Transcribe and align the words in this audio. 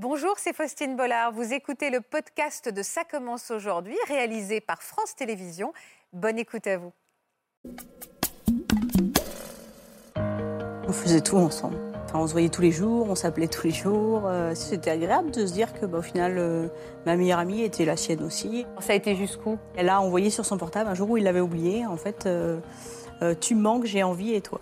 Bonjour, 0.00 0.34
c'est 0.36 0.54
Faustine 0.54 0.94
Bollard. 0.94 1.32
Vous 1.32 1.52
écoutez 1.52 1.90
le 1.90 2.00
podcast 2.00 2.72
de 2.72 2.82
Ça 2.84 3.02
commence 3.02 3.50
aujourd'hui, 3.50 3.96
réalisé 4.06 4.60
par 4.60 4.80
France 4.80 5.16
Télévisions. 5.16 5.72
Bonne 6.12 6.38
écoute 6.38 6.68
à 6.68 6.78
vous. 6.78 6.92
On 10.86 10.92
faisait 10.92 11.20
tout 11.20 11.36
ensemble. 11.36 11.78
Enfin, 12.04 12.20
on 12.20 12.28
se 12.28 12.30
voyait 12.30 12.48
tous 12.48 12.62
les 12.62 12.70
jours, 12.70 13.08
on 13.10 13.16
s'appelait 13.16 13.48
tous 13.48 13.66
les 13.66 13.72
jours. 13.72 14.22
Euh, 14.26 14.54
C'était 14.54 14.92
agréable 14.92 15.32
de 15.32 15.44
se 15.44 15.52
dire 15.52 15.72
que, 15.72 15.84
bah, 15.84 15.98
au 15.98 16.02
final, 16.02 16.38
euh, 16.38 16.68
ma 17.04 17.16
meilleure 17.16 17.40
amie 17.40 17.62
était 17.62 17.84
la 17.84 17.96
sienne 17.96 18.22
aussi. 18.22 18.66
Ça 18.78 18.92
a 18.92 18.94
été 18.94 19.16
jusqu'où? 19.16 19.58
Elle 19.76 19.88
a 19.88 20.00
envoyé 20.00 20.30
sur 20.30 20.46
son 20.46 20.58
portable 20.58 20.88
un 20.88 20.94
jour 20.94 21.10
où 21.10 21.16
il 21.16 21.24
l'avait 21.24 21.40
oublié. 21.40 21.86
En 21.86 21.96
fait, 21.96 22.26
euh, 22.26 22.60
euh, 23.22 23.34
tu 23.34 23.56
manques, 23.56 23.86
j'ai 23.86 24.04
envie, 24.04 24.32
et 24.32 24.42
toi? 24.42 24.60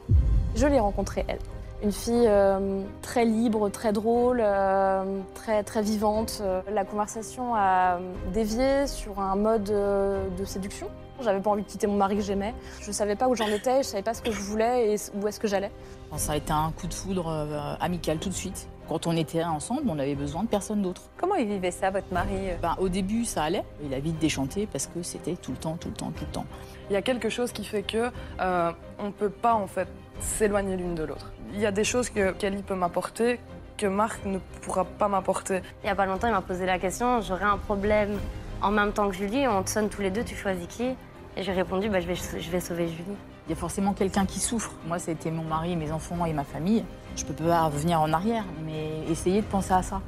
Je 0.54 0.66
l'ai 0.66 0.80
rencontrée, 0.80 1.26
elle. 1.28 1.40
Une 1.82 1.92
fille 1.92 2.24
euh, 2.26 2.80
très 3.02 3.24
libre, 3.24 3.68
très 3.68 3.92
drôle, 3.92 4.40
euh, 4.42 5.20
très, 5.34 5.62
très 5.62 5.82
vivante. 5.82 6.38
Euh, 6.40 6.62
La 6.72 6.84
conversation 6.84 7.54
a 7.54 7.98
dévié 8.32 8.86
sur 8.86 9.20
un 9.20 9.36
mode 9.36 9.70
euh, 9.70 10.26
de 10.38 10.44
séduction. 10.44 10.88
J'avais 11.20 11.40
pas 11.40 11.50
envie 11.50 11.62
de 11.62 11.66
quitter 11.68 11.86
mon 11.86 11.96
mari 11.96 12.16
que 12.16 12.22
j'aimais. 12.22 12.54
Je 12.80 12.92
savais 12.92 13.16
pas 13.16 13.28
où 13.28 13.34
j'en 13.34 13.46
étais, 13.46 13.78
je 13.82 13.88
savais 13.88 14.02
pas 14.02 14.14
ce 14.14 14.20
que 14.22 14.30
je 14.32 14.40
voulais 14.40 14.92
et 14.94 14.96
où 15.14 15.26
est-ce 15.28 15.40
que 15.40 15.48
j'allais. 15.48 15.70
Ça 16.16 16.32
a 16.32 16.36
été 16.36 16.52
un 16.52 16.72
coup 16.78 16.86
de 16.86 16.94
foudre 16.94 17.28
euh, 17.28 17.74
amical 17.80 18.18
tout 18.18 18.28
de 18.28 18.34
suite. 18.34 18.68
Quand 18.88 19.06
on 19.06 19.16
était 19.16 19.42
ensemble, 19.42 19.82
on 19.88 19.98
avait 19.98 20.14
besoin 20.14 20.44
de 20.44 20.48
personne 20.48 20.80
d'autre. 20.80 21.02
Comment 21.16 21.34
il 21.34 21.46
vivait 21.48 21.70
ça, 21.72 21.90
votre 21.90 22.12
mari 22.12 22.50
Ben, 22.62 22.76
au 22.78 22.88
début, 22.88 23.24
ça 23.24 23.42
allait. 23.44 23.64
Il 23.82 23.92
a 23.94 23.98
vite 23.98 24.18
déchanté 24.18 24.66
parce 24.70 24.86
que 24.86 25.02
c'était 25.02 25.34
tout 25.34 25.50
le 25.52 25.56
temps, 25.56 25.76
tout 25.80 25.88
le 25.88 25.94
temps, 25.94 26.12
tout 26.16 26.24
le 26.24 26.32
temps. 26.32 26.44
Il 26.88 26.92
y 26.92 26.96
a 26.96 27.02
quelque 27.02 27.28
chose 27.28 27.50
qui 27.50 27.64
fait 27.64 27.82
que 27.82 28.10
euh, 28.40 28.72
on 28.98 29.10
peut 29.10 29.30
pas 29.30 29.54
en 29.54 29.66
fait 29.66 29.88
s'éloigner 30.20 30.76
l'une 30.76 30.94
de 30.94 31.04
l'autre. 31.04 31.32
Il 31.54 31.60
y 31.60 31.66
a 31.66 31.72
des 31.72 31.84
choses 31.84 32.10
que 32.10 32.32
Kelly 32.32 32.62
peut 32.62 32.74
m'apporter 32.74 33.38
que 33.76 33.86
Marc 33.86 34.24
ne 34.24 34.38
pourra 34.62 34.84
pas 34.84 35.08
m'apporter. 35.08 35.60
Il 35.84 35.86
y 35.86 35.90
a 35.90 35.94
pas 35.94 36.06
longtemps, 36.06 36.28
il 36.28 36.32
m'a 36.32 36.40
posé 36.40 36.64
la 36.66 36.78
question 36.78 37.20
j'aurais 37.20 37.44
un 37.44 37.58
problème 37.58 38.18
en 38.62 38.70
même 38.70 38.92
temps 38.92 39.08
que 39.08 39.14
Julie, 39.14 39.46
on 39.46 39.62
te 39.62 39.70
sonne 39.70 39.88
tous 39.88 40.00
les 40.00 40.10
deux, 40.10 40.24
tu 40.24 40.34
choisis 40.34 40.66
qui? 40.66 40.94
Et 41.36 41.42
j'ai 41.42 41.52
répondu 41.52 41.90
bah, 41.90 42.00
je, 42.00 42.06
vais, 42.06 42.14
je 42.14 42.50
vais 42.50 42.60
sauver 42.60 42.88
Julie. 42.88 43.16
Il 43.46 43.50
y 43.50 43.52
a 43.52 43.56
forcément 43.56 43.92
quelqu'un 43.92 44.24
qui 44.24 44.40
souffre. 44.40 44.72
Moi, 44.86 44.98
c'était 44.98 45.30
mon 45.30 45.44
mari, 45.44 45.76
mes 45.76 45.92
enfants 45.92 46.24
et 46.24 46.32
ma 46.32 46.42
famille. 46.42 46.84
Je 47.16 47.24
peux 47.24 47.34
pas 47.34 47.64
revenir 47.64 48.00
en 48.00 48.12
arrière, 48.12 48.44
mais 48.64 49.10
essayer 49.10 49.42
de 49.42 49.46
penser 49.46 49.72
à 49.72 49.82
ça. 49.82 50.00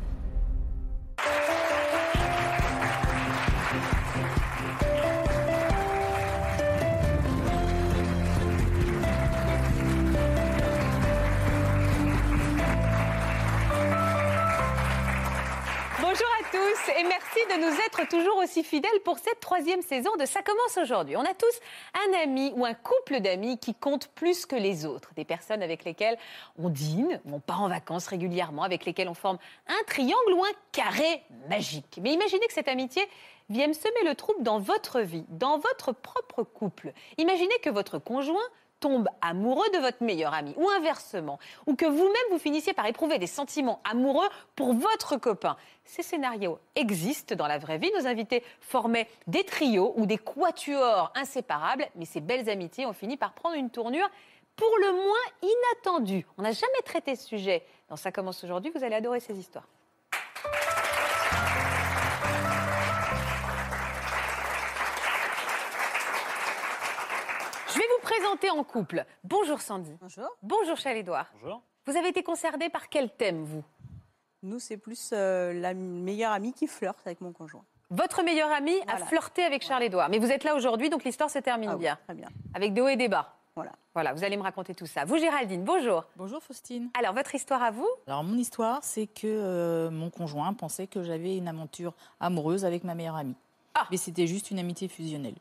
Et 16.97 17.03
merci 17.03 17.39
de 17.51 17.61
nous 17.61 17.77
être 17.87 18.09
toujours 18.09 18.37
aussi 18.39 18.63
fidèles 18.63 19.01
pour 19.05 19.19
cette 19.19 19.41
troisième 19.41 19.83
saison 19.83 20.11
de 20.19 20.25
Ça 20.25 20.43
commence 20.43 20.79
aujourd'hui. 20.79 21.17
On 21.17 21.23
a 21.25 21.35
tous 21.35 21.61
un 21.95 22.23
ami 22.23 22.53
ou 22.57 22.65
un 22.65 22.75
couple 22.75 23.21
d'amis 23.21 23.59
qui 23.59 23.75
compte 23.75 24.09
plus 24.09 24.47
que 24.47 24.57
les 24.57 24.87
autres. 24.87 25.11
Des 25.15 25.25
personnes 25.25 25.63
avec 25.63 25.85
lesquelles 25.85 26.17
on 26.59 26.69
dîne, 26.69 27.21
on 27.31 27.41
part 27.41 27.63
en 27.63 27.69
vacances 27.69 28.07
régulièrement, 28.07 28.63
avec 28.63 28.85
lesquelles 28.85 29.09
on 29.09 29.15
forme 29.15 29.39
un 29.67 29.85
triangle 29.87 30.33
ou 30.35 30.45
un 30.45 30.53
carré 30.73 31.23
magique. 31.49 31.99
Mais 32.03 32.13
imaginez 32.13 32.47
que 32.47 32.53
cette 32.53 32.69
amitié 32.69 33.03
vienne 33.51 33.75
semer 33.75 34.05
le 34.05 34.15
trouble 34.15 34.43
dans 34.43 34.59
votre 34.59 35.01
vie, 35.01 35.25
dans 35.29 35.59
votre 35.59 35.93
propre 35.93 36.43
couple. 36.43 36.93
Imaginez 37.17 37.59
que 37.63 37.71
votre 37.71 37.99
conjoint 37.99 38.49
tombe 38.81 39.09
amoureux 39.21 39.69
de 39.71 39.79
votre 39.79 40.03
meilleur 40.03 40.35
ami, 40.35 40.55
ou 40.57 40.69
inversement, 40.71 41.39
ou 41.67 41.75
que 41.75 41.87
vous-même 41.87 42.31
vous 42.31 42.39
finissiez 42.39 42.73
par 42.73 42.87
éprouver 42.87 43.19
des 43.19 43.27
sentiments 43.27 43.81
amoureux 43.85 44.29
pour 44.57 44.73
votre 44.73 45.17
copain. 45.17 45.57
Ces 45.85 46.03
scénarios 46.03 46.59
existent 46.77 47.35
dans 47.35 47.47
la 47.47 47.59
vraie 47.59 47.79
vie. 47.79 47.91
Nos 47.99 48.07
invités 48.07 48.43
formaient 48.61 49.09
des 49.27 49.45
trios 49.45 49.95
ou 49.97 50.07
des 50.07 50.19
quatuors 50.19 51.13
inséparables, 51.15 51.89
mais 51.97 52.05
ces 52.05 52.21
belles 52.21 52.49
amitiés 52.49 52.87
ont 52.87 52.93
fini 52.93 53.17
par 53.17 53.33
prendre 53.33 53.57
une 53.57 53.71
tournure 53.71 54.09
pour 54.57 54.71
le 54.81 54.93
moins 54.93 55.51
inattendue. 55.51 56.27
On 56.37 56.43
n'a 56.43 56.53
jamais 56.53 56.83
traité 56.85 57.17
ce 57.17 57.27
sujet. 57.27 57.65
Dans 57.89 57.97
Ça 57.97 58.13
commence 58.13 58.43
aujourd'hui, 58.45 58.71
vous 58.75 58.85
allez 58.85 58.97
adorer 58.97 59.21
ces 59.21 59.39
histoires. 59.39 59.67
Présenter 68.09 68.51
en 68.51 68.65
couple. 68.65 69.05
Bonjour 69.25 69.61
Sandy. 69.61 69.93
Bonjour. 70.01 70.29
Bonjour 70.43 70.77
Charles-Édouard. 70.77 71.27
Bonjour. 71.41 71.63
Vous 71.87 71.97
avez 71.97 72.09
été 72.09 72.23
concerné 72.23 72.71
par 72.71 72.89
quel 72.89 73.11
thème, 73.11 73.45
vous? 73.45 73.63
Nous, 74.43 74.59
c'est 74.59 74.77
plus 74.77 75.11
euh, 75.13 75.53
la 75.53 75.75
meilleure 75.75 76.33
amie 76.33 76.53
qui 76.53 76.67
flirte 76.67 77.01
avec 77.05 77.21
mon 77.21 77.33
conjoint. 77.33 77.65
Votre 77.91 78.23
meilleur 78.23 78.51
ami 78.51 78.75
a 78.87 78.99
flirté 78.99 79.43
avec 79.45 79.63
Charles-Édouard. 79.63 80.09
Mais 80.09 80.19
vous 80.19 80.31
êtes 80.31 80.45
là 80.45 80.55
aujourd'hui, 80.55 80.91
donc 80.91 81.05
l'histoire 81.05 81.31
se 81.31 81.39
termine 81.39 81.71
Ah 81.71 81.75
oui, 81.75 81.81
bien. 81.81 81.99
Très 82.05 82.15
bien. 82.15 82.29
Avec 82.55 82.73
des 82.73 82.81
hauts 82.81 82.89
et 82.89 82.97
des 82.97 83.09
bas. 83.09 83.35
Voilà. 83.55 83.73
Voilà, 83.95 84.13
vous 84.15 84.25
allez 84.25 84.37
me 84.37 84.43
raconter 84.43 84.75
tout 84.75 84.87
ça. 84.87 85.05
Vous, 85.05 85.19
Géraldine, 85.19 85.65
bonjour. 85.65 86.05
Bonjour 86.17 86.43
Faustine. 86.43 86.91
Alors, 86.99 87.13
votre 87.13 87.35
histoire 87.35 87.63
à 87.63 87.71
vous? 87.71 87.89
Alors 88.07 88.23
mon 88.23 88.37
histoire, 88.39 88.79
c'est 88.83 89.07
que 89.07 89.27
euh, 89.27 89.91
mon 89.91 90.11
conjoint 90.11 90.53
pensait 90.55 90.87
que 90.87 91.03
j'avais 91.03 91.37
une 91.37 91.49
aventure 91.49 91.95
amoureuse 92.21 92.65
avec 92.65 92.85
ma 92.85 92.95
meilleure 92.95 93.17
amie. 93.17 93.37
Ah. 93.75 93.87
Mais 93.91 93.97
c'était 93.97 94.27
juste 94.27 94.51
une 94.51 94.59
amitié 94.59 94.89
fusionnelle. 94.89 95.35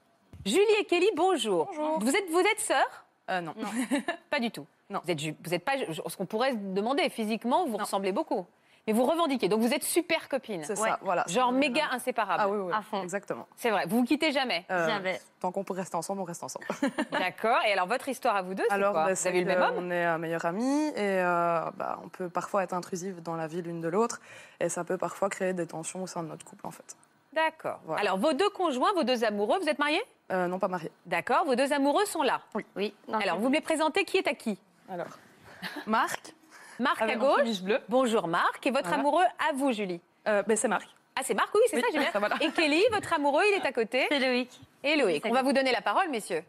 Julie 0.48 0.62
et 0.80 0.86
Kelly, 0.86 1.10
bonjour. 1.16 1.70
Vous 2.00 2.16
êtes, 2.16 2.30
vous 2.32 2.40
êtes 2.40 2.60
sœurs? 2.60 3.06
Euh, 3.30 3.42
non. 3.42 3.54
Pas 4.30 4.40
du 4.40 4.50
tout. 4.50 4.66
Non. 4.90 5.02
Vous 5.04 5.12
êtes, 5.12 5.20
vous 5.46 5.54
êtes 5.54 5.66
pas. 5.66 5.74
Ce 6.08 6.16
qu'on 6.16 6.26
pourrait 6.26 6.52
se 6.52 6.56
demander, 6.58 7.10
physiquement, 7.10 7.66
vous 7.68 7.76
ressemblez 7.76 8.14
beaucoup. 8.14 8.46
Mais 8.88 8.94
vous 8.94 9.04
revendiquez. 9.04 9.50
Donc, 9.50 9.60
vous 9.60 9.74
êtes 9.74 9.84
super 9.84 10.30
copines. 10.30 10.64
C'est 10.64 10.80
Ouais. 10.80 10.88
ça, 10.88 10.98
voilà. 11.02 11.26
Genre 11.28 11.52
C'est- 11.52 11.58
méga 11.58 11.82
inséparables. 11.92 12.42
Ah 12.46 12.48
oui, 12.50 12.58
oui, 12.58 12.72
À 12.74 12.82
fond. 12.82 13.04
exactement. 13.04 13.46
C'est 13.58 13.70
vrai. 13.70 13.84
Vous 13.86 13.98
vous 13.98 14.04
quittez 14.06 14.32
jamais. 14.32 14.66
Euh, 14.72 14.88
Jamais. 14.88 15.20
Tant 15.42 15.52
qu'on 15.52 15.66
peut 15.66 15.74
rester 15.74 15.98
ensemble, 15.98 16.22
on 16.22 16.24
reste 16.24 16.42
ensemble. 16.42 16.66
D'accord. 17.12 17.58
Et 17.68 17.74
alors, 17.74 17.88
votre 17.88 18.08
histoire 18.08 18.38
à 18.38 18.42
vous 18.44 18.54
deux, 18.54 18.64
c'est 18.70 18.74
Alors, 18.74 18.94
quoi? 18.94 19.04
bah, 19.04 19.10
Vous 19.10 19.16
c'est 19.18 19.28
avez 19.28 19.40
eu 19.40 19.42
le 19.44 19.48
même 19.48 19.62
homme? 19.62 19.76
On 19.78 19.92
est 19.92 20.06
euh, 20.06 20.18
meilleurs 20.18 20.46
amis 20.46 20.88
et 20.92 20.94
euh, 21.00 21.60
bah, 21.76 22.00
on 22.06 22.08
peut 22.08 22.30
parfois 22.30 22.64
être 22.64 22.72
intrusif 22.74 23.22
dans 23.22 23.36
la 23.36 23.48
vie 23.48 23.62
l'une 23.62 23.82
de 23.82 23.90
l'autre 23.90 24.22
et 24.62 24.70
ça 24.70 24.86
peut 24.86 24.98
parfois 24.98 25.30
créer 25.30 25.52
des 25.52 25.68
tensions 25.68 26.02
au 26.04 26.08
sein 26.08 26.24
de 26.24 26.30
notre 26.30 26.46
couple 26.46 26.66
en 26.66 26.72
fait. 26.72 26.96
D'accord. 27.38 27.80
Voilà. 27.86 28.02
Alors, 28.02 28.18
vos 28.18 28.34
deux 28.34 28.50
conjoints, 28.50 28.92
vos 28.94 29.04
deux 29.04 29.24
amoureux, 29.24 29.60
vous 29.60 29.70
êtes 29.70 29.78
mariés? 29.78 30.02
Euh, 30.32 30.48
non, 30.48 30.58
pas 30.58 30.68
marié. 30.68 30.92
D'accord. 31.06 31.46
Vos 31.46 31.54
deux 31.56 31.72
amoureux 31.72 32.06
sont 32.06 32.24
là. 32.24 32.42
Oui. 32.76 32.96
non, 33.08 33.20
Alors, 33.20 33.38
vous 33.38 33.50
me 33.50 33.54
les 33.54 33.62
présentez 33.62 34.06
qui 34.06 34.18
est 34.18 34.28
à 34.28 34.34
qui? 34.34 34.58
Alors, 34.90 35.06
Marc, 35.86 36.34
Marc 36.80 37.00
à 37.02 37.16
gauche. 37.16 37.62
Bonjour 37.90 38.28
Marc. 38.28 38.66
Et 38.66 38.72
votre 38.72 38.88
Voilà. 38.88 39.00
amoureux 39.02 39.24
à 39.48 39.54
vous, 39.54 39.72
Julie? 39.72 40.02
Euh, 40.28 40.42
ben, 40.48 40.58
c'est 40.58 40.68
Marc. 40.68 40.88
Ah, 41.16 41.22
c'est 41.24 41.36
Marc, 41.36 41.50
oui, 41.54 41.62
c'est 41.70 41.76
Oui, 41.76 41.82
ça, 41.84 41.88
j'ai 41.94 42.00
bien. 42.00 42.10
voilà. 42.16 42.36
Et 42.42 42.50
Kelly, 42.52 42.84
votre 42.92 43.14
amoureux, 43.14 43.44
il 43.52 43.54
est 43.62 43.66
à 43.68 43.72
côté? 43.72 44.08
C'est 44.10 44.20
Loïc. 44.20 44.50
Et 44.84 44.96
Loïc. 44.96 45.24
On 45.26 45.32
va 45.32 45.44
vous 45.44 45.54
donner 45.54 45.72
la 45.72 45.82
parole, 45.82 46.10
messieurs. 46.10 46.44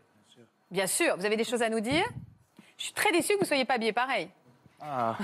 Bien 0.70 0.86
sûr. 0.86 1.16
Vous 1.18 1.26
avez 1.26 1.36
des 1.36 1.44
choses 1.44 1.62
à 1.62 1.68
nous 1.68 1.80
dire? 1.80 2.04
Je 2.78 2.84
suis 2.84 2.92
très 2.94 3.12
déçue 3.12 3.34
que 3.34 3.38
vous 3.38 3.42
ne 3.42 3.46
soyez 3.46 3.64
pas 3.66 3.74
habillés 3.74 3.92
pareil. 3.92 4.30
Ah. 4.80 5.16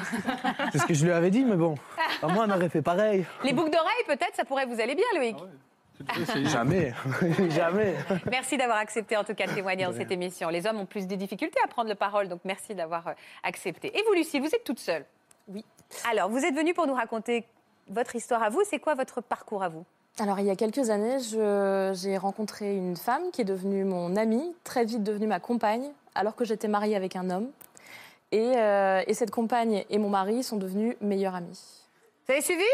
C'est 0.73 0.79
ce 0.79 0.87
que 0.87 0.95
je 0.95 1.05
lui 1.05 1.13
avais 1.13 1.31
dit, 1.31 1.45
mais 1.45 1.57
bon. 1.57 1.77
Bah, 2.21 2.29
moi, 2.29 2.47
on 2.49 2.51
aurait 2.51 2.69
fait 2.69 2.83
pareil. 2.83 3.25
Les 3.45 3.53
boucles 3.53 3.71
d'oreilles, 3.71 4.05
peut-être, 4.07 4.35
ça 4.35 4.45
pourrait 4.45 4.67
vous 4.67 4.81
aller 4.81 4.95
bien, 4.95 5.05
Loïc. 5.15 5.37
Jamais. 6.51 6.93
Jamais. 7.51 7.95
Merci 8.31 8.57
d'avoir 8.57 8.79
accepté, 8.79 9.17
en 9.17 9.25
tout 9.25 9.35
cas, 9.35 9.47
de 9.47 9.53
témoigner 9.53 9.85
dans 9.85 9.93
cette 9.93 10.11
émission. 10.11 10.49
Les 10.49 10.67
hommes 10.67 10.81
ont 10.81 10.87
plus 10.87 11.07
de 11.07 11.15
difficultés 11.15 11.61
à 11.65 11.69
prendre 11.69 11.89
la 11.89 11.95
parole, 11.95 12.29
donc 12.29 12.41
merci 12.45 12.75
d'avoir 12.75 13.09
euh, 13.09 13.13
accepté. 13.45 13.97
Et 13.97 14.03
vous, 14.07 14.13
Lucie, 14.15 14.41
vous 14.41 14.47
êtes 14.47 14.65
toute 14.65 14.81
seule 14.81 15.05
Oui. 15.49 15.65
Alors, 16.11 16.29
vous 16.29 16.45
êtes 16.45 16.55
venue 16.55 16.75
pour 16.75 16.87
nous 16.87 16.95
raconter 16.95 17.47
votre 17.89 18.17
histoire 18.17 18.43
à 18.43 18.49
vous. 18.49 18.63
C'est 18.69 18.81
quoi 18.81 18.95
votre 18.95 19.21
parcours 19.21 19.63
à 19.63 19.69
vous? 19.69 19.85
Alors, 20.19 20.41
il 20.41 20.47
y 20.47 20.51
a 20.51 20.57
quelques 20.57 20.91
années, 20.91 21.19
j'ai 21.21 22.17
rencontré 22.17 22.77
une 22.77 22.97
femme 22.97 23.31
qui 23.33 23.41
est 23.41 23.45
devenue 23.45 23.85
mon 23.85 24.17
amie, 24.17 24.55
très 24.65 24.85
vite 24.85 25.03
devenue 25.03 25.27
ma 25.27 25.41
compagne, 25.41 25.91
alors 26.15 26.37
que 26.37 26.45
j'étais 26.45 26.69
mariée 26.69 26.97
avec 26.97 27.17
un 27.17 27.31
homme. 27.31 27.49
Et, 28.35 28.55
euh, 28.57 29.01
et 29.07 29.15
cette 29.15 29.31
compagne 29.31 29.85
et 29.89 29.99
mon 29.99 30.09
mari 30.09 30.43
sont 30.43 30.57
devenus 30.57 30.97
meilleurs 31.01 31.37
amis. 31.37 31.87
Vous 32.27 32.33
avez 32.33 32.43
suivi? 32.43 32.65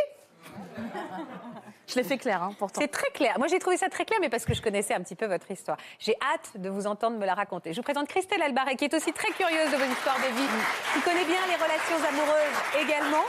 Je 1.87 1.97
l'ai 1.97 2.03
fait 2.03 2.17
clair, 2.17 2.43
hein, 2.43 2.55
pourtant. 2.59 2.81
C'est 2.81 2.89
très 2.89 3.11
clair. 3.11 3.35
Moi, 3.37 3.47
j'ai 3.47 3.59
trouvé 3.59 3.77
ça 3.77 3.91
très 3.91 4.07
clair, 4.07 4.21
mais 4.23 4.31
parce 4.31 4.47
que 4.47 4.55
je 4.55 4.63
connaissais 4.63 4.95
un 4.95 5.03
petit 5.03 5.17
peu 5.17 5.27
votre 5.27 5.51
histoire. 5.51 5.77
J'ai 5.99 6.15
hâte 6.33 6.53
de 6.55 6.71
vous 6.71 6.87
entendre 6.87 7.19
me 7.19 7.27
la 7.27 7.35
raconter. 7.35 7.75
Je 7.75 7.77
vous 7.77 7.83
présente 7.83 8.09
Christelle 8.09 8.41
Albaret, 8.41 8.77
qui 8.77 8.87
est 8.87 8.95
aussi 8.95 9.13
très 9.13 9.31
curieuse 9.33 9.71
de 9.71 9.77
vos 9.77 9.93
histoires 9.93 10.17
de 10.17 10.35
vie, 10.35 10.49
qui 10.95 11.01
connaît 11.03 11.27
bien 11.27 11.41
les 11.47 11.57
relations 11.57 12.01
amoureuses 12.09 12.81
également. 12.81 13.25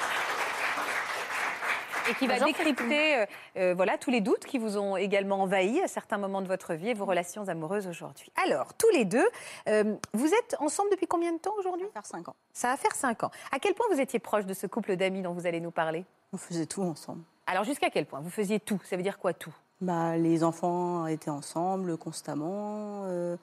Et 2.10 2.16
qui 2.16 2.28
va 2.28 2.34
Bonjour, 2.34 2.48
décrypter 2.48 3.16
euh, 3.18 3.26
euh, 3.58 3.74
voilà, 3.76 3.98
tous 3.98 4.10
les 4.10 4.22
doutes 4.22 4.46
qui 4.46 4.58
vous 4.58 4.78
ont 4.78 4.98
également 4.98 5.42
envahi 5.42 5.80
à 5.82 5.88
certains 5.88 6.18
moments 6.18 6.42
de 6.42 6.48
votre 6.48 6.74
vie 6.74 6.90
et 6.90 6.94
vos 6.94 7.06
relations 7.06 7.48
amoureuses 7.48 7.88
aujourd'hui. 7.88 8.32
Alors, 8.46 8.74
tous 8.74 8.90
les 8.90 9.06
deux, 9.06 9.26
euh, 9.70 9.96
vous 10.14 10.28
êtes 10.34 10.56
ensemble 10.60 10.90
depuis 10.92 11.08
combien 11.08 11.32
de 11.32 11.38
temps 11.38 11.54
aujourd'hui? 11.60 11.88
Faire 11.94 12.06
5 12.06 12.30
ans. 12.30 12.36
Ça 12.54 12.70
va 12.70 12.78
faire 12.78 12.96
cinq 12.96 13.24
ans. 13.24 13.32
À 13.52 13.60
quel 13.60 13.74
point 13.76 13.86
vous 13.92 14.00
étiez 14.00 14.20
proche 14.20 14.46
de 14.46 14.54
ce 14.54 14.68
couple 14.68 14.96
d'amis 14.96 15.22
dont 15.22 15.34
vous 15.34 15.46
allez 15.46 15.60
nous 15.60 15.72
parler? 15.72 16.06
On 16.34 16.38
faisait 16.38 16.66
tout 16.66 16.82
ensemble. 16.82 17.22
Alors, 17.46 17.64
jusqu'à 17.64 17.90
quel 17.90 18.06
point? 18.06 18.20
Vous 18.22 18.30
faisiez 18.30 18.60
tout. 18.60 18.80
Ça 18.84 18.96
veut 18.98 19.04
dire 19.04 19.18
quoi, 19.20 19.34
tout? 19.34 19.54
Bah, 19.82 20.16
les 20.18 20.44
enfants 20.44 21.08
étaient 21.08 21.30
ensemble 21.30 21.98
constamment. 21.98 23.04
euh, 23.06 23.36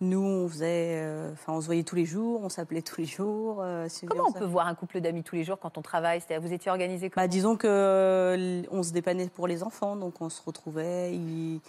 Nous, 0.00 0.20
on 0.20 0.48
faisait, 0.48 0.98
euh, 1.02 1.32
enfin, 1.32 1.52
on 1.52 1.60
se 1.60 1.66
voyait 1.66 1.84
tous 1.84 1.94
les 1.94 2.04
jours, 2.04 2.40
on 2.42 2.48
s'appelait 2.48 2.82
tous 2.82 3.00
les 3.00 3.06
jours. 3.06 3.58
euh, 3.62 3.86
Comment 4.06 4.24
on 4.28 4.32
peut 4.32 4.44
voir 4.44 4.66
un 4.66 4.74
couple 4.74 5.00
d'amis 5.00 5.22
tous 5.22 5.36
les 5.36 5.44
jours 5.44 5.58
quand 5.58 5.78
on 5.78 5.82
travaille? 5.82 6.20
Vous 6.40 6.52
étiez 6.52 6.70
organisé 6.70 7.10
comment? 7.10 7.24
Bah, 7.24 7.28
disons 7.28 7.56
que 7.56 7.66
euh, 7.68 8.62
on 8.72 8.82
se 8.82 8.92
dépannait 8.92 9.28
pour 9.28 9.46
les 9.46 9.62
enfants, 9.62 9.96
donc 9.96 10.20
on 10.20 10.28
se 10.28 10.42
retrouvait. 10.42 11.14
il- 11.14 11.60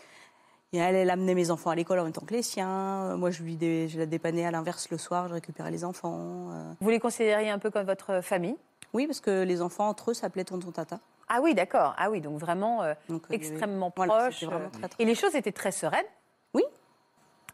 elle, 0.74 0.95
elle 0.95 1.10
amenait 1.10 1.36
mes 1.36 1.51
enfants 1.51 1.69
à 1.69 1.75
l'école 1.75 2.00
en 2.00 2.04
même 2.04 2.12
temps 2.12 2.25
que 2.25 2.33
les 2.33 2.42
siens. 2.42 3.16
Moi, 3.16 3.31
je, 3.31 3.44
lui 3.44 3.56
dé- 3.56 3.88
je 3.88 3.98
la 3.98 4.06
dépannais 4.06 4.45
à 4.45 4.51
l'inverse 4.51 4.89
le 4.89 4.98
soir, 4.98 5.30
je 5.30 5.33
récupérais 5.36 5.71
les 5.71 5.86
enfants. 5.86 6.50
euh. 6.51 6.74
Vous 6.81 6.89
les 6.89 7.00
considériez 7.00 7.50
un 7.50 7.60
peu 7.60 7.69
comme 7.71 7.86
votre 7.86 8.19
famille? 8.21 8.57
Oui, 8.94 9.07
parce 9.07 9.21
que 9.21 9.44
les 9.44 9.62
enfants 9.62 9.88
entre 9.88 10.12
eux 10.12 10.13
s'appelaient 10.13 10.44
tonton 10.44 10.71
tata. 10.71 11.00
Ah 11.30 11.39
oui, 11.42 11.54
d'accord. 11.56 11.94
Ah 11.98 12.10
oui, 12.10 12.19
donc 12.19 12.39
vraiment 12.39 12.81
Donc, 13.07 13.24
il 13.30 13.36
extrêmement 13.36 13.89
proche. 13.89 14.33
c'était 14.33 14.48
vraiment 14.48 14.69
très, 14.69 14.89
très 14.89 15.01
Et 15.04 15.06
les 15.06 15.16
choses 15.16 15.33
étaient 15.36 15.51
très 15.54 15.71
sereines? 15.71 16.04
Oui. 16.54 16.63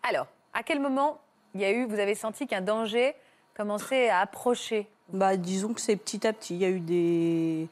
Alors, 0.01 0.25
à 0.53 0.63
quel 0.63 0.79
moment 0.79 1.19
il 1.55 1.61
y 1.61 1.65
a 1.65 1.71
eu, 1.71 1.85
vous 1.85 1.99
avez 1.99 2.15
senti 2.15 2.47
qu'un 2.47 2.61
danger 2.61 3.13
commençait 3.55 4.09
à 4.09 4.19
approcher 4.19 4.87
Bah, 5.11 5.35
disons 5.37 5.73
que 5.73 5.81
c'est 5.81 5.95
petit 5.95 6.25
à 6.25 6.33
petit. 6.33 6.55
Il 6.55 6.61
y 6.61 6.65
a 6.65 6.69
eu 6.69 6.79
des. 6.79 7.67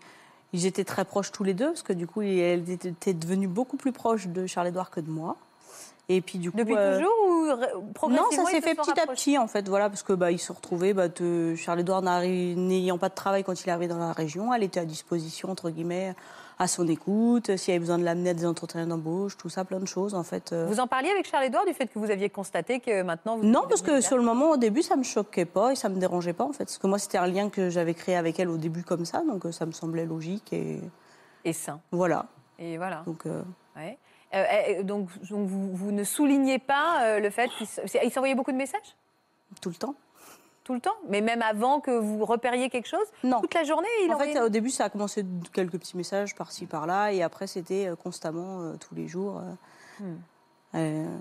Ils 0.52 0.66
étaient 0.66 0.84
très 0.84 1.06
proches 1.06 1.31
tous 1.31 1.44
les 1.44 1.54
deux, 1.54 1.68
parce 1.68 1.84
que 1.84 1.94
du 1.94 2.08
coup, 2.08 2.22
elle 2.24 2.70
était 2.70 3.14
devenue 3.14 3.48
beaucoup 3.48 3.78
plus 3.78 3.92
proche 3.92 4.28
de 4.28 4.48
Charles-Édouard 4.48 4.90
que 4.90 5.00
de 5.00 5.10
moi. 5.10 5.38
Et 6.12 6.22
puis, 6.22 6.40
du 6.40 6.50
coup. 6.50 6.58
Depuis 6.58 6.76
euh, 6.76 6.96
toujours 6.98 7.14
ou 7.28 7.44
ré- 7.56 7.68
Non, 7.76 7.84
progressivement 7.94 8.46
ça 8.46 8.52
s'est 8.52 8.62
fait 8.62 8.74
petit 8.76 9.00
à 9.00 9.06
petit, 9.06 9.38
en 9.38 9.48
fait, 9.48 9.70
voilà, 9.70 9.90
parce 9.90 10.02
que 10.02 10.14
bah, 10.14 10.31
ils 10.31 10.40
se 10.40 10.52
retrouvaient. 10.52 10.94
Bah, 10.94 11.08
de- 11.08 11.54
Charles-Édouard 11.56 12.02
n'ayant 12.02 12.98
pas 12.98 13.10
de 13.10 13.14
travail 13.14 13.44
quand 13.44 13.64
il 13.64 13.70
arrivait 13.70 13.88
dans 13.88 14.00
la 14.00 14.12
région, 14.12 14.52
elle 14.54 14.64
était 14.64 14.80
à 14.80 14.86
disposition, 14.86 15.50
entre 15.52 15.70
guillemets, 15.70 16.16
à 16.60 16.68
son 16.68 16.88
écoute. 16.88 17.56
S'il 17.58 17.70
y 17.70 17.76
avait 17.76 17.80
besoin 17.80 17.98
de 17.98 18.04
l'amener 18.04 18.32
à 18.32 18.34
des 18.34 18.46
entretiens 18.46 18.86
d'embauche, 18.86 19.38
tout 19.38 19.50
ça, 19.50 19.64
plein 19.66 19.80
de 19.80 19.88
choses, 19.88 20.14
en 20.14 20.24
fait. 20.24 20.52
euh. 20.52 20.68
Vous 20.70 20.80
en 20.82 20.88
parliez 20.88 21.10
avec 21.10 21.26
Charles-Édouard 21.28 21.66
du 21.66 21.74
fait 21.74 21.88
que 21.88 21.98
vous 21.98 22.12
aviez 22.12 22.30
constaté 22.30 22.80
que 22.82 23.02
maintenant 23.02 23.38
vous 23.38 23.46
Non, 23.46 23.64
parce 23.68 23.82
que 23.82 24.02
sur 24.02 24.18
le 24.18 24.24
moment, 24.24 24.52
au 24.52 24.58
début, 24.58 24.82
ça 24.82 24.96
me 24.98 25.04
choquait 25.04 25.46
pas 25.46 25.72
et 25.72 25.76
ça 25.76 25.88
me 25.90 25.96
dérangeait 26.00 26.34
pas, 26.34 26.44
en 26.44 26.52
fait. 26.52 26.66
Parce 26.66 26.78
que 26.78 26.88
moi, 26.88 27.00
c'était 27.00 27.18
un 27.18 27.28
lien 27.28 27.50
que 27.50 27.70
j'avais 27.70 27.94
créé 27.94 28.16
avec 28.18 28.40
elle 28.40 28.50
au 28.50 28.58
début 28.58 28.84
comme 28.84 29.06
ça, 29.06 29.22
donc 29.26 29.46
euh, 29.46 29.52
ça 29.52 29.66
me 29.66 29.72
semblait 29.72 30.06
logique 30.06 30.52
et 30.54 30.80
et 31.46 31.54
sain. 31.54 31.80
voilà. 31.92 32.26
Et 32.60 32.78
voilà. 32.78 33.04
Donc, 33.06 33.26
euh, 33.26 33.42
Ouais. 33.78 33.98
Euh, 34.36 34.44
euh, 34.80 34.84
donc, 34.84 35.08
donc 35.30 35.48
vous, 35.48 35.74
vous 35.74 35.92
ne 35.92 36.04
soulignez 36.04 36.60
pas 36.60 37.02
euh, 37.04 37.20
le 37.20 37.30
fait 37.30 37.50
qu'il 37.58 38.12
s'envoyait 38.12 38.36
beaucoup 38.36 38.52
de 38.52 38.58
messages? 38.58 38.96
Tout 39.62 39.70
le 39.70 39.76
temps. 39.76 39.96
Tout 40.69 40.75
le 40.75 40.81
temps, 40.81 40.98
mais 41.07 41.21
même 41.21 41.42
avant 41.42 41.80
que 41.80 41.89
vous 41.89 42.24
repériez 42.25 42.69
quelque 42.69 42.88
chose, 42.88 43.07
Non. 43.24 43.42
toute 43.42 43.56
la 43.56 43.63
journée 43.63 43.88
il 44.06 44.13
En 44.13 44.19
fait, 44.19 44.39
au 44.39 44.50
début, 44.50 44.69
ça 44.69 44.86
a 44.86 44.89
commencé 44.92 45.25
quelques 45.51 45.80
petits 45.80 45.98
messages 45.98 46.36
par-ci, 46.36 46.68
par-là, 46.68 47.12
et 47.12 47.24
après, 47.24 47.48
c'était 47.48 47.88
euh, 47.88 47.95
constamment, 47.95 48.62
euh, 48.62 48.75
tous 48.80 48.94
les 48.94 49.07
jours. 49.07 49.38
euh, 49.39 50.04
Hmm. 50.04 50.18
euh, 50.75 51.18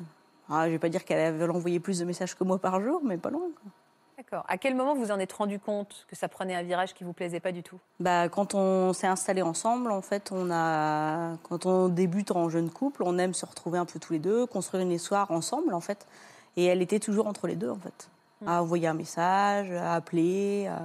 ah, 0.51 0.67
je 0.67 0.73
vais 0.73 0.79
pas 0.79 0.91
dire 0.91 1.07
qu'elle 1.07 1.19
avait 1.35 1.49
envoyé 1.49 1.81
plus 1.81 1.99
de 1.99 2.05
messages 2.05 2.35
que 2.37 2.45
moi 2.45 2.59
par 2.59 2.79
jour, 2.83 3.01
mais 3.03 3.17
pas 3.17 3.31
loin. 3.31 3.41
quoi. 3.63 3.73
D'accord. 4.19 4.45
À 4.49 4.59
quel 4.59 4.75
moment 4.75 4.95
vous 4.95 5.11
en 5.13 5.19
êtes 5.19 5.33
rendu 5.33 5.59
compte 5.59 6.05
que 6.09 6.15
ça 6.15 6.29
prenait 6.29 6.55
un 6.55 6.63
virage 6.63 6.93
qui 6.93 7.05
vous 7.05 7.15
plaisait 7.15 7.41
pas 7.41 7.53
du 7.53 7.63
tout? 7.63 7.79
Bah, 8.01 8.29
quand 8.29 8.55
on 8.55 8.93
s'est 8.93 9.07
installés 9.07 9.41
ensemble, 9.41 9.91
en 9.93 10.03
fait, 10.03 10.31
on 10.31 10.51
a, 10.53 11.37
quand 11.45 11.65
on 11.65 11.89
débute 11.89 12.33
en 12.33 12.51
jeune 12.51 12.69
couple, 12.69 13.03
on 13.05 13.17
aime 13.17 13.33
se 13.33 13.47
retrouver 13.47 13.79
un 13.79 13.87
peu 13.87 13.99
tous 13.99 14.13
les 14.13 14.19
deux, 14.19 14.45
construire 14.45 14.83
une 14.83 14.93
histoire 14.93 15.31
ensemble, 15.31 15.73
en 15.73 15.81
fait. 15.81 16.07
Et 16.59 16.65
elle 16.67 16.83
était 16.83 16.99
toujours 17.01 17.27
entre 17.29 17.47
les 17.47 17.57
deux, 17.57 17.71
en 17.71 17.79
fait. 17.79 18.11
À 18.47 18.63
envoyer 18.63 18.87
un 18.87 18.95
message, 18.95 19.71
à 19.73 19.95
appeler, 19.95 20.67
à, 20.69 20.81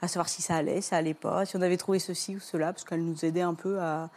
à 0.00 0.08
savoir 0.08 0.28
si 0.28 0.40
ça 0.40 0.56
allait, 0.56 0.80
ça 0.80 0.96
allait 0.96 1.14
pas, 1.14 1.44
si 1.44 1.56
on 1.56 1.62
avait 1.62 1.76
trouvé 1.76 1.98
ceci 1.98 2.36
ou 2.36 2.40
cela, 2.40 2.72
parce 2.72 2.84
qu'elle 2.84 3.04
nous 3.04 3.24
aidait 3.24 3.42
un 3.42 3.54
peu 3.54 3.80
à, 3.80 4.08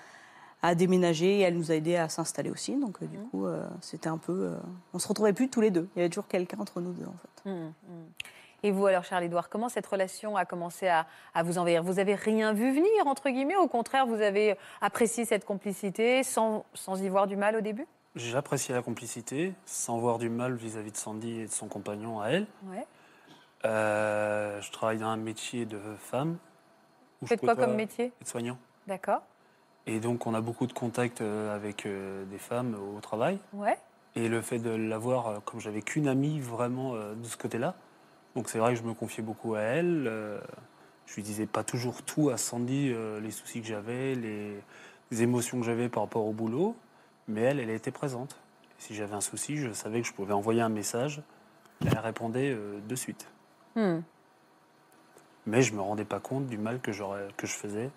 à 0.62 0.76
déménager 0.76 1.40
et 1.40 1.42
elle 1.42 1.58
nous 1.58 1.72
a 1.72 1.76
aidé 1.76 1.96
à 1.96 2.10
s'installer 2.10 2.52
aussi. 2.52 2.76
Donc, 2.76 3.02
euh, 3.02 3.08
du 3.08 3.18
coup, 3.18 3.48
euh, 3.48 3.68
c'était 3.82 4.08
un 4.08 4.18
peu. 4.20 4.32
euh, 4.32 4.56
on 4.94 5.00
se 5.00 5.08
retrouvait 5.08 5.34
plus 5.34 5.50
tous 5.50 5.62
les 5.62 5.72
deux. 5.72 5.90
Il 5.96 6.00
y 6.00 6.02
avait 6.04 6.10
toujours 6.10 6.28
quelqu'un 6.28 6.60
entre 6.60 6.80
nous 6.80 6.94
deux, 6.94 7.06
en 7.06 7.16
fait. 7.18 7.50
Hum, 7.50 7.74
hum. 7.90 8.06
Et 8.66 8.72
vous 8.72 8.86
alors, 8.86 9.04
Charles-Édouard, 9.04 9.50
comment 9.50 9.68
cette 9.68 9.86
relation 9.88 10.38
a 10.38 10.46
commencé 10.46 10.88
à, 10.88 11.06
à 11.34 11.44
vous 11.44 11.58
envahir? 11.58 11.84
Vous 11.84 12.00
avez 12.00 12.16
rien 12.16 12.54
vu 12.54 12.72
venir, 12.72 13.08
entre 13.08 13.30
guillemets 13.30 13.58
Au 13.58 13.68
contraire, 13.68 14.06
vous 14.08 14.22
avez 14.22 14.56
apprécié 14.80 15.26
cette 15.26 15.44
complicité 15.44 16.24
sans, 16.24 16.64
sans 16.74 17.02
y 17.04 17.10
voir 17.10 17.28
du 17.28 17.36
mal 17.36 17.58
au 17.58 17.62
début? 17.62 17.86
J'ai 18.15 18.36
apprécié 18.36 18.75
la 18.75 18.83
complicité, 18.83 19.54
sans 19.65 19.98
voir 19.98 20.19
du 20.19 20.30
mal 20.30 20.54
vis-à-vis 20.54 20.92
de 20.92 20.98
Sandy 20.98 21.39
et 21.42 21.45
de 21.48 21.51
son 21.51 21.68
compagnon 21.68 22.21
à 22.21 22.27
elle. 22.27 22.45
Ouais. 22.68 22.86
Euh, 23.65 24.62
je 24.62 24.71
travaille 24.71 25.00
dans 25.00 25.07
un 25.07 25.18
métier 25.18 25.65
de 25.65 25.80
femme. 25.98 26.38
Vous 27.21 27.27
faites 27.27 27.39
quoi 27.39 27.56
comme 27.56 27.75
métier? 27.75 28.12
de 28.21 28.27
soignant. 28.27 28.57
D'accord. 28.88 29.21
Et 29.88 30.00
donc, 30.00 30.27
on 30.27 30.33
a 30.36 30.42
beaucoup 30.42 30.68
de 30.68 30.74
contacts 30.74 31.21
euh, 31.21 31.56
avec 31.56 31.86
euh, 31.86 32.24
des 32.25 32.38
femmes 32.38 32.75
au 32.75 33.00
travail. 33.00 33.39
Ouais. 33.51 33.77
Et 34.15 34.30
le 34.30 34.42
fait 34.42 34.60
de 34.60 34.69
l'avoir, 34.69 35.44
comme 35.44 35.60
j'avais 35.60 35.81
qu'une 35.81 36.07
amie 36.07 36.39
vraiment 36.39 36.94
de 36.94 37.24
ce 37.24 37.36
côté-là, 37.36 37.74
donc 38.36 38.48
c'est 38.48 38.60
vrai 38.60 38.75
que 38.75 38.80
je 38.80 38.83
me 38.83 38.94
confiais 38.94 39.24
beaucoup 39.24 39.56
à 39.56 39.62
elle. 39.62 40.39
je 41.07 41.15
lui 41.15 41.24
disais 41.24 41.48
pas 41.48 41.63
toujours 41.63 42.04
tout 42.04 42.30
à 42.30 42.38
Sandy, 42.38 42.94
les 43.19 43.31
soucis 43.31 43.60
que 43.60 43.65
j'avais, 43.65 44.13
les 44.13 45.24
émotions 45.24 45.60
que 45.60 45.65
j'avais 45.65 45.89
par 45.89 46.04
rapport 46.04 46.27
au 46.27 46.31
boulot, 46.31 46.75
mais 47.28 47.42
elle, 47.42 47.60
elle 47.60 47.70
était 47.70 47.92
présente. 47.92 48.38
Si 48.78 48.96
j'avais 48.96 49.16
un 49.16 49.22
souci, 49.22 49.58
je 49.58 49.72
savais 49.72 50.02
que 50.02 50.08
je 50.08 50.14
pouvais 50.14 50.34
envoyer 50.34 50.62
un 50.62 50.70
message, 50.70 51.22
elle 51.86 52.00
répondait 52.00 52.52
euh, 52.52 52.80
de 52.88 52.96
suite. 52.96 53.28
Hum. 53.75 54.04
Mais 55.46 55.62
je 55.62 55.74
me 55.74 55.81
rendais 55.81 56.06
pas 56.06 56.20
compte 56.20 56.48
du 56.48 56.58
mal 56.58 56.80
que, 56.80 56.92
que 57.31 57.48
je 57.48 57.54
faisais 57.54 57.90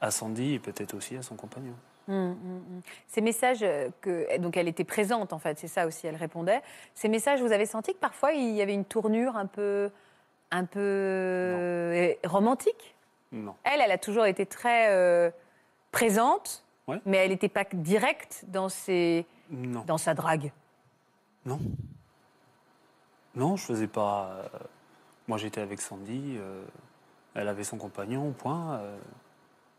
à 0.00 0.10
Sandy 0.10 0.54
et 0.54 0.58
peut-être 0.58 0.94
aussi 0.94 1.16
à 1.16 1.22
son 1.22 1.36
compagnon. 1.36 1.74
Hum, 2.08 2.30
hum. 2.30 2.82
Ces 3.08 3.20
messages 3.20 3.62
euh, 3.62 3.88
que 4.00 4.38
donc 4.38 4.56
elle 4.56 4.68
était 4.68 4.84
présente 4.84 5.32
en 5.32 5.38
fait, 5.38 5.58
c'est 5.58 5.68
ça 5.68 5.86
aussi, 5.86 6.06
elle 6.06 6.14
répondait. 6.16 6.62
Ces 6.94 7.08
messages, 7.08 7.42
vous 7.42 7.52
avez 7.52 7.66
senti 7.66 7.94
que 7.94 7.98
parfois 7.98 8.32
il 8.32 8.54
y 8.54 8.62
avait 8.62 8.74
une 8.74 8.84
tournure 8.84 9.36
un 9.36 9.46
peu, 9.46 9.90
un 10.52 10.64
peu 10.64 10.80
euh, 10.80 12.12
romantique? 12.24 12.94
Non. 13.32 13.56
Elle, 13.64 13.80
elle 13.80 13.90
a 13.90 13.98
toujours 13.98 14.26
été 14.26 14.46
très 14.46 14.88
euh, 14.90 15.30
présente, 15.90 16.64
Ouais. 16.88 17.00
mais 17.04 17.16
elle 17.18 17.30
n'était 17.30 17.48
pas 17.48 17.64
directe 17.72 18.44
dans 18.48 18.68
ses, 18.68 19.26
Non. 19.50 19.82
dans 19.86 19.98
sa 19.98 20.14
drague. 20.14 20.52
Non. 21.44 21.58
Non, 23.34 23.56
je 23.56 23.64
faisais 23.64 23.88
pas. 23.88 24.28
euh, 24.30 24.48
Moi, 25.28 25.38
j'étais 25.38 25.60
avec 25.60 25.80
Sandy. 25.80 26.36
euh, 26.38 26.64
Elle 27.34 27.48
avait 27.48 27.64
son 27.64 27.76
compagnon, 27.76 28.32
point. 28.32 28.76
euh, 28.76 28.96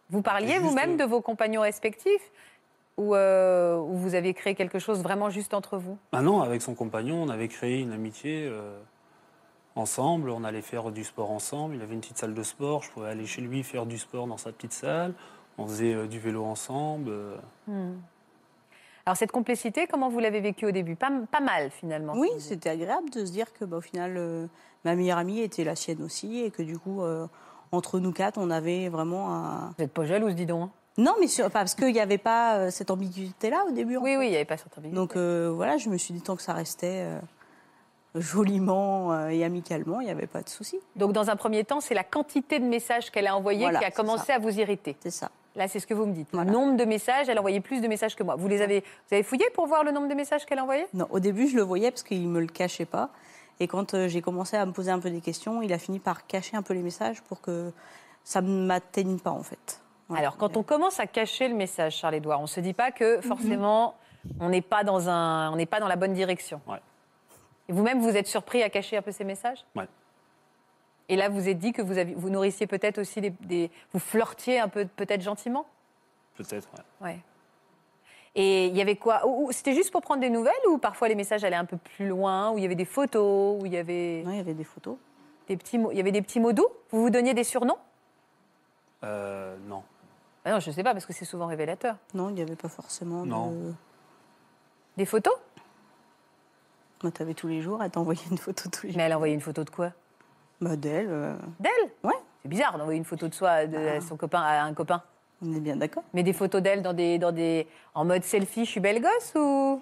Vous 0.09 0.21
parliez 0.21 0.59
vous-même 0.59 0.97
de 0.97 1.03
vos 1.05 1.21
compagnons 1.21 1.61
respectifs 1.61 2.31
ou, 2.97 3.15
euh, 3.15 3.77
ou 3.77 3.95
vous 3.95 4.13
aviez 4.15 4.33
créé 4.33 4.53
quelque 4.53 4.77
chose 4.79 5.01
vraiment 5.01 5.29
juste 5.29 5.53
entre 5.53 5.77
vous? 5.77 5.97
Ah 6.11 6.21
non, 6.21 6.41
avec 6.41 6.61
son 6.61 6.75
compagnon, 6.75 7.23
on 7.23 7.29
avait 7.29 7.47
créé 7.47 7.79
une 7.81 7.93
amitié 7.93 8.47
euh, 8.51 8.77
ensemble. 9.75 10.29
On 10.29 10.43
allait 10.43 10.61
faire 10.61 10.91
du 10.91 11.03
sport 11.03 11.31
ensemble. 11.31 11.75
Il 11.75 11.81
avait 11.81 11.93
une 11.93 12.01
petite 12.01 12.17
salle 12.17 12.33
de 12.33 12.43
sport. 12.43 12.83
Je 12.83 12.91
pouvais 12.91 13.09
aller 13.09 13.25
chez 13.25 13.41
lui 13.41 13.63
faire 13.63 13.85
du 13.85 13.97
sport 13.97 14.27
dans 14.27 14.37
sa 14.37 14.51
petite 14.51 14.73
salle. 14.73 15.13
On 15.57 15.67
faisait 15.67 15.93
euh, 15.93 16.07
du 16.07 16.19
vélo 16.19 16.43
ensemble. 16.45 17.09
euh. 17.11 17.37
Hmm. 17.67 17.95
Alors 19.05 19.15
cette 19.17 19.31
complicité, 19.31 19.87
comment 19.87 20.09
vous 20.09 20.19
l'avez 20.19 20.41
vécue 20.41 20.65
au 20.65 20.71
début? 20.71 20.95
Pas, 20.95 21.09
pas 21.31 21.39
mal 21.39 21.71
finalement. 21.71 22.13
Oui, 22.15 22.29
c'était 22.39 22.69
agréable 22.69 23.09
de 23.09 23.25
se 23.25 23.31
dire 23.31 23.53
que, 23.53 23.63
bah, 23.65 23.77
au 23.77 23.81
final, 23.81 24.15
euh, 24.17 24.47
ma 24.83 24.95
meilleure 24.95 25.17
amie 25.17 25.39
était 25.39 25.63
la 25.63 25.75
sienne 25.75 26.03
aussi, 26.03 26.41
et 26.43 26.51
que 26.51 26.61
du 26.61 26.77
coup, 26.77 27.01
euh, 27.01 27.25
entre 27.71 27.99
nous 27.99 28.11
quatre, 28.11 28.37
on 28.37 28.49
avait 28.51 28.89
vraiment 28.89 29.33
un. 29.33 29.67
Vous 29.69 29.75
n'êtes 29.83 29.93
pas 29.93 30.05
jalouse, 30.05 30.35
dis 30.35 30.45
donc. 30.45 30.63
hein 30.69 30.71
Non, 30.97 31.13
mais 31.21 31.27
sur- 31.27 31.49
parce 31.49 31.73
qu'il 31.73 31.93
n'y 31.93 32.01
avait 32.01 32.17
pas 32.17 32.57
euh, 32.57 32.69
cette 32.69 32.91
ambiguïté-là 32.91 33.63
au 33.67 33.71
début. 33.71 33.95
en 33.97 34.01
Oui, 34.01 34.11
fait. 34.11 34.17
oui, 34.17 34.25
il 34.27 34.29
n'y 34.31 34.35
avait 34.35 34.45
pas 34.45 34.57
cette 34.57 34.77
ambiguïté. 34.77 34.95
Donc 34.95 35.15
euh, 35.15 35.51
voilà, 35.55 35.77
je 35.77 35.89
me 35.89 35.97
suis 35.97 36.13
dit 36.13 36.21
tant 36.21 36.35
que 36.35 36.41
ça 36.41 36.51
restait 36.53 37.03
euh, 37.05 37.19
joliment 38.15 39.13
euh, 39.13 39.29
et 39.29 39.43
amicalement, 39.45 40.01
il 40.01 40.05
n'y 40.05 40.11
avait 40.11 40.27
pas 40.27 40.41
de 40.41 40.49
souci. 40.49 40.79
Donc, 40.95 41.13
dans 41.13 41.29
un 41.29 41.35
premier 41.37 41.63
temps, 41.63 41.79
c'est 41.81 41.93
la 41.93 42.03
quantité 42.03 42.59
de 42.59 42.65
messages 42.65 43.09
qu'elle 43.11 43.27
a 43.27 43.35
envoyés 43.37 43.61
Voilà, 43.61 43.79
qui 43.79 43.85
a 43.85 43.91
commencé 43.91 44.25
ça. 44.27 44.35
à 44.35 44.39
vous 44.39 44.59
irriter. 44.59 44.95
C'est 44.99 45.11
ça. 45.11 45.29
Là, 45.57 45.67
c'est 45.67 45.79
ce 45.79 45.87
que 45.87 45.95
vous 45.95 46.05
me 46.05 46.13
dites. 46.13 46.29
Voilà. 46.31 46.51
Le 46.51 46.55
nombre 46.55 46.77
de 46.77 46.85
messages, 46.85 47.29
elle 47.29 47.39
envoyait 47.39 47.59
plus 47.61 47.81
de 47.81 47.87
messages 47.87 48.15
que 48.15 48.23
moi. 48.23 48.35
Vous 48.35 48.47
les 48.47 48.61
avez, 48.61 48.81
vous 48.81 49.13
avez 49.13 49.23
fouillé 49.23 49.49
pour 49.55 49.65
voir 49.65 49.83
le 49.83 49.91
nombre 49.91 50.07
de 50.07 50.13
messages 50.13 50.45
qu'elle 50.45 50.59
envoyait? 50.59 50.87
Non, 50.93 51.07
au 51.09 51.19
début, 51.19 51.47
je 51.47 51.55
le 51.55 51.63
voyais 51.63 51.89
parce 51.89 52.03
qu'il 52.03 52.21
ne 52.23 52.31
me 52.31 52.39
le 52.39 52.47
cachait 52.47 52.85
pas. 52.85 53.09
Et 53.59 53.67
quand 53.67 53.95
euh, 53.95 54.07
j'ai 54.07 54.21
commencé 54.21 54.55
à 54.55 54.63
me 54.67 54.71
poser 54.71 54.91
un 54.91 54.99
peu 54.99 55.09
des 55.09 55.19
questions, 55.19 55.63
il 55.63 55.73
a 55.73 55.79
fini 55.79 55.97
par 55.97 56.27
cacher 56.27 56.55
un 56.55 56.61
peu 56.61 56.75
les 56.75 56.83
messages 56.83 57.23
pour 57.23 57.41
que 57.41 57.71
ça 58.23 58.41
ne 58.41 58.65
m'atteigne 58.67 59.17
pas, 59.17 59.31
en 59.31 59.41
fait. 59.41 59.81
Voilà. 60.09 60.21
Alors, 60.21 60.37
quand 60.37 60.57
on 60.57 60.63
commence 60.63 60.99
à 60.99 61.07
cacher 61.07 61.47
le 61.47 61.55
message, 61.55 61.95
Charles-Édouard, 61.97 62.39
on 62.39 62.43
ne 62.43 62.47
se 62.47 62.59
dit 62.59 62.73
pas 62.73 62.91
que 62.91 63.19
forcément, 63.21 63.95
on 64.39 64.49
n'est 64.49 64.61
pas, 64.61 64.83
dans 64.83 65.09
un, 65.09 65.51
on 65.51 65.55
n'est 65.55 65.65
pas 65.65 65.79
dans 65.79 65.87
la 65.87 65.95
bonne 65.95 66.13
direction. 66.13 66.61
Ouais. 66.67 66.79
Et 67.67 67.73
vous-même, 67.73 67.99
vous 67.99 68.15
êtes 68.15 68.27
surpris 68.27 68.61
à 68.61 68.69
cacher 68.69 68.95
un 68.97 69.01
peu 69.01 69.11
ces 69.11 69.23
messages? 69.23 69.65
Et 71.09 71.15
là, 71.15 71.29
vous 71.29 71.47
êtes 71.47 71.57
dit 71.59 71.71
que 71.73 71.81
vous, 71.81 71.97
aviez, 71.97 72.15
vous 72.15 72.29
nourrissiez 72.29 72.67
peut-être 72.67 72.97
aussi 72.99 73.21
des, 73.21 73.29
des- 73.41 73.71
Vous 73.93 73.99
flirtiez 73.99 74.59
un 74.59 74.67
peu, 74.67 74.85
peut-être 74.85 75.21
gentiment? 75.21 75.65
Peut-être, 76.35 76.67
ouais. 77.01 77.07
Ouais. 77.09 77.19
Et 78.35 78.67
il 78.67 78.75
y 78.77 78.81
avait 78.81 78.97
quoi? 78.97 79.25
Ou- 79.25 79.47
ou 79.47 79.51
C'était 79.51 79.73
juste 79.73 79.91
pour 79.91 80.01
prendre 80.01 80.21
des 80.21 80.29
nouvelles 80.29 80.53
ou 80.69 80.77
parfois 80.77 81.07
les 81.07 81.15
messages 81.15 81.43
allaient 81.43 81.55
un 81.55 81.65
peu 81.65 81.77
plus 81.77 82.07
loin, 82.07 82.51
où 82.51 82.57
il 82.57 82.61
y 82.61 82.65
avait 82.65 82.75
des 82.75 82.85
photos, 82.85 83.61
où 83.61 83.65
il 83.65 83.73
y 83.73 83.77
avait 83.77 84.21
Non, 84.25 84.31
il 84.31 84.37
y 84.37 84.41
avait 84.41 84.53
des 84.53 84.63
photos. 84.65 84.97
des 85.47 85.55
petits 85.57 85.77
mots, 85.77 85.91
il 85.91 85.97
y 85.97 86.01
avait 86.01 86.11
des 86.11 86.21
petits 86.21 86.39
mots 86.39 86.51
doux? 86.53 86.67
Vous 86.91 87.01
vous 87.03 87.09
donniez 87.09 87.33
des 87.33 87.43
surnoms? 87.45 87.77
Euh, 89.03 89.55
non. 89.67 89.83
Ah 90.45 90.51
Non, 90.51 90.59
je 90.59 90.69
ne 90.69 90.75
sais 90.75 90.83
pas 90.83 90.91
parce 90.93 91.05
que 91.05 91.13
c'est 91.13 91.25
souvent 91.25 91.47
révélateur. 91.47 91.95
Non, 92.13 92.29
il 92.29 92.35
n'y 92.35 92.41
avait 92.41 92.55
pas 92.55 92.69
forcément 92.69 93.25
Non. 93.25 93.51
de... 93.51 93.73
Des 94.97 95.05
photos? 95.05 95.33
Moi, 97.03 97.11
t'avais 97.11 97.33
tous 97.33 97.47
les 97.47 97.61
jours, 97.61 97.81
elle 97.83 97.91
t'envoyait 97.91 98.21
une 98.31 98.37
photo 98.37 98.69
tous 98.69 98.83
les 98.87 98.89
jours. 98.91 98.97
Mais 98.97 99.03
elle 99.03 99.11
a 99.13 99.15
envoyé 99.15 99.33
une 99.33 99.41
photo 99.41 99.63
de 99.63 99.69
quoi? 99.69 99.91
Bah, 100.61 100.75
d'elle, 100.75 101.07
euh, 101.09 101.35
D'elle 101.59 101.91
Ouais. 102.03 102.15
C'est 102.41 102.49
bizarre 102.49 102.77
d'envoyer 102.77 102.97
une 102.97 103.05
photo 103.05 103.27
de 103.27 103.33
soi 103.33 103.65
de 103.67 103.77
à 103.77 104.01
son 104.01 104.17
copain 104.17 104.41
à 104.41 104.63
un 104.63 104.73
copain. 104.73 105.01
on 105.45 105.53
est 105.55 105.59
bien 105.59 105.75
d'accord. 105.75 106.03
Mais 106.13 106.23
des 106.23 106.33
photos 106.33 106.61
d'elle 106.61 106.81
dans 106.81 106.93
des, 106.93 107.19
dans 107.19 107.31
des, 107.31 107.67
en 107.93 108.05
mode 108.05 108.23
selfie, 108.23 108.65
je 108.65 108.71
suis 108.71 108.79
belle 108.79 109.01
gosse 109.01 109.33
ou? 109.35 109.81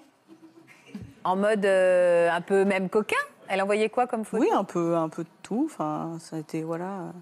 En 1.24 1.36
mode 1.36 1.64
euh, 1.64 2.30
un 2.30 2.40
peu 2.40 2.64
même 2.64 2.88
coquin? 2.88 3.16
Elle 3.48 3.62
envoyait 3.62 3.88
quoi 3.88 4.06
comme 4.06 4.24
photo? 4.24 4.42
Oui, 4.42 4.48
un 4.52 4.64
peu, 4.64 4.96
un 4.96 5.08
peu 5.08 5.22
de 5.24 5.28
tout. 5.42 5.68
Enfin, 5.70 6.16
ça 6.20 6.36
a 6.36 6.38
été, 6.40 6.62
voilà. 6.62 7.12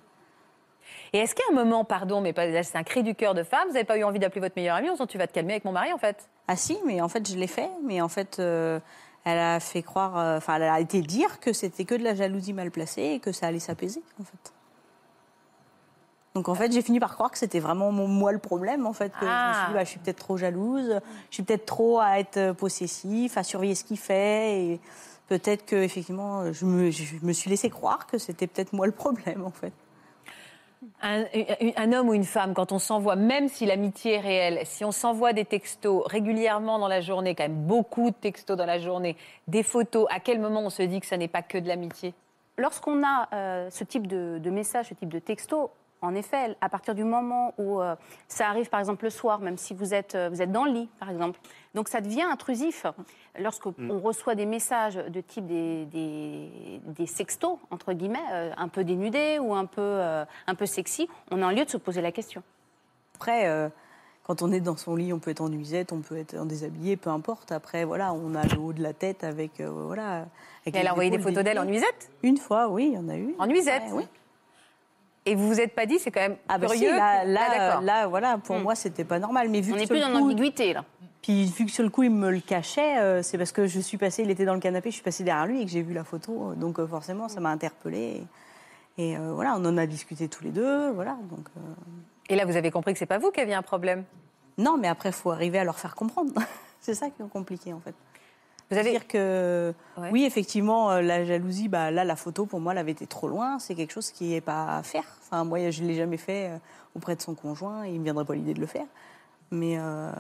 Et 1.13 1.19
est-ce 1.19 1.35
qu'à 1.35 1.45
un 1.51 1.55
moment, 1.55 1.85
pardon, 1.85 2.21
mais 2.21 2.33
pas- 2.33 2.47
là 2.47 2.63
c'est 2.63 2.77
un 2.77 2.83
cri 2.83 3.03
du 3.03 3.15
cœur 3.15 3.35
de 3.35 3.43
femme, 3.43 3.69
vous 3.69 3.75
n'avez 3.75 3.85
pas 3.85 3.97
eu 3.99 4.05
envie 4.05 4.19
d'appeler 4.19 4.41
votre 4.41 4.55
meilleure 4.57 4.77
amie 4.77 4.89
en 4.89 4.93
disant 4.93 5.07
tu 5.07 5.17
vas 5.19 5.27
te 5.27 5.33
calmer 5.33 5.53
avec 5.55 5.65
mon 5.65 5.73
mari 5.73 5.93
en 5.93 5.99
fait? 5.99 6.29
Ah 6.49 6.57
si, 6.57 6.79
mais 6.85 7.01
en 7.01 7.09
fait, 7.09 7.29
je 7.31 7.37
l'ai 7.39 7.47
fait. 7.47 7.71
Mais 7.85 8.01
en 8.01 8.09
fait, 8.09 8.39
euh, 8.39 8.81
elle 9.25 9.39
a 9.39 9.59
fait 9.61 9.83
croire, 9.83 10.19
euh, 10.19 10.37
enfin, 10.39 10.57
elle 10.57 10.63
a 10.65 10.81
été 10.81 11.01
dire 11.01 11.41
que 11.41 11.53
c'était 11.53 11.85
que 11.85 11.95
de 11.95 12.03
la 12.05 12.15
jalousie 12.15 12.53
mal 12.53 12.71
placée 12.71 13.03
et 13.03 13.21
que 13.21 13.33
ça 13.33 13.47
allait 13.47 13.59
s'apaiser, 13.59 14.03
en 14.21 14.25
fait. 14.25 14.53
Donc 16.35 16.49
en 16.49 16.55
fait, 16.55 16.73
j'ai 16.73 16.83
fini 16.83 16.99
par 16.99 17.15
croire 17.15 17.31
que 17.31 17.39
c'était 17.39 17.61
vraiment 17.61 17.93
mon- 17.93 18.09
moi 18.09 18.33
le 18.33 18.39
problème, 18.41 18.87
en 18.87 18.93
fait. 18.93 19.11
Que 19.11 19.21
Je 19.21 19.25
me 19.25 19.53
suis 19.53 19.63
Ah. 19.63 19.67
dit, 19.69 19.75
bah, 19.75 19.85
je 19.85 19.89
suis 19.91 20.01
peut-être 20.01 20.19
trop 20.19 20.37
jalouse, 20.37 21.01
je 21.31 21.35
suis 21.35 21.43
peut-être 21.45 21.65
trop 21.65 22.01
à 22.01 22.19
être 22.19 22.37
euh, 22.39 22.53
possessif, 22.55 23.37
à 23.39 23.45
surveiller 23.45 23.77
ce 23.77 23.85
qu'il 23.85 23.99
fait. 23.99 24.61
Et 24.61 24.81
peut-être 25.29 25.65
que 25.65 25.77
effectivement, 25.77 26.53
je 26.53 26.65
me, 26.67 26.91
je 26.91 27.05
me 27.23 27.33
suis 27.33 27.49
laissé 27.51 27.71
croire 27.71 28.07
que 28.09 28.19
c'était 28.19 28.49
peut-être 28.49 28.73
moi 28.73 28.87
le 28.87 28.93
problème, 28.93 29.45
en 29.45 29.51
fait. 29.53 29.73
Un, 31.03 31.93
homme 31.93 32.09
ou 32.09 32.15
une 32.15 32.25
femme, 32.25 32.55
quand 32.55 32.73
on 32.73 32.79
s'envoie, 32.79 33.17
même 33.17 33.49
si 33.49 33.67
l'amitié 33.67 34.15
est 34.15 34.21
réelle, 34.21 34.61
si 34.65 34.85
on 34.85 34.93
s'envoie 34.93 35.33
des 35.33 35.45
textos 35.45 36.03
régulièrement 36.07 36.79
dans 36.79 36.89
la 36.89 37.01
journée, 37.01 37.35
quand 37.35 37.45
même 37.45 37.67
beaucoup 37.67 38.11
de 38.11 38.15
textos 38.15 38.57
dans 38.57 38.67
la 38.67 38.79
journée, 38.79 39.17
des 39.49 39.63
photos, 39.63 40.07
à 40.11 40.21
quel 40.21 40.41
moment 40.41 40.61
on 40.61 40.71
se 40.71 40.83
dit 40.83 41.01
que 41.01 41.07
ça 41.07 41.17
n'est 41.17 41.29
pas 41.29 41.43
que 41.43 41.59
de 41.59 41.69
l'amitié? 41.69 42.15
Lorsqu'on 42.57 43.03
a 43.05 43.29
euh, 43.33 43.71
ce 43.71 43.85
type 43.85 44.07
de, 44.07 44.39
de 44.43 44.51
message, 44.51 44.87
ce 44.89 44.95
type 44.95 45.09
de 45.09 45.19
texto, 45.19 45.71
en 46.05 46.15
effet, 46.15 46.57
à 46.61 46.69
partir 46.69 46.95
du 46.95 47.05
moment 47.05 47.55
où 47.59 47.81
euh, 47.81 47.97
ça 48.29 48.49
arrive, 48.49 48.69
par 48.69 48.81
exemple, 48.81 49.05
le 49.05 49.11
soir, 49.11 49.41
même 49.41 49.57
si 49.57 49.75
vous 49.75 49.95
êtes, 49.95 50.15
euh, 50.15 50.29
vous 50.31 50.43
êtes 50.43 50.53
dans 50.53 50.65
le 50.65 50.73
lit, 50.73 50.89
par 50.99 51.11
exemple, 51.11 51.39
donc 51.75 51.89
ça 51.89 52.01
devient 52.01 52.23
intrusif. 52.23 52.87
Lorsqu'on 53.39 53.75
reçoit 54.01 54.35
des 54.35 54.47
messages 54.47 54.95
de 54.95 55.21
type 55.21 55.47
des, 55.47 55.87
des, 55.87 56.81
des 56.87 57.07
sextos, 57.07 57.59
entre 57.71 57.93
guillemets, 57.93 58.19
euh, 58.33 58.53
un 58.57 58.69
peu 58.69 58.85
dénudés 58.85 59.39
ou 59.41 59.55
un 59.55 59.67
peu, 59.67 59.81
euh, 59.81 60.25
un 60.47 60.55
peu 60.55 60.67
sexy, 60.67 61.09
on 61.31 61.43
a 61.43 61.47
un 61.47 61.53
lieu 61.53 61.65
de 61.65 61.71
se 61.71 61.79
poser 61.79 62.01
la 62.01 62.13
question. 62.13 62.43
Après, 63.17 63.49
euh, 63.49 63.69
quand 64.25 64.41
on 64.43 64.53
est 64.53 64.61
dans 64.61 64.77
son 64.77 64.97
lit, 64.97 65.13
on 65.13 65.19
peut 65.19 65.31
être 65.31 65.41
en 65.41 65.49
nuisette, 65.49 65.93
on 65.93 66.01
peut 66.01 66.17
être 66.17 66.35
en 66.37 66.47
déshabillé, 66.47 66.97
peu 66.97 67.11
importe. 67.11 67.53
Après, 67.53 67.85
voilà, 67.85 68.13
on 68.13 68.35
a 68.35 68.45
le 68.47 68.59
haut 68.59 68.73
de 68.73 68.83
la 68.83 68.93
tête 68.93 69.23
avec, 69.23 69.61
euh, 69.61 69.69
voilà. 69.71 70.17
avec 70.17 70.27
Et 70.67 70.71
les 70.73 70.79
Elle 70.79 70.87
a 70.89 70.93
envoyé 70.93 71.11
des 71.11 71.19
photos 71.19 71.45
d'elle 71.45 71.59
en 71.59 71.65
nuisette? 71.65 72.11
Une 72.23 72.39
fois, 72.39 72.69
oui, 72.69 72.89
il 72.93 72.95
y 72.95 72.99
en 72.99 73.09
a 73.09 73.17
eu. 73.17 73.35
En 73.39 73.47
nuisette 73.47 73.83
Ouais, 73.89 73.93
oui. 73.93 74.09
Et 75.27 75.35
vous 75.35 75.47
vous 75.49 75.61
êtes 75.61 75.75
pas 75.75 75.87
dit, 75.87 75.99
c'est 75.99 76.11
quand 76.11 76.21
même 76.21 76.37
Ah 76.49 76.59
bah 76.59 76.69
si, 76.69 76.81
curieux 76.81 76.97
là, 76.97 77.25
que- 77.25 77.29
là, 77.31 77.41
Ah, 77.79 77.81
là, 77.83 78.07
voilà, 78.09 78.39
pour 78.39 78.57
Hmm. 78.57 78.63
moi, 78.63 78.75
c'était 78.75 79.05
pas 79.05 79.19
normal. 79.19 79.49
Mais 79.49 79.61
vu 79.61 79.73
On 79.73 79.77
n'est 79.77 79.87
plus 79.87 80.01
dans 80.01 80.09
l'ambiguïté, 80.11 80.73
là. 80.75 80.85
Puis 81.23 81.47
vu 81.47 81.65
que 81.65 81.71
sur 81.71 81.83
le 81.83 81.89
coup, 81.89 82.03
il 82.03 82.11
me 82.11 82.31
le 82.31 82.41
cachait, 82.41 82.99
euh, 82.99 83.23
c'est 83.23 83.39
parce 83.39 83.51
que 83.53 83.67
je 83.67 83.81
suis 83.81 83.97
passée, 83.97 84.23
il 84.23 84.31
était 84.31 84.45
dans 84.45 84.53
le 84.53 84.61
canapé, 84.61 84.91
je 84.91 84.97
suis 84.97 85.03
passée 85.03 85.25
derrière 85.25 85.47
lui 85.47 85.63
et 85.63 85.65
que 85.65 85.71
j'ai 85.71 85.81
vu 85.81 85.95
la 85.95 86.05
photo. 86.05 86.53
Donc 86.55 86.79
euh, 86.79 86.87
forcément, 86.87 87.29
ça 87.29 87.41
m'a 87.41 87.49
interpellée. 87.49 88.23
Et, 88.99 89.13
et, 89.13 89.17
euh, 89.17 89.33
voilà, 89.33 89.55
on 89.59 89.65
en 89.65 89.79
a 89.79 89.87
discuté 89.87 90.29
tous 90.29 90.45
les 90.45 90.51
deux. 90.51 90.91
Voilà, 90.91 91.17
donc, 91.31 91.47
euh, 91.57 91.61
Et 92.29 92.37
là, 92.37 92.45
vous 92.45 92.57
avez 92.57 92.71
compris 92.71 92.93
que 92.93 92.99
c'est 92.99 93.07
pas 93.07 93.17
vous 93.19 93.31
qui 93.31 93.41
aviez 93.41 93.55
un 93.55 93.63
problème? 93.63 94.05
Non, 94.59 94.77
mais 94.77 94.89
après, 94.89 95.09
il 95.09 95.15
faut 95.15 95.31
arriver 95.31 95.59
à 95.59 95.65
leur 95.65 95.79
faire 95.79 95.95
comprendre. 95.95 96.33
c'est 96.81 96.95
ça 96.95 97.09
qui 97.09 97.23
est 97.23 97.29
compliqué, 97.31 97.73
en 97.73 97.81
fait. 97.81 97.95
Vous 98.75 98.79
avez 98.81 98.91
dire 98.91 99.07
que 99.09 99.73
Ouais. 99.97 100.11
oui, 100.13 100.25
effectivement, 100.25 100.91
euh, 100.91 101.01
la 101.03 101.25
jalousie, 101.25 101.69
bah, 101.69 101.91
là, 101.91 102.05
la 102.05 102.17
photo, 102.17 102.47
pour 102.47 102.61
moi, 102.61 102.73
elle 102.73 102.79
avait 102.79 102.93
été 102.93 103.07
trop 103.07 103.29
loin. 103.29 103.59
C'est 103.59 103.75
quelque 103.75 103.93
chose 103.93 104.11
qui 104.11 104.31
n'est 104.31 104.41
pas 104.41 104.77
à 104.79 104.83
faire. 104.83 105.05
Enfin, 105.23 105.45
moi, 105.45 105.71
je 105.71 105.83
ne 105.83 105.89
l'ai 105.89 105.95
jamais 105.95 106.17
fait 106.17 106.51
euh, 106.51 106.57
auprès 106.97 107.17
de 107.17 107.23
son 107.23 107.35
conjoint 107.35 107.85
et 107.85 107.89
il 107.89 107.95
ne 107.95 107.99
me 108.01 108.05
viendrait 108.05 108.25
pas 108.25 108.35
l'idée 108.35 108.55
de 108.55 108.61
le 108.61 108.67
faire. 108.67 108.87
Mais 109.51 109.77
euh, 109.79 110.11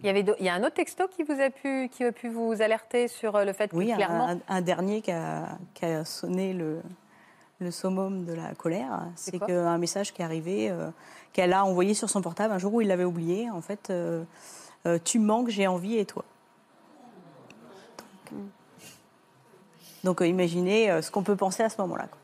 il 0.00 0.06
y 0.06 0.08
avait 0.08 0.24
il 0.40 0.44
y 0.44 0.48
a 0.48 0.54
un 0.54 0.60
autre 0.64 0.74
texto 0.74 1.06
qui 1.08 1.22
vous 1.22 1.40
a 1.40 1.50
pu 1.50 1.88
qui 1.92 2.02
a 2.04 2.10
pu 2.12 2.28
vous 2.28 2.60
alerter 2.62 3.06
sur 3.08 3.38
le 3.44 3.52
fait 3.52 3.68
que 3.70 3.76
oui, 3.76 3.92
clairement 3.94 4.28
un- 4.28 4.38
un 4.48 4.60
dernier 4.60 5.00
qui 5.02 5.12
a, 5.12 5.50
qui 5.74 5.84
a 5.84 6.04
sonné 6.04 6.52
le, 6.54 6.80
le 7.60 7.70
summum 7.70 8.24
de 8.24 8.32
la 8.32 8.54
colère, 8.54 9.02
c'est 9.14 9.38
qu'un 9.38 9.78
message 9.78 10.12
qui 10.12 10.22
est 10.22 10.24
arrivé, 10.24 10.70
euh, 10.70 10.90
qu'elle 11.32 11.52
a 11.52 11.64
envoyé 11.64 11.94
sur 11.94 12.08
son 12.10 12.22
portable 12.22 12.52
un 12.54 12.58
jour 12.58 12.74
où 12.74 12.80
il 12.80 12.88
l'avait 12.88 13.04
oublié. 13.04 13.50
En 13.50 13.60
fait, 13.60 13.90
euh, 13.90 14.24
euh, 14.86 14.98
tu 15.04 15.18
manques, 15.20 15.48
j'ai 15.50 15.66
envie, 15.68 15.96
et 15.98 16.04
toi? 16.06 16.24
Donc, 18.32 18.46
donc, 20.04 20.20
euh, 20.22 20.26
imaginez 20.26 20.90
euh, 20.90 21.02
ce 21.02 21.10
qu'on 21.10 21.22
peut 21.22 21.36
penser 21.36 21.62
à 21.62 21.68
ce 21.68 21.80
moment-là. 21.82 22.06
quoi. 22.08 22.18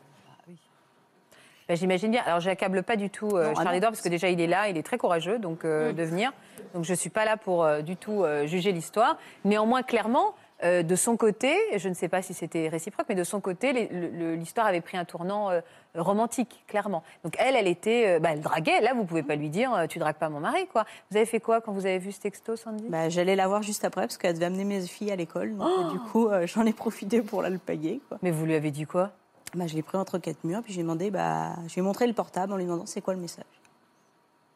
Ben, 1.67 1.77
J'imagine 1.77 2.11
bien. 2.11 2.23
Alors, 2.25 2.39
j'accable 2.39 2.83
pas 2.83 2.95
du 2.95 3.09
tout 3.09 3.29
euh, 3.37 3.45
Non, 3.45 3.49
ah 3.51 3.55
Charles 3.55 3.67
non. 3.69 3.73
Edouard 3.75 3.91
parce 3.91 4.01
que 4.01 4.09
déjà 4.09 4.27
il 4.29 4.41
est 4.41 4.47
là, 4.47 4.69
il 4.69 4.77
est 4.77 4.83
très 4.83 4.97
courageux 4.97 5.37
donc 5.39 5.63
euh, 5.65 5.91
Mm. 5.91 5.95
de 5.95 6.03
venir. 6.03 6.31
Donc 6.73 6.83
je 6.83 6.93
suis 6.93 7.09
pas 7.11 7.25
là 7.25 7.37
pour 7.37 7.63
euh, 7.63 7.81
du 7.81 7.95
tout 7.95 8.25
juger 8.45 8.71
l'histoire. 8.71 9.17
Néanmoins, 9.45 9.83
clairement, 9.83 10.33
euh, 10.63 10.83
de 10.83 10.95
son 10.95 11.15
côté, 11.15 11.55
je 11.77 11.87
ne 11.87 11.93
sais 11.93 12.09
pas 12.09 12.21
si 12.21 12.33
c'était 12.33 12.67
réciproque, 12.67 13.05
mais 13.07 13.15
de 13.15 13.23
son 13.23 13.39
côté, 13.39 13.89
l'histoire 14.35 14.67
avait 14.67 14.81
pris 14.81 14.97
un 14.97 15.05
tournant 15.05 15.49
euh, 15.51 15.61
romantique, 15.95 16.63
clairement. 16.67 17.01
Donc 17.23 17.35
elle, 17.39 17.55
elle 17.55 17.67
était, 17.67 18.07
euh, 18.07 18.19
bah, 18.19 18.31
elle 18.33 18.41
draguait. 18.41 18.81
Là, 18.81 18.93
vous 18.93 19.05
pouvez 19.05 19.23
pas 19.23 19.35
lui 19.35 19.49
dire, 19.49 19.85
tu 19.87 19.99
dragues 19.99 20.17
pas 20.17 20.27
mon 20.27 20.41
mari, 20.41 20.67
quoi. 20.67 20.85
Vous 21.11 21.17
avez 21.17 21.25
fait 21.25 21.39
quoi 21.39 21.61
quand 21.61 21.71
vous 21.71 21.85
avez 21.85 21.99
vu 21.99 22.11
ce 22.11 22.19
texto, 22.19 22.57
Sandy? 22.57 22.89
Bah, 22.89 23.07
J'allais 23.07 23.37
la 23.37 23.47
voir 23.47 23.63
juste 23.63 23.85
après 23.85 24.01
parce 24.01 24.17
qu'elle 24.17 24.33
devait 24.33 24.47
amener 24.47 24.65
mes 24.65 24.81
filles 24.81 25.11
à 25.11 25.15
l'école. 25.15 25.55
Donc, 25.55 25.67
euh, 25.67 25.91
du 25.91 25.99
coup, 25.99 26.27
j'en 26.45 26.65
ai 26.65 26.73
profité 26.73 27.21
pour 27.21 27.41
la 27.41 27.49
le 27.49 27.57
payer. 27.57 28.01
Quoi. 28.09 28.17
Mais 28.21 28.31
vous 28.31 28.45
lui 28.45 28.55
avez 28.55 28.71
dit 28.71 28.85
quoi? 28.85 29.11
Bah, 29.55 29.65
je 29.65 29.75
l'ai 29.75 29.81
pris 29.81 29.97
entre 29.97 30.17
quatre 30.17 30.43
murs, 30.43 30.61
puis 30.61 30.73
j'ai 30.73 30.81
demandé, 30.81 31.09
bah, 31.09 31.55
je 31.67 31.73
lui 31.73 31.79
ai 31.79 31.83
montré 31.83 32.05
le 32.05 32.13
portable 32.13 32.53
en 32.53 32.57
lui 32.57 32.65
demandant 32.65 32.85
c'est 32.85 33.01
quoi 33.01 33.13
le 33.13 33.19
message? 33.19 33.45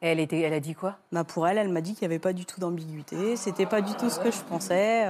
Et 0.02 0.08
elle 0.08 0.20
était, 0.20 0.42
elle 0.42 0.54
a 0.54 0.60
dit 0.60 0.76
quoi? 0.76 0.98
Bah, 1.14 1.24
pour 1.24 1.48
elle, 1.48 1.58
elle 1.58 1.70
m'a 1.70 1.80
dit 1.80 1.94
qu'il 1.94 2.08
n'y 2.08 2.14
avait 2.14 2.20
pas 2.20 2.34
du 2.34 2.46
tout 2.46 2.60
d'ambiguïté, 2.60 3.38
c'était 3.38 3.66
pas 3.66 3.82
du 3.82 3.94
tout 3.94 4.10
ce 4.10 4.20
que 4.20 4.32
je 4.32 4.42
pensais. 4.42 5.06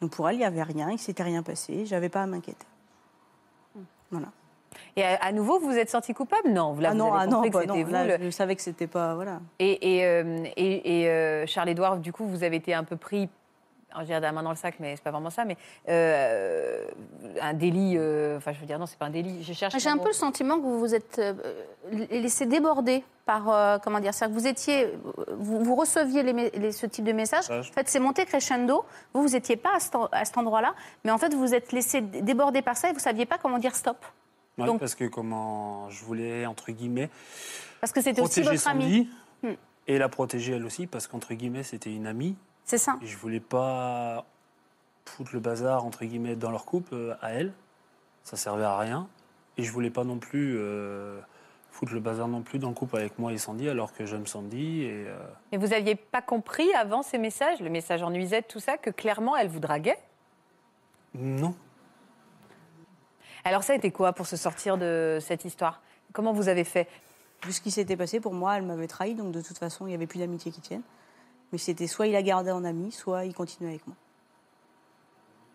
Donc 0.00 0.12
pour 0.12 0.28
elle, 0.28 0.36
il 0.36 0.38
n'y 0.38 0.44
avait 0.44 0.62
rien, 0.62 0.90
il 0.90 0.98
s'était 0.98 1.22
rien 1.22 1.42
passé, 1.42 1.84
j'avais 1.86 2.08
pas 2.08 2.22
à 2.22 2.26
m'inquiéter. 2.26 2.66
Voilà. 4.10 4.28
Et 4.96 5.02
à, 5.04 5.16
à 5.16 5.32
nouveau, 5.32 5.58
vous 5.58 5.66
vous 5.66 5.76
êtes 5.78 5.90
senti 5.90 6.14
coupable? 6.14 6.50
Non, 6.50 6.72
vous, 6.72 6.80
là, 6.80 6.90
ah 6.90 6.92
vous 6.92 6.98
non, 6.98 7.12
avez 7.12 7.22
ah 7.22 7.26
non, 7.26 7.42
que 7.42 7.48
bah 7.50 7.60
c'était 7.62 7.78
non, 7.78 7.84
vous. 7.84 7.92
là, 7.92 8.18
le- 8.18 8.24
je 8.24 8.30
savais 8.30 8.54
que 8.56 8.62
c'était 8.62 8.86
pas, 8.86 9.14
voilà. 9.14 9.40
Et, 9.58 9.96
et, 9.98 10.04
euh, 10.06 10.44
et- 10.56 11.00
et, 11.02 11.08
euh, 11.08 11.46
Charles-Édouard, 11.46 11.98
du 11.98 12.12
coup, 12.12 12.26
vous 12.26 12.42
avez 12.44 12.56
été 12.56 12.74
un 12.74 12.84
peu 12.84 12.96
pris, 12.96 13.28
je 14.00 14.04
dirais 14.04 14.20
la 14.20 14.32
main 14.32 14.42
dans 14.42 14.50
le 14.50 14.56
sac, 14.56 14.76
mais 14.80 14.96
c'est 14.96 15.02
pas 15.02 15.10
vraiment 15.10 15.30
ça, 15.30 15.44
mais 15.44 15.56
euh, 15.88 16.86
un 17.40 17.54
délit, 17.54 17.94
euh, 17.96 18.36
enfin 18.36 18.52
je 18.52 18.60
veux 18.60 18.66
dire, 18.66 18.78
non, 18.78 18.86
c'est 18.86 18.98
pas 18.98 19.06
un 19.06 19.10
délit, 19.10 19.42
je 19.42 19.52
cherche. 19.52 19.76
J'ai 19.78 19.88
un 19.88 19.96
mot. 19.96 20.02
peu 20.02 20.08
le 20.08 20.14
sentiment 20.14 20.56
que 20.56 20.62
vous 20.62 20.78
vous 20.78 20.94
êtes 20.94 21.18
euh, 21.18 21.32
laissé 22.10 22.46
déborder 22.46 23.04
par, 23.24 23.48
euh, 23.50 23.78
comment 23.82 24.00
dire, 24.00 24.14
ça, 24.14 24.26
que 24.26 24.32
vous 24.32 24.46
étiez, 24.46 24.88
vous, 25.38 25.62
vous 25.64 25.74
receviez 25.74 26.22
les 26.22 26.50
les- 26.50 26.72
ce 26.72 26.86
type 26.86 27.04
de 27.04 27.12
message. 27.12 27.50
En 27.50 27.62
fait, 27.62 27.88
c'est 27.88 27.98
monté 28.00 28.24
crescendo. 28.24 28.84
Vous, 29.12 29.22
vous 29.22 29.28
n'étiez 29.34 29.56
pas 29.56 29.76
à 29.76 29.80
cet, 29.80 29.94
à 30.12 30.24
cet 30.24 30.38
endroit-là, 30.38 30.74
mais 31.04 31.10
en 31.10 31.18
fait, 31.18 31.32
vous 31.32 31.40
vous 31.40 31.54
êtes 31.54 31.72
laissé 31.72 32.00
déborder 32.00 32.62
par 32.62 32.76
ça 32.76 32.90
et 32.90 32.92
vous 32.92 32.98
saviez 32.98 33.26
pas 33.26 33.38
comment 33.38 33.58
dire 33.58 33.74
stop. 33.76 33.98
Ouais, 34.56 34.66
Donc- 34.66 34.80
parce 34.80 34.94
que 34.94 35.04
comment 35.04 35.88
je 35.90 36.04
voulais, 36.04 36.46
entre 36.46 36.72
guillemets, 36.72 37.10
Parce 37.80 37.92
que 37.92 38.00
c'était 38.02 38.20
aussi 38.20 38.42
votre 38.42 38.66
ami. 38.68 38.82
Sandy 38.84 39.10
Hmm. 39.44 39.54
et 39.86 39.98
la 39.98 40.08
protéger 40.08 40.54
elle 40.56 40.64
aussi, 40.64 40.88
parce 40.88 41.06
qu'entre 41.06 41.32
guillemets, 41.34 41.62
c'était 41.62 41.94
une 41.94 42.08
amie. 42.08 42.34
C'est 42.68 42.76
ça. 42.76 42.98
Et 43.00 43.06
je 43.06 43.16
voulais 43.16 43.40
pas 43.40 44.26
foutre 45.06 45.30
le 45.32 45.40
bazar, 45.40 45.86
entre 45.86 46.04
guillemets, 46.04 46.36
dans 46.36 46.50
leur 46.50 46.66
couple 46.66 46.92
euh, 46.92 47.14
à 47.22 47.30
elle. 47.30 47.54
Ça 48.24 48.36
servait 48.36 48.64
à 48.64 48.76
rien. 48.76 49.08
Et 49.56 49.62
je 49.62 49.72
voulais 49.72 49.88
pas 49.88 50.04
non 50.04 50.18
plus 50.18 50.54
euh, 50.58 51.18
foutre 51.70 51.94
le 51.94 52.00
bazar 52.00 52.28
non 52.28 52.42
plus 52.42 52.58
dans 52.58 52.68
le 52.68 52.74
couple 52.74 52.98
avec 52.98 53.18
moi 53.18 53.32
et 53.32 53.38
Sandy, 53.38 53.70
alors 53.70 53.94
que 53.94 54.04
j'aime 54.04 54.26
Sandy. 54.26 54.82
Et, 54.82 55.06
euh, 55.08 55.16
Mais 55.50 55.56
vous 55.56 55.72
aviez 55.72 55.94
pas 55.94 56.20
compris 56.20 56.70
avant 56.74 57.02
ces 57.02 57.16
messages, 57.16 57.58
le 57.60 57.70
message 57.70 58.02
en 58.02 58.10
nuisette, 58.10 58.48
tout 58.48 58.60
ça, 58.60 58.76
que 58.76 58.90
clairement 58.90 59.34
elle 59.34 59.48
vous 59.48 59.60
draguait? 59.60 59.98
Non. 61.14 61.54
Alors 63.44 63.62
ça 63.62 63.72
a 63.72 63.76
été 63.76 63.90
quoi 63.90 64.12
pour 64.12 64.26
se 64.26 64.36
sortir 64.36 64.76
de 64.76 65.16
cette 65.22 65.46
histoire? 65.46 65.80
Comment 66.12 66.34
vous 66.34 66.48
avez 66.48 66.64
fait? 66.64 66.86
Vu 67.46 67.52
ce 67.52 67.62
qui 67.62 67.70
s'était 67.70 67.96
passé, 67.96 68.20
pour 68.20 68.34
moi, 68.34 68.58
elle 68.58 68.64
m'avait 68.64 68.88
trahi, 68.88 69.14
donc 69.14 69.32
de 69.32 69.40
toute 69.40 69.56
façon, 69.56 69.86
il 69.86 69.88
n'y 69.88 69.94
avait 69.94 70.06
plus 70.06 70.18
d'amitié 70.18 70.52
qui 70.52 70.60
tienne. 70.60 70.82
Mais 71.52 71.58
c'était 71.58 71.86
soit 71.86 72.06
il 72.06 72.12
la 72.12 72.22
gardait 72.22 72.50
en 72.50 72.64
ami, 72.64 72.92
soit 72.92 73.24
il 73.24 73.34
continuait 73.34 73.70
avec 73.70 73.86
moi. 73.86 73.96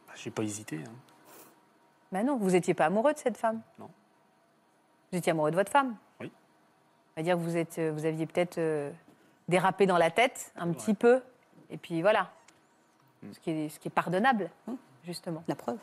Bah, 0.07 0.13
J'ai 0.15 0.31
pas 0.31 0.43
hésité. 0.43 0.77
hein. 0.77 0.91
Ben 2.11 2.25
non, 2.25 2.37
vous 2.37 2.55
étiez 2.55 2.73
pas 2.73 2.85
amoureux 2.85 3.13
de 3.13 3.17
cette 3.19 3.37
femme 3.37 3.61
Non. 3.79 3.89
Vous 5.11 5.17
étiez 5.17 5.31
amoureux 5.31 5.51
de 5.51 5.55
votre 5.55 5.71
femme 5.71 5.95
Oui. 6.19 6.31
On 7.15 7.19
va 7.21 7.23
dire 7.23 7.35
que 7.35 7.41
vous, 7.41 7.57
êtes, 7.57 7.77
euh, 7.79 7.91
vous 7.91 8.05
aviez 8.05 8.25
peut-être 8.25 8.57
euh, 8.57 8.91
dérapé 9.47 9.85
dans 9.85 9.97
la 9.97 10.09
tête 10.11 10.51
un 10.55 10.71
petit 10.73 10.93
peu, 10.93 11.21
et 11.69 11.77
puis 11.77 12.01
voilà. 12.01 12.31
Ce 13.31 13.39
qui 13.39 13.51
est, 13.51 13.69
ce 13.69 13.79
qui 13.79 13.87
est 13.87 13.91
pardonnable, 13.91 14.49
justement. 15.05 15.43
La 15.47 15.55
preuve. 15.55 15.77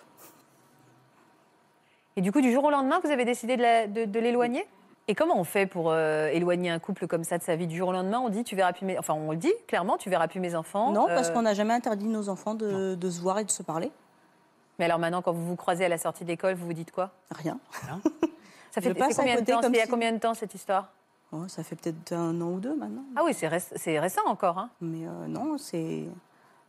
Et 2.16 2.20
du 2.20 2.32
coup, 2.32 2.40
du 2.40 2.52
jour 2.52 2.64
au 2.64 2.70
lendemain, 2.70 3.00
vous 3.02 3.10
avez 3.10 3.24
décidé 3.24 3.56
de 3.56 3.62
la- 3.62 3.86
de- 3.86 4.04
de 4.04 4.18
l'éloigner? 4.20 4.66
Et 5.10 5.14
comment 5.16 5.36
on 5.36 5.42
fait 5.42 5.66
pour 5.66 5.90
euh, 5.90 6.28
éloigner 6.28 6.70
un 6.70 6.78
couple 6.78 7.08
comme 7.08 7.24
ça 7.24 7.36
de 7.36 7.42
sa 7.42 7.56
vie 7.56 7.66
Du 7.66 7.76
jour 7.76 7.88
au 7.88 7.92
lendemain, 7.92 8.20
on 8.20 8.28
dit, 8.28 8.44
tu 8.44 8.54
verras 8.54 8.72
plus 8.72 8.86
mes... 8.86 8.96
Enfin, 8.96 9.14
on 9.14 9.32
le 9.32 9.36
dit 9.36 9.52
clairement, 9.66 9.96
tu 9.96 10.08
verras 10.08 10.28
plus 10.28 10.38
mes 10.38 10.54
enfants. 10.54 10.92
Non, 10.92 11.06
parce 11.08 11.30
Euh, 11.30 11.32
qu'on 11.32 11.42
n'a 11.42 11.52
jamais 11.52 11.74
interdit 11.74 12.06
nos 12.06 12.28
enfants 12.28 12.54
de, 12.54 12.94
de 12.94 13.10
se 13.10 13.20
voir 13.20 13.40
et 13.40 13.44
de 13.44 13.50
se 13.50 13.64
parler. 13.64 13.90
Mais 14.78 14.84
alors 14.84 15.00
maintenant, 15.00 15.20
quand 15.20 15.32
vous 15.32 15.44
vous 15.44 15.56
croisez 15.56 15.84
à 15.84 15.88
la 15.88 15.98
sortie 15.98 16.22
de 16.22 16.28
l'école, 16.28 16.54
vous 16.54 16.64
vous 16.66 16.72
dites 16.74 16.92
quoi? 16.92 17.10
Rien. 17.32 17.58
Ça 18.70 18.80
fait 18.80 18.94
passe 18.94 19.16
combien 19.16 19.36
à 19.36 19.40
de 19.40 19.44
temps 19.46 19.60
comme 19.60 19.64
C'était 19.64 19.78
il 19.78 19.78
y 19.78 19.82
a 19.82 19.84
si- 19.86 19.90
combien 19.90 20.12
de 20.12 20.18
temps 20.18 20.34
cette 20.34 20.54
histoire? 20.54 20.92
Oh, 21.32 21.48
ça 21.48 21.64
fait 21.64 21.74
peut-être 21.74 22.12
un 22.12 22.40
an 22.40 22.52
ou 22.52 22.60
deux 22.60 22.76
maintenant. 22.76 23.02
Ah 23.16 23.22
oui, 23.24 23.34
c'est 23.34 23.48
réc- 23.48 23.72
c'est 23.74 23.98
récent 23.98 24.22
encore. 24.26 24.58
Hein. 24.58 24.70
Mais 24.80 25.06
euh, 25.08 25.26
non, 25.26 25.58
c'est. 25.58 26.04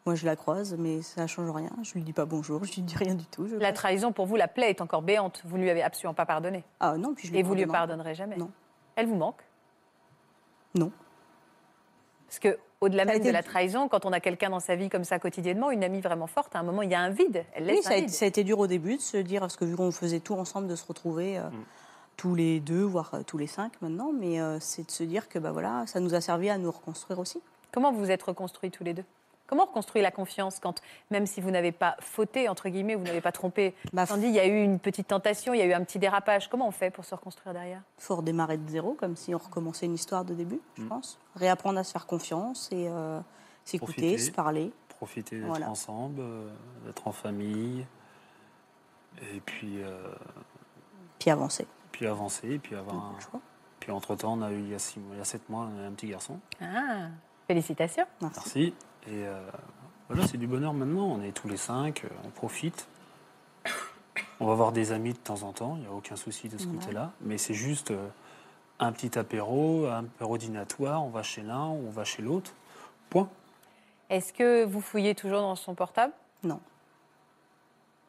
Moi, 0.05 0.15
je 0.15 0.25
la 0.25 0.36
croise, 0.36 0.75
mais 0.79 1.01
ça 1.03 1.27
change 1.27 1.50
rien. 1.51 1.70
Je 1.84 1.93
lui 1.93 2.01
dis 2.01 2.13
pas 2.13 2.25
bonjour, 2.25 2.63
je 2.65 2.74
lui 2.74 2.81
dis 2.81 2.96
rien 2.96 3.13
du 3.13 3.25
tout. 3.25 3.48
je 3.48 3.55
La 3.55 3.72
trahison, 3.72 4.12
pour 4.12 4.25
vous, 4.25 4.36
la 4.36 4.48
plaie 4.48 4.72
est 4.72 4.81
encore 4.81 5.03
béante. 5.03 5.41
Vous 5.46 5.58
ne 5.58 5.62
lui 5.63 5.70
avez 5.70 5.84
absolument 5.84 6.15
pas 6.15 6.25
pardonné. 6.25 6.63
Ah 6.79 6.98
non, 6.98 7.13
puis 7.13 7.27
je 7.27 7.34
lui 7.34 7.39
Et 7.39 7.43
vous 7.43 7.53
lui 7.53 7.67
pardonnerez 7.67 8.15
jamais. 8.15 8.36
Non. 8.38 8.50
Elle 8.96 9.05
vous 9.05 9.15
manque 9.15 9.41
Non. 10.74 10.91
Parce 12.27 12.39
que 12.39 12.58
au-delà 12.79 13.05
même 13.05 13.17
été- 13.17 13.27
de 13.27 13.34
la 13.34 13.43
trahison, 13.43 13.88
quand 13.88 14.05
on 14.05 14.12
a 14.12 14.20
quelqu'un 14.20 14.50
dans 14.50 14.60
sa 14.60 14.75
vie 14.75 14.89
comme 14.89 15.03
ça 15.03 15.20
quotidiennement, 15.20 15.70
une 15.70 15.84
amie 15.84 16.01
vraiment 16.01 16.25
forte, 16.25 16.55
à 16.55 16.60
un 16.60 16.63
moment, 16.63 16.81
il 16.81 16.89
y 16.89 16.96
a 16.96 17.00
un 17.01 17.10
vide. 17.12 17.46
Elle 17.53 17.65
laisse 17.65 17.77
Oui, 17.77 17.84
ça 17.84 17.89
un 17.91 17.98
a, 17.98 18.00
vide. 18.00 18.10
ça 18.10 18.25
a 18.25 18.27
été 18.27 18.43
dur 18.43 18.58
au 18.58 18.65
début 18.67 18.96
de 18.96 19.01
se 19.01 19.17
dire, 19.17 19.41
parce 19.41 19.55
que 19.55 19.65
vu 19.65 19.75
qu'on 19.75 19.91
faisait 19.91 20.20
tout 20.20 20.34
ensemble, 20.34 20.67
de 20.67 20.75
se 20.75 20.86
retrouver 20.88 21.38
euh, 21.38 21.43
tous 22.17 22.34
les 22.34 22.60
deux, 22.60 22.81
voire 22.81 23.12
euh, 23.13 23.22
tous 23.22 23.38
les 23.38 23.46
cinq 23.48 23.74
maintenant, 23.84 24.12
mais 24.17 24.41
euh, 24.41 24.60
c'est 24.60 24.88
de 24.88 24.91
se 24.91 25.03
dire 25.03 25.29
que 25.29 25.38
bah, 25.38 25.51
voilà, 25.51 25.84
ça 25.86 26.00
nous 26.00 26.15
a 26.15 26.22
servi 26.22 26.50
à 26.50 26.58
nous 26.58 26.72
reconstruire 26.72 27.20
aussi. 27.20 27.39
Comment 27.72 27.91
vous 27.91 28.00
vous 28.00 28.12
êtes 28.12 28.24
reconstruits 28.24 28.72
tous 28.72 28.84
les 28.84 28.96
deux? 28.96 29.05
Comment 29.51 29.65
reconstruire 29.65 30.01
la 30.03 30.12
confiance 30.12 30.60
quand, 30.62 30.81
même 31.10 31.25
si 31.25 31.41
vous 31.41 31.51
n'avez 31.51 31.74
pas 31.74 31.98
fauté, 32.00 32.48
entre 32.48 32.70
guillemets, 32.70 32.96
vous 32.96 33.03
n'avez 33.03 33.20
pas 33.20 33.34
trompé 33.34 33.75
Bah, 33.91 34.05
Sandy, 34.05 34.27
il 34.27 34.34
y 34.34 34.39
a 34.39 34.46
eu 34.48 34.63
une 34.63 34.79
petite 34.79 35.10
tentation, 35.10 35.53
il 35.53 35.58
y 35.58 35.62
a 35.62 35.65
eu 35.65 35.74
un 35.74 35.84
petit 35.84 36.00
dérapage. 36.00 36.48
Comment 36.48 36.70
on 36.70 36.72
fait 36.72 36.89
pour 36.89 37.03
se 37.03 37.13
reconstruire 37.13 37.51
derrière? 37.53 37.81
Faut 37.98 38.15
redémarrer 38.15 38.55
de 38.58 38.70
zéro, 38.70 38.93
comme 38.93 39.17
si 39.17 39.36
on 39.36 39.38
recommençait 39.38 39.88
une 39.88 39.96
histoire 39.96 40.24
de 40.24 40.34
début, 40.34 40.62
je 40.77 40.84
Mm. 40.84 40.88
pense. 40.88 41.20
Réapprendre 41.36 41.77
à 41.79 41.84
se 41.84 41.91
faire 41.91 42.05
confiance 42.08 42.70
et 42.72 42.88
euh, 42.88 43.20
s'écouter, 43.65 43.91
Profiter. 44.03 44.17
se 44.20 44.31
parler. 44.31 44.72
Profiter 44.88 45.36
d'être 45.39 45.48
Voilà. 45.50 45.70
ensemble, 45.70 46.22
euh, 46.22 46.50
d'être 46.86 47.05
en 47.05 47.12
famille, 47.12 47.86
et 49.34 49.41
puis, 49.41 49.84
euh, 49.84 50.13
Puis 51.20 51.29
avancer. 51.29 51.67
puis 51.91 52.08
avancer, 52.08 52.51
et 52.51 52.58
puis 52.60 52.74
avoir 52.74 52.96
un... 52.96 53.20
choix. 53.20 53.41
Puis 53.81 53.91
entre-temps, 53.91 54.31
on 54.38 54.41
a 54.43 54.51
eu 54.53 54.60
il 54.60 54.70
y 54.70 54.75
a, 54.75 54.79
six 54.79 54.98
mois, 55.01 55.15
il 55.15 55.17
y 55.17 55.22
a 55.22 55.25
sept 55.25 55.50
mois, 55.50 55.67
on 55.75 55.84
a 55.84 55.88
un 55.88 55.91
petit 55.91 56.08
garçon. 56.08 56.39
Ah, 56.62 57.08
félicitations. 57.48 58.05
Merci. 58.22 58.39
Merci. 58.39 58.74
Et 59.08 59.25
euh, 59.25 59.39
voilà, 60.10 60.27
c'est 60.27 60.38
du 60.38 60.48
bonheur 60.48 60.74
maintenant. 60.74 61.05
On 61.05 61.22
est 61.22 61.31
tous 61.31 61.48
les 61.48 61.58
cinq, 61.58 62.03
euh, 62.05 62.10
on 62.25 62.29
profite. 62.29 62.88
On 64.39 64.46
va 64.48 64.55
voir 64.55 64.72
des 64.72 64.91
amis 64.91 65.13
de 65.13 65.17
temps 65.20 65.43
en 65.43 65.53
temps, 65.53 65.75
il 65.77 65.81
n'y 65.81 65.88
a 65.88 65.91
aucun 65.91 66.15
souci 66.15 66.50
de 66.50 66.58
ce 66.58 66.65
côté-là. 66.65 67.12
Mais 67.22 67.38
c'est 67.38 67.53
juste 67.53 67.91
euh, 67.91 68.08
un 68.79 68.91
petit 68.91 69.17
apéro, 69.20 69.86
un 69.86 70.00
apéro 70.05 70.38
dînatoire, 70.38 71.03
on 71.05 71.10
va 71.10 71.22
chez 71.22 71.43
l'un, 71.43 71.65
on 71.67 71.89
va 71.91 72.03
chez 72.03 72.22
l'autre. 72.24 72.51
Point. 73.12 73.29
Est-ce 74.10 74.34
que 74.34 74.65
vous 74.65 74.81
fouillez 74.81 75.13
toujours 75.15 75.41
dans 75.41 75.55
son 75.55 75.75
portable? 75.75 76.13
Non. 76.43 76.60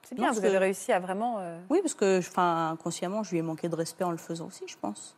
C'est 0.05 0.15
bien, 0.15 0.25
Non, 0.27 0.31
vous 0.31 0.37
parce 0.41 0.47
avez 0.47 0.55
que- 0.57 0.61
réussi 0.61 0.91
à 0.93 1.01
vraiment... 1.01 1.37
euh, 1.41 1.61
Oui, 1.69 1.81
parce 1.83 1.95
que 1.95 2.21
inconsciemment, 2.39 3.23
je 3.23 3.33
lui 3.33 3.39
ai 3.39 3.43
manqué 3.43 3.69
de 3.69 3.75
respect 3.77 4.05
en 4.05 4.11
le 4.11 4.17
faisant 4.17 4.47
aussi, 4.47 4.65
je 4.67 4.77
pense. 4.81 5.15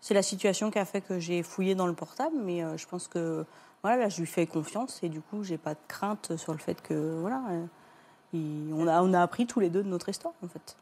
C'est 0.00 0.14
la 0.14 0.22
situation 0.22 0.70
qui 0.70 0.78
a 0.78 0.84
fait 0.84 1.00
que 1.00 1.18
j'ai 1.18 1.42
fouillé 1.42 1.74
dans 1.74 1.86
le 1.86 1.94
portable, 1.94 2.36
mais 2.44 2.62
euh, 2.62 2.76
je 2.76 2.86
pense 2.86 3.08
que 3.08 3.46
voilà, 3.84 4.04
là, 4.04 4.08
je 4.08 4.18
lui 4.20 4.26
fais 4.26 4.46
confiance 4.46 5.00
et 5.02 5.08
du 5.10 5.20
coup, 5.20 5.44
j'ai 5.44 5.58
pas 5.58 5.74
de 5.74 5.80
crainte 5.88 6.36
sur 6.36 6.52
le 6.52 6.58
fait 6.58 6.80
que 6.82 7.18
voilà, 7.20 7.42
euh, 7.50 7.64
il- 8.32 8.72
on, 8.74 8.86
a, 8.88 9.02
on 9.02 9.12
a 9.12 9.20
appris 9.22 9.46
tous 9.46 9.60
les 9.60 9.68
deux 9.68 9.82
de 9.82 9.88
notre 9.88 10.08
histoire, 10.08 10.32
en 10.42 10.48
fait. 10.48 10.76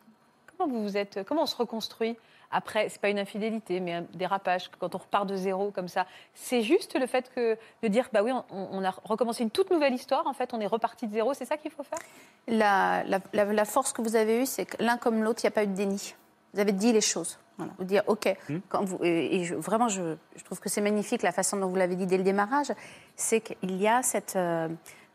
Comment 0.56 0.73
vous 0.73 0.82
vous 0.85 0.97
êtes, 0.97 1.25
comment 1.26 1.42
on 1.42 1.47
se 1.47 1.56
reconstruit 1.56 2.16
après 2.52 2.88
C'est 2.90 3.00
pas 3.00 3.09
une 3.09 3.18
infidélité, 3.18 3.80
mais 3.80 3.94
un 3.94 4.04
dérapage. 4.14 4.71
Quand 4.78 4.94
on 4.94 4.99
repart 4.99 5.26
de 5.26 5.35
zéro 5.35 5.71
comme 5.73 5.88
ça, 5.88 6.06
c'est 6.35 6.62
juste 6.62 6.97
le 6.99 7.06
fait 7.06 7.28
que 7.35 7.56
de 7.82 7.88
dire 7.88 8.09
bah 8.12 8.23
oui, 8.23 8.30
on, 8.30 8.44
on 8.50 8.85
a 8.85 8.90
recommencé 9.04 9.42
une 9.42 9.50
toute 9.50 9.71
nouvelle 9.73 9.94
histoire. 9.94 10.26
En 10.28 10.32
fait, 10.35 10.54
on 10.54 10.61
est 10.61 10.66
reparti 10.66 11.09
de 11.09 11.12
zéro. 11.12 11.35
C'est 11.35 11.47
ça 11.47 11.56
qu'il 11.56 11.71
faut 11.73 11.82
faire? 11.82 11.99
La, 12.47 13.02
la- 13.04 13.18
la- 13.32 13.52
la 13.52 13.64
force 13.64 13.92
que 13.92 14.02
vous 14.02 14.14
avez 14.14 14.42
eue, 14.42 14.47
c'est 14.47 14.66
que 14.66 14.80
l'un 14.82 14.97
comme 14.99 15.25
l'autre, 15.25 15.40
il 15.42 15.47
n'y 15.47 15.49
a 15.49 15.52
pas 15.52 15.64
eu 15.64 15.66
de 15.68 15.75
déni. 15.75 16.14
Vous 16.54 16.61
avez 16.61 16.73
dit 16.73 16.92
les 16.92 17.00
choses. 17.00 17.38
Voilà. 17.59 17.73
Vous 17.78 17.85
dire, 17.85 18.02
OK, 18.06 18.35
quand 18.68 18.85
vous, 18.85 18.99
et 19.02 19.44
je- 19.44 19.54
vraiment, 19.54 19.88
je, 19.88 20.16
je 20.37 20.44
trouve 20.44 20.59
que 20.61 20.68
c'est 20.68 20.80
magnifique 20.80 21.23
la 21.23 21.32
façon 21.32 21.56
dont 21.56 21.68
vous 21.68 21.76
l'avez 21.76 21.97
dit 21.97 22.06
dès 22.06 22.16
le 22.16 22.25
démarrage. 22.25 22.73
C'est 23.16 23.40
qu'il 23.40 23.76
y 23.80 23.87
a 23.87 24.02
cette. 24.02 24.36
euh, 24.36 24.69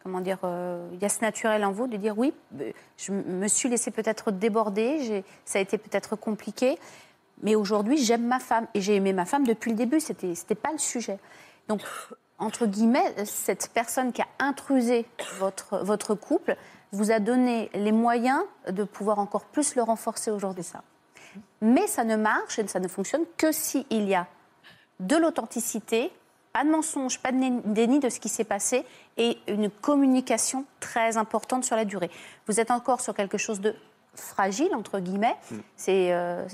comment 0.03 0.21
dire 0.21 0.37
euh, 0.43 0.87
Il 0.93 1.01
y 1.01 1.05
a 1.05 1.09
ce 1.09 1.21
naturel 1.21 1.65
en 1.65 1.71
vous 1.71 1.87
de 1.87 1.97
dire, 1.97 2.17
oui, 2.17 2.33
euh, 2.61 2.71
je 2.97 3.11
me 3.11 3.47
suis 3.47 3.67
laissé 3.69 3.91
peut-être 3.91 4.31
déborder, 4.31 4.99
j'ai- 5.03 5.25
ça 5.45 5.59
a 5.59 5.61
été 5.61 5.77
peut-être 5.77 6.15
compliqué, 6.15 6.77
mais 7.41 7.55
aujourd'hui, 7.55 7.97
j'aime 7.97 8.25
ma 8.25 8.39
femme. 8.39 8.67
Et 8.73 8.81
j'ai 8.81 8.95
aimé 8.95 9.13
ma 9.13 9.25
femme 9.25 9.45
depuis 9.45 9.71
le 9.71 9.77
début, 9.77 9.99
c'était 9.99 10.33
c'était 10.35 10.55
pas 10.55 10.71
le 10.71 10.77
sujet. 10.77 11.19
Donc, 11.67 11.81
entre 12.39 12.67
guillemets, 12.67 13.13
cette 13.25 13.69
personne 13.73 14.13
qui 14.13 14.21
a 14.21 14.27
intrusé 14.39 15.05
votre, 15.39 15.79
votre 15.83 16.13
couple 16.13 16.55
vous 16.91 17.11
a 17.11 17.19
donné 17.19 17.69
les 17.73 17.91
moyens 17.91 18.41
de 18.69 18.83
pouvoir 18.83 19.17
encore 19.19 19.43
plus 19.45 19.75
le 19.75 19.81
renforcer 19.81 20.29
aujourd'hui. 20.31 20.63
ça. 20.63 20.83
Mais 21.61 21.87
ça 21.87 22.03
ne 22.03 22.15
marche 22.15 22.59
et 22.59 22.67
ça 22.67 22.79
ne 22.79 22.87
fonctionne 22.87 23.23
que 23.37 23.51
s'il 23.51 23.85
y 23.89 24.15
a 24.15 24.27
de 24.99 25.15
l'authenticité, 25.15 26.11
pas 26.53 26.63
de 26.63 26.69
mensonge, 26.69 27.19
pas 27.19 27.31
de 27.31 27.61
déni 27.71 27.99
de 27.99 28.09
ce 28.09 28.19
qui 28.19 28.29
s'est 28.29 28.43
passé 28.43 28.85
et 29.17 29.37
une 29.47 29.69
communication 29.69 30.65
très 30.79 31.17
importante 31.17 31.63
sur 31.63 31.75
la 31.75 31.85
durée. 31.85 32.09
Vous 32.47 32.59
êtes 32.59 32.71
encore 32.71 33.01
sur 33.01 33.13
quelque 33.13 33.37
chose 33.37 33.61
de 33.61 33.75
fragile, 34.15 34.73
entre 34.73 34.99
guillemets. 34.99 35.35
C'est 35.75 36.11
euh, 36.11 36.47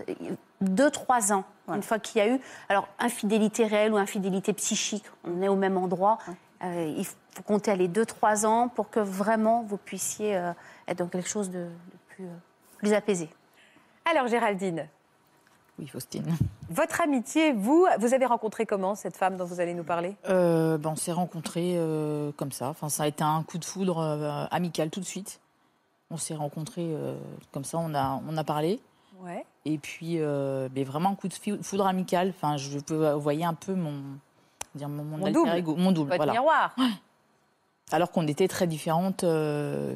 deux, 0.62 0.92
trois 0.92 1.32
ans, 1.32 1.46
une 1.68 1.84
fois 1.84 2.00
qu'il 2.00 2.20
y 2.20 2.22
a 2.22 2.28
eu. 2.28 2.40
Alors, 2.70 2.88
infidélité 3.00 3.66
réelle 3.66 3.94
ou 3.94 3.98
infidélité 3.98 4.54
psychique, 4.54 5.06
on 5.24 5.42
est 5.42 5.48
au 5.48 5.56
même 5.56 5.78
endroit. 5.78 6.18
Euh, 6.64 6.94
il 6.98 7.06
faut 7.06 7.44
compter 7.46 7.76
les 7.76 7.88
deux, 7.88 8.06
trois 8.06 8.46
ans 8.46 8.70
pour 8.70 8.90
que 8.90 9.00
vraiment 9.00 9.64
vous 9.64 9.78
puissiez 9.78 10.36
euh, 10.36 10.52
être 10.88 11.00
dans 11.00 11.08
quelque 11.08 11.28
chose 11.28 11.50
de, 11.50 11.66
de 11.66 11.98
plus, 12.10 12.26
euh, 12.26 12.38
plus 12.78 12.94
apaisé. 12.94 13.30
Alors 14.10 14.28
Géraldine, 14.28 14.88
Oui, 15.80 15.88
Faustine. 15.88 16.26
votre 16.70 17.02
amitié, 17.02 17.54
vous, 17.54 17.88
vous 18.00 18.14
avez 18.14 18.26
rencontré 18.26 18.66
comment 18.66 18.96
cette 18.96 19.16
femme 19.18 19.38
dont 19.38 19.46
vous 19.46 19.60
allez 19.60 19.74
nous 19.74 19.84
parler? 19.84 20.16
Euh, 20.30 20.78
ben, 20.78 20.92
on 20.92 20.96
s'est 20.96 21.12
rencontrés 21.14 21.76
euh, 21.78 22.32
comme 22.38 22.52
ça. 22.52 22.70
Enfin, 22.70 22.90
ça 22.90 23.04
a 23.04 23.08
été 23.08 23.24
un 23.24 23.44
coup 23.44 23.58
de 23.58 23.66
foudre 23.66 24.00
euh, 24.00 24.46
amical 24.52 24.90
tout 24.90 25.00
de 25.00 25.06
suite. 25.06 25.40
On 26.12 26.18
s'est 26.18 26.36
rencontrés 26.36 26.96
comme 27.52 27.64
ça, 27.64 27.80
on 27.80 27.96
a, 27.96 28.22
on 28.30 28.38
a 28.38 28.44
parlé. 28.44 28.80
Ouais. 29.24 29.44
Et 29.66 29.80
puis, 29.80 30.18
mais 30.18 30.84
vraiment 30.84 31.10
un 31.10 31.16
coup 31.16 31.28
de 31.28 31.34
foudre 31.64 31.88
amical. 31.88 32.30
Enfin, 32.36 32.56
je 32.58 32.78
peux 32.78 33.10
vous 33.14 33.20
voyez 33.22 33.46
un 33.46 33.56
peu 33.56 33.74
mon, 33.74 33.96
dire 34.76 34.90
mon, 34.90 35.04
mon 35.04 35.18
Mon 35.18 35.26
alter 35.26 35.34
double. 35.40 35.56
ego, 35.56 35.76
mon 35.76 35.92
double. 35.92 36.10
Votre 36.12 36.18
voilà. 36.26 36.34
miroir. 36.34 36.76
Alors 37.92 38.12
qu'on 38.12 38.28
était 38.28 38.48
très 38.48 38.68
différentes 38.68 39.26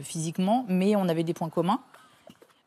physiquement, 0.02 0.66
mais 0.70 0.96
on 0.96 1.08
avait 1.08 1.24
des 1.24 1.36
points 1.36 1.50
communs. 1.50 1.82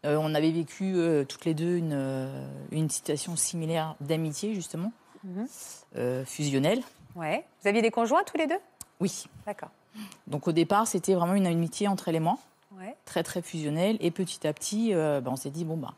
Euh, 0.05 0.17
on 0.21 0.35
avait 0.35 0.51
vécu 0.51 0.95
euh, 0.95 1.25
toutes 1.25 1.45
les 1.45 1.55
deux 1.55 1.77
une, 1.77 1.93
euh, 1.93 2.47
une 2.73 2.89
situation 2.89 3.37
similaire 3.37 3.97
d'amitié, 4.01 4.55
justement, 4.55 4.93
Mhm. 5.25 6.25
fusionnelle. 6.25 6.83
Ouais. 7.15 7.45
Vous 7.63 7.69
aviez 7.69 7.83
des 7.83 7.91
conjoints 7.91 8.23
tous 8.25 8.39
les 8.39 8.47
deux? 8.47 8.59
Oui. 9.01 9.25
D'accord. 9.47 9.69
Donc 10.27 10.49
au 10.49 10.53
départ, 10.53 10.87
c'était 10.87 11.15
vraiment 11.15 11.35
une 11.35 11.47
amitié 11.47 11.89
entre 11.89 12.09
elle 12.09 12.17
et 12.17 12.21
moi, 12.21 12.39
Ouais. 12.79 12.97
très 13.05 13.23
très 13.23 13.43
fusionnelle. 13.43 13.99
Et 14.01 14.11
petit 14.11 14.47
à 14.47 14.53
petit, 14.55 14.93
ben, 14.95 15.23
on 15.27 15.37
s'est 15.37 15.51
dit, 15.51 15.65
bon, 15.67 15.77
bah, 15.77 15.93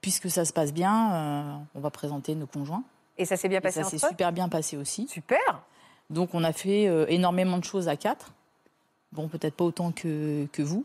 puisque 0.00 0.30
ça 0.30 0.44
se 0.44 0.52
passe 0.52 0.72
bien, 0.72 1.60
on 1.74 1.80
va 1.80 1.90
présenter 1.90 2.34
nos 2.36 2.46
conjoints. 2.46 2.84
Et 3.18 3.24
ça 3.24 3.36
s'est 3.36 3.48
bien 3.48 3.58
Et 3.58 3.62
passé 3.62 3.82
ça 3.82 3.88
s'est 3.90 3.98
super 3.98 4.30
bien 4.32 4.48
passé 4.48 4.76
aussi. 4.76 5.08
Super. 5.08 5.62
Donc 6.10 6.34
on 6.34 6.44
a 6.44 6.52
fait 6.52 6.86
euh, 6.86 7.06
énormément 7.08 7.58
de 7.58 7.64
choses 7.64 7.88
à 7.88 7.96
quatre. 7.96 8.32
Bon, 9.12 9.26
peut-être 9.28 9.54
pas 9.56 9.64
autant 9.64 9.90
que, 9.90 10.46
que 10.52 10.62
vous, 10.62 10.84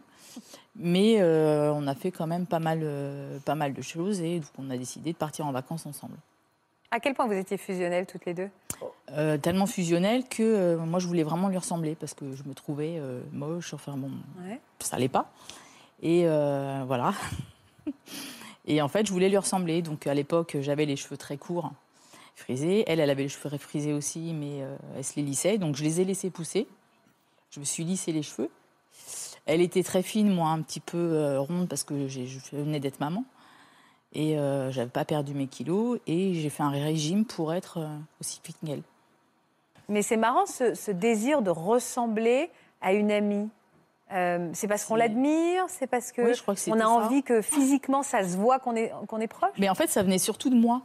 mais 0.76 1.22
euh, 1.22 1.72
on 1.74 1.88
a 1.88 1.96
fait 1.96 2.12
quand 2.12 2.28
même 2.28 2.46
pas 2.46 2.60
mal, 2.60 2.80
euh, 2.84 3.40
pas 3.40 3.56
mal 3.56 3.74
de 3.74 3.82
choses 3.82 4.22
et 4.22 4.40
donc 4.40 4.50
on 4.58 4.70
a 4.70 4.78
décidé 4.78 5.14
de 5.14 5.18
partir 5.18 5.46
en 5.46 5.52
vacances 5.52 5.86
ensemble. 5.86 6.16
À 6.92 7.00
quel 7.00 7.14
point 7.14 7.28
vous 7.28 7.34
étiez 7.34 7.58
fusionnelles 7.58 8.06
toutes 8.06 8.26
les 8.26 8.34
deux? 8.34 8.50
Euh, 9.12 9.38
tellement 9.38 9.66
fusionnel 9.66 10.24
que 10.30 10.76
moi 10.76 11.00
je 11.00 11.08
voulais 11.08 11.24
vraiment 11.24 11.50
lui 11.50 11.58
ressembler 11.58 11.96
parce 11.96 12.14
que 12.14 12.36
je 12.36 12.44
me 12.44 12.54
trouvais 12.54 13.02
moche, 13.32 13.74
enfin 13.74 13.98
bon, 13.98 14.12
Ouais. 14.46 14.60
ça 14.80 14.96
allait 14.96 15.10
pas. 15.10 15.32
Et 16.02 16.26
voilà. 16.26 17.14
Et 18.68 18.82
en 18.82 18.88
fait, 18.88 19.06
je 19.06 19.12
voulais 19.12 19.30
lui 19.30 19.38
ressembler. 19.38 19.82
Donc 19.82 20.08
à 20.08 20.14
l'époque, 20.14 20.58
j'avais 20.62 20.86
les 20.86 20.96
cheveux 20.96 21.18
très 21.18 21.38
courts, 21.38 21.72
frisés. 22.36 22.84
Elle, 22.88 23.00
elle 23.00 23.10
avait 23.10 23.24
les 23.24 23.30
cheveux 23.30 23.56
frisés 23.58 23.94
aussi, 23.94 24.34
mais 24.34 24.64
elle 24.96 25.04
se 25.04 25.16
les 25.18 25.22
lissait. 25.22 25.58
Donc 25.58 25.76
je 25.76 25.84
les 25.84 26.02
ai 26.02 26.06
laissés 26.06 26.30
pousser. 26.30 26.68
Je 27.52 27.60
me 27.60 27.66
suis 27.66 27.84
lissé 27.84 28.12
les 28.12 28.24
cheveux. 28.24 28.50
Elle 29.46 29.62
était 29.62 29.84
très 29.84 30.02
fine, 30.02 30.34
moi 30.34 30.50
un 30.50 30.62
petit 30.62 30.80
peu 30.80 30.98
euh, 30.98 31.40
ronde 31.40 31.68
parce 31.68 31.84
que 31.84 32.08
je 32.08 32.22
venais 32.52 32.80
d'être 32.80 33.00
maman. 33.00 33.24
Et 34.14 34.40
euh, 34.40 34.72
j'avais 34.72 34.90
pas 34.90 35.06
perdu 35.06 35.34
mes 35.34 35.48
kilos. 35.48 36.00
Et 36.08 36.34
j'ai 36.36 36.50
fait 36.50 36.64
un 36.64 36.70
régime 36.70 37.26
pour 37.26 37.54
être 37.54 37.80
euh, 37.80 37.88
aussi 38.22 38.40
fit 38.44 38.56
qu'elle. 38.66 38.82
Mais 39.90 40.02
c'est 40.02 40.18
marrant 40.18 40.46
ce, 40.46 40.74
ce 40.74 40.90
désir 40.90 41.42
de 41.42 41.52
ressembler 41.52 42.50
à 42.82 42.94
une 42.94 43.12
amie. 43.12 43.50
Euh, 44.14 44.50
c'est 44.54 44.68
parce 44.68 44.86
qu'on 44.86 44.96
l'admire, 44.96 45.66
c'est 45.68 45.88
parce 45.88 46.12
que 46.12 46.22
Oui, 46.22 46.34
je 46.34 46.42
crois 46.42 46.56
que 46.56 46.62
on 46.70 46.76
a 46.76 46.80
ça. 46.80 46.90
envie 46.90 47.24
que 47.24 47.42
physiquement 47.42 48.04
ça 48.04 48.24
se 48.28 48.38
voit 48.38 48.60
qu'on 48.60 48.76
est 48.76 48.92
qu'on 49.08 49.20
est 49.20 49.28
proche. 49.28 49.52
Mais 49.58 49.68
en 49.70 49.76
fait, 49.76 49.88
ça 49.88 50.02
venait 50.04 50.20
surtout 50.20 50.50
de 50.50 50.56
moi. 50.56 50.82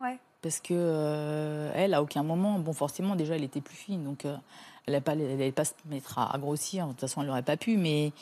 Ouais. 0.00 0.18
Parce 0.42 0.60
que 0.60 1.70
elle, 1.74 1.94
à 1.94 2.02
aucun 2.02 2.22
moment, 2.22 2.58
bon, 2.58 2.72
forcément, 2.72 3.14
déjà, 3.14 3.36
elle 3.36 3.44
était 3.44 3.60
plus 3.60 3.76
fine, 3.76 4.02
donc 4.04 4.24
elle 4.86 4.92
n'allait 4.94 5.00
pas, 5.02 5.12
elle 5.14 5.30
allait 5.32 5.52
pas 5.52 5.64
se 5.64 5.72
mettre 5.86 6.18
à, 6.18 6.34
à 6.34 6.38
grossir. 6.38 6.86
De 6.86 6.92
toute 6.92 7.00
façon, 7.00 7.20
elle 7.22 7.28
n'aurait 7.28 7.42
pas 7.42 7.56
pu, 7.56 7.76
mais 7.76 8.12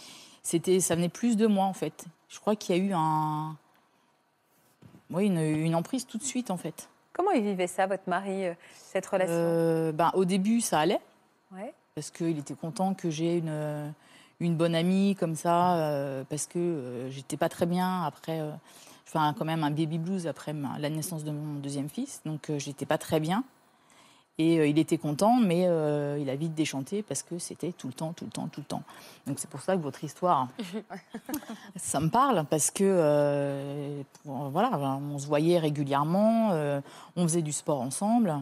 c'était, 0.42 0.80
ça 0.80 0.94
venait 0.96 1.08
plus 1.08 1.36
de 1.36 1.46
moi 1.46 1.64
en 1.66 1.72
fait. 1.72 2.04
Je 2.28 2.38
crois 2.40 2.56
qu'il 2.56 2.76
y 2.76 2.80
a 2.80 2.82
eu 2.82 2.92
un, 2.94 3.56
oui, 5.10 5.26
une, 5.26 5.38
une 5.38 5.74
emprise 5.74 6.06
tout 6.06 6.18
de 6.18 6.22
suite 6.22 6.50
en 6.50 6.56
fait. 6.56 6.88
Comment 7.12 7.30
il 7.32 7.42
vivait 7.42 7.66
ça, 7.66 7.86
votre 7.86 8.08
mari, 8.08 8.46
euh, 8.46 8.54
cette 8.76 9.06
relation 9.06 9.34
Euh, 9.36 9.92
ben, 9.92 10.10
au 10.14 10.24
début, 10.24 10.60
ça 10.60 10.80
allait 10.80 11.00
Ouais. 11.52 11.72
parce 11.94 12.10
qu'il 12.10 12.38
était 12.38 12.54
content 12.54 12.92
que 12.94 13.08
j'ai 13.10 13.38
une, 13.38 13.92
une 14.40 14.54
bonne 14.54 14.74
amie 14.74 15.16
comme 15.18 15.34
ça, 15.34 15.76
euh, 15.78 16.22
parce 16.28 16.46
que 16.46 16.58
euh, 16.58 17.10
j'étais 17.10 17.36
pas 17.38 17.48
très 17.48 17.64
bien 17.66 18.04
après. 18.04 18.38
je 19.06 19.10
fais 19.12 19.18
un- 19.18 19.32
quand 19.32 19.46
même 19.46 19.64
un 19.64 19.70
baby 19.70 19.96
blues 19.98 20.26
après 20.26 20.52
ma- 20.52 20.78
la 20.78 20.90
naissance 20.90 21.24
de 21.24 21.30
mon 21.30 21.54
deuxième 21.58 21.88
fils, 21.88 22.20
donc 22.26 22.52
j'étais 22.58 22.84
pas 22.86 22.98
très 22.98 23.18
bien. 23.18 23.42
Et 24.40 24.60
euh, 24.60 24.66
il 24.68 24.78
était 24.78 24.98
content, 24.98 25.34
mais 25.34 25.64
euh, 25.66 26.16
il 26.20 26.30
a 26.30 26.36
vite 26.36 26.54
déchanté 26.54 27.02
parce 27.02 27.24
que 27.24 27.38
c'était 27.38 27.72
tout 27.72 27.88
le 27.88 27.92
temps, 27.92 28.12
tout 28.12 28.24
le 28.24 28.30
temps, 28.30 28.46
tout 28.46 28.60
le 28.60 28.66
temps. 28.66 28.82
Donc 29.26 29.40
c'est 29.40 29.50
pour 29.50 29.60
ça 29.60 29.76
que 29.76 29.82
votre 29.82 30.04
histoire, 30.04 30.46
ça 31.76 31.98
me 31.98 32.08
parle 32.08 32.44
parce 32.48 32.70
que 32.70 32.84
euh, 32.84 34.00
voilà, 34.24 34.70
on 34.78 35.18
se 35.18 35.26
voyait 35.26 35.58
régulièrement, 35.58 36.50
on 37.16 37.22
faisait 37.24 37.42
du 37.42 37.52
sport 37.52 37.80
ensemble. 37.80 38.34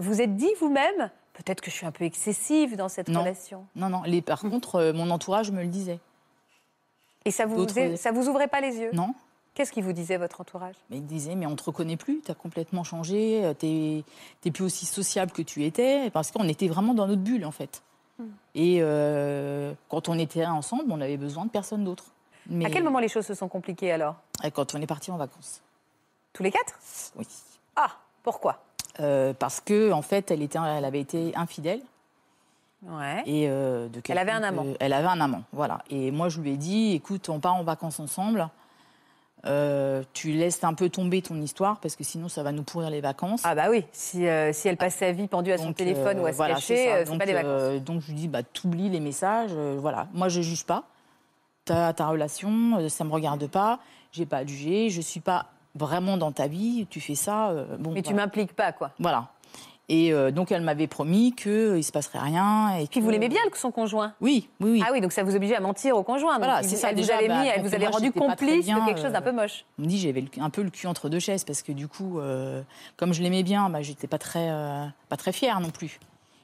Vous 0.00 0.20
êtes 0.20 0.36
dit 0.36 0.50
vous-même, 0.60 1.10
peut-être 1.32 1.62
que 1.62 1.70
je 1.70 1.76
suis 1.76 1.86
un 1.86 1.92
peu 1.92 2.04
excessive 2.04 2.76
dans 2.76 2.88
cette 2.88 3.08
Non. 3.08 3.20
relation. 3.20 3.64
Non, 3.76 3.88
non. 3.88 4.02
Les, 4.04 4.20
par 4.20 4.40
contre, 4.50 4.92
mon 4.94 5.08
entourage 5.10 5.50
me 5.50 5.62
le 5.62 5.68
disait. 5.68 6.00
Et 7.24 7.30
ça 7.30 7.46
vous, 7.46 7.66
ça 7.96 8.12
vous 8.12 8.28
ouvrait 8.28 8.48
pas 8.48 8.60
les 8.60 8.76
yeux? 8.76 8.90
Non. 8.92 9.14
Qu'est-ce 9.58 9.72
qui 9.72 9.82
vous 9.82 9.92
disait 9.92 10.18
votre 10.18 10.40
entourage? 10.40 10.76
Mais 10.88 10.98
il 10.98 11.04
disait, 11.04 11.34
mais 11.34 11.44
on 11.44 11.56
te 11.56 11.64
reconnaît 11.64 11.96
plus, 11.96 12.20
tu 12.24 12.30
as 12.30 12.34
complètement 12.36 12.84
changé, 12.84 13.44
euh, 13.44 13.54
t'es 13.54 14.04
t'es 14.40 14.52
plus 14.52 14.62
aussi 14.62 14.86
sociable 14.86 15.32
que 15.32 15.42
tu 15.42 15.64
étais, 15.64 16.10
parce 16.10 16.30
qu'on 16.30 16.46
était 16.46 16.68
vraiment 16.68 16.94
dans 16.94 17.08
notre 17.08 17.22
bulle, 17.22 17.44
en 17.44 17.50
fait. 17.50 17.82
Hmm. 18.20 18.26
Et 18.54 18.78
euh, 18.80 19.72
quand 19.88 20.08
on 20.08 20.16
était 20.16 20.46
ensemble, 20.46 20.84
on 20.90 21.00
avait 21.00 21.16
besoin 21.16 21.44
de 21.44 21.50
personne 21.50 21.82
d'autre. 21.82 22.04
Mais 22.48 22.66
À 22.66 22.70
quel 22.70 22.84
moment 22.84 23.00
les 23.00 23.08
choses 23.08 23.26
se 23.26 23.34
sont 23.34 23.48
compliquées 23.48 23.90
alors? 23.90 24.14
Euh, 24.44 24.50
Quand 24.50 24.76
on 24.76 24.80
est 24.80 24.86
parti 24.86 25.10
en 25.10 25.16
vacances. 25.16 25.60
Tous 26.32 26.44
les 26.44 26.52
quatre? 26.52 26.78
Oui. 27.16 27.26
Ah, 27.74 27.90
pourquoi? 28.22 28.62
Euh, 29.00 29.34
parce 29.36 29.60
que 29.60 29.90
en 29.90 30.02
fait, 30.02 30.30
elle, 30.30 30.42
était, 30.42 30.60
elle 30.60 30.84
avait 30.84 31.00
été 31.00 31.32
infidèle. 31.34 31.80
Ouais. 32.84 33.24
Et 33.26 33.48
euh, 33.48 33.88
de 33.88 34.00
Elle 34.08 34.18
avait 34.18 34.30
un 34.30 34.44
amant. 34.44 34.66
elle 34.78 34.92
avait 34.92 35.08
un 35.08 35.20
amant, 35.20 35.42
voilà. 35.52 35.82
Et 35.90 36.12
moi, 36.12 36.28
je 36.28 36.40
lui 36.40 36.52
ai 36.52 36.56
dit, 36.56 36.92
écoute, 36.92 37.28
on 37.28 37.40
part 37.40 37.56
en 37.56 37.64
vacances 37.64 37.98
ensemble. 37.98 38.48
Euh, 39.48 40.02
tu 40.12 40.32
laisses 40.32 40.62
un 40.62 40.74
peu 40.74 40.90
tomber 40.90 41.22
ton 41.22 41.40
histoire 41.40 41.80
parce 41.80 41.96
que 41.96 42.04
sinon 42.04 42.28
ça 42.28 42.42
va 42.42 42.52
nous 42.52 42.64
pourrir 42.64 42.90
les 42.90 43.00
vacances. 43.00 43.40
Ah 43.44 43.54
bah 43.54 43.68
oui, 43.70 43.84
si, 43.92 44.26
euh, 44.28 44.52
si 44.52 44.68
elle 44.68 44.76
passe 44.76 44.96
sa 44.96 45.10
vie 45.12 45.26
pendue 45.26 45.52
à 45.52 45.58
son 45.58 45.72
téléphone 45.72 46.18
euh, 46.18 46.22
ou 46.22 46.26
à 46.26 46.32
se 46.32 46.36
voilà, 46.36 46.54
cacher, 46.56 46.76
c'est 46.76 47.10
euh, 47.10 47.18
pas 47.18 47.24
des 47.24 47.32
vacances. 47.32 47.50
euh, 47.52 47.78
donc 47.78 48.02
je 48.02 48.08
lui 48.08 48.14
dis, 48.14 48.28
bah, 48.28 48.42
t'oublies 48.42 48.90
les 48.90 49.00
messages, 49.00 49.52
euh, 49.54 49.78
voilà. 49.80 50.06
Moi 50.12 50.28
je 50.28 50.42
juge 50.42 50.64
pas 50.64 50.84
ta, 51.64 51.92
ta 51.94 52.08
relation, 52.08 52.78
euh, 52.78 52.88
ça 52.90 53.04
me 53.04 53.10
regarde 53.12 53.46
pas, 53.46 53.78
j'ai 54.12 54.26
pas 54.26 54.38
à 54.38 54.46
juger, 54.46 54.90
je 54.90 55.00
suis 55.00 55.20
pas 55.20 55.46
vraiment 55.74 56.16
dans 56.16 56.32
ta 56.32 56.46
vie, 56.46 56.86
tu 56.90 57.00
fais 57.00 57.14
ça, 57.14 57.50
euh, 57.50 57.76
bon. 57.78 57.92
Mais 57.92 58.02
tu 58.02 58.12
m'impliques 58.14 58.54
pas, 58.54 58.72
quoi. 58.72 58.90
Voilà. 58.98 59.28
Et 59.90 60.12
euh, 60.12 60.30
donc 60.30 60.52
elle 60.52 60.60
m'avait 60.60 60.86
promis 60.86 61.32
qu'il 61.32 61.72
ne 61.76 61.80
se 61.80 61.90
passerait 61.92 62.18
rien. 62.18 62.76
Et 62.76 62.86
Puis 62.86 63.00
que- 63.00 63.04
vous 63.04 63.10
l'aimez 63.10 63.30
bien, 63.30 63.40
son 63.54 63.70
conjoint? 63.70 64.12
Oui, 64.20 64.48
oui, 64.60 64.72
oui. 64.72 64.82
Ah 64.86 64.90
oui, 64.92 65.00
donc 65.00 65.12
ça 65.12 65.22
vous 65.22 65.34
oblige 65.34 65.52
à 65.52 65.60
mentir 65.60 65.96
au 65.96 66.02
conjoint. 66.02 66.34
Donc 66.34 66.44
Voilà, 66.44 66.60
il 66.62 66.68
c'est 66.68 66.76
ça, 66.76 66.90
Elle 66.90 66.96
vous 66.96 67.00
déjà, 67.00 67.16
avait, 67.16 67.28
bah, 67.28 67.40
mis, 67.40 67.48
elle 67.48 67.62
vous 67.62 67.74
avait 67.74 67.86
rendu 67.86 68.12
complice 68.12 68.66
bien, 68.66 68.80
de 68.80 68.86
quelque 68.86 69.00
chose 69.00 69.12
d'un 69.12 69.20
euh, 69.20 69.22
peu 69.22 69.32
moche. 69.32 69.64
On 69.78 69.82
me 69.82 69.86
dit 69.86 69.98
j'avais 69.98 70.24
un 70.40 70.50
peu 70.50 70.62
le 70.62 70.68
cul 70.68 70.86
entre 70.86 71.08
deux 71.08 71.20
chaises 71.20 71.44
parce 71.44 71.62
que 71.62 71.72
du 71.72 71.88
coup, 71.88 72.18
euh, 72.20 72.62
comme 72.98 73.14
je 73.14 73.22
l'aimais 73.22 73.42
bien, 73.42 73.70
bah, 73.70 73.80
j'étais 73.80 74.06
pas 74.06 74.18
très, 74.18 74.50
euh, 74.50 74.84
pas 75.08 75.16
très 75.16 75.32
fière 75.32 75.58
non 75.60 75.70
plus. 75.70 75.98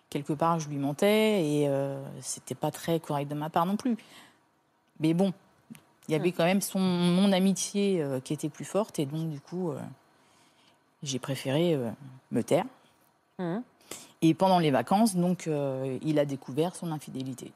Quelque 0.09 0.33
part, 0.33 0.59
je 0.59 0.69
lui 0.71 0.79
mentais 0.79 1.45
et 1.45 1.69
euh, 1.69 2.03
c'était 2.21 2.55
pas 2.55 2.71
très 2.71 2.99
correct 2.99 3.29
de 3.29 3.35
ma 3.35 3.51
part 3.51 3.67
non 3.67 3.77
plus. 3.77 3.97
Mais 5.01 5.13
bon, 5.13 5.35
il 6.09 6.13
y 6.13 6.15
avait 6.15 6.33
quand 6.33 6.45
même 6.45 6.63
son, 6.63 6.79
mon 6.79 7.31
amitié 7.33 8.01
euh, 8.01 8.21
qui 8.21 8.33
était 8.33 8.49
plus 8.49 8.65
forte 8.65 8.99
et 8.99 9.05
donc 9.07 9.29
du 9.29 9.41
coup, 9.41 9.71
euh, 9.71 9.79
j'ai 11.03 11.19
préféré 11.19 11.75
euh, 11.75 11.91
me 12.31 12.43
taire. 12.43 12.65
Mhm. 13.39 13.63
Et 14.23 14.35
pendant 14.35 14.59
les 14.59 14.71
vacances, 14.71 15.17
donc, 15.17 15.47
euh, 15.47 15.99
il 16.03 16.19
a 16.19 16.25
découvert 16.25 16.75
son 16.75 16.91
infidélité. 16.93 17.53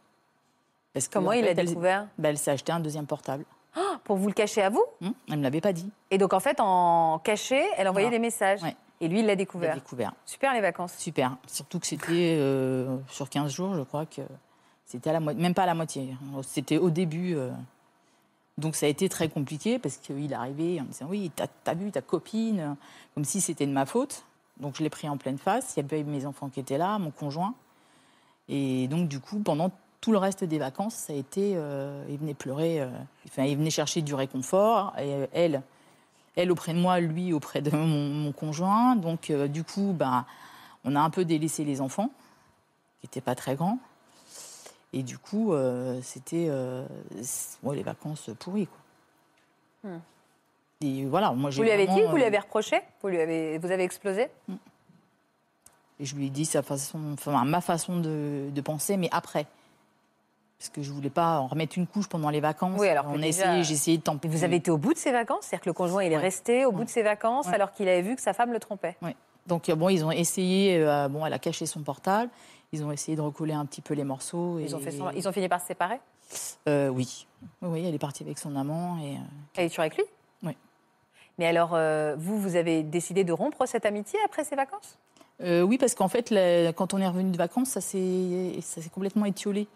Parce 0.93 1.09
Comment 1.09 1.29
en 1.31 1.33
il 1.33 1.43
fait, 1.45 1.49
a 1.49 1.61
elle- 1.61 1.67
découvert? 1.67 2.09
Bah, 2.19 2.29
Elle 2.31 2.39
s'est 2.39 2.51
acheté 2.51 2.73
un 2.73 2.81
deuxième 2.81 3.07
portable. 3.07 3.45
Ah, 3.77 4.01
Pour 4.05 4.17
vous 4.17 4.27
le 4.27 4.33
cacher 4.35 4.63
à 4.63 4.71
vous? 4.71 4.83
Hum, 5.03 5.13
Elle 5.29 5.35
ne 5.35 5.39
me 5.39 5.43
l'avait 5.45 5.61
pas 5.61 5.73
dit. 5.73 5.91
Et 6.11 6.19
donc 6.19 6.33
en 6.33 6.41
fait, 6.41 6.59
en 6.61 7.21
caché, 7.23 7.63
elle 7.77 7.89
envoyait 7.89 8.07
Voilà. 8.09 8.19
des 8.19 8.23
messages. 8.23 8.63
Ouais. 8.63 8.75
Et 9.01 9.07
lui, 9.09 9.21
il 9.21 9.27
l'a 9.27 9.37
découvert. 9.37 9.75
découvert. 9.75 10.13
Super 10.27 10.53
les 10.55 10.61
vacances. 10.61 10.95
Super. 10.99 11.37
Surtout 11.47 11.79
que 11.79 11.87
c'était 11.87 12.37
euh, 12.41 12.97
sur 13.09 13.31
15 13.31 13.53
jours, 13.53 13.75
je 13.77 13.83
crois 13.83 14.07
que 14.07 14.23
c'était 14.87 15.11
à 15.11 15.13
la 15.13 15.21
moitié, 15.21 15.41
même 15.41 15.55
pas 15.55 15.63
à 15.63 15.67
la 15.67 15.75
moitié. 15.75 16.17
C'était 16.43 16.79
au 16.79 16.91
début. 16.91 17.35
euh. 17.37 17.51
Donc 18.57 18.75
ça 18.75 18.87
a 18.87 18.89
été 18.89 19.09
très 19.09 19.29
compliqué 19.29 19.79
parce 19.79 19.99
qu'il 19.99 20.35
arrivait 20.35 20.81
en 20.81 20.85
me 20.85 20.89
disant 20.89 21.07
Oui, 21.09 21.31
t'as 21.37 21.47
as 21.67 21.75
vu 21.75 21.93
ta 21.93 22.01
copine? 22.03 22.75
Comme 23.15 23.25
si 23.25 23.41
c'était 23.41 23.67
de 23.67 23.73
ma 23.73 23.87
faute. 23.87 24.25
Donc 24.61 24.77
je 24.77 24.83
l'ai 24.83 24.91
pris 24.91 25.09
en 25.09 25.17
pleine 25.17 25.39
face. 25.39 25.75
Il 25.77 25.81
y 25.81 25.85
avait 25.85 26.03
mes 26.05 26.27
enfants 26.27 26.49
qui 26.49 26.61
étaient 26.61 26.79
là, 26.79 26.99
mon 26.99 27.11
conjoint. 27.11 27.55
Et 28.49 28.89
donc 28.89 29.09
du 29.09 29.21
coup, 29.21 29.41
pendant 29.41 29.71
tout 30.01 30.13
le 30.13 30.19
reste 30.19 30.45
des 30.45 30.59
vacances, 30.59 30.95
ça 30.95 31.13
a 31.13 31.17
été. 31.17 31.53
euh, 31.57 32.05
il 32.09 32.19
venait 32.19 32.35
pleurer. 32.35 32.81
euh, 32.81 32.89
enfin, 33.27 33.45
il 33.45 33.57
venait 33.57 33.71
chercher 33.71 34.03
du 34.03 34.15
réconfort. 34.15 34.95
Et 34.99 35.13
euh, 35.13 35.27
elle, 35.33 35.63
elle 36.37 36.53
auprès 36.53 36.73
de 36.73 36.79
moi, 36.79 37.01
lui 37.01 37.33
auprès 37.33 37.61
de 37.63 37.71
mon, 37.71 38.33
conjoint. 38.33 38.97
Donc, 38.97 39.33
du 39.33 39.65
coup, 39.65 39.95
bah, 39.97 40.25
on 40.85 40.95
a 40.95 41.01
un 41.01 41.11
peu 41.11 41.25
délaissé 41.25 41.65
les 41.65 41.81
enfants, 41.81 42.11
qui 43.01 43.07
n'étaient 43.07 43.21
pas 43.21 43.35
très 43.35 43.57
grands. 43.57 43.79
Et 44.93 45.03
du 45.03 45.19
coup, 45.19 45.53
c'était 46.01 46.49
les 47.73 47.83
vacances 47.83 48.31
pourries. 48.39 48.69
Quoi. 48.69 49.91
Hmm. 49.91 50.01
Et 50.81 51.07
voilà, 51.07 51.33
moi 51.33 51.51
j'ai 51.51 51.57
Vous 51.57 51.63
lui 51.65 51.73
avez 51.73 51.87
dit, 51.89 52.03
vous 52.03 52.15
lui 52.17 52.23
euh, 52.23 52.27
avez 52.29 52.39
reproché 52.39 52.81
vous, 53.03 53.09
lui 53.09 53.21
avez, 53.21 53.59
vous 53.59 53.71
avez 53.71 53.83
explosé 53.83 54.29
Et 55.99 56.05
je 56.05 56.15
lui 56.15 56.27
ai 56.27 56.31
dit 56.31 56.45
sa 56.45 56.63
façon, 56.63 57.01
enfin, 57.15 57.45
ma 57.45 57.61
façon 57.61 57.99
de, 57.99 58.49
de 58.51 58.61
penser, 58.61 58.97
mais 58.97 59.09
après. 59.11 59.47
Parce 60.59 60.71
que 60.71 60.83
je 60.83 60.93
voulais 60.93 61.11
pas 61.11 61.39
en 61.41 61.49
remettre 61.49 61.79
une 61.79 61.87
couche 61.87 62.09
pendant 62.09 62.31
les 62.31 62.41
vacances. 62.41 62.79
Oui, 62.81 62.89
alors 62.89 63.07
on 63.09 63.15
a 63.15 63.19
déjà- 63.23 63.27
essayé, 63.47 63.65
j'ai 63.65 63.75
essayé 63.75 63.99
de 63.99 64.03
Mais 64.23 64.29
vous 64.29 64.45
avez 64.45 64.57
été 64.57 64.71
au 64.71 64.79
bout 64.79 64.93
de 64.93 64.99
ses 64.99 65.11
vacances 65.13 65.47
C'est-à-dire 65.47 65.65
que 65.65 65.69
le 65.71 65.75
conjoint, 65.75 66.05
il 66.05 66.13
est 66.13 66.17
resté 66.17 66.65
au 66.65 66.71
bout 66.73 66.85
de 66.85 66.89
ses 66.91 67.03
vacances 67.03 67.47
Ouais. 67.47 67.55
alors 67.55 67.73
qu'il 67.73 67.89
avait 67.89 68.03
vu 68.03 68.15
que 68.15 68.23
sa 68.23 68.33
femme 68.33 68.53
le 68.53 68.61
trompait 68.61 68.97
Donc 69.47 69.69
euh, 69.69 69.75
bon, 69.75 69.89
ils 69.89 70.05
ont 70.05 70.11
essayé. 70.13 70.77
euh, 70.79 71.09
bon, 71.09 71.27
elle 71.27 71.33
a 71.33 71.39
caché 71.41 71.67
son 71.67 71.83
portable. 71.83 72.31
Ils 72.71 72.85
ont 72.85 72.93
essayé 72.93 73.17
de 73.17 73.23
recoller 73.23 73.55
un 73.55 73.65
petit 73.67 73.81
peu 73.81 73.95
les 73.95 74.05
morceaux. 74.05 74.59
ils 74.61 74.77
ont, 74.77 74.79
fait 74.79 74.95
ils 75.17 75.27
ont 75.27 75.33
fini 75.33 75.49
par 75.49 75.61
se 75.61 75.67
séparer? 75.67 75.99
Euh, 76.69 76.89
oui. 76.89 77.27
oui, 77.63 77.69
oui, 77.71 77.85
elle 77.87 77.95
est 77.95 77.99
partie 77.99 78.23
avec 78.23 78.39
son 78.39 78.55
amant 78.55 78.99
et. 78.99 79.17
Elle 79.57 79.65
est 79.65 79.69
toujours 79.71 79.81
avec 79.83 79.97
lui? 79.97 80.05
Oui. 80.05 80.11
Mais 81.39 81.47
alors, 81.47 81.71
euh, 81.75 82.17
vous, 82.19 82.39
vous 82.41 82.57
avez 82.57 82.83
décidé 82.83 83.25
de 83.25 83.33
rompre 83.33 83.67
cette 83.67 83.87
amitié 83.87 84.19
après 84.25 84.45
ces 84.45 84.57
vacances? 84.57 84.99
Euh, 85.41 85.63
oui, 85.63 85.79
parce 85.79 85.95
qu'en 85.95 86.09
fait, 86.09 86.31
la- 86.31 86.73
quand 86.73 86.95
on 86.95 86.99
est 86.99 87.07
revenu 87.07 87.31
de 87.31 87.37
vacances, 87.37 87.69
ça 87.71 87.81
s'est 87.81 88.61
complètement 88.93 89.25
étiolé. 89.25 89.69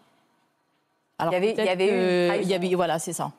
Alors, 1.17 1.33
Il 1.33 1.35
y 1.35 1.37
avait- 1.37 1.51
il 1.57 1.65
y 1.65 1.69
avait 1.69 1.85
eu 1.85 1.89
une 1.89 1.95
que- 1.95 2.27
trahison. 2.27 2.43
il 2.47 2.51
y 2.51 2.53
avait- 2.55 2.75
Voilà, 2.75 2.99
c'est 2.99 3.13
ça. 3.13 3.31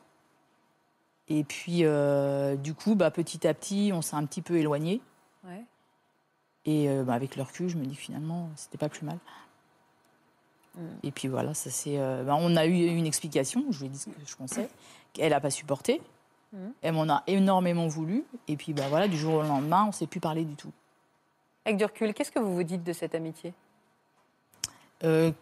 Et 1.29 1.45
puis, 1.45 1.81
euh, 1.85 2.57
du 2.57 2.73
coup, 2.75 2.95
bah, 2.95 3.11
petit 3.11 3.47
à 3.47 3.53
petit, 3.55 3.91
on 3.95 4.01
s'est 4.03 4.17
un 4.17 4.25
petit 4.25 4.43
peu 4.43 4.57
éloigné. 4.57 5.01
Ouais. 5.47 5.63
Et 6.67 6.89
bah, 7.05 7.13
avec 7.13 7.37
le 7.37 7.43
recul, 7.43 7.69
je 7.69 7.77
me 7.77 7.85
dis 7.85 7.95
finalement, 7.95 8.49
c'était 8.57 8.79
pas 8.79 8.89
plus 8.89 9.05
mal. 9.05 9.19
Mm. 10.77 10.81
Et 11.03 11.11
puis 11.11 11.29
voilà, 11.29 11.53
ça 11.53 11.69
c'est. 11.71 11.99
euh, 11.99 12.25
bah, 12.25 12.37
on 12.39 12.57
a 12.57 12.65
eu 12.67 12.73
une 12.87 13.07
explication. 13.07 13.65
Je 13.71 13.81
lui 13.81 13.87
ai 13.87 13.89
dit 13.91 13.99
ce 13.99 14.07
que 14.07 14.13
je 14.27 14.37
pensais. 14.37 14.69
qu'elle 15.13 15.31
n'a 15.31 15.41
pas 15.41 15.51
supporté. 15.51 16.01
Elle 16.83 16.95
m'en 16.95 17.09
a 17.13 17.23
énormément 17.27 17.89
voulu. 17.89 18.25
Et 18.49 18.57
puis 18.57 18.73
bah, 18.73 18.85
voilà, 18.89 19.09
du 19.09 19.17
jour 19.17 19.35
au 19.35 19.43
lendemain, 19.43 19.85
on 19.85 19.89
ne 19.89 19.93
s'est 19.93 20.07
plus 20.07 20.21
parlé 20.21 20.45
du 20.45 20.55
tout. 20.55 20.73
Avec 21.65 21.79
du 21.79 21.85
recul, 21.85 22.13
qu'est-ce 22.15 22.31
que 22.31 22.39
vous 22.39 22.55
vous 22.55 22.63
dites 22.63 22.85
de 22.85 22.93
cette 22.93 23.15
amitié? 23.15 23.55
Euh, 25.03 25.33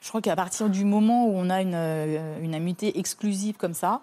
je 0.00 0.08
crois 0.08 0.20
qu'à 0.20 0.36
partir 0.36 0.70
du 0.70 0.84
moment 0.84 1.26
où 1.26 1.32
on 1.34 1.50
a 1.50 1.60
une, 1.60 1.74
euh, 1.74 2.40
une 2.40 2.54
amitié 2.54 2.98
exclusive 2.98 3.56
comme 3.56 3.74
ça, 3.74 4.00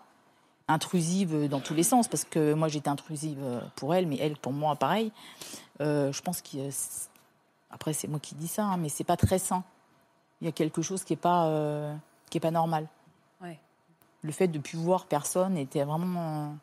intrusive 0.68 1.48
dans 1.48 1.60
tous 1.60 1.74
les 1.74 1.84
sens, 1.84 2.08
parce 2.08 2.26
que 2.26 2.54
moi 2.54 2.68
j'étais 2.68 2.90
intrusive 2.90 3.40
pour 3.76 3.96
elle, 3.96 4.06
mais 4.06 4.18
elle 4.20 4.36
pour 4.38 4.54
moi 4.54 4.76
pareil, 4.76 5.12
euh, 5.82 6.12
je 6.12 6.22
pense 6.22 6.42
que. 6.42 6.70
Après, 7.70 7.94
c'est 7.94 8.08
moi 8.08 8.20
qui 8.20 8.36
dis 8.36 8.48
ça, 8.48 8.64
hein, 8.64 8.78
mais 8.78 8.90
c'est 8.90 9.04
pas 9.04 9.18
très 9.18 9.40
sain. 9.40 9.64
Il 10.42 10.46
y 10.46 10.48
a 10.48 10.52
quelque 10.52 10.82
chose 10.82 11.04
qui 11.04 11.14
n'est 11.14 11.18
pas, 11.18 11.48
euh, 11.48 11.94
qui 12.30 12.38
est 12.38 12.42
pas 12.42 12.52
normal. 12.52 12.88
Le 14.28 14.34
fait 14.34 14.50
de 14.50 14.58
ne 14.58 14.62
plus 14.62 14.78
voir 14.78 15.06
personne 15.06 15.58
était 15.58 15.86
vraiment. 15.86 16.58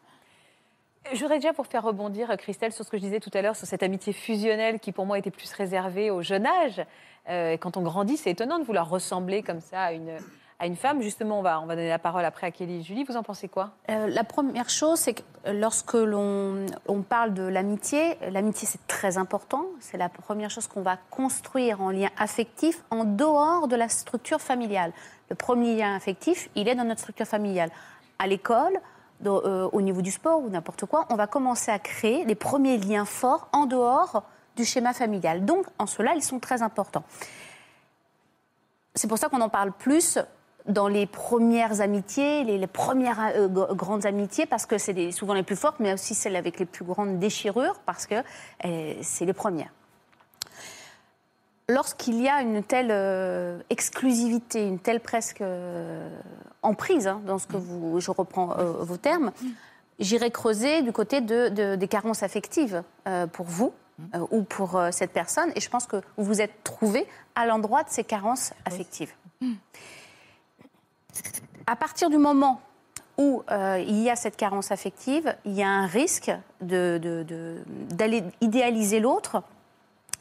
euh, 1.06 1.14
Je 1.14 1.20
voudrais 1.20 1.38
déjà 1.38 1.54
pour 1.54 1.66
faire 1.66 1.82
rebondir, 1.82 2.30
euh, 2.30 2.36
Christelle, 2.36 2.72
sur 2.72 2.84
ce 2.84 2.90
que 2.90 2.98
je 2.98 3.02
disais 3.02 3.20
tout 3.20 3.30
à 3.32 3.40
l'heure, 3.40 3.56
sur 3.56 3.66
cette 3.66 3.82
amitié 3.82 4.12
fusionnelle 4.12 4.78
qui 4.80 4.92
pour 4.92 5.06
moi 5.06 5.18
était 5.18 5.30
plus 5.30 5.50
réservée 5.54 6.10
au 6.10 6.20
jeune 6.20 6.44
âge. 6.44 6.84
Euh, 7.30 7.56
quand 7.56 7.78
on 7.78 7.82
grandit, 7.82 8.18
c'est 8.18 8.30
étonnant 8.30 8.58
de 8.58 8.64
vouloir 8.64 8.90
ressembler 8.90 9.42
comme 9.42 9.62
ça 9.62 9.80
à 9.84 9.92
une, 9.92 10.14
à 10.58 10.66
une 10.66 10.76
femme. 10.76 11.00
Justement, 11.00 11.38
on 11.38 11.42
va, 11.42 11.58
on 11.62 11.64
va 11.64 11.74
donner 11.74 11.88
la 11.88 11.98
parole 11.98 12.26
après 12.26 12.46
à 12.46 12.50
Kelly 12.50 12.80
et 12.80 12.82
Julie. 12.82 13.02
Vous 13.04 13.16
en 13.16 13.22
pensez 13.22 13.48
quoi? 13.48 13.70
Euh, 13.88 14.08
la 14.08 14.24
première 14.24 14.68
chose, 14.68 14.98
c'est 14.98 15.14
que 15.14 15.22
lorsque 15.50 15.94
l'on 15.94 16.66
on 16.86 17.00
parle 17.00 17.32
de 17.32 17.44
l'amitié, 17.44 18.18
l'amitié 18.30 18.68
c'est 18.68 18.86
très 18.86 19.16
important. 19.16 19.64
C'est 19.80 19.96
la 19.96 20.10
première 20.10 20.50
chose 20.50 20.66
qu'on 20.66 20.82
va 20.82 20.98
construire 21.10 21.80
en 21.80 21.88
lien 21.88 22.10
affectif 22.18 22.84
en 22.90 23.04
dehors 23.04 23.68
de 23.68 23.76
la 23.76 23.88
structure 23.88 24.42
familiale. 24.42 24.92
Le 25.30 25.36
premier 25.36 25.76
lien 25.76 25.94
affectif, 25.94 26.48
il 26.54 26.68
est 26.68 26.74
dans 26.74 26.84
notre 26.84 27.00
structure 27.00 27.26
familiale. 27.26 27.70
À 28.18 28.26
l'école, 28.26 28.78
euh, 29.26 29.68
au 29.72 29.80
niveau 29.80 30.02
du 30.02 30.10
sport 30.10 30.40
ou 30.42 30.50
n'importe 30.50 30.86
quoi, 30.86 31.06
on 31.10 31.16
va 31.16 31.26
commencer 31.26 31.70
à 31.70 31.78
créer 31.78 32.24
les 32.24 32.34
premiers 32.34 32.78
liens 32.78 33.04
forts 33.04 33.48
en 33.52 33.66
dehors 33.66 34.24
du 34.56 34.64
schéma 34.64 34.92
familial. 34.92 35.44
Donc, 35.44 35.66
en 35.78 35.86
cela, 35.86 36.14
ils 36.14 36.22
sont 36.22 36.38
très 36.38 36.62
importants. 36.62 37.04
C'est 38.94 39.08
pour 39.08 39.18
ça 39.18 39.28
qu'on 39.28 39.40
en 39.40 39.48
parle 39.48 39.72
plus 39.72 40.18
dans 40.66 40.88
les 40.88 41.06
premières 41.06 41.80
amitiés, 41.80 42.44
les, 42.44 42.58
les 42.58 42.66
premières 42.66 43.20
euh, 43.34 43.48
grandes 43.48 44.06
amitiés, 44.06 44.46
parce 44.46 44.66
que 44.66 44.78
c'est 44.78 45.10
souvent 45.10 45.34
les 45.34 45.42
plus 45.42 45.56
fortes, 45.56 45.80
mais 45.80 45.92
aussi 45.92 46.14
celles 46.14 46.36
avec 46.36 46.58
les 46.58 46.66
plus 46.66 46.84
grandes 46.84 47.18
déchirures, 47.18 47.80
parce 47.86 48.06
que 48.06 48.16
euh, 48.64 48.94
c'est 49.02 49.24
les 49.24 49.32
premières. 49.32 49.72
Lorsqu'il 51.68 52.20
y 52.20 52.28
a 52.28 52.42
une 52.42 52.62
telle 52.62 52.90
euh, 52.90 53.58
exclusivité, 53.70 54.66
une 54.66 54.78
telle 54.78 55.00
presque 55.00 55.40
euh, 55.40 56.08
emprise, 56.62 57.06
hein, 57.06 57.22
dans 57.26 57.38
ce 57.38 57.46
que 57.46 57.56
vous, 57.56 58.00
je 58.00 58.10
reprends 58.10 58.58
euh, 58.58 58.72
vos 58.82 58.98
termes, 58.98 59.32
j'irai 59.98 60.30
creuser 60.30 60.82
du 60.82 60.92
côté 60.92 61.22
de, 61.22 61.48
de- 61.48 61.76
des 61.76 61.88
carences 61.88 62.22
affectives 62.22 62.82
pour 63.32 63.46
vous 63.46 63.72
euh, 64.14 64.26
ou 64.30 64.42
pour 64.42 64.78
cette 64.90 65.12
personne, 65.12 65.52
et 65.56 65.60
je 65.60 65.70
pense 65.70 65.86
que 65.86 65.96
vous 66.18 66.24
vous 66.24 66.40
êtes 66.42 66.62
trouvé 66.64 67.06
à 67.34 67.46
l'endroit 67.46 67.82
de 67.82 67.88
ces 67.90 68.04
carences 68.04 68.52
affectives. 68.66 69.12
À 71.66 71.76
partir 71.76 72.10
du 72.10 72.18
moment 72.18 72.60
où 73.16 73.42
euh, 73.50 73.82
il 73.86 74.00
y 74.02 74.10
a 74.10 74.16
cette 74.16 74.36
carence 74.36 74.70
affective, 74.72 75.34
il 75.46 75.52
y 75.52 75.62
a 75.62 75.68
un 75.68 75.86
risque 75.86 76.30
de- 76.60 76.98
de- 77.00 77.22
de- 77.22 77.62
d'aller 77.94 78.22
idéaliser 78.40 79.00
l'autre 79.00 79.42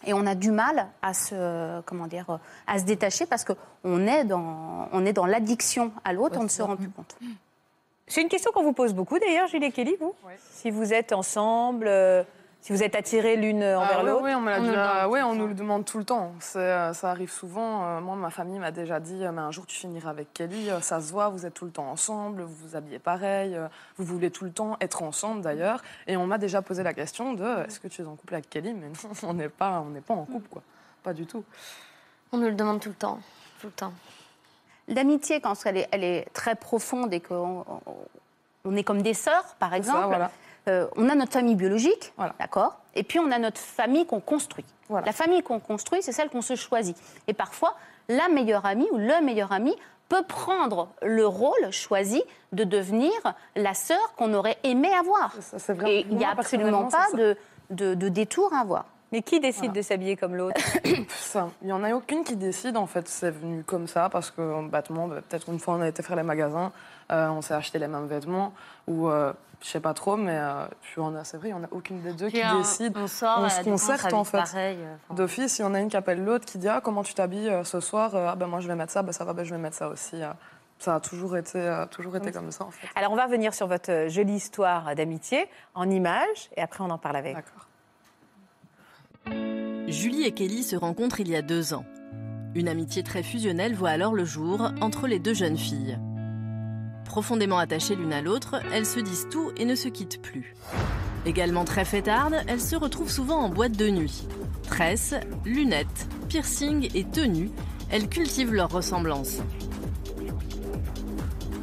et 0.06 0.14
on 0.14 0.26
a 0.26 0.36
du 0.36 0.52
mal 0.52 0.88
à 1.02 1.14
se, 1.14 1.82
comment 1.82 2.08
dire, 2.08 2.40
à 2.68 2.80
se 2.80 2.84
détacher 2.84 3.26
parce 3.26 3.46
qu'on 3.46 4.08
est 4.08 4.24
dans, 4.26 4.90
on 4.92 5.06
est 5.06 5.14
dans 5.14 5.26
l'addiction 5.26 5.92
à 6.04 6.14
l'autre, 6.14 6.38
on 6.40 6.44
ne 6.44 6.50
se 6.50 6.62
rend 6.62 6.76
plus 6.76 6.90
compte. 6.90 7.16
C'est 8.08 8.22
une 8.22 8.30
question 8.30 8.52
qu'on 8.52 8.64
vous 8.64 8.74
pose 8.74 8.94
beaucoup 8.94 9.18
d'ailleurs, 9.18 9.48
Julie 9.48 9.68
et 9.68 9.72
Kelly, 9.72 9.96
vous? 10.00 10.14
Si 10.52 10.72
vous 10.72 10.94
êtes 10.94 11.14
ensemble, 11.14 11.88
euh, 11.88 12.24
si 12.64 12.72
vous 12.72 12.82
êtes 12.82 12.96
attirés 12.96 13.36
l'une 13.36 13.58
envers 13.62 13.90
Ah, 13.92 14.00
oui, 14.00 14.06
l'autre 14.10 14.24
oui, 14.24 14.34
on, 14.34 14.40
me 14.42 14.50
l'a 14.50 14.58
On 14.58 14.62
nous 14.62 14.68
le 14.68 14.72
déjà- 14.72 14.86
demande 15.04 15.12
oui, 15.12 15.20
tout 15.20 15.26
on 15.28 15.32
le 15.32 15.38
nous 15.38 15.44
temps. 15.44 15.48
le 15.50 15.54
demande 15.54 15.86
tout 15.86 15.98
le 15.98 16.04
temps. 16.06 16.32
C'est, 16.40 16.58
euh, 16.60 16.94
ça 16.94 17.10
arrive 17.12 17.30
souvent. 17.30 17.84
Euh, 17.86 18.00
moi, 18.00 18.16
ma 18.16 18.30
famille 18.30 18.58
m'a 18.58 18.72
déjà 18.72 19.00
dit, 19.02 19.24
euh, 19.26 19.32
mais 19.34 19.42
un 19.42 19.52
jour 19.52 19.66
tu 19.66 19.76
finiras 19.76 20.12
avec 20.12 20.34
Kelly, 20.34 20.70
ça 20.82 21.02
se 21.02 21.12
voit, 21.12 21.28
vous 21.28 21.46
êtes 21.46 21.54
tout 21.54 21.66
le 21.66 21.72
temps 21.72 21.92
ensemble, 21.92 22.42
vous 22.44 22.56
vous 22.70 22.76
habillez 22.78 23.00
pareil, 23.00 23.60
vous 23.98 24.06
voulez 24.06 24.32
tout 24.32 24.46
le 24.46 24.52
temps 24.52 24.78
être 24.80 25.04
ensemble 25.04 25.42
d'ailleurs. 25.42 25.82
Et 26.08 26.16
on 26.16 26.26
m'a 26.26 26.38
déjà 26.38 26.62
posé 26.62 26.84
la 26.84 26.94
question 26.94 27.34
de, 27.34 27.66
est-ce 27.68 27.80
que 27.82 27.90
tu 27.90 28.02
es 28.02 28.06
en 28.06 28.16
couple 28.16 28.36
avec 28.36 28.50
Kelly? 28.50 28.74
Mais 28.74 28.88
non, 28.88 29.10
on 29.30 29.34
n'est 29.34 29.50
pas, 29.50 29.82
on 29.86 29.90
n'est 29.90 30.02
pas 30.02 30.14
en 30.14 30.24
couple, 30.26 30.48
quoi. 30.50 30.62
Pas 31.04 31.14
du 31.14 31.26
tout. 31.26 31.44
On 32.32 32.38
nous 32.38 32.48
le 32.48 32.56
demande 32.56 32.80
tout 32.80 32.90
le 32.90 32.96
temps. 32.96 33.20
Tout 33.60 33.68
le 33.68 33.74
temps. 33.74 33.94
L'amitié, 34.88 35.40
quand 35.42 35.54
elle 35.66 35.78
est, 35.78 35.88
elle 35.92 36.04
est 36.04 36.28
très 36.34 36.56
profonde 36.56 37.14
et 37.14 37.20
qu'on 37.20 37.66
on- 37.86 37.96
on 38.66 38.76
est 38.78 38.84
comme 38.84 39.02
des 39.02 39.14
sœurs, 39.14 39.56
par 39.60 39.74
exemple, 39.74 40.00
Ça, 40.00 40.08
voilà. 40.08 40.32
Euh, 40.68 40.88
on 40.96 41.10
a 41.10 41.16
notre 41.16 41.32
famille 41.34 41.56
biologique, 41.56 42.14
Voilà. 42.18 42.34
d'accord 42.40 42.78
Et 42.96 43.04
puis 43.04 43.20
on 43.20 43.32
a 43.32 43.40
notre 43.40 43.60
famille 43.60 44.06
qu'on 44.06 44.20
construit. 44.22 44.66
Voilà. 44.90 45.06
La 45.06 45.12
famille 45.14 45.42
qu'on 45.44 45.60
construit, 45.60 46.02
c'est 46.02 46.12
celle 46.12 46.30
qu'on 46.30 46.42
se 46.42 46.56
choisit. 46.56 46.98
Et 47.28 47.34
parfois, 47.34 47.76
la 48.10 48.28
meilleure 48.30 48.66
amie 48.66 48.88
ou 48.92 48.98
le 48.98 49.22
meilleur 49.24 49.52
ami 49.52 49.76
peut 50.10 50.24
prendre 50.24 50.90
le 51.02 51.26
rôle 51.26 51.72
choisi 51.72 52.22
de 52.52 52.64
devenir 52.64 53.12
la 53.56 53.74
sœur 53.74 54.14
qu'on 54.18 54.34
aurait 54.34 54.58
aimé 54.64 54.90
avoir. 54.94 55.34
Ça. 55.42 55.74
Et 55.88 56.06
il 56.10 56.18
n'y 56.18 56.26
a 56.26 56.32
absolument 56.32 56.86
pas 56.88 57.08
de, 57.16 57.36
de, 57.70 57.94
de 57.96 58.10
détour 58.10 58.54
à 58.54 58.60
avoir. 58.60 58.86
Mais 59.12 59.22
qui 59.22 59.40
décide 59.40 59.66
Voilà. 59.66 59.74
de 59.76 59.82
s'habiller 59.84 60.16
comme 60.18 60.36
l'autre 60.36 60.60
il 60.86 61.06
n'y 61.64 61.72
en 61.72 61.84
a 61.84 61.94
aucune 61.94 62.24
qui 62.24 62.36
décide, 62.36 62.78
en 62.78 62.88
fait. 62.88 63.08
C'est 63.08 63.30
venu 63.30 63.64
comme 63.64 63.88
ça, 63.88 64.10
parce 64.10 64.32
que, 64.32 64.68
bêtement, 64.68 65.08
bah, 65.08 65.18
peut-être 65.28 65.50
une 65.50 65.60
fois, 65.60 65.76
on 65.76 65.82
a 65.82 65.88
été 65.88 66.02
faire 66.02 66.16
les 66.16 66.24
magasins, 66.24 66.72
euh, 67.12 67.30
on 67.30 67.42
s'est 67.44 67.54
acheté 67.54 67.78
les 67.78 67.88
mêmes 67.88 68.08
vêtements, 68.08 68.54
ou 68.88 69.10
euh, 69.10 69.32
je 69.64 69.70
sais 69.70 69.80
pas 69.80 69.94
trop, 69.94 70.18
mais 70.18 70.38
euh, 70.38 70.66
puis 70.82 70.96
on 71.00 71.16
a- 71.16 71.24
c'est 71.24 71.38
vrai, 71.38 71.50
il 71.50 71.54
n'y 71.56 71.60
en 71.60 71.64
a 71.64 71.70
aucune 71.72 72.02
des 72.02 72.12
deux 72.14 72.30
qui 72.30 72.44
euh, 72.44 72.58
décide. 72.58 72.98
On 72.98 73.08
sort, 73.08 73.38
on 73.40 73.46
euh, 73.46 73.50
se 73.50 73.64
concerte, 73.64 74.14
en 74.14 74.24
fait. 74.26 74.38
Euh, 74.56 74.96
enfin, 75.08 75.14
D'office, 75.16 75.58
il 75.58 75.62
y 75.62 75.66
en 75.66 75.74
a 75.74 75.80
une 75.80 75.88
qui 75.90 75.96
appelle 75.98 76.24
l'autre, 76.24 76.46
qui 76.46 76.58
dit 76.58 76.68
Ah, 76.68 76.82
comment 76.84 77.02
tu 77.02 77.14
t'habilles 77.14 77.50
euh, 77.50 77.64
ce 77.64 77.80
soir 77.80 78.14
Euh, 78.14 78.28
Ah, 78.32 78.36
ben 78.36 78.48
moi, 78.48 78.60
je 78.60 78.68
vais 78.68 78.76
mettre 78.76 78.92
ça, 78.92 79.02
ben 79.04 79.14
ça 79.14 79.24
va, 79.24 79.32
ben 79.34 79.44
je 79.46 79.52
vais 79.56 79.62
mettre 79.62 79.78
ça 79.78 79.88
aussi. 79.88 80.22
euh. 80.22 80.28
Ça 80.80 80.96
a 80.96 81.00
toujours 81.00 81.38
été, 81.38 81.60
euh, 81.62 81.86
toujours 81.86 82.18
été 82.18 82.32
comme 82.34 82.52
ça, 82.52 82.66
en 82.66 82.72
fait. 82.72 82.88
Alors, 82.96 83.14
on 83.14 83.16
va 83.16 83.24
revenir 83.26 83.54
sur 83.54 83.68
votre 83.68 83.90
euh, 83.90 84.10
jolie 84.10 84.34
histoire 84.36 84.94
d'amitié 84.96 85.46
en 85.76 85.90
images 85.90 86.50
et 86.58 86.62
après, 86.62 86.84
on 86.84 86.90
en 86.90 86.98
parle 86.98 87.16
avec. 87.16 87.36
D'accord. 87.36 87.68
Julie 89.88 90.24
et 90.24 90.32
Kelly 90.34 90.64
se 90.64 90.76
rencontrent 90.76 91.20
il 91.22 91.30
y 91.30 91.36
a 91.36 91.42
deux 91.42 91.74
ans. 91.74 91.86
Une 92.56 92.68
amitié 92.68 93.02
très 93.04 93.24
fusionnelle 93.24 93.76
voit 93.76 93.90
alors 93.92 94.14
le 94.14 94.26
jour 94.26 94.72
entre 94.82 95.08
les 95.08 95.20
deux 95.20 95.34
jeunes 95.34 95.58
filles. 95.58 95.98
Profondément 97.06 97.58
attachées 97.58 97.96
l'une 97.96 98.14
à 98.14 98.22
l'autre, 98.22 98.62
elles 98.74 98.86
se 98.86 99.00
disent 99.00 99.28
tout 99.30 99.52
et 99.58 99.66
ne 99.66 99.76
se 99.76 99.88
quittent 99.88 100.22
plus. 100.22 100.56
Également 101.26 101.64
très 101.64 101.86
fêtardes, 101.86 102.36
elles 102.48 102.62
se 102.62 102.76
retrouvent 102.76 103.12
souvent 103.12 103.38
en 103.38 103.50
boîte 103.50 103.78
de 103.78 103.90
nuit. 103.90 104.28
Tresses, 104.64 105.16
lunettes, 105.46 106.08
piercings 106.28 106.90
et 106.94 107.04
tenues, 107.04 107.52
elles 107.90 108.10
cultivent 108.10 108.54
leur 108.54 108.70
ressemblance. 108.70 109.38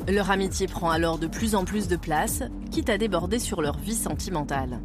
Leur 0.09 0.31
amitié 0.31 0.67
prend 0.67 0.91
alors 0.91 1.19
de 1.19 1.27
plus 1.27 1.55
en 1.55 1.65
plus 1.65 1.89
de 1.89 1.97
place, 1.97 2.43
quitte 2.71 2.89
à 2.89 2.99
déborder 2.99 3.39
sur 3.39 3.63
leur 3.63 3.79
vie 3.79 3.95
sentimentale. 3.95 4.81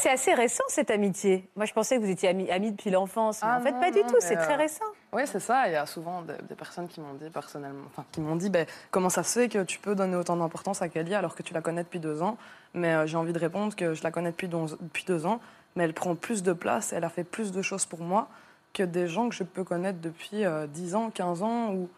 C'est 0.00 0.10
assez 0.10 0.34
récent 0.34 0.64
cette 0.68 0.90
amitié. 0.90 1.48
Moi, 1.56 1.64
je 1.66 1.72
pensais 1.72 1.96
que 1.96 2.02
vous 2.02 2.10
étiez 2.10 2.28
amis, 2.28 2.50
amis 2.50 2.72
depuis 2.72 2.90
l'enfance. 2.90 3.40
Mais 3.42 3.48
Ah 3.50 3.58
en 3.58 3.62
fait, 3.62 3.72
non, 3.72 3.80
pas 3.80 3.90
du 3.90 4.00
non, 4.00 4.06
tout. 4.08 4.16
C'est 4.20 4.36
très 4.36 4.54
euh, 4.54 4.58
récent. 4.58 4.84
Oui, 5.12 5.22
c'est 5.26 5.40
ça. 5.40 5.68
Il 5.68 5.72
y 5.72 5.76
a 5.76 5.86
souvent 5.86 6.22
des, 6.22 6.34
des 6.48 6.54
personnes 6.54 6.88
qui 6.88 7.00
m'ont 7.00 7.14
dit 7.14 7.30
personnellement, 7.30 7.84
enfin, 7.86 8.04
qui 8.12 8.20
m'ont 8.20 8.36
dit, 8.36 8.50
ben, 8.50 8.66
comment 8.90 9.10
ça 9.10 9.22
se 9.22 9.38
fait 9.40 9.48
que 9.48 9.62
tu 9.62 9.78
peux 9.78 9.94
donner 9.94 10.16
autant 10.16 10.36
d'importance 10.36 10.82
à 10.82 10.88
Kelly 10.88 11.14
alors 11.14 11.34
que 11.34 11.42
tu 11.42 11.54
la 11.54 11.60
connais 11.60 11.82
depuis 11.82 12.00
deux 12.00 12.22
ans? 12.22 12.36
Mais 12.74 12.94
euh, 12.94 13.06
j'ai 13.06 13.16
envie 13.16 13.32
de 13.32 13.38
répondre 13.38 13.74
que 13.76 13.94
je 13.94 14.02
la 14.02 14.10
connais 14.10 14.30
depuis, 14.30 14.48
deux- 14.48 14.76
depuis 14.80 15.04
deux 15.04 15.26
ans, 15.26 15.40
mais 15.76 15.84
elle 15.84 15.94
prend 15.94 16.14
plus 16.14 16.42
de 16.42 16.52
place, 16.52 16.92
elle 16.92 17.04
a 17.04 17.08
fait 17.10 17.24
plus 17.24 17.52
de 17.52 17.62
choses 17.62 17.86
pour 17.86 18.00
moi 18.00 18.28
que 18.72 18.82
des 18.84 19.08
gens 19.08 19.28
que 19.28 19.34
je 19.34 19.42
peux 19.44 19.64
connaître 19.64 20.00
depuis 20.00 20.44
euh, 20.44 20.66
10 20.68 20.94
ans, 20.94 21.10
15 21.10 21.42
ans. 21.42 21.72
Ou... 21.72 21.88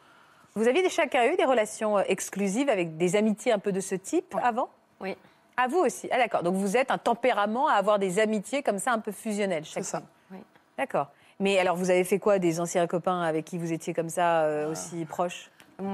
Vous 0.55 0.67
aviez 0.69 0.89
chacun 0.89 1.27
eu 1.27 1.37
des 1.37 1.45
relations 1.45 1.99
euh, 1.99 2.03
exclusives 2.09 2.69
avec 2.71 2.97
des 2.97 3.17
amitiés 3.17 3.53
un 3.53 3.59
peu 3.59 3.73
de 3.73 3.81
ce 3.81 3.95
type 3.95 4.35
avant? 4.43 4.71
Oui. 5.01 5.17
À 5.57 5.69
vous 5.69 5.79
aussi. 5.79 6.09
Ah 6.11 6.19
d'accord. 6.19 6.43
Donc 6.43 6.55
vous 6.55 6.77
êtes 6.77 6.91
un 6.91 6.99
tempérament 6.99 7.69
à 7.69 7.75
avoir 7.75 7.99
des 7.99 8.19
amitiés 8.19 8.63
comme 8.63 8.79
ça 8.79 8.93
un 8.93 8.99
peu 8.99 9.13
fusionnelles. 9.13 9.65
C'est 9.67 9.83
ça. 9.83 10.03
Oui. 10.31 10.39
D'accord. 10.79 11.09
Mais 11.41 11.59
alors 11.59 11.77
vous 11.77 11.91
avez 11.91 12.05
fait 12.05 12.19
quoi 12.19 12.39
des 12.39 12.61
anciens 12.61 12.87
copains 12.87 13.21
avec 13.23 13.45
qui 13.45 13.59
vous 13.59 13.73
étiez 13.73 13.93
comme 13.95 14.09
ça 14.09 14.43
euh, 14.43 14.71
aussi 14.71 15.05
proches? 15.05 15.51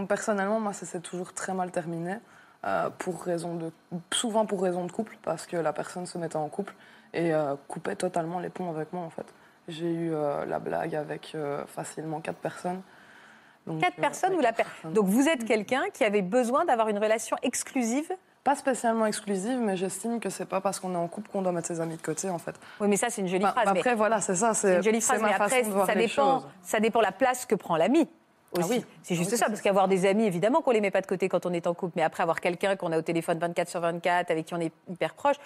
Personnellement, 0.08 0.60
moi, 0.60 0.72
ça 0.74 0.84
s'est 0.84 1.00
toujours 1.00 1.32
très 1.32 1.54
mal 1.54 1.70
terminé, 1.70 2.16
euh, 2.64 2.90
pour 2.98 3.22
raison 3.22 3.54
de, 3.54 3.72
souvent 4.12 4.44
pour 4.44 4.62
raison 4.62 4.84
de 4.84 4.92
couple, 4.92 5.16
parce 5.22 5.46
que 5.46 5.56
la 5.56 5.72
personne 5.72 6.04
se 6.04 6.18
mettait 6.18 6.36
en 6.36 6.48
couple 6.48 6.74
et 7.14 7.32
euh, 7.32 7.54
coupait 7.68 7.96
totalement 7.96 8.38
les 8.38 8.50
ponts 8.50 8.68
avec 8.70 8.92
moi, 8.92 9.02
en 9.02 9.08
fait. 9.10 9.24
J'ai 9.66 9.90
eu 9.90 10.12
euh, 10.12 10.44
la 10.44 10.58
blague 10.58 10.94
avec 10.94 11.32
euh, 11.34 11.64
facilement 11.66 12.20
quatre 12.20 12.38
personnes. 12.38 12.82
Donc, 13.66 13.80
Quatre 13.80 13.98
euh, 13.98 14.02
personnes 14.02 14.34
ou 14.34 14.40
la 14.40 14.48
quatre 14.52 14.56
per- 14.56 14.64
personnes. 14.64 14.92
Donc 14.92 15.06
vous 15.06 15.26
êtes 15.28 15.44
quelqu'un 15.46 15.84
qui 15.92 16.04
avait 16.04 16.22
besoin 16.22 16.64
d'avoir 16.66 16.88
une 16.88 16.98
relation 16.98 17.36
exclusive 17.42 18.10
Pas 18.48 18.56
spécialement 18.56 19.04
exclusive, 19.04 19.61
mais 19.61 19.76
j'estime 19.76 20.20
que 20.20 20.30
c'est 20.30 20.46
pas 20.46 20.62
parce 20.62 20.80
qu'on 20.80 20.94
est 20.94 20.96
en 20.96 21.06
couple 21.06 21.28
qu'on 21.28 21.42
doit 21.42 21.52
mettre 21.52 21.66
ses 21.66 21.82
amis 21.82 21.98
de 21.98 22.00
côté, 22.00 22.30
en 22.30 22.38
fait. 22.38 22.54
Oui, 22.80 22.88
mais 22.88 22.96
ça 22.96 23.11
c'est 23.11 23.20
une 23.20 23.28
jolie 23.28 23.42
Bah, 23.42 23.52
phrase. 23.52 23.68
mais 23.74 23.80
après, 23.80 23.94
voilà, 23.94 24.22
c'est 24.22 24.37
ça. 24.37 24.54
c'est 24.54 24.76
une 24.76 24.82
jolie 24.82 25.02
phrase, 25.02 25.20
ma 25.20 25.28
mais 25.28 25.34
après 25.34 25.50
façon 25.50 25.68
de 25.68 25.74
voir 25.74 25.87
ça 25.87 25.94
dépend, 25.94 26.42
ça 26.62 26.80
dépend 26.80 27.02
la 27.02 27.12
place 27.12 27.44
que 27.44 27.54
prend 27.54 27.76
l'ami. 27.76 28.08
Ah 28.56 28.62
oui. 28.70 28.82
C'est 29.02 29.16
juste 29.16 29.28
Ah 29.32 29.34
oui, 29.34 29.38
ça, 29.38 29.46
parce 29.48 29.61
qu'avoir 29.61 29.87
des 29.87 30.06
amis, 30.06 30.24
évidemment 30.24 30.62
qu'on 30.62 30.70
les 30.70 30.80
met 30.80 30.90
pas 30.90 31.02
de 31.02 31.06
côté 31.06 31.28
quand 31.28 31.44
on 31.44 31.52
est 31.52 31.66
en 31.66 31.74
couple, 31.74 31.92
mais 31.96 32.02
après 32.02 32.22
avoir 32.22 32.40
quelqu'un 32.40 32.74
qu'on 32.74 32.90
a 32.90 32.96
au 32.98 33.02
téléphone 33.02 33.38
24 33.38 33.68
sur 33.68 33.80
24, 33.80 34.30
avec 34.30 34.46
qui 34.46 34.54
on 34.54 34.61
est 34.61 34.72
hyper 34.88 35.12
proche, 35.12 35.37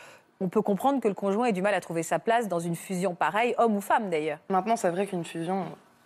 on 0.41 0.49
peut 0.49 0.63
comprendre 0.63 1.01
que 1.01 1.09
le 1.09 1.15
conjoint 1.15 1.47
ait 1.47 1.53
du 1.53 1.61
mal 1.61 1.75
à 1.75 1.81
trouver 1.81 2.05
sa 2.05 2.21
place 2.21 2.47
dans 2.47 2.61
une 2.61 2.77
fusion 2.77 3.17
pareille, 3.17 3.57
homme 3.59 3.75
ou 3.75 3.81
femme 3.81 4.11
d'ailleurs. 4.11 4.39
Maintenant, 4.49 4.77
c'est 4.77 4.91
vrai 4.91 5.09
qu'une 5.09 5.25
fusion, 5.25 5.65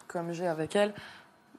comme 0.09 0.33
j'ai 0.33 0.47
avec 0.47 0.75
elle, 0.75 0.95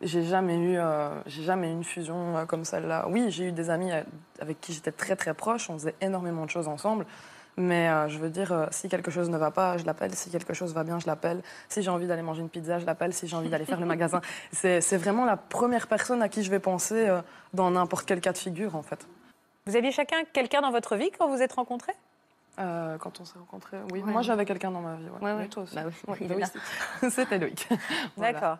j'ai 0.01 0.23
jamais 0.23 0.55
eu, 0.55 0.77
euh, 0.77 1.09
j'ai 1.25 1.43
jamais 1.43 1.69
eu 1.69 1.73
une 1.73 1.83
fusion 1.83 2.37
euh, 2.37 2.45
comme 2.45 2.65
celle-là. 2.65 3.07
Oui, 3.09 3.29
j'ai 3.29 3.45
eu 3.45 3.51
des 3.51 3.69
amis 3.69 3.91
euh, 3.91 4.01
avec 4.39 4.61
qui 4.61 4.73
j'étais 4.73 4.91
très 4.91 5.15
très 5.15 5.33
proche, 5.33 5.69
on 5.69 5.73
faisait 5.73 5.95
énormément 6.01 6.45
de 6.45 6.49
choses 6.49 6.67
ensemble. 6.67 7.05
Mais 7.59 7.89
euh, 7.89 8.07
je 8.07 8.19
veux 8.19 8.29
dire, 8.29 8.51
euh, 8.51 8.67
si 8.69 8.87
quelque 8.87 9.09
chose 9.09 9.31
ne 9.31 9.37
va 9.37 9.49
pas, 9.49 9.77
je 9.77 9.85
l'appelle. 9.85 10.13
Si 10.13 10.29
quelque 10.29 10.53
chose 10.53 10.75
va 10.75 10.83
bien, 10.83 10.99
je 10.99 11.07
l'appelle. 11.07 11.41
Si 11.69 11.81
j'ai 11.81 11.89
envie 11.89 12.05
d'aller 12.05 12.21
manger 12.21 12.41
une 12.41 12.49
pizza, 12.49 12.77
je 12.77 12.85
l'appelle. 12.85 13.13
Si 13.13 13.27
j'ai 13.27 13.35
envie 13.35 13.49
d'aller 13.49 13.65
faire 13.65 13.79
le 13.79 13.87
magasin, 13.87 14.21
c'est 14.51 14.79
c'est 14.81 14.97
vraiment 14.97 15.25
la 15.25 15.37
première 15.37 15.87
personne 15.87 16.21
à 16.21 16.29
qui 16.29 16.43
je 16.43 16.51
vais 16.51 16.59
penser 16.59 17.07
dans 17.55 17.71
n'importe 17.71 18.05
quel 18.05 18.21
cas 18.21 18.31
de 18.31 18.37
figure, 18.37 18.75
en 18.75 18.83
fait. 18.83 19.07
Vous 19.65 19.75
aviez 19.75 19.91
chacun 19.91 20.17
quelqu'un 20.33 20.61
dans 20.61 20.71
votre 20.71 20.95
vie 20.95 21.09
quand 21.17 21.27
vous 21.27 21.41
êtes 21.41 21.53
rencontrés? 21.53 21.93
Euh, 22.59 22.97
quand 22.97 23.19
on 23.19 23.25
s'est 23.25 23.37
rencontrés, 23.37 23.77
oui. 23.91 24.01
Ouais. 24.01 24.11
Moi, 24.11 24.21
j'avais 24.23 24.43
quelqu'un 24.45 24.71
dans 24.71 24.81
ma 24.81 24.95
vie. 24.95 25.03
Ouais. 25.09 25.19
Ouais, 25.21 25.33
ouais. 25.33 25.41
Oui, 25.43 25.49
toi 25.49 25.63
aussi. 25.63 25.75
Bah 25.75 25.83
oui, 26.07 26.27
là. 26.27 26.47
c'était- 27.09 27.37
Loïc. 27.37 27.67
Voilà. 28.15 28.33
D'accord. 28.33 28.57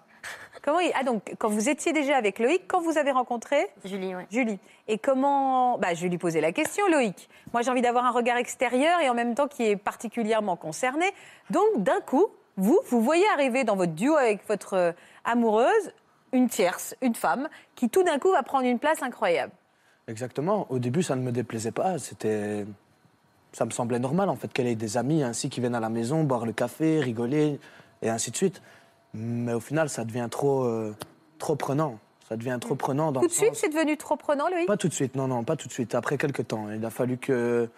Comment 0.62 0.80
il- 0.80 0.92
Ah 0.96 1.04
donc, 1.04 1.34
quand 1.40 1.50
vous 1.50 1.68
étiez 1.70 1.94
déjà 1.94 2.16
avec 2.16 2.38
Loïc, 2.38 2.64
quand 2.68 2.80
vous 2.82 2.98
avez 2.98 3.12
rencontré 3.12 3.68
Julie, 3.86 4.14
ouais. 4.16 4.28
Julie. 4.30 4.60
Et 4.88 5.00
comment 5.00 5.78
bah, 5.80 5.94
Je 5.96 6.04
vais 6.04 6.10
lui 6.10 6.18
poser 6.20 6.42
la 6.42 6.52
question, 6.52 6.88
Loïc. 6.90 7.28
Moi, 7.54 7.64
j'ai 7.64 7.72
envie 7.72 7.82
d'avoir 7.82 8.06
un 8.06 8.12
regard 8.12 8.38
extérieur 8.38 9.00
et 9.00 9.10
en 9.10 9.14
même 9.16 9.34
temps 9.34 9.48
qui 9.48 9.64
est 9.64 9.78
particulièrement 9.78 10.56
concerné. 10.58 11.06
Donc, 11.50 11.66
d'un 11.78 12.02
coup, 12.02 12.28
vous, 12.58 12.80
vous 12.90 13.02
voyez 13.02 13.26
arriver 13.34 13.64
dans 13.64 13.76
votre 13.76 13.94
duo 13.94 14.16
avec 14.16 14.48
votre 14.48 14.74
euh, 14.76 14.92
amoureuse 15.26 15.92
une 16.34 16.50
tierce, 16.50 16.94
une 17.02 17.16
femme, 17.16 17.48
qui 17.76 17.90
tout 17.90 18.04
d'un 18.04 18.20
coup 18.20 18.32
va 18.32 18.44
prendre 18.44 18.66
une 18.66 18.80
place 18.80 19.02
incroyable. 19.02 19.54
Exactement. 20.08 20.68
Au 20.70 20.78
début, 20.78 21.02
ça 21.02 21.16
ne 21.16 21.22
me 21.22 21.32
déplaisait 21.32 21.72
pas. 21.72 21.98
C'était, 22.00 22.66
ça 23.54 23.66
me 23.66 23.72
semblait 23.72 24.00
normal 24.00 24.30
en 24.30 24.36
fait 24.36 24.52
qu'elle 24.52 24.68
ait 24.68 24.76
des 24.76 24.98
amis 24.98 25.24
ainsi 25.24 25.50
qui 25.50 25.60
viennent 25.62 25.76
à 25.76 25.80
la 25.80 25.90
maison 25.90 26.24
boire 26.24 26.46
le 26.46 26.54
café, 26.54 27.00
rigoler 27.00 27.60
et 28.02 28.10
ainsi 28.10 28.32
de 28.32 28.36
suite. 28.36 28.62
Mais 29.14 29.54
au 29.54 29.60
final, 29.60 29.90
ça 29.90 30.04
devient 30.06 30.28
trop, 30.30 30.64
euh, 30.64 30.94
trop 31.40 31.56
prenant. 31.56 31.98
Ça 32.30 32.36
devient 32.36 32.58
trop 32.60 32.76
prenant 32.76 33.12
dans 33.12 33.22
Tout 33.22 33.28
de 33.28 33.32
suite, 33.32 33.50
sens- 33.56 33.60
c'est 33.62 33.70
devenu 33.74 33.96
trop 33.98 34.18
prenant, 34.18 34.50
Loïc? 34.50 34.68
Pas 34.68 34.76
tout 34.78 34.90
de 34.90 34.94
suite, 34.94 35.16
non, 35.16 35.28
non, 35.28 35.44
pas 35.46 35.56
tout 35.56 35.68
de 35.70 35.74
suite. 35.74 35.96
Après 35.96 36.18
quelques 36.18 36.48
temps. 36.48 36.70
Il 36.72 36.84
a 36.86 36.90
fallu 36.90 37.18
que. 37.18 37.70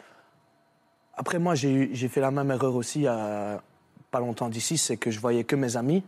Après, 1.15 1.37
moi, 1.37 1.53
j'ai 1.55 2.07
fait 2.07 2.21
la 2.21 2.31
même 2.31 2.49
erreur 2.51 2.75
aussi 2.75 3.05
à 3.05 3.61
pas 4.11 4.19
longtemps 4.19 4.49
d'ici, 4.49 4.77
c'est 4.77 4.97
que 4.97 5.11
je 5.11 5.19
voyais 5.19 5.43
que 5.43 5.55
mes 5.55 5.77
amis. 5.77 6.03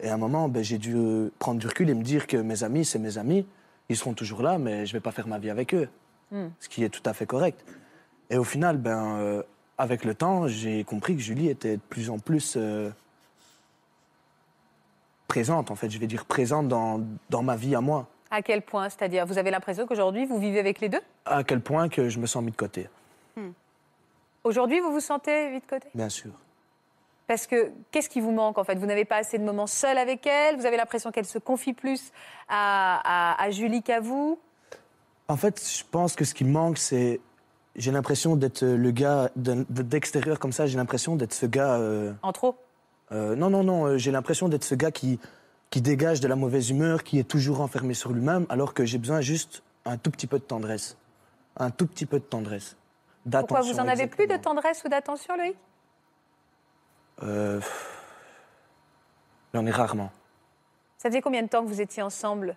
Et 0.00 0.08
à 0.08 0.14
un 0.14 0.16
moment, 0.16 0.48
ben, 0.48 0.64
j'ai 0.64 0.78
dû 0.78 0.94
euh, 0.96 1.30
prendre 1.38 1.60
du 1.60 1.66
recul 1.68 1.88
et 1.88 1.94
me 1.94 2.02
dire 2.02 2.26
que 2.26 2.36
mes 2.38 2.64
amis, 2.64 2.84
c'est 2.84 2.98
mes 2.98 3.16
amis. 3.18 3.46
Ils 3.90 3.96
seront 3.96 4.14
toujours 4.14 4.42
là, 4.42 4.58
mais 4.58 4.86
je 4.86 4.92
vais 4.92 5.00
pas 5.00 5.12
faire 5.12 5.28
ma 5.28 5.38
vie 5.38 5.50
avec 5.50 5.72
eux. 5.74 5.88
Hmm. 6.32 6.48
Ce 6.58 6.68
qui 6.68 6.82
est 6.82 6.88
tout 6.88 7.02
à 7.04 7.12
fait 7.12 7.26
correct. 7.26 7.64
Et 8.30 8.38
au 8.38 8.44
final, 8.44 8.78
ben, 8.78 9.16
euh, 9.18 9.42
avec 9.76 10.04
le 10.04 10.14
temps, 10.14 10.46
j'ai 10.46 10.84
compris 10.84 11.16
que 11.16 11.22
Julie 11.22 11.48
était 11.48 11.76
de 11.76 11.82
plus 11.82 12.10
en 12.10 12.18
plus 12.18 12.54
euh, 12.56 12.90
présente, 15.28 15.70
en 15.70 15.74
fait. 15.76 15.90
Je 15.90 15.98
vais 15.98 16.06
dire 16.06 16.24
présente 16.24 16.68
dans, 16.68 17.00
dans 17.28 17.42
ma 17.42 17.56
vie 17.56 17.74
à 17.74 17.80
moi. 17.80 18.06
À 18.30 18.42
quel 18.42 18.62
point? 18.62 18.88
C'est-à-dire, 18.88 19.26
vous 19.26 19.38
avez 19.38 19.50
l'impression 19.50 19.86
qu'aujourd'hui, 19.86 20.26
vous 20.26 20.38
vivez 20.38 20.60
avec 20.60 20.80
les 20.80 20.88
deux? 20.88 21.00
À 21.26 21.42
quel 21.42 21.60
point 21.60 21.88
que 21.88 22.08
je 22.08 22.18
me 22.18 22.26
sens 22.26 22.42
mis 22.42 22.50
de 22.52 22.56
côté, 22.56 22.88
Aujourd'hui, 24.42 24.80
vous 24.80 24.90
vous 24.90 25.00
sentez 25.00 25.50
vite 25.50 25.66
côté? 25.68 25.86
Bien 25.94 26.08
sûr. 26.08 26.30
Parce 27.26 27.46
que 27.46 27.70
qu'est-ce 27.90 28.08
qui 28.08 28.22
vous 28.22 28.30
manque 28.32 28.56
en 28.56 28.64
fait? 28.64 28.74
Vous 28.78 28.86
n'avez 28.86 29.04
pas 29.04 29.16
assez 29.16 29.36
de 29.38 29.44
moments 29.44 29.66
seuls 29.66 29.98
avec 29.98 30.26
elle? 30.26 30.56
Vous 30.56 30.64
avez 30.64 30.78
l'impression 30.78 31.10
qu'elle 31.10 31.26
se 31.26 31.38
confie 31.38 31.74
plus 31.74 32.10
à, 32.48 33.34
à- 33.34 33.42
à 33.42 33.50
Julie 33.50 33.82
qu'à 33.82 34.00
vous? 34.00 34.38
En 35.28 35.36
fait, 35.36 35.62
je 35.62 35.84
pense 35.90 36.16
que 36.16 36.24
ce 36.24 36.32
qui 36.32 36.44
manque, 36.44 36.78
c'est. 36.78 37.20
J'ai 37.76 37.90
l'impression 37.92 38.36
d'être 38.36 38.64
le 38.64 38.90
gars 38.90 39.30
d'extérieur 39.36 40.38
comme 40.38 40.52
ça, 40.52 40.66
j'ai 40.66 40.76
l'impression 40.76 41.16
d'être 41.16 41.32
ce 41.32 41.46
gars. 41.46 41.74
euh, 41.76 42.12
En 42.22 42.32
trop? 42.32 42.56
euh, 43.12 43.36
non, 43.36 43.48
non, 43.50 43.62
non, 43.64 43.84
euh, 43.86 43.96
j'ai 43.98 44.10
l'impression 44.10 44.48
d'être 44.48 44.64
ce 44.64 44.74
gars 44.74 44.90
qui, 44.90 45.18
qui 45.70 45.80
dégage 45.80 46.20
de 46.20 46.28
la 46.28 46.36
mauvaise 46.36 46.70
humeur, 46.70 47.04
qui 47.04 47.18
est 47.18 47.24
toujours 47.28 47.60
enfermé 47.60 47.94
sur 47.94 48.12
lui-même, 48.12 48.44
alors 48.48 48.74
que 48.74 48.84
j'ai 48.84 48.98
besoin 48.98 49.20
juste 49.20 49.62
un 49.84 49.96
tout 49.96 50.10
petit 50.10 50.26
peu 50.26 50.38
de 50.38 50.44
tendresse. 50.44 50.96
Un 51.56 51.70
tout 51.70 51.86
petit 51.86 52.06
peu 52.06 52.18
de 52.18 52.24
tendresse. 52.24 52.76
Pourquoi 53.30 53.60
vous 53.60 53.78
en 53.78 53.86
avez 53.88 54.06
plus 54.06 54.26
de 54.26 54.36
tendresse 54.36 54.82
ou 54.84 54.88
d'attention, 54.88 55.36
Loïc? 55.36 55.56
Euh, 57.22 57.60
J'en 59.54 59.66
ai 59.66 59.70
rarement. 59.70 60.10
Ça 60.98 61.08
faisait 61.08 61.20
combien 61.20 61.42
de 61.42 61.48
temps 61.48 61.62
que 61.62 61.68
vous 61.68 61.80
étiez 61.80 62.02
ensemble? 62.02 62.56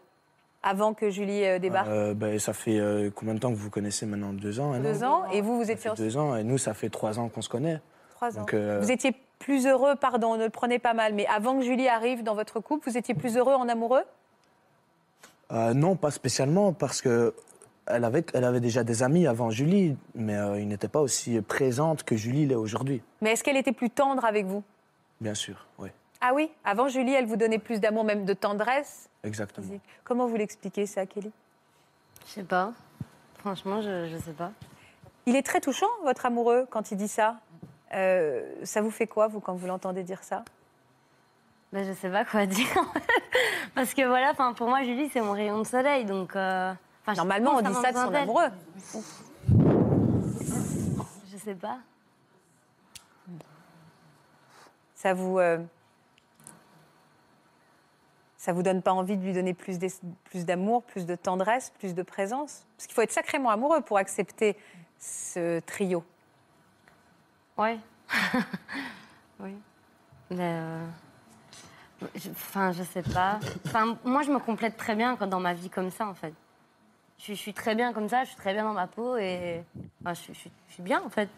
Avant 0.64 0.94
que 0.94 1.10
Julie 1.10 1.44
euh, 1.46 1.60
débarque 1.60 1.88
Euh, 1.90 2.14
ben, 2.14 2.40
ça 2.40 2.54
fait 2.54 2.80
euh, 2.80 3.12
combien 3.14 3.34
de 3.36 3.40
temps 3.40 3.52
que 3.52 3.58
vous 3.58 3.70
connaissez 3.70 4.06
maintenant? 4.06 4.34
Deux 4.34 4.60
ans 4.60 4.78
Deux 4.80 5.04
ans 5.04 5.30
et 5.32 5.42
vous, 5.42 5.58
vous 5.58 5.70
étiez 5.70 5.90
ensemble 5.92 6.08
deux 6.08 6.18
ans, 6.18 6.36
et 6.36 6.44
nous, 6.44 6.58
ça 6.58 6.74
fait 6.74 6.90
trois 6.90 7.20
ans 7.20 7.30
qu'on 7.30 7.42
se 7.42 7.50
connaît. 7.50 7.80
trois 8.16 8.36
ans. 8.38 8.42
Donc, 8.42 8.54
euh, 8.54 8.80
Vous 8.82 8.92
étiez 8.92 9.14
plus 9.40 9.68
heureux, 9.68 9.96
pardon, 9.96 10.38
ne 10.38 10.46
le 10.46 10.50
prenez 10.50 10.80
pas 10.80 10.94
mal, 10.94 11.14
mais 11.14 11.28
avant 11.28 11.60
que 11.60 11.66
Julie 11.66 11.88
arrive 11.90 12.24
dans 12.24 12.34
votre 12.34 12.60
couple, 12.62 12.90
vous 12.90 12.98
étiez 12.98 13.14
plus 13.14 13.38
heureux 13.38 13.54
en 13.54 13.68
amoureux? 13.68 14.04
Non, 15.52 15.96
pas 15.96 16.10
spécialement, 16.10 16.74
parce 16.74 17.00
que 17.02 17.36
elle 17.86 18.06
avait, 18.06 18.26
elle 18.34 18.46
avait 18.46 18.62
déjà 18.62 18.84
des 18.84 19.04
amis 19.04 19.28
avant 19.28 19.52
Julie, 19.52 19.96
mais 20.16 20.36
ils 20.60 20.68
n'étaient 20.68 20.88
pas 20.88 21.02
aussi 21.02 21.40
présentes 21.42 22.04
que 22.04 22.16
Julie 22.16 22.48
l'est 22.48 22.56
aujourd'hui, 22.56 23.04
Mais 23.22 23.34
est-ce 23.34 23.44
qu'elle 23.44 23.58
était 23.58 23.74
plus 23.74 23.92
tendre 23.92 24.26
avec 24.26 24.46
vous? 24.48 24.64
Bien 25.22 25.36
sûr, 25.36 25.68
oui, 25.78 25.90
Ah 26.26 26.34
oui 26.34 26.50
Avant 26.64 26.88
Julie, 26.88 27.12
elle 27.14 27.26
vous 27.26 27.36
donnait 27.36 27.60
plus 27.60 27.82
d'amour, 27.82 28.06
même 28.06 28.24
de 28.24 28.34
tendresse 28.34 29.10
exactement. 29.26 29.68
physique. 29.68 29.82
Comment 30.06 30.26
vous 30.26 30.38
l'expliquez 30.38 30.86
ça, 30.86 31.06
Kelly? 31.06 31.32
Je 32.26 32.32
sais 32.32 32.44
pas. 32.44 32.72
Franchement, 33.40 33.82
je, 33.82 34.08
je 34.08 34.18
sais 34.18 34.32
pas. 34.32 34.52
Il 35.26 35.36
est 35.36 35.44
très 35.46 35.60
touchant, 35.60 35.90
votre 36.04 36.26
amoureux, 36.26 36.66
quand 36.70 36.92
il 36.92 36.98
dit 36.98 37.10
ça. 37.10 37.40
Euh, 37.94 38.42
ça 38.64 38.82
vous 38.82 38.90
fait 38.90 39.06
quoi, 39.06 39.28
vous, 39.28 39.42
quand 39.42 39.54
vous 39.54 39.68
l'entendez 39.68 40.04
dire 40.04 40.24
ça? 40.24 40.46
Ben, 41.74 41.86
je 41.86 41.92
sais 41.92 42.10
pas 42.10 42.24
quoi 42.24 42.46
dire. 42.48 42.68
Parce 43.76 43.94
que 43.94 44.06
voilà, 44.08 44.32
enfin, 44.32 44.54
pour 44.54 44.70
moi, 44.70 44.82
Julie, 44.84 45.10
c'est 45.10 45.20
mon 45.22 45.34
rayon 45.34 45.60
de 45.60 45.66
soleil. 45.66 46.06
Donc, 46.06 46.38
euh, 46.38 46.74
Normalement, 47.18 47.56
on 47.58 47.62
dit 47.62 47.74
ça 47.74 47.92
de 47.92 47.98
son 47.98 48.14
amoureux. 48.14 48.50
Je 51.32 51.38
sais 51.38 51.56
pas. 51.56 51.80
Ça 54.96 55.14
vous. 55.14 55.38
euh, 55.40 55.58
Ça 58.44 58.52
vous 58.52 58.62
donne 58.62 58.82
pas 58.82 58.92
envie 58.92 59.16
de 59.16 59.24
lui 59.24 59.32
donner 59.32 59.54
plus 59.54 59.80
d'amour, 60.46 60.84
plus 60.84 61.06
de 61.06 61.16
tendresse, 61.16 61.72
plus 61.80 61.96
de 61.96 62.04
présence? 62.04 62.66
Parce 62.76 62.88
qu'il 62.88 62.94
faut 62.94 63.02
être 63.02 63.14
sacrément 63.14 63.50
amoureux 63.50 63.80
pour 63.80 63.98
accepter 63.98 64.58
ce 65.00 65.62
trio. 65.62 66.04
Ouais. 67.58 67.80
oui. 69.40 69.56
Mais. 70.30 70.40
euh, 70.60 70.86
je- 72.16 72.32
Enfin, 72.32 72.74
je 72.74 72.84
sais 72.84 73.02
pas. 73.02 73.40
Enfin, 73.66 73.98
moi, 74.04 74.24
je 74.24 74.32
me 74.32 74.40
complète 74.40 74.76
très 74.76 74.96
bien 74.96 75.16
quand, 75.16 75.28
dans 75.28 75.40
ma 75.40 75.54
vie 75.54 75.70
comme 75.70 75.90
ça, 75.90 76.06
en 76.06 76.14
fait. 76.14 76.34
Je, 77.20 77.32
suis- 77.32 77.54
très 77.54 77.76
bien 77.76 77.94
comme 77.94 78.10
ça, 78.10 78.26
je 78.26 78.32
suis 78.32 78.38
très 78.38 78.52
bien 78.52 78.66
dans 78.66 78.74
ma 78.74 78.88
peau 78.88 79.16
et. 79.16 79.64
Je 80.06 80.14
suis 80.74 80.84
bien, 80.84 81.02
en 81.02 81.10
fait. 81.10 81.30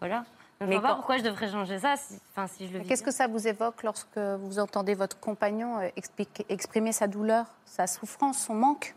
Voilà. 0.00 0.24
Je 0.60 0.66
vois 0.66 0.80
pas 0.80 0.88
quand- 0.88 0.94
pourquoi 0.96 1.18
je 1.18 1.22
devrais 1.22 1.50
changer 1.50 1.78
ça 1.78 1.96
si, 1.96 2.18
enfin, 2.30 2.46
si 2.46 2.66
je 2.68 2.78
le 2.78 2.84
Qu'est-ce 2.84 3.02
que 3.02 3.10
ça 3.10 3.26
vous 3.26 3.46
évoque 3.46 3.82
lorsque 3.82 4.16
vous 4.18 4.58
entendez 4.58 4.94
votre 4.94 5.18
compagnon 5.20 5.80
euh, 5.80 5.88
exprimer 6.48 6.92
sa 6.92 7.06
douleur, 7.06 7.44
sa 7.66 7.86
souffrance, 7.86 8.38
son 8.38 8.54
manque, 8.54 8.94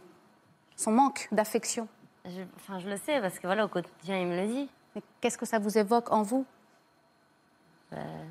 son 0.78 0.92
manque 0.92 1.28
d'affection? 1.32 1.88
Je, 2.26 2.42
enfin, 2.58 2.80
je 2.80 2.88
le 2.90 2.96
sais 2.98 3.20
parce 3.20 3.40
que 3.40 3.48
voilà, 3.48 3.66
au 3.66 3.68
quotidien, 3.68 4.18
il 4.20 4.28
me 4.28 4.36
le 4.40 4.48
dit. 4.48 4.70
Mais 4.96 5.02
Qu'est-ce 5.20 5.38
que 5.38 5.46
ça 5.46 5.60
vous 5.60 5.78
évoque 5.78 6.12
en 6.12 6.22
vous? 6.24 6.46
Euh, 7.94 8.24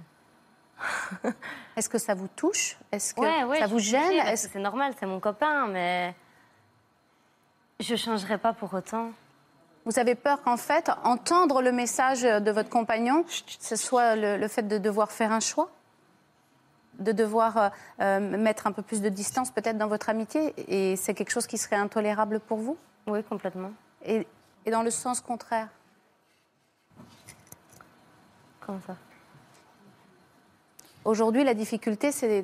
Est-ce 1.77 1.89
que 1.89 1.99
ça 1.99 2.15
vous 2.15 2.29
touche? 2.29 2.77
Est-ce 2.93 3.13
que 3.15 3.21
ouais, 3.21 3.45
ouais, 3.45 3.59
ça 3.59 3.67
vous 3.67 3.79
gêne? 3.79 4.37
C'est 4.37 4.55
normal, 4.59 4.95
c'est 4.99 5.07
mon 5.07 5.21
copain, 5.21 5.67
mais 5.67 6.15
je 7.81 7.95
changerai 7.97 8.39
pas 8.39 8.53
pour 8.53 8.73
autant. 8.75 9.11
Vous 9.89 9.99
avez 9.99 10.15
peur 10.15 10.43
qu'en 10.43 10.59
fait, 10.59 10.91
entendre 11.03 11.63
le 11.63 11.73
message 11.73 12.21
de 12.21 12.51
votre 12.51 12.69
compagnon, 12.69 13.25
ce 13.59 13.75
soit 13.75 14.17
le, 14.17 14.37
le 14.37 14.47
fait 14.47 14.69
de 14.69 14.77
devoir 14.77 15.11
faire 15.11 15.33
un 15.33 15.41
choix? 15.41 15.71
De 16.99 17.13
devoir 17.13 17.57
euh, 17.57 17.69
euh, 18.01 18.21
mettre 18.21 18.67
un 18.67 18.73
peu 18.73 18.83
plus 18.83 19.01
de 19.01 19.09
distance 19.09 19.51
peut-être 19.51 19.79
dans 19.79 19.87
votre 19.87 20.11
amitié 20.11 20.53
et 20.69 20.95
c'est 20.97 21.15
quelque 21.15 21.31
chose 21.31 21.47
qui 21.47 21.57
serait 21.57 21.77
intolérable 21.77 22.39
pour 22.39 22.59
vous? 22.59 22.77
Oui, 23.07 23.25
complètement. 23.25 23.71
et, 24.05 24.27
et 24.67 24.71
dans 24.71 24.83
le 24.83 24.91
sens 24.91 25.23
contraire? 25.23 25.69
Comment 28.61 28.81
ça? 28.87 28.95
Aujourd'hui, 31.07 31.45
la 31.45 31.55
difficulté, 31.55 32.13
c'est 32.13 32.43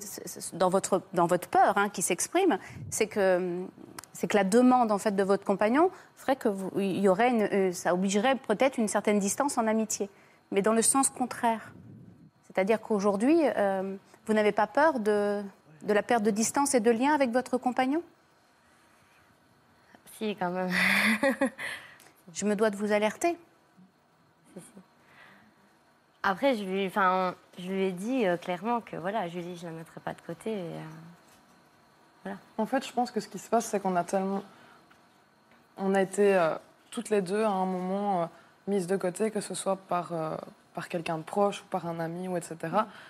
dans 0.54 0.70
votre, 0.70 1.02
dans 1.12 1.26
votre 1.26 1.48
peur 1.48 1.76
hein, 1.76 1.90
qui 1.90 2.00
s'exprime, 2.00 2.58
c'est 2.88 3.06
que, 3.06 3.66
c'est 4.14 4.28
que 4.28 4.36
la 4.36 4.44
demande 4.44 4.90
en 4.90 4.98
fait, 4.98 5.14
de 5.14 5.22
votre 5.22 5.44
compagnon 5.44 5.90
ferait 6.16 6.36
que 6.36 6.48
vous, 6.48 6.70
il 6.76 7.00
y 7.00 7.08
aurait 7.08 7.30
une, 7.30 7.42
euh, 7.42 7.72
ça 7.72 7.92
obligerait 7.92 8.36
peut-être 8.36 8.78
une 8.78 8.88
certaine 8.88 9.18
distance 9.18 9.58
en 9.58 9.66
amitié, 9.66 10.08
mais 10.50 10.62
dans 10.62 10.72
le 10.72 10.82
sens 10.82 11.10
contraire. 11.10 11.72
C'est-à-dire 12.46 12.80
qu'aujourd'hui, 12.80 13.36
euh, 13.56 13.96
vous 14.26 14.32
n'avez 14.32 14.52
pas 14.52 14.68
peur 14.68 15.00
de, 15.00 15.42
de 15.82 15.92
la 15.92 16.02
perte 16.02 16.22
de 16.22 16.30
distance 16.30 16.74
et 16.74 16.80
de 16.80 16.90
lien 16.90 17.12
avec 17.12 17.30
votre 17.30 17.58
compagnon? 17.58 18.02
Si, 20.16 20.36
quand 20.36 20.50
même. 20.50 20.70
Je 22.32 22.44
me 22.46 22.54
dois 22.54 22.70
de 22.70 22.76
vous 22.76 22.92
alerter. 22.92 23.36
Après, 26.22 26.56
je 26.56 26.64
lui, 26.64 26.86
enfin, 26.86 27.34
je 27.58 27.70
lui 27.70 27.82
ai 27.82 27.92
dit 27.92 28.26
euh, 28.26 28.38
clairement 28.38 28.80
que 28.80 28.96
voilà, 28.96 29.28
Julie, 29.28 29.56
je 29.56 29.66
la 29.66 29.72
mettrai 29.72 30.00
pas 30.00 30.14
de 30.14 30.22
côté. 30.22 30.52
et, 30.52 30.56
euh, 30.56 30.80
En 32.58 32.66
fait, 32.66 32.86
je 32.86 32.92
pense 32.92 33.10
que 33.10 33.20
ce 33.20 33.28
qui 33.28 33.38
se 33.38 33.48
passe, 33.48 33.66
c'est 33.66 33.80
qu'on 33.80 33.96
a 33.96 34.04
tellement. 34.04 34.42
On 35.76 35.94
a 35.94 36.00
été 36.02 36.34
euh, 36.36 36.54
toutes 36.90 37.10
les 37.10 37.20
deux 37.20 37.42
à 37.42 37.50
un 37.50 37.66
moment 37.66 38.22
euh, 38.22 38.26
mises 38.68 38.86
de 38.86 38.96
côté, 38.96 39.30
que 39.30 39.40
ce 39.40 39.54
soit 39.54 39.76
par, 39.76 40.12
euh, 40.12 40.36
par 40.74 40.88
quelqu'un 40.88 41.18
de 41.18 41.22
proche 41.22 41.60
ou 41.62 41.64
par 41.70 41.86
un 41.86 41.98
ami, 42.00 42.28
ou 42.28 42.36
etc. 42.36 42.56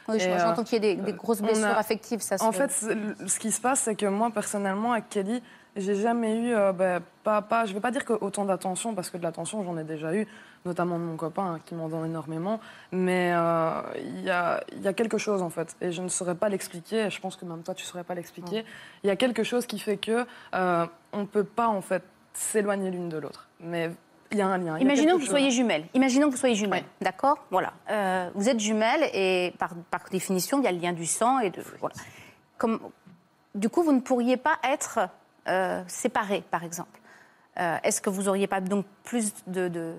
Oui, 0.09 0.17
Et, 0.17 0.39
J'entends 0.39 0.65
qu'il 0.65 0.83
y 0.83 0.87
ait 0.89 0.97
des, 0.97 1.03
des 1.03 1.13
grosses 1.13 1.43
blessures 1.43 1.67
a- 1.67 1.79
affectives. 1.79 2.21
Ça 2.21 2.37
En 2.41 2.53
fait, 2.53 2.71
ce 2.71 3.39
qui 3.39 3.53
se 3.53 3.61
passe, 3.61 3.81
c'est 3.81 3.95
que 3.95 4.07
moi, 4.07 4.31
personnellement, 4.31 4.93
avec 4.93 5.09
Kelly, 5.11 5.43
J'ai 5.77 5.97
jamais 5.97 6.39
eu, 6.39 6.55
ben, 6.73 7.03
pas, 7.25 7.43
pas, 7.43 7.67
je 7.67 7.75
vais 7.75 7.81
pas 7.81 7.91
dire 7.91 8.05
que 8.05 8.13
autant 8.13 8.45
d'attention, 8.45 8.95
parce 8.95 9.11
que 9.11 9.17
de 9.19 9.23
l'attention, 9.25 9.65
j'en 9.65 9.77
ai 9.77 9.83
déjà 9.85 10.15
eu, 10.15 10.27
notamment 10.65 10.99
de 10.99 11.05
mon 11.05 11.17
copain 11.17 11.55
hein, 11.55 11.61
qui 11.65 11.75
m'en 11.75 11.89
donne 11.89 12.07
énormément. 12.07 12.61
Mais 12.93 13.33
euh, 13.35 13.83
il 13.99 14.23
y, 14.23 14.31
a, 14.31 14.63
il 14.73 14.83
y 14.83 14.89
a 14.89 14.93
quelque 14.93 15.19
chose, 15.19 15.43
en 15.43 15.51
fait, 15.51 15.77
et 15.81 15.93
je 15.93 16.03
ne 16.03 16.09
saurais 16.09 16.35
pas 16.35 16.49
l'expliquer, 16.49 17.07
et 17.07 17.11
je 17.11 17.21
pense 17.21 17.37
que 17.37 17.45
même 17.45 17.63
toi, 17.63 17.75
tu 17.75 17.85
saurais 17.85 18.05
pas 18.05 18.15
l'expliquer. 18.15 18.65
Il 19.03 19.07
y 19.07 19.11
a 19.11 19.17
quelque 19.17 19.43
chose 19.43 19.67
qui 19.67 19.79
fait 19.79 19.97
que 19.97 20.27
euh, 20.55 20.87
on 21.13 21.21
ne 21.21 21.27
peut 21.27 21.45
pas, 21.45 21.69
en 21.69 21.81
fait, 21.81 22.03
s'éloigner 22.33 22.91
l'une 22.91 23.09
de 23.09 23.19
l'autre. 23.19 23.49
Mais 23.61 23.91
il 24.33 24.39
y 24.39 24.43
a 24.43 24.47
un 24.49 24.59
lien. 24.59 24.79
Imaginons 24.79 25.17
que 25.17 25.21
vous 25.21 25.27
soyez 25.27 25.51
jumelles. 25.51 25.87
Imaginons 25.95 26.27
que 26.27 26.33
vous 26.33 26.39
soyez 26.41 26.57
jumelles, 26.57 26.85
d'accord? 27.01 27.39
Voilà. 27.51 27.73
Euh, 27.91 28.31
vous 28.35 28.49
êtes 28.49 28.59
jumelles 28.59 29.09
et 29.13 29.55
par, 29.59 29.75
par 29.91 30.01
définition, 30.11 30.59
il 30.59 30.65
y 30.65 30.67
a 30.67 30.73
le 30.73 30.79
lien 30.79 30.93
du 30.93 31.07
sang 31.07 31.39
et 31.41 31.51
de 31.51 31.63
voilà. 31.79 31.95
Comme, 32.59 32.81
du 33.55 33.69
coup, 33.69 33.83
vous 33.85 33.93
ne 33.93 34.01
pourriez 34.01 34.37
pas 34.37 34.59
être 34.65 34.99
euh, 35.47 35.83
séparées, 35.87 36.43
par 36.51 36.65
exemple. 36.65 36.99
Euh, 37.61 37.77
Est-ce 37.85 38.01
que 38.01 38.11
vous 38.11 38.23
n'auriez 38.25 38.49
pas 38.49 38.61
donc 38.61 38.87
plus 39.05 39.33
de, 39.47 39.69
de- 39.69 39.95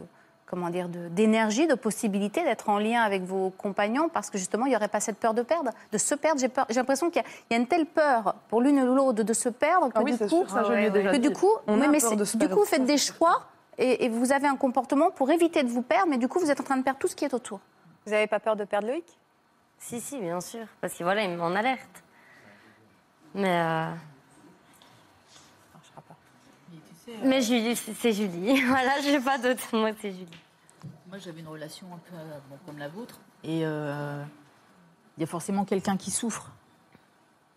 comment 0.46 0.70
dire 0.70 0.90
de- 0.90 1.08
d'énergie, 1.10 1.66
de, 1.68 1.74
possibilité 1.76 2.44
d'être 2.44 2.70
en 2.70 2.78
lien 2.78 3.02
avec 3.02 3.24
vos 3.24 3.50
compagnons 3.52 4.10
parce 4.10 4.30
que 4.30 4.38
justement, 4.38 4.66
il 4.66 4.70
n'y 4.70 4.76
aurait 4.76 4.88
pas 4.88 5.00
cette 5.00 5.18
peur 5.18 5.34
de 5.34 5.42
perdre, 5.42 5.72
de 5.92 5.98
se 5.98 6.14
perdre. 6.16 6.40
J'ai 6.40 6.50
peur- 6.50 6.66
j'ai 6.70 6.76
l'impression 6.76 7.10
qu'il 7.10 7.22
y, 7.22 7.26
a- 7.26 7.28
il 7.50 7.54
y 7.54 7.58
a 7.58 7.60
une 7.60 7.68
telle 7.68 7.86
peur 7.86 8.36
pour 8.50 8.62
l'une 8.62 8.80
ou 8.80 8.94
l'autre 8.94 9.14
de, 9.14 9.24
de 9.24 9.34
se 9.34 9.50
perdre 9.50 9.88
que 9.88 9.94
Ah 9.96 10.02
oui, 10.04 10.12
du 10.12 10.18
coup, 10.28 10.46
ça, 10.48 10.62
déjà 10.90 11.12
que 11.12 11.18
du 11.18 11.32
coup, 11.32 11.50
On 11.68 11.78
mais 11.78 11.88
de 11.88 12.24
se 12.26 12.38
du 12.38 12.48
coup, 12.48 12.56
vous 12.60 12.66
faites 12.66 12.86
des 12.86 12.98
choix 12.98 13.42
et, 13.78 14.06
et 14.06 14.10
vous 14.10 14.32
avez 14.32 14.48
un 14.48 14.56
comportement 14.56 15.10
pour 15.10 15.32
éviter 15.32 15.64
de 15.64 15.70
vous 15.70 15.82
perdre, 15.82 16.08
mais 16.10 16.18
du 16.18 16.28
coup, 16.28 16.40
vous 16.40 16.52
êtes 16.52 16.60
en 16.62 16.64
train 16.64 16.78
de 16.78 16.84
perdre 16.84 17.00
tout 17.00 17.08
ce 17.08 17.16
qui 17.16 17.26
est 17.26 17.34
autour. 17.34 17.60
Vous 18.06 18.12
n'avez 18.12 18.28
pas 18.28 18.40
peur 18.40 18.56
de 18.56 18.64
perdre 18.66 18.88
Loïc? 18.88 19.06
Si, 19.80 20.00
si, 20.00 20.20
bien 20.20 20.40
sûr. 20.42 20.66
Parce 20.80 20.94
que 20.94 21.04
voilà, 21.04 21.24
il 21.24 21.32
me 21.32 21.36
met 21.38 21.42
en 21.44 21.56
alerte. 21.56 22.04
Mais. 23.34 23.60
euh, 23.60 23.90
Mais 27.24 27.42
Julie, 27.42 27.76
c'est 27.76 28.14
Julie. 28.14 28.62
voilà, 28.68 29.00
je 29.02 29.10
n'ai 29.10 29.20
pas 29.20 29.38
d'autre. 29.38 29.64
Moi, 29.74 29.92
c'est 30.02 30.12
Julie. 30.12 30.28
Moi, 31.08 31.18
j'avais 31.20 31.40
une 31.42 31.48
relation 31.48 31.88
un 31.94 31.98
peu 31.98 32.16
euh, 32.16 32.38
bon, 32.50 32.58
comme 32.66 32.78
la 32.78 32.88
vôtre. 32.90 33.20
Et 33.44 33.62
euh, 33.64 34.24
il 35.18 35.22
y 35.22 35.24
a 35.24 35.28
forcément 35.28 35.66
quelqu'un 35.66 35.98
qui 35.98 36.12
souffre 36.12 36.52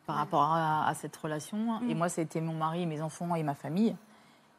par 0.07 0.16
rapport 0.16 0.42
à, 0.42 0.86
à 0.88 0.94
cette 0.94 1.16
relation. 1.16 1.80
Et 1.88 1.94
moi, 1.94 2.09
ça 2.09 2.20
a 2.20 2.24
été 2.24 2.40
mon 2.40 2.55
mari, 2.55 2.86
mes 2.86 3.01
enfants 3.03 3.34
et 3.34 3.42
ma 3.42 3.55
famille. 3.55 3.94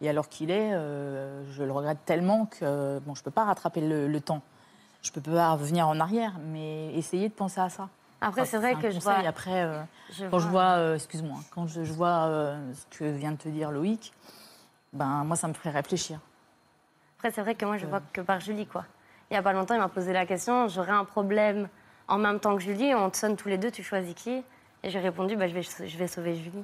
Et 0.02 0.10
alors 0.10 0.30
qu'il 0.30 0.50
est, 0.52 0.74
euh, 0.74 1.44
je 1.52 1.64
le 1.64 1.72
regrette 1.72 2.06
tellement 2.06 2.46
que 2.46 3.00
bon, 3.00 3.16
je 3.16 3.22
ne 3.22 3.24
peux 3.26 3.32
pas 3.32 3.46
rattraper 3.46 3.82
le, 3.82 4.08
le 4.08 4.22
temps. 4.22 4.42
Je 5.02 5.10
ne 5.10 5.14
peux 5.16 5.22
pas 5.32 5.52
revenir 5.54 5.88
en 5.88 6.00
arrière, 6.00 6.34
mais 6.46 6.94
essayer 6.94 7.30
de 7.30 7.34
penser 7.34 7.60
à 7.62 7.70
ça. 7.70 7.90
Après, 8.22 8.42
Enfin, 8.42 8.50
c'est 8.52 8.58
vrai 8.58 8.76
que 8.76 8.92
je 8.92 9.00
vois. 9.00 9.14
Après, 9.16 9.64
euh, 9.64 9.82
je 10.12 10.26
quand 10.26 10.40
je 10.40 10.48
vois, 10.48 10.96
excuse-moi, 10.96 11.38
quand 11.52 11.68
je, 11.68 11.84
je 11.84 11.94
vois 11.94 12.54
ce 12.74 12.98
que 12.98 13.06
vient 13.06 13.32
de 13.32 13.38
te 13.38 13.50
dire 13.50 13.72
Loïc, 13.72 14.14
ben 14.94 15.24
moi, 15.24 15.36
ça 15.36 15.48
me 15.48 15.54
ferait 15.54 15.70
réfléchir. 15.72 16.20
Après, 17.18 17.32
c'est 17.32 17.42
vrai 17.42 17.56
que 17.56 17.66
moi, 17.66 17.78
je 17.78 17.86
vois 17.86 18.02
que 18.14 18.22
par 18.22 18.40
Julie, 18.40 18.66
quoi. 18.66 18.86
Il 19.30 19.34
n'y 19.34 19.38
a 19.38 19.44
pas 19.44 19.54
longtemps, 19.54 19.76
il 19.76 19.80
m'a 19.80 19.90
posé 19.90 20.12
la 20.12 20.26
question 20.26 20.68
j'aurais 20.68 20.92
un 20.92 21.06
problème 21.06 21.70
en 22.08 22.18
même 22.18 22.40
temps 22.40 22.56
que 22.56 22.62
Julie, 22.64 22.96
on 22.96 23.10
te 23.12 23.18
sonne 23.18 23.36
tous 23.36 23.48
les 23.50 23.58
deux, 23.60 23.70
tu 23.70 23.84
choisis 23.84 24.16
qui? 24.16 24.44
Et 24.82 24.90
j'ai 24.90 25.00
répondu 25.00 25.36
bah, 25.36 25.48
je, 25.48 25.54
vais, 25.54 25.62
je 25.62 25.98
vais 25.98 26.08
sauver 26.08 26.36
Julie. 26.36 26.64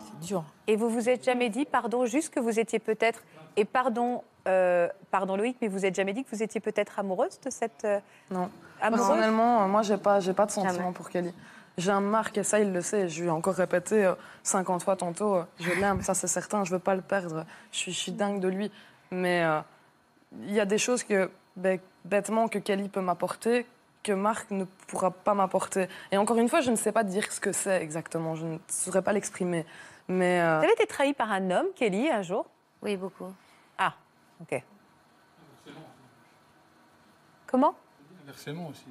C'est 0.00 0.26
dur. 0.26 0.44
Et 0.66 0.76
vous 0.76 0.90
vous 0.90 1.08
êtes 1.08 1.24
jamais 1.24 1.48
dit, 1.48 1.64
pardon, 1.64 2.04
juste 2.04 2.32
que 2.34 2.40
vous 2.40 2.58
étiez 2.60 2.78
peut-être, 2.78 3.22
et 3.56 3.64
pardon, 3.64 4.22
euh, 4.46 4.88
pardon 5.10 5.36
Loïc, 5.36 5.56
mais 5.62 5.68
vous 5.68 5.86
êtes 5.86 5.94
jamais 5.94 6.12
dit 6.12 6.24
que 6.24 6.30
vous 6.30 6.42
étiez 6.42 6.60
peut-être 6.60 6.98
amoureuse 6.98 7.40
de 7.40 7.50
cette 7.50 7.84
euh, 7.84 8.00
Non. 8.30 8.50
amoureuse? 8.82 9.06
Personnellement, 9.06 9.62
euh, 9.62 9.66
moi, 9.68 9.82
j'ai 9.82 9.96
pas, 9.96 10.20
j'ai 10.20 10.34
pas 10.34 10.44
de 10.46 10.50
Jamais. 10.50 10.68
sentiment 10.68 10.92
pour 10.92 11.08
Kelly. 11.08 11.32
J'ai 11.78 11.90
un 11.92 12.00
Marc 12.00 12.36
et 12.36 12.42
ça, 12.42 12.60
il 12.60 12.72
le 12.72 12.82
sait. 12.82 13.08
Je 13.08 13.20
lui 13.22 13.28
ai 13.28 13.30
encore 13.30 13.54
répété 13.54 14.04
euh, 14.04 14.14
50 14.42 14.82
fois 14.82 14.96
tantôt. 14.96 15.36
euh, 15.36 15.44
je 15.60 15.70
l'aime, 15.70 16.02
ça 16.02 16.12
c'est 16.12 16.26
certain. 16.26 16.64
Je 16.64 16.72
veux 16.72 16.78
pas 16.78 16.94
le 16.94 17.00
perdre. 17.02 17.46
Je 17.72 17.78
suis, 17.78 17.92
je 17.92 17.98
suis 17.98 18.12
dingue 18.12 18.40
de 18.40 18.48
lui. 18.48 18.70
Mais 19.10 19.44
euh, 19.44 19.60
il 20.42 20.52
y 20.52 20.60
a 20.60 20.66
des 20.66 20.76
choses 20.78 21.02
que, 21.04 21.30
ben, 21.56 21.78
bêtement, 22.04 22.48
que 22.48 22.58
Kelly 22.58 22.88
peut 22.88 23.00
m'apporter 23.00 23.64
que 24.02 24.12
Marc 24.12 24.50
ne 24.50 24.64
pourra 24.86 25.10
pas 25.10 25.34
m'apporter. 25.34 25.88
Et 26.12 26.16
encore 26.16 26.38
une 26.38 26.48
fois, 26.48 26.60
je 26.60 26.70
ne 26.70 26.76
sais 26.76 26.92
pas 26.92 27.04
dire 27.04 27.30
ce 27.30 27.40
que 27.40 27.52
c'est 27.52 27.82
exactement. 27.82 28.34
Je 28.36 28.46
ne 28.46 28.58
saurais 28.68 29.02
pas 29.02 29.12
l'exprimer. 29.12 29.66
Mais 30.08 30.40
euh, 30.40 30.58
Vous 30.58 30.64
avez 30.64 30.72
été 30.72 30.86
trahi 30.86 31.12
par 31.14 31.30
un 31.30 31.50
homme, 31.50 31.66
Kelly, 31.74 32.08
un 32.08 32.22
jour? 32.22 32.46
Oui, 32.80 32.96
beaucoup. 32.96 33.32
Ah, 33.76 33.94
ok. 34.40 34.62
Comment? 37.46 37.74
Inversement 38.24 38.68
aussi. 38.68 38.86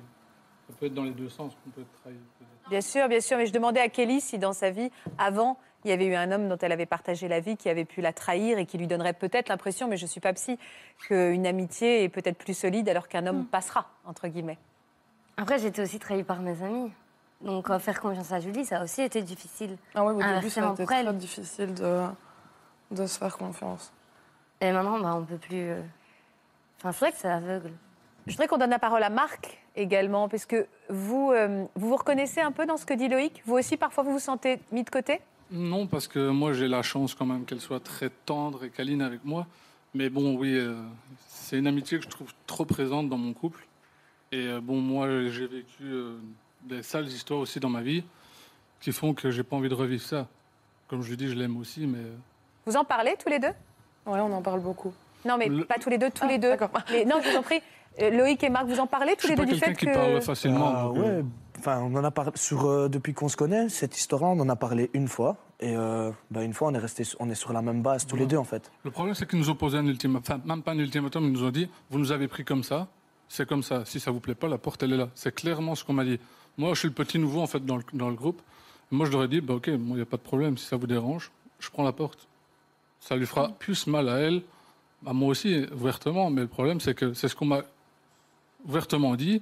Ça 0.67 0.73
peut 0.79 0.85
être 0.87 0.93
dans 0.93 1.03
les 1.03 1.11
deux 1.11 1.29
sens 1.29 1.53
qu'on 1.63 1.69
peut 1.71 1.81
être 1.81 2.01
trahi. 2.01 2.13
peut-être. 2.13 2.69
Bien 2.69 2.81
sûr, 2.81 3.07
bien 3.07 3.21
sûr, 3.21 3.37
mais 3.37 3.45
je 3.45 3.53
demandais 3.53 3.79
à 3.79 3.87
Kelly 3.89 4.19
si 4.19 4.37
dans 4.37 4.53
sa 4.53 4.69
vie, 4.69 4.91
avant, 5.17 5.57
il 5.85 5.89
y 5.91 5.93
avait 5.93 6.05
eu 6.05 6.15
un 6.15 6.31
homme 6.31 6.49
dont 6.49 6.57
elle 6.57 6.73
avait 6.73 6.85
partagé 6.85 7.27
la 7.29 7.39
vie, 7.39 7.55
qui 7.55 7.69
avait 7.69 7.85
pu 7.85 8.01
la 8.01 8.11
trahir 8.11 8.57
et 8.57 8.65
qui 8.65 8.77
lui 8.77 8.87
donnerait 8.87 9.13
peut-être 9.13 9.47
l'impression, 9.47 9.87
mais 9.87 9.95
je 9.95 10.03
ne 10.03 10.09
suis 10.09 10.19
pas 10.19 10.33
psy, 10.33 10.59
qu'une 11.07 11.47
amitié 11.47 12.03
est 12.03 12.09
peut-être 12.09 12.37
plus 12.37 12.53
solide 12.53 12.89
alors 12.89 13.07
qu'un 13.07 13.25
homme 13.27 13.45
passera, 13.45 13.89
entre 14.05 14.27
guillemets. 14.27 14.57
Après, 15.37 15.59
j'étais 15.59 15.81
aussi 15.81 15.99
trahie 15.99 16.23
par 16.23 16.41
mes 16.41 16.61
amis. 16.61 16.91
Donc, 17.41 17.69
euh, 17.69 17.77
faire 17.79 18.01
confiance 18.01 18.31
à 18.31 18.39
Julie, 18.39 18.65
ça 18.65 18.79
a 18.79 18.83
aussi 18.83 19.01
été 19.03 19.21
difficile. 19.21 19.77
ah 19.93 20.03
ouais, 20.03 20.11
au 20.11 20.17
début, 20.17 20.49
ça 20.49 20.67
a 20.69 20.73
été 20.73 20.85
très 20.85 21.13
difficile 21.13 21.73
de, 21.75 22.01
de 22.91 23.05
se 23.05 23.17
faire 23.19 23.37
confiance. 23.37 23.93
Et 24.59 24.71
maintenant, 24.71 24.99
bah, 24.99 25.13
on 25.15 25.23
peut 25.23 25.37
plus. 25.37 25.69
euh, 25.69 25.81
Enfin, 26.79 26.91
c'est 26.91 26.99
vrai 27.05 27.11
que 27.11 27.17
c'est 27.19 27.29
aveugle. 27.29 27.71
Je 28.27 28.33
voudrais 28.33 28.47
qu'on 28.47 28.57
donne 28.57 28.69
la 28.71 28.79
parole 28.79 29.03
à 29.03 29.09
Marc 29.09 29.57
également, 29.75 30.27
parce 30.27 30.45
que 30.45 30.67
vous, 30.89 31.31
euh, 31.31 31.65
vous 31.75 31.89
vous 31.89 31.95
reconnaissez 31.95 32.41
un 32.41 32.51
peu 32.51 32.65
dans 32.65 32.77
ce 32.77 32.85
que 32.85 32.93
dit 32.93 33.07
Loïc 33.07 33.41
Vous 33.45 33.55
aussi, 33.55 33.77
parfois, 33.77 34.03
vous 34.03 34.11
vous 34.11 34.19
sentez 34.19 34.59
mis 34.71 34.83
de 34.83 34.89
côté? 34.89 35.21
Non, 35.49 35.87
parce 35.87 36.07
que 36.09 36.29
moi 36.29 36.51
j'ai 36.51 36.67
la 36.67 36.81
chance 36.81 37.15
quand 37.15 37.25
même 37.25 37.45
qu'elle 37.45 37.61
soit 37.61 37.79
très 37.79 38.09
tendre 38.25 38.65
et 38.65 38.69
câline 38.69 39.01
avec 39.01 39.23
moi. 39.23 39.47
Mais 39.93 40.09
bon, 40.09 40.35
oui, 40.37 40.53
euh, 40.53 40.75
c'est 41.29 41.57
une 41.57 41.67
amitié 41.67 41.97
que 41.99 42.03
je 42.03 42.09
trouve 42.09 42.33
trop 42.45 42.65
présente 42.65 43.07
dans 43.07 43.17
mon 43.17 43.31
couple. 43.31 43.65
Et 44.33 44.45
euh, 44.45 44.59
bon, 44.61 44.81
moi 44.81 45.07
j'ai 45.29 45.47
vécu 45.47 45.83
euh, 45.83 46.17
des 46.63 46.83
sales 46.83 47.07
histoires 47.07 47.39
aussi 47.39 47.61
dans 47.61 47.69
ma 47.69 47.81
vie 47.81 48.03
qui 48.81 48.91
font 48.91 49.13
que 49.13 49.31
j'ai 49.31 49.43
pas 49.43 49.55
envie 49.55 49.69
de 49.69 49.73
revivre 49.73 50.03
ça. 50.03 50.27
Comme 50.89 51.01
je 51.01 51.09
lui 51.11 51.15
dis, 51.17 51.29
je 51.29 51.35
l'aime 51.35 51.55
aussi, 51.55 51.87
mais. 51.87 52.03
Vous 52.65 52.75
en 52.75 52.83
parlez 52.83 53.15
tous 53.17 53.29
les 53.29 53.39
deux? 53.39 53.53
Ouais, 54.05 54.19
on 54.19 54.33
en 54.33 54.41
parle 54.41 54.59
beaucoup. 54.59 54.93
Non, 55.23 55.37
mais 55.37 55.47
Le- 55.47 55.63
pas 55.63 55.75
tous 55.79 55.89
les 55.89 55.97
deux, 55.97 56.09
tous 56.11 56.25
Ah, 56.25 56.27
les 56.27 56.37
deux. 56.39 56.49
d'accord. 56.49 56.69
Mais 56.91 57.05
non, 57.05 57.21
je 57.23 57.29
vous 57.29 57.37
en 57.37 57.41
prie. 57.41 57.61
Euh, 58.01 58.09
Loïc 58.11 58.43
et 58.43 58.49
Marc, 58.49 58.67
vous 58.67 58.79
en 58.79 58.87
parlez 58.87 59.15
tous 59.15 59.27
les 59.27 59.35
deux 59.35 59.43
pas 59.43 59.45
du 59.45 59.59
quelqu'un 59.59 59.67
fait 59.67 59.75
qui 59.75 59.85
que... 59.87 59.93
parle 59.93 60.21
facilement. 60.21 60.73
Ah, 60.75 60.83
donc, 60.83 60.97
euh, 60.97 61.19
ouais, 61.19 61.25
enfin, 61.59 61.79
on 61.81 61.95
en 61.95 62.03
a 62.03 62.11
parlé 62.11 62.31
sur 62.35 62.65
euh, 62.65 62.87
depuis 62.89 63.13
qu'on 63.13 63.29
se 63.29 63.37
connaît. 63.37 63.69
Cette 63.69 63.97
histoire-là, 63.97 64.27
on 64.27 64.39
en 64.39 64.49
a 64.49 64.55
parlé 64.55 64.89
une 64.93 65.07
fois, 65.07 65.37
et 65.59 65.75
euh, 65.75 66.11
bah, 66.29 66.43
une 66.43 66.53
fois, 66.53 66.69
on 66.69 66.73
est 66.73 66.79
resté, 66.79 67.03
on 67.19 67.29
est 67.29 67.35
sur 67.35 67.53
la 67.53 67.61
même 67.61 67.81
base 67.81 68.05
tous 68.05 68.15
les 68.15 68.25
deux 68.25 68.37
en 68.37 68.43
fait. 68.43 68.71
Le 68.83 68.91
problème, 68.91 69.15
c'est 69.15 69.27
qu'ils 69.27 69.39
nous 69.39 69.49
ont 69.49 69.55
posé 69.55 69.77
un 69.77 69.85
ultimatum, 69.85 70.21
enfin, 70.37 70.41
même 70.45 70.61
pas 70.61 70.71
un 70.71 70.79
ultimatum, 70.79 71.25
ils 71.25 71.31
nous 71.31 71.43
ont 71.43 71.49
dit 71.49 71.69
Vous 71.89 71.99
nous 71.99 72.11
avez 72.11 72.27
pris 72.27 72.43
comme 72.43 72.63
ça, 72.63 72.87
c'est 73.27 73.47
comme 73.47 73.63
ça. 73.63 73.83
Si 73.85 73.99
ça 73.99 74.11
vous 74.11 74.19
plaît 74.19 74.35
pas, 74.35 74.47
la 74.47 74.57
porte, 74.57 74.83
elle 74.83 74.93
est 74.93 74.97
là. 74.97 75.09
C'est 75.15 75.33
clairement 75.33 75.75
ce 75.75 75.83
qu'on 75.83 75.93
m'a 75.93 76.05
dit. 76.05 76.19
Moi, 76.57 76.73
je 76.73 76.79
suis 76.79 76.87
le 76.87 76.93
petit 76.93 77.19
nouveau, 77.19 77.41
en 77.41 77.47
fait, 77.47 77.65
dans 77.65 77.77
le, 77.77 77.83
dans 77.93 78.09
le 78.09 78.15
groupe. 78.15 78.41
Moi, 78.91 79.05
je 79.05 79.11
leur 79.11 79.23
ai 79.23 79.27
dit 79.27 79.41
bah, 79.41 79.55
Ok, 79.55 79.67
il 79.67 79.79
n'y 79.79 80.01
a 80.01 80.05
pas 80.05 80.17
de 80.17 80.21
problème, 80.21 80.57
si 80.57 80.65
ça 80.65 80.75
vous 80.75 80.87
dérange, 80.87 81.31
je 81.59 81.69
prends 81.69 81.83
la 81.83 81.91
porte. 81.91 82.27
Ça 82.99 83.15
lui 83.15 83.25
fera 83.25 83.49
plus 83.49 83.87
mal 83.87 84.09
à 84.09 84.17
elle, 84.17 84.41
à 85.05 85.13
moi 85.13 85.29
aussi, 85.29 85.65
ouvertement. 85.71 86.29
Mais 86.29 86.41
le 86.41 86.47
problème, 86.47 86.79
c'est 86.79 86.93
que 86.93 87.13
c'est 87.13 87.27
ce 87.27 87.35
qu'on 87.35 87.45
m'a 87.45 87.63
ouvertement 88.65 89.15
dit. 89.15 89.41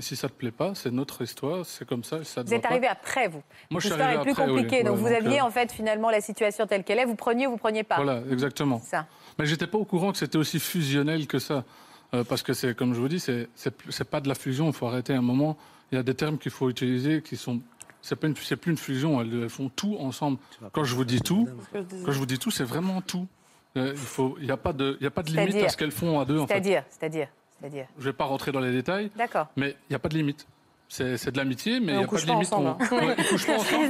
Si 0.00 0.16
ça 0.16 0.28
te 0.28 0.32
plaît 0.32 0.50
pas, 0.50 0.74
c'est 0.74 0.90
notre 0.90 1.22
histoire, 1.22 1.64
c'est 1.64 1.86
comme 1.86 2.02
ça. 2.02 2.24
Ça 2.24 2.42
Vous 2.42 2.52
êtes 2.52 2.62
pas. 2.62 2.70
arrivé 2.70 2.88
après, 2.88 3.28
vous. 3.28 3.42
Moi, 3.70 3.80
je 3.80 3.86
suis 3.86 3.90
L'histoire 3.90 4.08
arrivé 4.08 4.20
est 4.22 4.24
plus 4.24 4.32
après, 4.32 4.50
oui. 4.50 4.62
compliquée. 4.62 4.82
donc 4.82 4.96
Ouais, 4.96 5.02
vous 5.02 5.06
aviez 5.06 5.40
euh, 5.40 5.44
en 5.44 5.50
fait 5.50 5.70
finalement 5.70 6.10
la 6.10 6.20
situation 6.20 6.66
telle 6.66 6.82
qu'elle 6.82 6.98
est. 6.98 7.04
Vous 7.04 7.14
preniez 7.14 7.46
ou 7.46 7.52
vous 7.52 7.58
preniez 7.58 7.84
pas. 7.84 7.94
Voilà, 7.94 8.22
exactement. 8.28 8.80
Ça. 8.80 9.06
Mais 9.38 9.46
j'étais 9.46 9.68
pas 9.68 9.78
au 9.78 9.84
courant 9.84 10.10
que 10.10 10.18
c'était 10.18 10.36
aussi 10.36 10.58
fusionnel 10.58 11.28
que 11.28 11.38
ça. 11.38 11.64
Euh, 12.12 12.24
parce 12.24 12.42
que 12.42 12.54
c'est, 12.54 12.74
comme 12.74 12.92
je 12.92 13.00
vous 13.00 13.08
dis, 13.08 13.20
c'est, 13.20 13.48
c'est, 13.54 14.04
pas 14.10 14.20
de 14.20 14.28
la 14.28 14.34
fusion. 14.34 14.66
Il 14.66 14.72
faut 14.72 14.86
arrêter 14.88 15.14
un 15.14 15.22
moment. 15.22 15.56
Il 15.92 15.94
y 15.94 15.98
a 15.98 16.02
des 16.02 16.14
termes 16.14 16.38
qu'il 16.38 16.50
faut 16.50 16.68
utiliser 16.68 17.22
qui 17.22 17.36
sont. 17.36 17.60
C'est, 18.02 18.16
pas 18.16 18.26
une, 18.26 18.34
c'est 18.36 18.56
plus 18.56 18.72
une 18.72 18.78
fusion. 18.78 19.20
Elles, 19.20 19.42
elles 19.44 19.48
font 19.48 19.68
tout 19.68 19.96
ensemble. 20.00 20.38
Quand 20.72 20.82
je 20.82 20.96
vous 20.96 21.04
dis 21.04 21.20
tout, 21.20 21.48
quand 21.72 22.10
je 22.10 22.18
vous 22.18 22.26
dis 22.26 22.38
tout, 22.38 22.50
c'est 22.50 22.64
vraiment 22.64 23.00
tout. 23.00 23.28
Euh, 23.76 23.92
Il 23.92 23.98
faut, 23.98 24.36
il 24.40 24.46
n'y 24.46 24.50
a 24.50 24.56
pas 24.56 24.72
de, 24.72 24.96
il 25.00 25.04
y 25.04 25.06
a 25.06 25.10
pas 25.10 25.22
de 25.22 25.30
limite 25.30 25.62
à 25.62 25.68
ce 25.68 25.76
qu'elles 25.76 25.92
font 25.92 26.18
à 26.18 26.24
deux. 26.24 26.38
En 26.40 26.48
fait. 26.48 26.54
C'est-à-dire, 26.54 27.28
c'est-à-dire. 27.60 27.86
Je 27.98 28.04
vais 28.04 28.12
pas 28.12 28.24
rentrer 28.24 28.52
dans 28.52 28.60
les 28.60 28.72
détails, 28.72 29.10
D'accord. 29.16 29.46
mais 29.56 29.70
il 29.70 29.92
n'y 29.92 29.96
a 29.96 29.98
pas 29.98 30.08
de 30.08 30.14
limite. 30.14 30.46
C'est, 30.90 31.18
c'est 31.18 31.30
de 31.32 31.36
l'amitié, 31.36 31.80
mais 31.80 31.92
il 31.92 31.98
n'y 31.98 32.04
a 32.04 32.06
pas 32.06 32.16
de 32.16 32.24
limite. 32.24 32.46
ensemble, 32.50 32.74
On- 32.90 32.96
Ouais, 32.96 33.14
ils 33.18 33.24
couchent 33.26 33.46
pas 33.46 33.56
ensemble. 33.56 33.84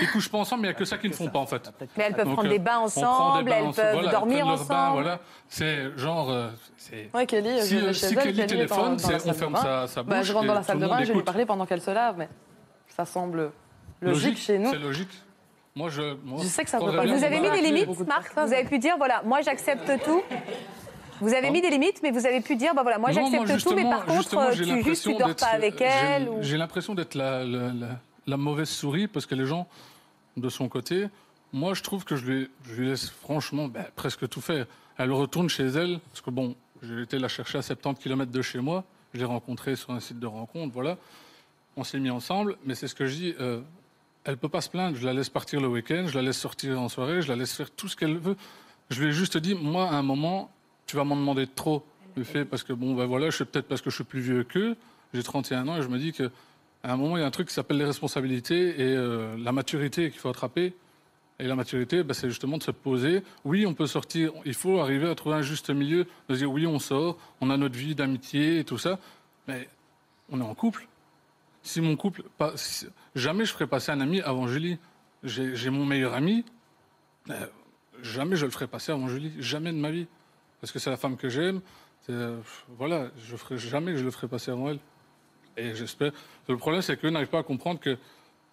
Ils 0.00 0.08
couchent 0.10 0.30
pas 0.30 0.38
ensemble, 0.38 0.62
mais 0.62 0.68
il 0.68 0.70
n'y 0.70 0.74
a 0.76 0.78
que 0.78 0.84
ça 0.86 0.96
qu'ils 0.96 1.10
ne 1.10 1.14
font 1.14 1.28
pas 1.28 1.40
en 1.40 1.46
fait. 1.46 1.70
Mais 1.98 2.04
elles 2.04 2.14
peuvent 2.14 2.24
Donc, 2.24 2.34
prendre 2.36 2.48
euh, 2.48 2.52
des 2.52 2.58
bains 2.58 2.72
prend 2.72 2.86
des 2.86 3.04
ensemble, 3.04 3.44
bains 3.50 3.56
elles 3.56 3.62
ensemble, 3.64 3.74
peuvent 3.76 3.92
voilà, 3.92 4.10
dormir 4.10 4.36
prennent 4.38 4.48
leur 4.48 4.64
bain, 4.64 4.74
ensemble. 4.86 4.92
voilà. 5.02 5.20
C'est 5.48 5.98
genre. 5.98 6.30
euh, 6.30 6.48
c'est- 6.78 7.10
Ouais, 7.12 7.26
Kelly, 7.26 7.60
Si, 7.60 7.78
je 7.80 7.84
euh, 7.84 7.92
si 7.92 8.06
elle, 8.06 8.14
Kelly 8.22 8.38
dans- 8.40 8.46
téléphone, 8.46 8.96
dans 8.96 9.08
on 9.26 9.32
ferme 9.34 9.52
bain. 9.52 9.60
sa- 9.62 9.86
sa 9.88 10.02
Bah, 10.02 10.16
bouche 10.18 10.26
je 10.26 10.32
rentre 10.32 10.46
dans 10.46 10.54
la 10.54 10.62
salle 10.62 10.78
le 10.78 10.84
de 10.84 10.88
bain, 10.90 11.02
je 11.02 11.08
vais 11.08 11.14
lui 11.14 11.22
parler 11.22 11.44
pendant 11.44 11.66
qu'elle 11.66 11.82
se 11.82 11.90
lave, 11.90 12.14
mais 12.16 12.28
ça 12.88 13.04
semble 13.04 13.52
logique 14.00 14.38
chez 14.38 14.58
nous. 14.58 14.70
C'est 14.70 14.78
logique. 14.78 15.10
Moi, 15.76 15.90
je. 15.90 16.14
moi, 16.24 16.38
Je 16.42 16.46
sais 16.48 16.64
que 16.64 16.70
ça 16.70 16.78
quand 16.78 16.86
peut 16.86 16.96
pas 16.96 17.04
Vous 17.04 17.24
avez 17.24 17.40
mis 17.40 17.50
des 17.50 17.60
limites, 17.60 18.06
Marc? 18.08 18.32
Vous 18.34 18.40
avez 18.54 18.64
pu 18.64 18.78
dire, 18.78 18.94
voilà, 18.96 19.20
moi 19.22 19.42
j'accepte 19.42 20.02
tout. 20.02 20.22
Vous 21.20 21.34
avez 21.34 21.50
mis 21.50 21.60
des 21.60 21.70
limites, 21.70 22.00
mais 22.02 22.10
vous 22.10 22.26
avez 22.26 22.40
pu 22.40 22.56
dire, 22.56 22.74
bah 22.74 22.82
voilà, 22.82 22.98
moi 22.98 23.10
j'accepte 23.12 23.62
tout, 23.62 23.74
mais 23.74 23.82
par 23.84 24.04
contre, 24.06 24.52
j'ai 24.52 24.64
tu 24.64 24.82
juste 24.82 25.02
tu 25.04 25.14
dors 25.14 25.34
pas 25.34 25.46
avec 25.46 25.78
j'ai- 25.78 25.84
elle. 25.84 26.28
ou- 26.28 26.38
J'ai 26.42 26.56
l'impression 26.56 26.94
d'être 26.94 27.14
la, 27.14 27.44
la- 27.44 27.72
la- 27.72 28.00
la 28.26 28.36
mauvaise 28.36 28.68
souris 28.68 29.06
parce 29.08 29.26
que 29.26 29.34
les 29.34 29.46
gens 29.46 29.66
de 30.36 30.48
son 30.48 30.68
côté, 30.68 31.08
moi, 31.52 31.74
je 31.74 31.82
trouve 31.82 32.04
que 32.04 32.16
je 32.16 32.24
lui, 32.26 32.50
je 32.64 32.74
lui 32.74 32.88
laisse 32.88 33.08
franchement 33.08 33.68
ben, 33.68 33.84
presque 33.96 34.28
tout 34.28 34.40
faire. 34.40 34.66
Elle 34.98 35.12
retourne 35.12 35.48
chez 35.48 35.66
elle, 35.66 35.98
parce 36.10 36.20
que 36.20 36.30
bon, 36.30 36.54
j'ai 36.82 37.02
été 37.02 37.18
la 37.18 37.28
chercher 37.28 37.58
à 37.58 37.62
70 37.62 38.02
km 38.02 38.30
de 38.30 38.42
chez 38.42 38.58
moi. 38.60 38.84
Je 39.14 39.18
l'ai 39.20 39.24
rencontrée 39.24 39.74
sur 39.76 39.90
un 39.90 40.00
site 40.00 40.18
de 40.18 40.26
rencontre, 40.26 40.72
voilà. 40.74 40.96
On 41.76 41.84
s'est 41.84 41.98
mis 42.00 42.10
ensemble, 42.10 42.56
mais 42.66 42.74
c'est 42.74 42.88
ce 42.88 42.94
que 42.94 43.06
je 43.06 43.14
dis. 43.14 43.34
euh, 43.40 43.60
elle 44.24 44.36
peut 44.36 44.48
pas 44.50 44.60
se 44.60 44.68
plaindre. 44.68 44.96
Je 44.96 45.06
la 45.06 45.14
laisse 45.14 45.30
partir 45.30 45.60
le 45.60 45.68
week-end, 45.68 46.04
je 46.06 46.14
la 46.14 46.20
laisse 46.22 46.36
sortir 46.38 46.78
en 46.78 46.88
soirée, 46.90 47.22
je 47.22 47.28
la 47.28 47.36
laisse 47.36 47.54
faire 47.54 47.70
tout 47.70 47.88
ce 47.88 47.96
qu'elle 47.96 48.18
veut. 48.18 48.36
Je 48.90 49.00
lui 49.00 49.08
ai 49.08 49.12
juste 49.12 49.38
dit, 49.38 49.54
moi, 49.54 49.88
à 49.88 49.94
un 49.94 50.02
moment, 50.02 50.50
tu 50.88 50.96
vas 50.96 51.04
m'en 51.04 51.14
demander 51.14 51.46
de 51.46 51.50
trop. 51.54 51.84
Le 52.16 52.24
fait 52.24 52.44
parce 52.44 52.64
que 52.64 52.72
bon, 52.72 52.94
ben 52.94 53.04
voilà, 53.04 53.30
je 53.30 53.36
sais 53.36 53.44
peut-être 53.44 53.68
parce 53.68 53.80
que 53.80 53.90
je 53.90 53.94
suis 53.94 54.04
plus 54.04 54.20
vieux 54.20 54.42
qu'eux. 54.42 54.76
J'ai 55.14 55.22
31 55.22 55.68
ans 55.68 55.76
et 55.76 55.82
je 55.82 55.88
me 55.88 55.98
dis 55.98 56.12
que 56.12 56.32
à 56.82 56.92
un 56.92 56.96
moment, 56.96 57.16
il 57.16 57.20
y 57.20 57.22
a 57.22 57.26
un 57.26 57.30
truc 57.30 57.48
qui 57.48 57.54
s'appelle 57.54 57.76
les 57.76 57.84
responsabilités 57.84 58.80
et 58.80 58.96
euh, 58.96 59.36
la 59.38 59.52
maturité 59.52 60.10
qu'il 60.10 60.18
faut 60.18 60.28
attraper. 60.28 60.74
Et 61.40 61.46
la 61.46 61.54
maturité, 61.54 62.02
ben, 62.02 62.14
c'est 62.14 62.28
justement 62.28 62.58
de 62.58 62.62
se 62.62 62.72
poser. 62.72 63.22
Oui, 63.44 63.66
on 63.66 63.74
peut 63.74 63.86
sortir. 63.86 64.32
Il 64.44 64.54
faut 64.54 64.80
arriver 64.80 65.08
à 65.08 65.14
trouver 65.14 65.36
un 65.36 65.42
juste 65.42 65.70
milieu, 65.70 66.06
de 66.28 66.34
dire 66.34 66.50
oui, 66.50 66.66
on 66.66 66.80
sort, 66.80 67.16
on 67.40 67.50
a 67.50 67.56
notre 67.56 67.76
vie 67.76 67.94
d'amitié 67.94 68.58
et 68.58 68.64
tout 68.64 68.78
ça, 68.78 68.98
mais 69.46 69.68
on 70.30 70.40
est 70.40 70.44
en 70.44 70.54
couple. 70.54 70.88
Si 71.62 71.80
mon 71.80 71.96
couple, 71.96 72.22
pas, 72.38 72.54
jamais 73.14 73.44
je 73.44 73.52
ferai 73.52 73.66
passer 73.66 73.92
un 73.92 74.00
ami 74.00 74.20
avant 74.20 74.48
Julie. 74.48 74.78
J'ai 75.22 75.70
mon 75.70 75.84
meilleur 75.84 76.14
ami, 76.14 76.44
euh, 77.30 77.46
jamais 78.02 78.36
je 78.36 78.44
le 78.44 78.50
ferai 78.50 78.66
passer 78.66 78.92
avant 78.92 79.08
Julie, 79.08 79.32
jamais 79.40 79.72
de 79.72 79.76
ma 79.76 79.90
vie, 79.90 80.06
parce 80.60 80.72
que 80.72 80.78
c'est 80.78 80.90
la 80.90 80.96
femme 80.96 81.16
que 81.16 81.28
j'aime. 81.28 81.60
voilà, 82.78 83.10
je 83.24 83.36
ferai 83.36 83.58
jamais 83.58 83.92
que 83.92 83.98
je 83.98 84.04
le 84.04 84.10
ferai 84.10 84.28
passer 84.28 84.50
avant 84.50 84.70
elle. 84.70 84.78
Et 85.56 85.74
j'espère. 85.74 86.12
Le 86.48 86.56
problème, 86.56 86.82
c'est 86.82 86.96
qu'eux 86.96 87.10
n'arrivent 87.10 87.28
pas 87.28 87.40
à 87.40 87.42
comprendre 87.42 87.80
que 87.80 87.96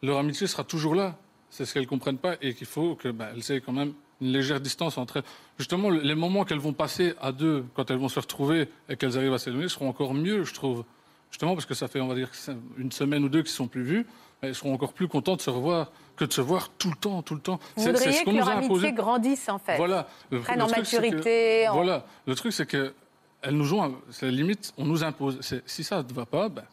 leur 0.01 0.17
amitié 0.17 0.47
sera 0.47 0.63
toujours 0.63 0.95
là. 0.95 1.15
C'est 1.49 1.65
ce 1.65 1.73
qu'elles 1.73 1.87
comprennent 1.87 2.17
pas 2.17 2.35
et 2.41 2.53
qu'il 2.53 2.67
faut 2.67 2.95
que 2.95 3.09
bah, 3.09 3.29
elles 3.33 3.51
aient 3.55 3.61
quand 3.61 3.71
même 3.71 3.93
une 4.21 4.31
légère 4.31 4.59
distance 4.59 4.97
entre 4.97 5.17
elles. 5.17 5.23
Justement, 5.57 5.89
le- 5.89 6.01
les 6.01 6.15
moments 6.15 6.43
qu'elles 6.45 6.59
vont 6.59 6.73
passer 6.73 7.13
à 7.21 7.31
deux, 7.31 7.63
quand 7.75 7.91
elles 7.91 7.97
vont 7.97 8.09
se 8.09 8.19
retrouver 8.19 8.67
et 8.89 8.97
qu'elles 8.97 9.17
arrivent 9.17 9.33
à 9.33 9.37
s'éloigner, 9.37 9.69
seront 9.69 9.87
encore 9.87 10.13
mieux, 10.13 10.43
je 10.43 10.53
trouve. 10.53 10.83
Justement, 11.31 11.53
parce 11.53 11.65
que 11.65 11.73
ça 11.73 11.87
fait, 11.87 11.99
on 12.01 12.07
va 12.07 12.15
dire, 12.15 12.29
une 12.77 12.91
semaine 12.91 13.23
ou 13.23 13.29
deux 13.29 13.41
qu'ils 13.41 13.51
sont 13.51 13.67
plus 13.67 13.83
vus, 13.83 14.05
elles 14.41 14.55
seront 14.55 14.73
encore 14.73 14.93
plus 14.93 15.07
contentes 15.07 15.37
de 15.39 15.43
se 15.43 15.49
revoir 15.49 15.91
que 16.15 16.25
de 16.25 16.31
se 16.33 16.41
voir 16.41 16.69
tout 16.77 16.89
le 16.89 16.95
temps, 16.95 17.21
tout 17.21 17.35
le 17.35 17.41
temps. 17.41 17.59
Vous 17.75 17.83
voudriez 17.83 18.11
ce 18.13 18.23
que 18.23 18.29
leur 18.31 18.47
a 18.49 18.53
imposé. 18.53 18.87
amitié 18.87 18.93
grandisse, 18.93 19.49
en 19.49 19.59
fait. 19.59 19.77
Voilà. 19.77 20.07
Le, 20.31 20.41
Prenne 20.41 20.57
le 20.59 20.63
en 20.63 20.67
que- 20.67 20.75
maturité, 20.77 21.67
en- 21.67 21.73
Voilà. 21.75 22.05
Le 22.25 22.35
truc, 22.35 22.53
c'est 22.53 22.65
que 22.65 22.93
elles 23.41 23.55
nous 23.55 23.73
ont. 23.73 23.95
C'est 24.11 24.25
la 24.25 24.31
limite, 24.31 24.73
on 24.77 24.85
nous 24.85 25.03
impose. 25.03 25.39
Si 25.65 25.83
ça 25.83 25.97
ne 25.97 26.01
te 26.03 26.13
va 26.13 26.25
pas, 26.25 26.49
ben, 26.49 26.63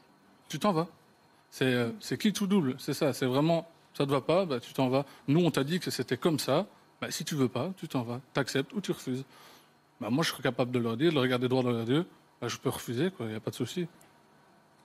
tu 0.49 0.59
t'en 0.59 0.73
vas. 0.73 0.87
C'est 1.51 1.65
euh, 1.67 1.91
qui 2.19 2.33
tout 2.33 2.47
double? 2.47 2.77
C'est 2.79 2.95
ça. 2.95 3.13
C'est 3.13 3.27
vraiment. 3.27 3.69
Ça 3.95 4.07
te 4.07 4.11
va 4.11 4.23
pas, 4.23 4.47
ben, 4.47 4.59
tu 4.59 4.73
t'en 4.73 4.89
vas. 4.89 5.05
Nous, 5.29 5.45
on 5.45 5.51
t'a 5.51 5.65
dit 5.65 5.79
que 5.81 5.91
c'était 5.91 6.17
comme 6.17 6.39
ça. 6.39 6.67
Ben, 7.01 7.11
si 7.11 7.25
tu 7.25 7.35
veux 7.35 7.49
pas, 7.49 7.71
tu 7.77 7.89
t'en 7.89 8.03
vas. 8.03 8.21
Tu 8.33 8.41
acceptes 8.41 8.73
ou 8.73 8.81
tu 8.81 8.93
refuses. 8.93 9.25
Ben, 10.01 10.09
moi, 10.09 10.25
je 10.25 10.31
serais 10.31 10.43
capable 10.43 10.71
de 10.71 10.79
leur 10.79 10.97
dire, 10.97 11.11
de 11.11 11.15
le 11.17 11.21
regarder 11.21 11.49
droit 11.49 11.63
dans 11.63 11.73
les 11.73 11.85
yeux. 11.85 12.07
Ben, 12.41 12.49
je 12.49 12.57
peux 12.57 12.71
refuser, 12.71 13.11
il 13.21 13.27
n'y 13.27 13.35
a 13.35 13.41
pas 13.41 13.51
de 13.51 13.57
souci. 13.57 13.87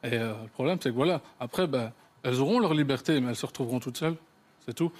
Et 0.03 0.13
euh, 0.13 0.33
le 0.43 0.49
problème, 0.49 0.77
c'est 0.81 0.89
que 0.89 0.95
voilà. 0.95 1.21
Après, 1.39 1.67
ben, 1.67 1.91
elles 2.23 2.39
auront 2.41 2.59
leur 2.59 2.73
liberté, 2.73 3.19
mais 3.21 3.29
elles 3.29 3.35
se 3.37 3.45
retrouveront 3.45 3.79
toutes 3.79 3.97
seules. 3.97 4.17
C'est 4.67 4.73
tout. 4.73 4.91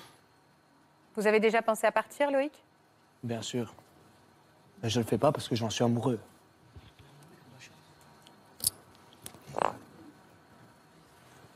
Vous 1.16 1.28
avez 1.28 1.42
déjà 1.42 1.62
pensé 1.62 1.86
à 1.86 1.92
partir, 1.92 2.32
Loïc? 2.32 2.54
Bien 3.22 3.42
sûr. 3.42 3.74
Mais 4.82 4.90
je 4.90 5.00
ne 5.00 5.04
le 5.04 5.10
fais 5.10 5.18
pas 5.18 5.34
parce 5.34 5.50
que 5.50 5.56
j'en 5.56 5.70
suis 5.70 5.84
amoureux. 5.84 6.20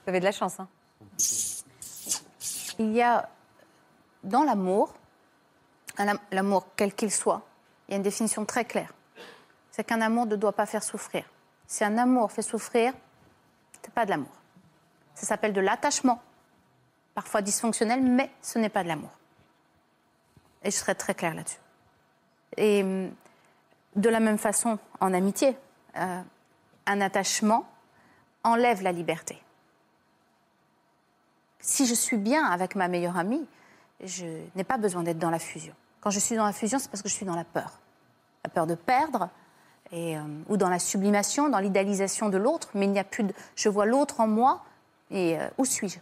Vous 0.04 0.08
avez 0.08 0.20
de 0.20 0.26
la 0.26 0.32
chance, 0.32 0.60
hein 0.60 0.68
Il 2.80 2.92
y 2.92 3.02
a 3.02 3.30
dans 4.24 4.44
l'amour, 4.44 4.94
l'amour 6.32 6.68
quel 6.76 6.94
qu'il 6.94 7.12
soit, 7.12 7.42
il 7.88 7.92
y 7.92 7.94
a 7.94 7.98
une 7.98 8.04
définition 8.04 8.44
très 8.44 8.66
claire. 8.66 8.94
C'est 9.70 9.86
qu'un 9.86 10.02
amour 10.02 10.26
ne 10.26 10.36
doit 10.36 10.52
pas 10.52 10.66
faire 10.66 10.84
souffrir. 10.84 11.24
Si 11.66 11.86
un 11.86 11.98
amour 11.98 12.32
fait 12.32 12.42
souffrir, 12.42 12.94
c'est 13.82 13.94
pas 13.94 14.04
de 14.06 14.10
l'amour. 14.10 14.34
Ça 15.14 15.26
s'appelle 15.26 15.54
de 15.54 15.62
l'attachement, 15.62 16.22
parfois 17.22 17.42
dysfonctionnel, 17.42 18.02
mais 18.02 18.30
ce 18.42 18.60
n'est 18.60 18.70
pas 18.70 18.84
de 18.84 18.88
l'amour. 18.88 19.12
Et 20.64 20.72
je 20.72 20.76
serai 20.76 20.96
très 20.96 21.16
claire 21.16 21.34
là-dessus. 21.34 21.60
Et 22.58 22.84
hum, 22.84 23.12
de 23.96 24.10
la 24.10 24.20
même 24.20 24.38
façon, 24.38 24.78
en 25.00 25.14
amitié, 25.14 25.56
euh, 25.98 26.22
un 26.86 27.02
attachement 27.02 27.66
enlève 28.44 28.82
la 28.82 28.92
liberté 28.92 29.42
si 31.62 31.86
je 31.86 31.94
suis 31.94 32.18
bien 32.18 32.46
avec 32.46 32.76
ma 32.76 32.88
meilleure 32.88 33.18
amie, 33.18 33.46
je 34.04 34.26
n'ai 34.56 34.64
pas 34.64 34.78
besoin 34.78 35.04
d'être 35.04 35.20
dans 35.20 35.30
la 35.30 35.40
fusion. 35.40 35.74
Quand 36.02 36.10
je 36.10 36.20
suis 36.20 36.36
dans 36.36 36.46
la 36.46 36.54
fusion, 36.54 36.80
c'est 36.80 36.90
parce 36.90 37.04
que 37.04 37.10
je 37.10 37.14
suis 37.14 37.26
dans 37.26 37.36
la 37.36 37.44
peur. 37.44 37.80
La 38.44 38.50
peur 38.50 38.66
de 38.66 38.76
perdre, 38.76 39.30
euh, 39.94 40.20
ou 40.50 40.58
dans 40.58 40.70
la 40.70 40.80
sublimation, 40.80 41.50
dans 41.50 41.60
l'idéalisation 41.60 42.30
de 42.30 42.38
l'autre, 42.38 42.70
mais 42.74 42.86
il 42.86 42.92
n'y 42.92 43.00
a 43.00 43.04
plus. 43.04 43.26
Je 43.56 43.70
vois 43.70 43.86
l'autre 43.86 44.20
en 44.20 44.28
moi, 44.28 44.64
et 45.12 45.40
euh, 45.40 45.48
où 45.58 45.66
suis-je? 45.66 46.00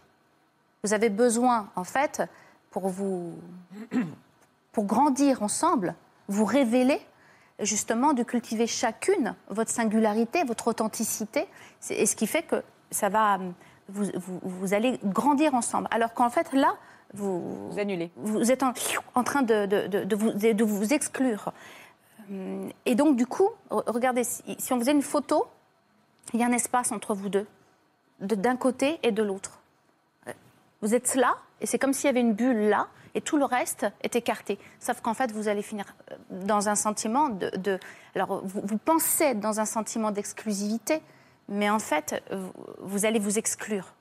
Vous 0.84 0.94
avez 0.94 1.10
besoin, 1.10 1.70
en 1.76 1.84
fait, 1.84 2.22
pour 2.72 2.88
vous... 2.90 3.34
pour 4.72 4.86
grandir 4.86 5.42
ensemble, 5.44 5.96
vous 6.28 6.46
révéler, 6.46 7.02
justement, 7.60 8.14
de 8.14 8.24
cultiver 8.24 8.68
chacune 8.68 9.36
votre 9.50 9.72
singularité, 9.72 10.44
votre 10.44 10.68
authenticité, 10.68 11.48
et 11.90 12.06
ce 12.06 12.16
qui 12.16 12.28
fait 12.28 12.44
que 12.44 12.64
ça 12.92 13.10
va... 13.10 13.40
Vous, 13.92 14.06
vous- 14.16 14.40
vous 14.44 14.74
allez 14.76 15.00
grandir 15.04 15.56
ensemble. 15.56 15.88
Alors 15.90 16.14
qu'en 16.14 16.30
fait, 16.30 16.54
là, 16.54 16.76
vous, 17.16 17.70
Vous 17.72 17.80
annulez. 17.80 18.12
vous 18.18 18.52
êtes 18.52 18.62
en, 18.62 18.72
en 19.16 19.24
train 19.24 19.42
de, 19.42 19.66
de- 19.66 19.88
de- 19.88 20.04
de 20.04 20.16
vous, 20.16 20.32
de 20.32 20.64
vous 20.64 20.94
exclure. 20.94 21.52
Et 22.86 22.94
donc, 22.94 23.16
du 23.16 23.26
coup, 23.26 23.50
re- 23.72 23.84
regardez, 23.92 24.24
si, 24.24 24.44
si 24.60 24.72
on 24.74 24.80
faisait 24.80 24.92
une 24.92 25.02
photo, 25.02 25.48
il 26.34 26.40
y 26.40 26.44
a 26.44 26.46
un 26.46 26.52
espace 26.52 26.92
entre 26.92 27.16
vous 27.16 27.30
deux, 27.30 27.48
de- 28.20 28.36
d'un 28.36 28.56
côté 28.56 29.00
et 29.02 29.12
de 29.12 29.24
l'autre. 29.24 29.59
Vous 30.82 30.96
êtes 30.96 31.16
là, 31.16 31.38
et 31.62 31.66
c'est 31.66 31.80
comme 31.80 31.94
s'il 31.94 32.06
y 32.06 32.10
avait 32.10 32.22
une 32.22 32.34
bulle 32.34 32.70
là, 32.70 32.88
et 33.16 33.22
tout 33.22 33.38
le 33.38 33.46
reste 33.46 33.86
est 34.02 34.16
écarté. 34.16 34.60
Sauf 34.80 35.02
qu'en 35.02 35.14
fait, 35.14 35.32
vous 35.32 35.48
allez 35.48 35.62
finir 35.62 35.86
euh, 36.12 36.16
dans 36.30 36.70
un 36.70 36.76
sentiment 36.76 37.30
de... 37.30 37.80
alors, 38.16 38.42
vous, 38.46 38.78
pensez 38.78 39.26
être 39.26 39.40
dans 39.40 39.60
un 39.60 39.66
sentiment 39.66 40.12
d'exclusivité, 40.12 41.02
mais 41.48 41.70
en 41.70 41.80
fait, 41.80 42.24
vous, 42.32 42.54
vous 42.80 43.06
allez 43.06 43.20
vous 43.20 43.38
exclure. 43.40 43.94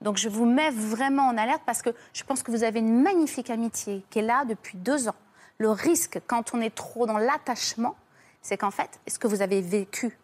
Donc 0.00 0.18
je 0.18 0.28
vous 0.28 0.44
mets 0.46 0.70
vraiment 0.70 1.28
en 1.28 1.38
alerte 1.38 1.62
parce 1.64 1.82
que 1.82 1.90
je 2.12 2.22
pense 2.24 2.42
que 2.42 2.50
vous 2.50 2.64
avez 2.64 2.80
une 2.80 3.02
magnifique 3.02 3.50
amitié 3.50 4.04
qui 4.10 4.18
est 4.18 4.22
là 4.22 4.44
depuis 4.44 4.76
deux 4.76 5.08
ans. 5.08 5.14
Le 5.58 5.70
risque, 5.70 6.20
quand 6.26 6.54
on 6.54 6.60
est 6.60 6.74
trop 6.74 7.06
dans 7.06 7.18
l'attachement, 7.18 7.96
c'est 8.42 8.58
qu'en 8.58 8.70
fait, 8.70 9.00
ce 9.08 9.18
que 9.18 9.26
vous 9.26 9.42
avez 9.42 9.62
vécu 9.62 10.18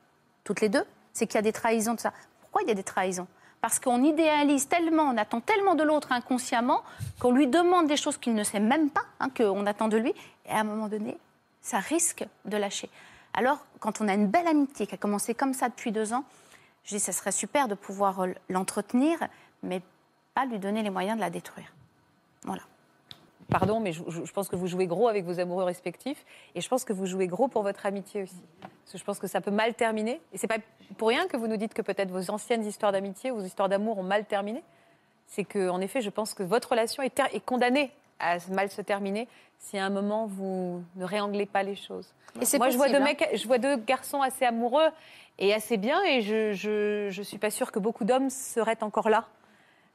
toutes 0.44 0.60
les 0.60 0.68
deux, 0.68 0.84
c'est 1.12 1.26
qu'il 1.26 1.36
y 1.36 1.38
a 1.38 1.42
des 1.42 1.52
trahisons 1.52 1.94
de 1.94 2.00
ça. 2.00 2.12
Pourquoi 2.40 2.62
il 2.62 2.68
y 2.68 2.70
a 2.70 2.74
des 2.74 2.82
trahisons? 2.82 3.26
Parce 3.62 3.78
qu'on 3.78 4.02
idéalise 4.02 4.66
tellement, 4.66 5.04
on 5.04 5.16
attend 5.16 5.40
tellement 5.40 5.76
de 5.76 5.84
l'autre 5.84 6.10
inconsciemment, 6.10 6.82
qu'on 7.20 7.30
lui 7.30 7.46
demande 7.46 7.86
des 7.86 7.96
choses 7.96 8.18
qu'il 8.18 8.34
ne 8.34 8.42
sait 8.42 8.58
même 8.58 8.90
pas 8.90 9.04
hein, 9.20 9.30
qu'on 9.30 9.64
attend 9.66 9.86
de 9.86 9.96
lui, 9.96 10.12
et 10.46 10.50
à 10.50 10.58
un 10.58 10.64
moment 10.64 10.88
donné, 10.88 11.16
ça 11.60 11.78
risque 11.78 12.26
de 12.44 12.56
lâcher. 12.56 12.90
Alors, 13.34 13.64
quand 13.78 14.00
on 14.00 14.08
a 14.08 14.14
une 14.14 14.26
belle 14.26 14.48
amitié 14.48 14.88
qui 14.88 14.96
a 14.96 14.98
commencé 14.98 15.32
comme 15.32 15.54
ça 15.54 15.68
depuis 15.68 15.92
deux 15.92 16.12
ans, 16.12 16.24
je 16.82 16.96
dis, 16.96 17.00
ça 17.00 17.12
serait 17.12 17.30
super 17.30 17.68
de 17.68 17.76
pouvoir 17.76 18.24
euh, 18.24 18.32
l'entretenir, 18.48 19.16
mais 19.62 19.80
pas 20.34 20.44
lui 20.44 20.58
donner 20.58 20.82
les 20.82 20.90
moyens 20.90 21.16
de 21.16 21.20
la 21.20 21.30
détruire. 21.30 21.72
Pardon, 23.52 23.80
mais 23.80 23.92
je, 23.92 24.32
pense 24.32 24.48
que 24.48 24.56
vous 24.56 24.66
jouez 24.66 24.86
gros 24.86 25.08
avec 25.08 25.24
vos 25.24 25.38
amoureux 25.38 25.64
respectifs. 25.64 26.24
Et 26.54 26.60
je 26.60 26.68
pense 26.68 26.84
que 26.84 26.92
vous 26.92 27.06
jouez 27.06 27.26
gros 27.26 27.48
pour 27.48 27.62
votre 27.62 27.86
amitié 27.86 28.22
aussi. 28.22 28.42
Parce 28.60 28.92
que 28.92 28.98
je 28.98 29.04
pense 29.04 29.18
que 29.18 29.26
ça 29.26 29.40
peut 29.40 29.50
mal 29.50 29.74
terminer. 29.74 30.20
Et 30.32 30.38
c'est 30.38 30.46
pas 30.46 30.58
pour 30.96 31.08
rien 31.08 31.26
que 31.26 31.36
vous 31.36 31.46
nous 31.46 31.56
dites 31.56 31.74
que 31.74 31.82
peut-être 31.82 32.10
vos 32.10 32.30
anciennes 32.30 32.64
histoires 32.64 32.92
d'amitié, 32.92 33.30
vos 33.30 33.42
histoires 33.42 33.68
d'amour 33.68 33.98
ont 33.98 34.02
mal 34.02 34.24
terminé. 34.24 34.62
C'est 35.26 35.44
que, 35.44 35.68
en 35.68 35.80
effet, 35.80 36.00
je 36.00 36.10
pense 36.10 36.34
que 36.34 36.42
votre 36.42 36.70
relation 36.70 37.02
est, 37.02 37.40
condamnée 37.44 37.90
à 38.18 38.38
mal 38.50 38.70
se 38.70 38.82
terminer 38.82 39.28
si 39.58 39.78
à 39.78 39.84
un 39.84 39.90
moment 39.90 40.26
vous 40.26 40.82
ne 40.96 41.04
réanglez 41.04 41.46
pas 41.46 41.62
les 41.62 41.76
choses. 41.76 42.12
Et 42.40 42.58
Moi, 42.58 42.70
je 42.70 42.76
vois, 42.76 42.88
deux 42.88 42.96
hein. 42.96 43.00
mecs, 43.00 43.28
je 43.34 43.46
vois 43.46 43.58
deux 43.58 43.76
garçons 43.76 44.22
assez 44.22 44.44
amoureux 44.44 44.88
et 45.38 45.54
assez 45.54 45.76
bien, 45.76 46.02
et 46.04 46.20
je, 46.22 46.52
je, 46.52 47.08
je 47.10 47.22
suis 47.22 47.38
pas 47.38 47.50
sûre 47.50 47.72
que 47.72 47.78
beaucoup 47.78 48.04
d'hommes 48.04 48.30
seraient 48.30 48.82
encore 48.82 49.08
là, 49.08 49.26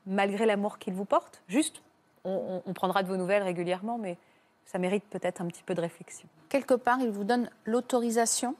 malgré 0.06 0.46
l'amour 0.46 0.78
qu'ils 0.78 0.94
vous 0.94 1.06
portent. 1.06 1.42
Juste, 1.48 1.82
on, 2.28 2.74
prendra 2.74 3.04
de 3.04 3.08
vos 3.08 3.18
nouvelles 3.18 3.44
régulièrement, 3.44 3.98
mais 3.98 4.18
ça 4.66 4.80
mérite 4.80 5.04
peut-être 5.10 5.42
un 5.42 5.48
petit 5.48 5.64
peu 5.64 5.74
de 5.74 5.82
réflexion. 5.82 6.28
Quelque 6.50 6.74
part, 6.74 7.00
il 7.00 7.10
vous 7.10 7.24
donne 7.24 7.50
l'autorisation 7.66 8.56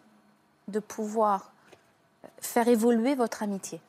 de 0.68 0.80
pouvoir 0.80 1.52
faire 2.40 2.68
évoluer 2.68 3.16
votre 3.16 3.44
amitié, 3.44 3.82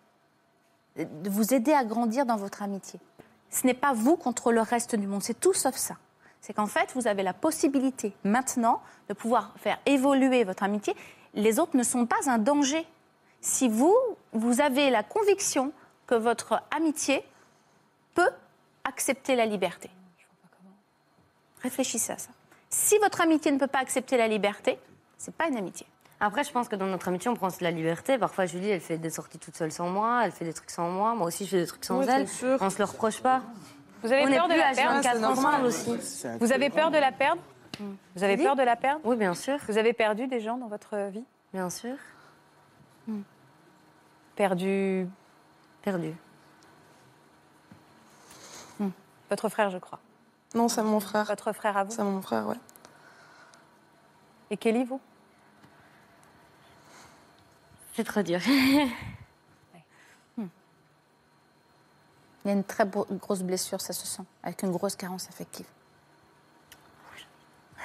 de 0.96 1.30
vous 1.30 1.54
aider 1.54 1.72
à 1.72 1.84
grandir 1.84 2.26
dans 2.26 2.36
votre 2.36 2.62
amitié. 2.62 3.00
Ce 3.50 3.66
n'est 3.66 3.74
pas 3.74 3.92
vous 3.92 4.16
contre 4.16 4.52
le 4.52 4.60
reste 4.60 4.94
du 4.94 5.06
monde, 5.06 5.22
c'est 5.22 5.38
tout 5.38 5.54
sauf 5.54 5.76
ça. 5.76 5.96
C'est 6.40 6.52
qu'en 6.52 6.66
fait, 6.66 6.92
vous 6.94 7.06
avez 7.08 7.22
la 7.22 7.32
possibilité 7.32 8.14
maintenant 8.24 8.80
de 9.08 9.14
pouvoir 9.14 9.52
faire 9.56 9.78
évoluer 9.86 10.44
votre 10.44 10.62
amitié. 10.62 10.94
Les 11.34 11.58
autres 11.58 11.76
ne 11.76 11.82
sont 11.82 12.06
pas 12.06 12.30
un 12.30 12.38
danger. 12.38 12.86
Si 13.40 13.68
vous, 13.68 13.96
vous 14.32 14.60
avez 14.60 14.90
la 14.90 15.02
conviction 15.02 15.72
que 16.06 16.14
votre 16.14 16.62
amitié 16.70 17.24
peut 18.14 18.30
accepter 18.88 19.36
la 19.36 19.46
liberté. 19.46 19.90
Réfléchissez 21.62 22.12
à 22.12 22.18
ça. 22.18 22.30
Si 22.70 22.98
votre 22.98 23.20
amitié 23.20 23.50
ne 23.50 23.58
peut 23.58 23.66
pas 23.66 23.78
accepter 23.78 24.16
la 24.16 24.28
liberté, 24.28 24.78
c'est 25.16 25.34
pas 25.34 25.48
une 25.48 25.56
amitié. 25.56 25.86
Après, 26.20 26.42
je 26.42 26.50
pense 26.50 26.68
que 26.68 26.76
dans 26.76 26.86
notre 26.86 27.08
amitié, 27.08 27.30
on 27.30 27.34
prend 27.34 27.48
de 27.48 27.54
la 27.60 27.70
liberté. 27.70 28.18
Parfois, 28.18 28.46
Julie, 28.46 28.70
elle 28.70 28.80
fait 28.80 28.98
des 28.98 29.10
sorties 29.10 29.38
toute 29.38 29.56
seule 29.56 29.70
sans 29.70 29.88
moi, 29.88 30.22
elle 30.24 30.32
fait 30.32 30.44
des 30.44 30.52
trucs 30.52 30.70
sans 30.70 30.88
moi. 30.90 31.14
Moi 31.14 31.28
aussi, 31.28 31.44
je 31.44 31.50
fais 31.50 31.60
des 31.60 31.66
trucs 31.66 31.84
sans 31.84 32.00
Oui, 32.00 32.06
elle. 32.08 32.26
On 32.60 32.70
se 32.70 32.78
le 32.78 32.84
reproche 32.84 33.20
pas. 33.20 33.42
Vous 34.02 34.12
avez 34.12 34.24
on 34.24 34.28
est 34.28 34.36
peur 34.36 34.48
de 34.48 34.52
plus 34.52 34.60
la 34.60 34.68
à 34.68 34.74
perdre 34.74 34.94
24 34.96 35.24
ensemble 35.24 35.66
aussi. 35.66 35.96
Vous 36.40 36.52
avez 36.52 36.70
peur 36.70 36.90
de 36.90 36.98
la 36.98 37.12
perdre 37.12 37.40
Vous 37.80 38.22
avez 38.24 38.36
peur 38.36 38.56
de 38.56 38.62
la 38.62 38.76
perdre 38.76 39.00
Oui, 39.04 39.16
bien 39.16 39.34
sûr, 39.34 39.58
Vous 39.68 39.78
avez 39.78 39.92
perdu 39.92 40.26
des 40.26 40.40
gens 40.40 40.56
dans 40.56 40.68
votre 40.68 40.96
vie 41.08 41.24
bien 41.52 41.70
sûr. 41.70 41.96
Perdu 44.36 45.08
Perdu. 45.82 46.14
Votre 49.30 49.48
frère, 49.48 49.70
je 49.70 49.78
crois. 49.78 49.98
Non, 50.54 50.68
c'est 50.68 50.82
mon 50.82 51.00
frère. 51.00 51.24
Votre 51.24 51.52
frère 51.52 51.76
à 51.76 51.84
vous 51.84 51.92
C'est 51.92 52.02
mon 52.04 52.22
frère, 52.22 52.46
ouais. 52.46 52.56
Et 54.50 54.56
Kelly, 54.56 54.84
vous? 54.84 55.00
C'est 57.94 58.04
trop 58.04 58.22
dur. 58.22 58.40
Il 62.44 62.52
y 62.52 62.54
a 62.54 62.54
une 62.54 62.64
très 62.64 62.86
grosse 62.86 63.42
blessure, 63.42 63.80
ça 63.80 63.92
se 63.92 64.06
sent, 64.06 64.22
avec 64.42 64.62
une 64.62 64.70
grosse 64.70 64.96
carence 64.96 65.28
affective. 65.28 65.66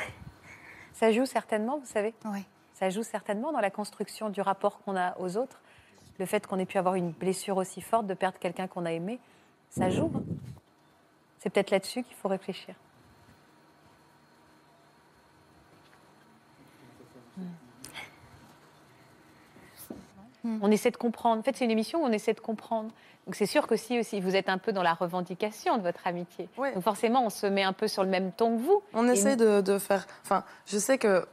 Ça 0.93 1.11
joue 1.11 1.25
certainement, 1.25 1.79
vous 1.79 1.85
savez? 1.85 2.13
Oui. 2.25 2.45
Ça 2.73 2.89
joue 2.89 3.03
certainement 3.03 3.51
dans 3.51 3.59
la 3.59 3.71
construction 3.71 4.29
du 4.29 4.39
rapport 4.39 4.79
qu'on 4.79 4.95
a 4.95 5.17
aux 5.19 5.35
autres. 5.35 5.59
Le 6.17 6.25
fait 6.25 6.47
qu'on 6.47 6.59
ait 6.59 6.65
pu 6.65 6.77
avoir 6.77 6.95
une 6.95 7.11
blessure 7.11 7.57
aussi 7.57 7.81
forte, 7.81 8.07
de 8.07 8.13
perdre 8.13 8.39
quelqu'un 8.39 8.67
qu'on 8.67 8.85
a 8.85 8.93
aimé, 8.93 9.19
ça 9.69 9.89
joue. 9.89 10.11
hein? 10.15 10.23
C'est 11.43 11.49
peut-être 11.49 11.71
là-dessus 11.71 12.03
qu'il 12.03 12.15
faut 12.15 12.29
réfléchir. 12.29 12.73
On 20.61 20.71
essaie 20.71 20.91
de 20.91 20.97
comprendre. 20.97 21.39
En 21.39 21.43
fait, 21.43 21.55
c'est 21.55 21.63
une 21.63 21.71
émission 21.71 22.01
où 22.03 22.05
on 22.05 22.11
essaie 22.11 22.33
de 22.33 22.39
comprendre. 22.41 22.89
Donc 23.25 23.35
c'est 23.35 23.45
sûr 23.45 23.65
que 23.65 23.77
si 23.77 23.97
aussi 23.99 24.19
vous 24.19 24.35
êtes 24.35 24.49
un 24.49 24.57
peu 24.57 24.73
dans 24.73 24.83
la 24.83 24.93
revendication 24.93 25.77
de 25.77 25.81
votre 25.83 26.05
amitié. 26.05 26.49
Ouais. 26.57 26.73
Donc 26.73 26.83
forcément, 26.83 27.25
on 27.25 27.29
se 27.29 27.45
met 27.47 27.63
un 27.63 27.71
peu 27.71 27.87
sur 27.87 28.03
le 28.03 28.09
même 28.09 28.33
ton 28.33 28.57
que 28.57 28.61
vous. 28.61 28.83
On 28.93 29.07
Et 29.07 29.13
essaie 29.13 29.37
nous- 29.37 29.45
de, 29.45 29.61
de 29.61 29.77
faire. 29.79 30.05
Enfin, 30.23 30.43
je 30.65 30.77
sais 30.77 30.97
que. 30.97 31.25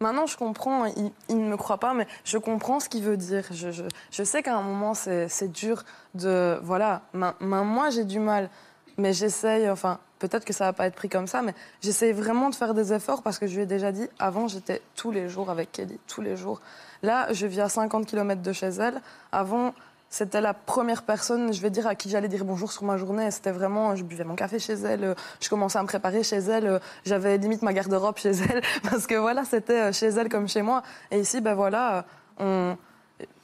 Maintenant, 0.00 0.26
je 0.26 0.36
comprends, 0.36 0.84
il, 0.84 1.10
il 1.30 1.38
ne 1.42 1.48
me 1.48 1.56
croit 1.56 1.78
pas, 1.78 1.94
mais 1.94 2.06
je 2.24 2.36
comprends 2.36 2.80
ce 2.80 2.90
qu'il 2.90 3.02
veut 3.02 3.16
dire. 3.16 3.44
Je, 3.50 3.70
je- 3.70 3.84
je 4.10 4.22
sais 4.22 4.42
qu'à 4.42 4.54
un 4.54 4.60
moment, 4.62 4.92
c'est 4.92 5.28
c'est 5.28 5.48
dur 5.50 5.84
de. 6.14 6.58
Voilà, 6.62 7.00
ma- 7.14 7.34
ma- 7.40 7.62
moi, 7.62 7.88
j'ai 7.88 8.04
du 8.04 8.18
mal, 8.18 8.50
mais 8.98 9.12
j'essaye. 9.12 9.68
Enfin, 9.70 9.98
peut-être 10.18 10.44
que 10.44 10.52
ça 10.52 10.64
va 10.64 10.72
pas 10.72 10.86
être 10.86 10.94
pris 10.94 11.08
comme 11.08 11.26
ça, 11.26 11.42
mais 11.42 11.54
j'essaye 11.80 12.12
vraiment 12.12 12.50
de 12.50 12.54
faire 12.54 12.74
des 12.74 12.92
efforts 12.92 13.22
parce 13.22 13.38
que 13.38 13.46
je 13.46 13.56
lui 13.56 13.62
ai 13.62 13.66
déjà 13.66 13.92
dit, 13.92 14.08
avant, 14.18 14.48
j'étais 14.48 14.82
tous 14.94 15.10
les 15.10 15.28
jours 15.28 15.50
avec 15.50 15.72
Kelly, 15.72 15.98
tous 16.06 16.20
les 16.20 16.36
jours. 16.36 16.60
Là, 17.02 17.32
je 17.32 17.46
vis 17.46 17.60
à 17.60 17.68
50 17.68 18.06
km 18.06 18.42
de 18.42 18.52
chez 18.52 18.68
elle. 18.68 19.00
Avant, 19.32 19.74
c'était 20.08 20.40
la 20.40 20.54
première 20.54 21.02
personne, 21.02 21.52
je 21.52 21.60
vais 21.60 21.70
dire, 21.70 21.86
à 21.86 21.94
qui 21.94 22.08
j'allais 22.08 22.28
dire 22.28 22.44
bonjour 22.44 22.72
sur 22.72 22.84
ma 22.84 22.96
journée. 22.96 23.30
C'était 23.30 23.50
vraiment, 23.50 23.96
je 23.96 24.04
buvais 24.04 24.24
mon 24.24 24.34
café 24.36 24.58
chez 24.58 24.74
elle, 24.74 25.14
je 25.40 25.48
commençais 25.48 25.78
à 25.78 25.82
me 25.82 25.88
préparer 25.88 26.22
chez 26.22 26.38
elle, 26.38 26.80
j'avais 27.04 27.36
limite 27.38 27.62
ma 27.62 27.72
garde-robe 27.72 28.16
chez 28.16 28.30
elle, 28.30 28.62
parce 28.82 29.06
que 29.06 29.14
voilà, 29.16 29.44
c'était 29.44 29.80
euh, 29.80 29.92
chez 29.92 30.06
elle 30.06 30.28
comme 30.28 30.48
chez 30.48 30.62
moi. 30.62 30.82
Et 31.10 31.20
ici, 31.20 31.40
ben 31.40 31.54
voilà, 31.54 32.06
euh, 32.40 32.72
on... 32.74 32.76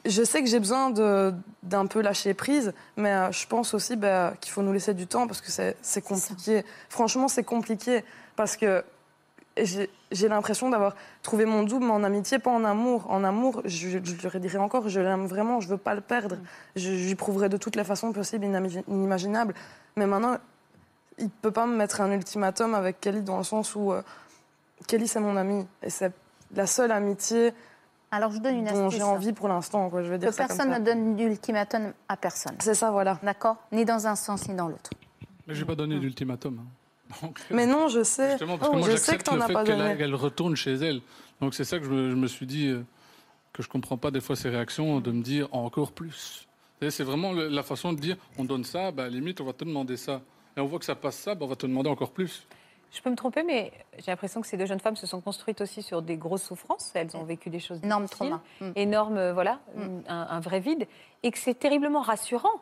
je 0.05 0.23
sais 0.23 0.41
que 0.41 0.49
j'ai 0.49 0.59
besoin 0.59 0.91
d'un 0.91 1.85
peu 1.85 2.01
lâcher 2.01 2.33
prise, 2.33 2.73
mais 2.97 3.11
euh, 3.11 3.31
je 3.31 3.47
pense 3.47 3.73
aussi 3.73 3.95
ben, 3.95 4.33
qu'il 4.41 4.51
faut 4.51 4.61
nous 4.61 4.73
laisser 4.73 4.93
du 4.93 5.07
temps, 5.07 5.27
parce 5.27 5.41
que 5.41 5.49
c'est 5.81 6.01
compliqué. 6.01 6.65
Franchement, 6.89 7.27
c'est 7.27 7.43
compliqué, 7.43 8.03
parce 8.35 8.57
que 8.57 8.83
j'ai 9.55 10.27
l'impression 10.27 10.69
d'avoir 10.69 10.95
trouvé 11.21 11.45
mon 11.45 11.63
double 11.63 11.89
en 11.91 12.03
amitié, 12.03 12.39
pas 12.39 12.51
en 12.51 12.63
amour. 12.63 13.05
En 13.09 13.23
amour, 13.23 13.61
je, 13.65 13.87
je 13.89 13.97
lui 13.97 14.39
dirais 14.39 14.57
encore, 14.57 14.89
je 14.89 14.99
l'aime 14.99 15.27
vraiment, 15.27 15.59
je 15.59 15.67
veux 15.67 15.77
pas 15.77 15.93
le 15.93 16.01
perdre. 16.01 16.37
Je, 16.75 16.95
je 16.95 17.07
lui 17.07 17.15
prouverai 17.15 17.49
de 17.49 17.57
toutes 17.57 17.75
les 17.75 17.83
façons 17.83 18.11
possibles, 18.11 18.45
inimaginables. 18.87 19.53
Mais 19.95 20.07
maintenant, 20.07 20.37
il 21.19 21.29
peut 21.29 21.51
pas 21.51 21.67
me 21.67 21.75
mettre 21.75 22.01
un 22.01 22.11
ultimatum 22.11 22.73
avec 22.73 22.99
Kelly 22.99 23.21
dans 23.21 23.37
le 23.37 23.43
sens 23.43 23.75
où 23.75 23.93
euh, 23.93 24.01
Kelly, 24.87 25.07
c'est 25.07 25.19
mon 25.19 25.37
amie. 25.37 25.65
Et 25.83 25.91
c'est 25.91 26.11
la 26.55 26.65
seule 26.65 26.91
amitié 26.91 27.53
Alors, 28.13 28.31
je 28.31 28.37
donne 28.39 28.57
une 28.57 28.65
dont 28.65 28.85
astuce. 28.85 28.99
j'ai 28.99 29.03
envie 29.03 29.33
pour 29.33 29.47
l'instant. 29.47 29.89
quoi, 29.89 30.03
Je 30.03 30.07
veux 30.09 30.15
Que 30.15 30.21
dire 30.21 30.29
comme 30.29 30.37
personne 30.47 30.71
ça. 30.71 30.79
ne 30.79 30.85
donne 30.85 31.15
d'ultimatum 31.15 31.93
à 32.07 32.15
personne. 32.15 32.55
C'est 32.59 32.75
ça, 32.75 32.91
voilà. 32.91 33.19
D'accord? 33.23 33.57
Ni 33.71 33.85
dans 33.85 34.05
un 34.07 34.15
sens, 34.15 34.47
ni 34.47 34.55
dans 34.55 34.67
l'autre. 34.67 34.91
Mais 35.47 35.55
je 35.55 35.61
n'ai 35.61 35.65
pas 35.65 35.75
donné 35.75 35.97
d'ultimatum. 35.99 36.59
hein. 36.61 36.67
Euh, 37.23 37.27
Mais 37.51 37.65
non, 37.65 37.87
je 37.89 38.03
sais. 38.03 38.31
Justement, 38.31 38.57
parce 38.57 38.69
que 38.71 38.75
Oh, 38.75 38.79
moi, 38.79 38.89
je 38.89 38.95
sais 38.97 39.17
que 39.17 39.35
le 39.35 39.41
as 39.41 39.47
pas 39.49 39.63
donné. 39.63 39.97
qu'elle 39.97 40.15
retourne 40.15 40.55
chez 40.55 40.73
elle. 40.73 41.01
Donc 41.41 41.53
c'est 41.53 41.63
ça 41.65 41.77
que 41.79 41.85
je 41.85 41.89
me, 41.89 42.09
je 42.11 42.15
me 42.15 42.27
suis 42.27 42.45
dit, 42.45 42.67
euh, 42.67 42.83
que 43.51 43.61
je 43.63 43.67
comprends 43.69 43.97
pas 43.97 44.09
des 44.11 44.21
fois 44.21 44.35
ces 44.35 44.49
réactions, 44.49 44.99
de 44.99 45.11
me 45.11 45.21
dire 45.21 45.47
encore 45.51 45.91
plus. 45.91 46.47
C'est 46.89 47.03
vraiment 47.03 47.31
le- 47.33 47.47
la 47.47 47.63
façon 47.63 47.93
de 47.93 47.99
dire, 47.99 48.17
on 48.37 48.43
donne 48.45 48.63
ça, 48.63 48.91
bah, 48.91 49.03
à 49.03 49.05
la 49.05 49.11
limite, 49.11 49.39
on 49.41 49.45
va 49.45 49.53
te 49.53 49.63
demander 49.63 49.95
ça. 49.97 50.21
Et 50.57 50.59
on 50.59 50.65
voit 50.65 50.79
que 50.79 50.85
ça 50.85 50.95
passe 50.95 51.15
ça, 51.17 51.33
bah, 51.33 51.45
on 51.45 51.47
va 51.49 51.55
te 51.55 51.65
demander 51.65 51.89
encore 51.89 52.11
plus. 52.11 52.45
Je 52.93 53.01
peux 53.01 53.09
me 53.09 53.15
tromper, 53.15 53.41
mais 53.43 53.71
j'ai 53.97 54.11
l'impression 54.11 54.39
que 54.39 54.45
ces 54.47 54.55
deux 54.55 54.67
jeunes 54.67 54.79
femmes 54.79 54.95
se 54.95 55.07
sont 55.07 55.19
construites 55.19 55.61
aussi 55.61 55.81
sur 55.81 56.01
des 56.03 56.15
grosses 56.15 56.43
souffrances. 56.43 56.91
Elles 56.93 57.15
ont 57.17 57.23
vécu 57.23 57.49
des 57.49 57.59
choses 57.59 57.79
Énorme 57.83 58.03
difficiles, 58.05 58.27
trauma. 58.29 58.41
Mm. 58.61 58.71
énorme, 58.75 59.17
euh, 59.17 59.33
voilà, 59.33 59.59
un, 60.07 60.27
un 60.29 60.39
vrai 60.39 60.59
vide, 60.59 60.85
et 61.23 61.31
que 61.31 61.39
c'est 61.39 61.55
terriblement 61.55 62.01
rassurant 62.01 62.53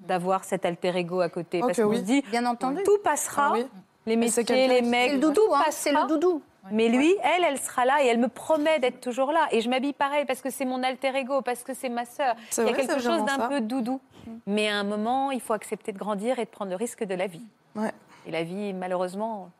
d'avoir 0.00 0.44
cet 0.44 0.64
alter 0.64 0.96
ego 0.96 1.20
à 1.20 1.28
côté, 1.28 1.60
parce 1.60 1.76
que 1.76 1.82
qu'on 1.82 1.88
oui. 1.90 1.98
se 1.98 2.02
dit 2.02 2.22
Bien 2.30 2.46
entendu. 2.46 2.82
tout 2.84 2.98
passera, 3.04 3.48
Ah 3.50 3.52
oui. 3.54 3.66
les 4.06 4.16
métiers, 4.16 4.68
les 4.68 4.80
mecs, 4.82 5.10
C'est 5.10 5.14
le 5.16 5.20
doudou, 5.20 5.40
hein, 5.52 5.62
c'est 5.70 5.92
le 5.92 6.06
doudou. 6.08 6.42
Mais 6.72 6.88
lui, 6.88 7.14
elle, 7.22 7.44
elle 7.44 7.58
sera 7.58 7.84
là 7.84 8.02
et 8.02 8.06
elle 8.06 8.18
me 8.18 8.28
promet 8.28 8.78
d'être 8.78 8.98
toujours 9.02 9.32
là. 9.32 9.48
Et 9.50 9.60
je 9.60 9.68
m'habille 9.68 9.92
pareil 9.92 10.24
parce 10.24 10.40
que 10.40 10.48
c'est 10.48 10.64
mon 10.64 10.82
alter 10.82 11.14
ego, 11.14 11.42
parce 11.42 11.62
que 11.62 11.74
c'est 11.74 11.90
ma 11.90 12.06
sœur. 12.06 12.34
C'est 12.48 12.62
Il 12.62 12.68
y 12.68 12.68
a 12.70 12.72
vrai, 12.72 12.86
quelque 12.86 13.02
chose 13.02 13.22
d'un 13.26 13.48
peu 13.48 13.60
doudou. 13.60 14.00
Mais 14.46 14.68
à 14.70 14.76
un 14.78 14.82
moment, 14.84 15.30
il 15.30 15.42
faut 15.42 15.52
accepter 15.52 15.92
de 15.92 15.98
grandir 15.98 16.38
et 16.38 16.46
de 16.46 16.50
prendre 16.50 16.70
le 16.70 16.76
risque 16.76 17.04
de 17.04 17.14
la 17.14 17.26
vie. 17.26 17.44
Ouais. 17.76 17.92
Et 18.26 18.30
la 18.30 18.42
vie, 18.44 18.72
malheureusement, 18.72 19.50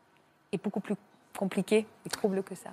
est 0.55 0.63
beaucoup 0.63 0.79
plus 0.79 0.95
compliquée 1.37 1.85
et 2.05 2.09
trouble 2.09 2.43
que 2.43 2.55
ça. 2.55 2.69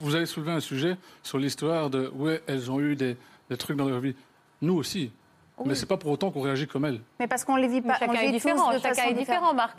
Vous 0.00 0.14
avez 0.14 0.26
soulevé 0.26 0.52
un 0.52 0.60
sujet 0.60 0.96
sur 1.22 1.38
l'histoire 1.38 1.90
de, 1.90 2.08
ouais, 2.14 2.42
elles 2.46 2.70
ont 2.70 2.80
eu 2.80 2.94
des, 2.96 3.16
des 3.50 3.56
trucs 3.56 3.76
dans 3.76 3.88
leur 3.88 4.00
vie. 4.00 4.14
Nous 4.62 4.74
aussi. 4.74 5.10
Mais 5.66 5.74
c'est 5.74 5.86
pas 5.86 5.96
pour 5.96 6.12
autant 6.12 6.30
qu'on 6.30 6.40
réagit 6.42 6.68
comme 6.68 6.84
elles. 6.84 7.00
Mais 7.18 7.26
parce 7.26 7.44
qu'on 7.44 7.56
les 7.56 7.66
vit 7.66 7.80
Mais 7.80 7.88
pas. 7.88 7.94
on 7.96 8.06
chacun 8.06 8.12
les 8.22 8.28
est 8.28 8.32
différent. 8.32 8.68
de 8.72 8.78
Chacun 8.78 8.94
façon 8.94 9.08
est 9.10 9.14
différent, 9.14 9.54
Marc. 9.54 9.76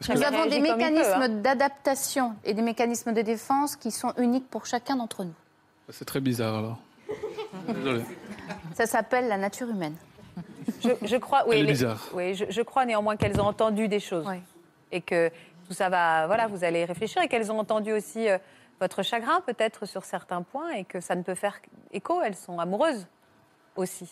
Que- 0.00 0.12
Nous 0.14 0.22
avons 0.22 0.46
des 0.46 0.56
peut, 0.56 0.62
mécanismes 0.62 1.12
hein. 1.22 1.28
d'adaptation 1.28 2.34
et 2.44 2.54
des 2.54 2.62
mécanismes 2.62 3.12
de 3.12 3.20
défense 3.20 3.76
qui 3.76 3.90
sont 3.90 4.14
uniques 4.16 4.48
pour 4.48 4.64
chacun 4.64 4.96
d'entre 4.96 5.24
nous. 5.24 5.34
C'est 5.90 6.04
très 6.06 6.20
bizarre 6.20 6.56
alors. 6.58 6.78
Désolé. 7.68 8.02
Ça 8.74 8.86
s'appelle 8.86 9.28
la 9.28 9.36
nature 9.36 9.68
humaine. 9.68 9.96
Je, 10.82 10.90
je 11.02 11.16
crois, 11.16 11.44
oui, 11.48 11.56
Elle 11.56 11.60
est 11.60 11.64
les- 11.64 11.72
bizarre. 11.72 12.06
oui, 12.14 12.34
je, 12.34 12.44
je 12.48 12.62
crois 12.62 12.84
néanmoins 12.86 13.16
qu'elles 13.16 13.40
ont 13.40 13.44
entendu 13.46 13.88
des 13.88 14.00
choses 14.00 14.24
Oui. 14.28 14.36
et 14.92 15.00
que 15.00 15.30
tout 15.68 15.74
ça 15.74 15.88
va, 15.88 16.26
voilà, 16.26 16.46
vous 16.46 16.64
allez 16.64 16.84
réfléchir 16.84 17.22
et 17.22 17.28
qu'elles 17.28 17.52
ont 17.52 17.58
entendu 17.58 17.92
aussi 17.92 18.28
euh, 18.28 18.38
votre 18.80 19.02
chagrin 19.02 19.40
peut-être 19.42 19.86
sur 19.86 20.04
certains 20.04 20.42
points 20.42 20.70
et 20.70 20.84
que 20.84 21.00
ça 21.00 21.14
ne 21.14 21.22
peut 21.22 21.34
faire 21.34 21.60
écho. 21.92 22.20
Elles 22.22 22.36
sont 22.36 22.58
amoureuses 22.58 23.06
aussi. 23.76 24.08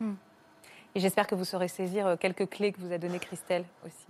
Hmm. 0.00 0.14
Et 0.94 1.00
j'espère 1.00 1.26
que 1.26 1.34
vous 1.34 1.44
saurez 1.44 1.68
saisir 1.68 2.06
euh, 2.06 2.16
quelques 2.16 2.48
clés 2.48 2.72
que 2.72 2.80
vous 2.80 2.92
a 2.92 2.98
données 2.98 3.18
Christelle 3.18 3.64
aussi. 3.84 4.06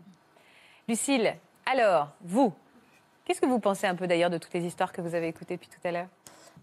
Lucille, 0.89 1.35
alors 1.67 2.09
vous, 2.23 2.53
qu'est-ce 3.25 3.41
que 3.41 3.47
vous 3.47 3.59
pensez 3.59 3.87
un 3.87 3.95
peu 3.95 4.07
d'ailleurs 4.07 4.31
de 4.31 4.39
toutes 4.39 4.55
les 4.55 4.65
histoires 4.65 4.93
que 4.93 5.01
vous 5.01 5.15
avez 5.15 5.29
écoutées 5.29 5.57
depuis 5.57 5.69
tout 5.69 5.87
à 5.87 5.93
l'heure? 5.93 6.07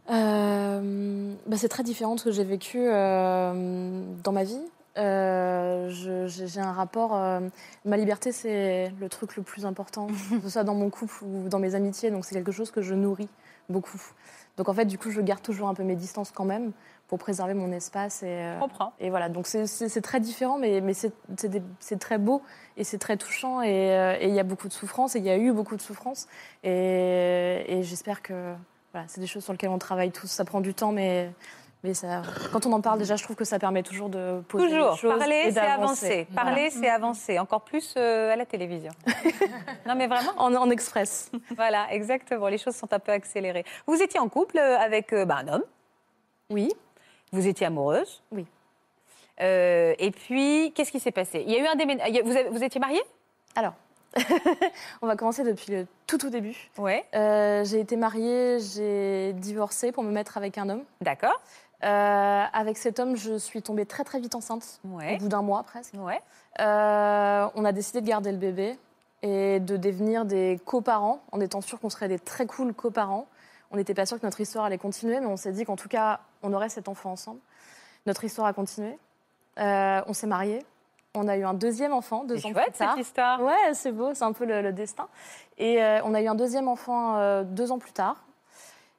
Euh, 0.10 1.34
bah, 1.46 1.58
c'est 1.58 1.70
très 1.70 1.84
différent 1.84 2.16
de 2.16 2.20
ce 2.20 2.26
que 2.26 2.32
j'ai 2.32 2.44
vécu 2.44 2.80
euh, 2.80 4.04
dans 4.24 4.32
ma 4.32 4.44
vie. 4.44 4.62
Euh, 4.98 5.90
j'ai 6.28 6.60
un 6.62 6.72
rapport. 6.72 7.16
euh, 7.16 7.40
ma 7.86 7.98
liberté, 7.98 8.32
c'est 8.32 8.92
le 9.00 9.10
truc 9.10 9.36
le 9.36 9.44
plus 9.44 9.66
important, 9.66 10.08
que 10.30 10.42
ce 10.44 10.50
soit 10.50 10.64
dans 10.64 10.76
mon 10.76 10.90
couple 10.90 11.24
ou 11.24 11.50
dans 11.50 11.60
mes 11.60 11.76
amitiés. 11.76 12.12
Donc, 12.12 12.26
c'est 12.26 12.36
quelque 12.36 12.52
chose 12.52 12.72
que 12.72 12.82
je 12.82 12.94
nourris 12.94 13.30
beaucoup. 13.70 14.02
Donc, 14.58 14.70
en 14.70 14.74
fait, 14.74 14.86
du 14.86 14.98
coup, 15.00 15.10
je 15.10 15.22
garde 15.22 15.42
toujours 15.42 15.68
un 15.68 15.74
peu 15.74 15.84
mes 15.84 15.96
distances 15.96 16.32
quand 16.32 16.46
même 16.46 16.72
pour 17.08 17.18
préserver 17.18 17.54
mon 17.56 17.72
espace. 17.72 18.22
Et, 18.24 18.28
euh, 18.30 18.60
et 19.00 19.10
voilà, 19.10 19.30
donc 19.30 19.48
c'est- 19.48 20.02
très 20.02 20.20
différent, 20.20 20.58
mais, 20.60 20.80
mais 20.82 20.94
c'est 20.94 22.00
très 22.00 22.18
beau 22.20 22.42
et 22.78 22.84
c'est 22.84 22.98
très 23.00 23.18
touchant. 23.18 23.62
Et 23.62 23.92
euh, 23.98 24.16
et 24.20 24.28
il 24.28 24.34
y 24.36 24.40
a 24.40 24.44
beaucoup 24.44 24.68
de 24.68 24.74
souffrance, 24.74 25.16
et 25.16 25.20
il 25.20 25.26
y 25.26 25.30
a 25.30 25.38
eu 25.38 25.52
beaucoup 25.52 25.76
de 25.76 25.82
souffrance. 25.82 26.28
Et, 26.64 27.64
et 27.68 27.84
j'espère 27.84 28.22
que 28.22 28.54
voilà, 28.92 29.08
c'est 29.08 29.22
des 29.22 29.28
choses 29.28 29.44
sur 29.44 29.54
lesquelles 29.54 29.70
on 29.72 29.80
travaille 29.80 30.12
tous. 30.12 30.28
Ça 30.28 30.46
prend 30.46 30.62
du 30.62 30.74
temps, 30.76 30.92
mais, 30.92 31.32
mais 31.84 31.94
ça, 31.94 32.22
quand 32.52 32.66
on 32.66 32.72
en 32.72 32.80
parle, 32.82 32.98
déjà, 33.00 33.16
je 33.18 33.24
trouve 33.24 33.36
que 33.36 33.44
ça 33.44 33.60
permet 33.60 33.84
toujours 33.84 34.08
de 34.10 34.42
poser 34.48 34.68
Toujours. 34.70 34.92
les 34.92 34.98
choses. 34.98 35.18
Parler, 35.20 35.52
c'est 35.52 35.60
avancer. 35.60 36.28
Voilà. 36.32 36.50
Parler, 36.50 36.70
c'est 36.70 36.90
avancer. 36.90 37.40
Encore 37.40 37.62
plus 37.62 37.94
euh, 37.98 38.32
à 38.32 38.36
la 38.38 38.46
télévision. 38.46 38.92
non, 39.86 39.96
mais 39.96 40.08
vraiment. 40.08 40.32
En, 40.38 40.54
en 40.56 40.70
express. 40.70 41.30
Voilà, 41.56 41.92
exactement. 41.94 42.48
Les 42.48 42.58
choses 42.58 42.76
sont 42.76 42.92
un 42.94 43.00
peu 43.00 43.12
accélérées. 43.12 43.66
Vous 43.86 44.02
étiez 44.02 44.20
en 44.20 44.30
couple 44.30 44.58
euh, 44.60 44.78
avec 44.80 45.12
euh, 45.14 45.26
bah, 45.26 45.40
un 45.46 45.48
homme. 45.50 45.64
Oui. 46.50 46.70
Vous 47.32 47.48
étiez 47.48 47.68
amoureuse. 47.68 48.22
Oui. 48.32 48.46
Euh, 49.42 49.94
et 50.00 50.12
puis, 50.12 50.72
qu'est-ce 50.76 50.92
qui 50.92 51.00
s'est 51.00 51.12
passé? 51.12 51.44
Il 51.46 51.52
y 51.52 51.58
a 51.58 51.64
eu 51.64 51.66
un 51.68 51.76
déménagement. 51.76 52.20
Vous, 52.24 52.38
avez- 52.38 52.50
vous 52.50 52.64
étiez 52.64 52.80
mariée? 52.80 53.02
Alors, 53.56 53.74
On 55.02 55.08
va 55.08 55.16
commencer 55.16 55.44
depuis 55.44 55.72
le 55.72 55.88
tout 56.06 56.20
tout 56.20 56.30
début. 56.30 56.56
Ouais, 56.78 57.04
Euh, 57.16 57.64
j'ai 57.66 57.80
été 57.80 57.96
mariée, 57.96 58.60
j'ai 58.60 59.34
divorcé 59.34 59.92
pour 59.92 60.04
me 60.04 60.12
mettre 60.12 60.38
avec 60.38 60.60
un 60.60 60.70
homme. 60.70 60.84
d'accord. 61.02 61.42
Euh, 61.84 62.44
avec 62.54 62.78
cet 62.78 63.00
homme, 63.00 63.16
je 63.18 63.38
suis 63.38 63.62
tombée 63.62 63.86
très 63.86 64.04
très 64.04 64.20
vite 64.20 64.36
enceinte, 64.36 64.80
Ouais. 64.86 65.16
au 65.16 65.18
bout 65.20 65.28
d'un 65.28 65.42
mois 65.42 65.64
presque. 65.64 65.94
Ouais. 65.98 66.22
Euh, 66.62 67.48
on 67.56 67.66
a 67.66 67.72
décidé 67.72 68.00
de 68.02 68.08
garder 68.08 68.32
le 68.32 68.38
bébé 68.38 68.78
et 69.22 69.60
de 69.60 69.76
devenir 69.78 70.24
des 70.26 70.60
coparents, 70.66 71.22
en 71.32 71.40
étant 71.42 71.62
sûr 71.62 71.80
qu'on 71.80 71.90
serait 71.90 72.08
des 72.08 72.20
très 72.20 72.46
cool 72.46 72.74
coparents. 72.74 73.28
On 73.72 73.76
n'était 73.78 73.94
pas 73.94 74.06
sûr 74.06 74.20
que 74.20 74.26
notre 74.26 74.40
histoire 74.40 74.66
allait 74.66 74.78
continuer, 74.78 75.20
mais 75.20 75.26
on 75.26 75.36
s'est 75.38 75.52
dit 75.52 75.66
qu'en 75.66 75.76
tout 75.76 75.90
cas, 75.90 76.20
on 76.42 76.54
aurait 76.54 76.70
cet 76.70 76.88
enfant 76.88 77.12
ensemble. 77.12 77.40
Notre 78.06 78.24
histoire 78.24 78.48
a 78.48 78.54
continué. 78.54 78.98
Euh, 79.60 80.02
on 80.08 80.14
s'est 80.14 80.28
mariés. 80.28 80.64
On 81.16 81.28
a 81.28 81.38
eu 81.38 81.44
un 81.44 81.54
deuxième 81.54 81.94
enfant 81.94 82.24
deux 82.24 82.38
ans 82.46 82.50
chouette 82.52 82.64
plus 82.72 82.72
tard. 82.74 82.96
cette 82.98 83.06
histoire. 83.06 83.42
Ouais, 83.42 83.74
c'est 83.74 83.92
beau, 83.92 84.14
c'est 84.14 84.24
un 84.24 84.34
peu 84.34 84.46
le, 84.46 84.62
le 84.62 84.74
destin. 84.74 85.08
Et 85.58 85.80
on 86.04 86.14
a 86.14 86.22
eu 86.22 86.28
un 86.28 86.34
deuxième 86.36 86.68
enfant 86.68 87.44
deux 87.44 87.72
ans 87.72 87.78
plus 87.78 87.92
tard. 87.92 88.16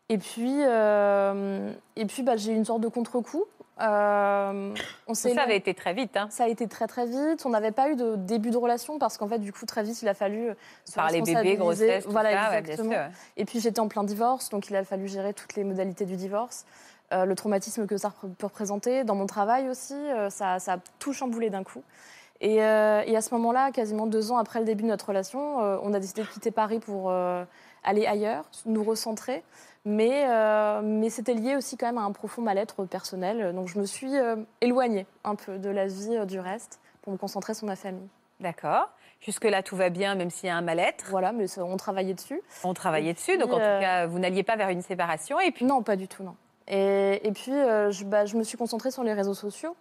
Et 0.09 0.19
puis, 0.19 0.59
euh, 0.61 1.73
et 1.97 2.05
puis 2.05 2.23
bah, 2.23 2.37
j'ai 2.37 2.53
eu 2.53 2.57
une 2.57 2.65
sorte 2.65 2.81
de 2.81 2.89
contre-coup. 2.89 3.45
Euh, 3.81 4.73
on 5.09 5.15
ça 5.15 5.29
avait 5.43 5.57
été 5.57 5.75
très 5.75 5.95
vite. 5.95 6.17
Hein. 6.17 6.29
ça 6.31 6.45
a 6.45 6.49
été 6.49 6.69
très 6.69 6.87
très 6.87 7.07
vite. 7.07 7.45
On 7.45 7.49
n'avait 7.49 7.73
pas 7.73 7.91
eu 7.91 7.97
de 7.97 8.15
début 8.15 8.51
de 8.51 8.57
relation 8.57 8.99
parce 8.99 9.19
qu'en 9.19 9.27
fait, 9.27 9.39
du 9.39 9.53
coup, 9.53 9.67
très 9.67 9.83
vite, 9.83 10.01
il 10.03 10.09
a 10.09 10.15
fallu 10.15 10.51
se 10.85 10.95
Par 10.95 11.11
les 11.11 11.23
bébés, 11.23 11.57
grossesse, 11.57 12.05
tout 12.05 12.11
voilà, 12.11 12.31
ça, 12.31 12.37
ouais, 12.37 12.49
bien 12.51 12.59
exactement. 12.59 12.93
sûr. 12.93 13.03
Et 13.37 13.45
puis 13.45 13.61
j'étais 13.61 13.81
en 13.81 13.89
plein 13.89 14.05
divorce, 14.05 14.51
donc 14.51 14.69
il 14.69 14.77
a 14.77 14.85
fallu 14.85 15.09
gérer 15.09 15.35
toutes 15.35 15.57
les 15.57 15.65
modalités 15.65 16.05
du 16.05 16.17
divorce, 16.17 16.67
euh, 17.13 17.25
le 17.25 17.35
traumatisme 17.35 17.87
que 17.87 17.97
ça 17.97 18.13
peut 18.39 18.47
représenter. 18.47 19.03
Dans 19.03 19.17
mon 19.17 19.27
travail 19.27 19.69
aussi, 19.69 19.97
ça, 20.29 20.61
ça 20.61 20.75
a 20.75 20.79
tout 21.01 21.13
chamboulé 21.13 21.51
d'un 21.51 21.65
coup. 21.65 21.83
Et, 22.41 22.63
euh, 22.63 23.03
et 23.07 23.17
à 23.17 23.23
ce 23.23 23.33
moment-là, 23.35 23.71
quasiment 23.71 24.07
deux 24.07 24.33
ans 24.33 24.37
après 24.37 24.59
le 24.59 24.67
début 24.67 24.83
de 24.83 24.89
notre 24.89 25.09
relation, 25.09 25.63
euh, 25.63 25.79
on 25.83 25.95
a 25.95 26.01
décidé 26.01 26.23
de 26.23 26.27
quitter 26.27 26.51
Paris 26.51 26.79
pour 26.79 27.11
euh, 27.11 27.45
aller 27.83 28.07
ailleurs, 28.07 28.45
nous 28.67 28.85
recentrer. 28.85 29.43
Mais, 29.85 30.24
euh, 30.28 30.80
mais 30.82 31.11
c'était 31.11 31.35
lié 31.35 31.57
aussi 31.57 31.76
quand 31.76 31.87
même 31.87 31.99
à 31.99 32.03
un 32.03 32.12
profond 32.12 32.43
mal-être 32.43 32.85
personnel. 32.87 33.55
Donc 33.55 33.68
je 33.68 33.78
me 33.78 33.85
suis 33.85 34.16
euh, 34.16 34.37
éloignée 34.61 35.07
un 35.24 35.35
peu 35.35 35.59
de 35.59 35.68
la 35.68 35.87
vie 35.87 36.16
euh, 36.16 36.24
du 36.24 36.41
reste 36.41 36.80
pour 37.03 37.12
me 37.12 37.18
concentrer 37.18 37.53
sur 37.53 37.66
ma 37.66 37.76
famille. 37.76 38.09
D'accord. 38.41 38.89
Jusque-là, 39.20 39.62
tout 39.62 39.76
va 39.76 39.91
bien, 39.91 40.14
même 40.14 40.30
s'il 40.30 40.49
y 40.49 40.51
a 40.51 40.57
un 40.57 40.62
mal-être. 40.62 41.07
Voilà, 41.11 41.32
mais 41.32 41.47
ça, 41.47 41.64
on 41.64 41.76
travaillait 41.76 42.14
dessus. 42.14 42.41
On 42.62 42.74
travaillait 42.74 43.11
Et 43.11 43.14
dessus, 43.14 43.39
donc 43.39 43.51
en 43.53 43.57
tout 43.57 43.61
cas, 43.61 44.07
vous 44.07 44.18
n'alliez 44.18 44.43
pas 44.43 44.57
vers 44.57 44.70
une 44.70 44.82
séparation. 44.82 45.39
Et 45.41 45.51
puis, 45.51 45.64
Non, 45.64 45.82
pas 45.82 45.97
du 45.97 46.09
tout, 46.09 46.22
non. 46.22 46.35
Et, 46.66 47.26
et 47.26 47.32
puis, 47.32 47.53
je, 47.53 48.05
bah, 48.05 48.26
je 48.26 48.37
me 48.37 48.43
suis 48.43 48.59
concentrée 48.59 48.91
sur 48.91 49.03
les 49.03 49.12
réseaux 49.12 49.35
sociaux 49.35 49.76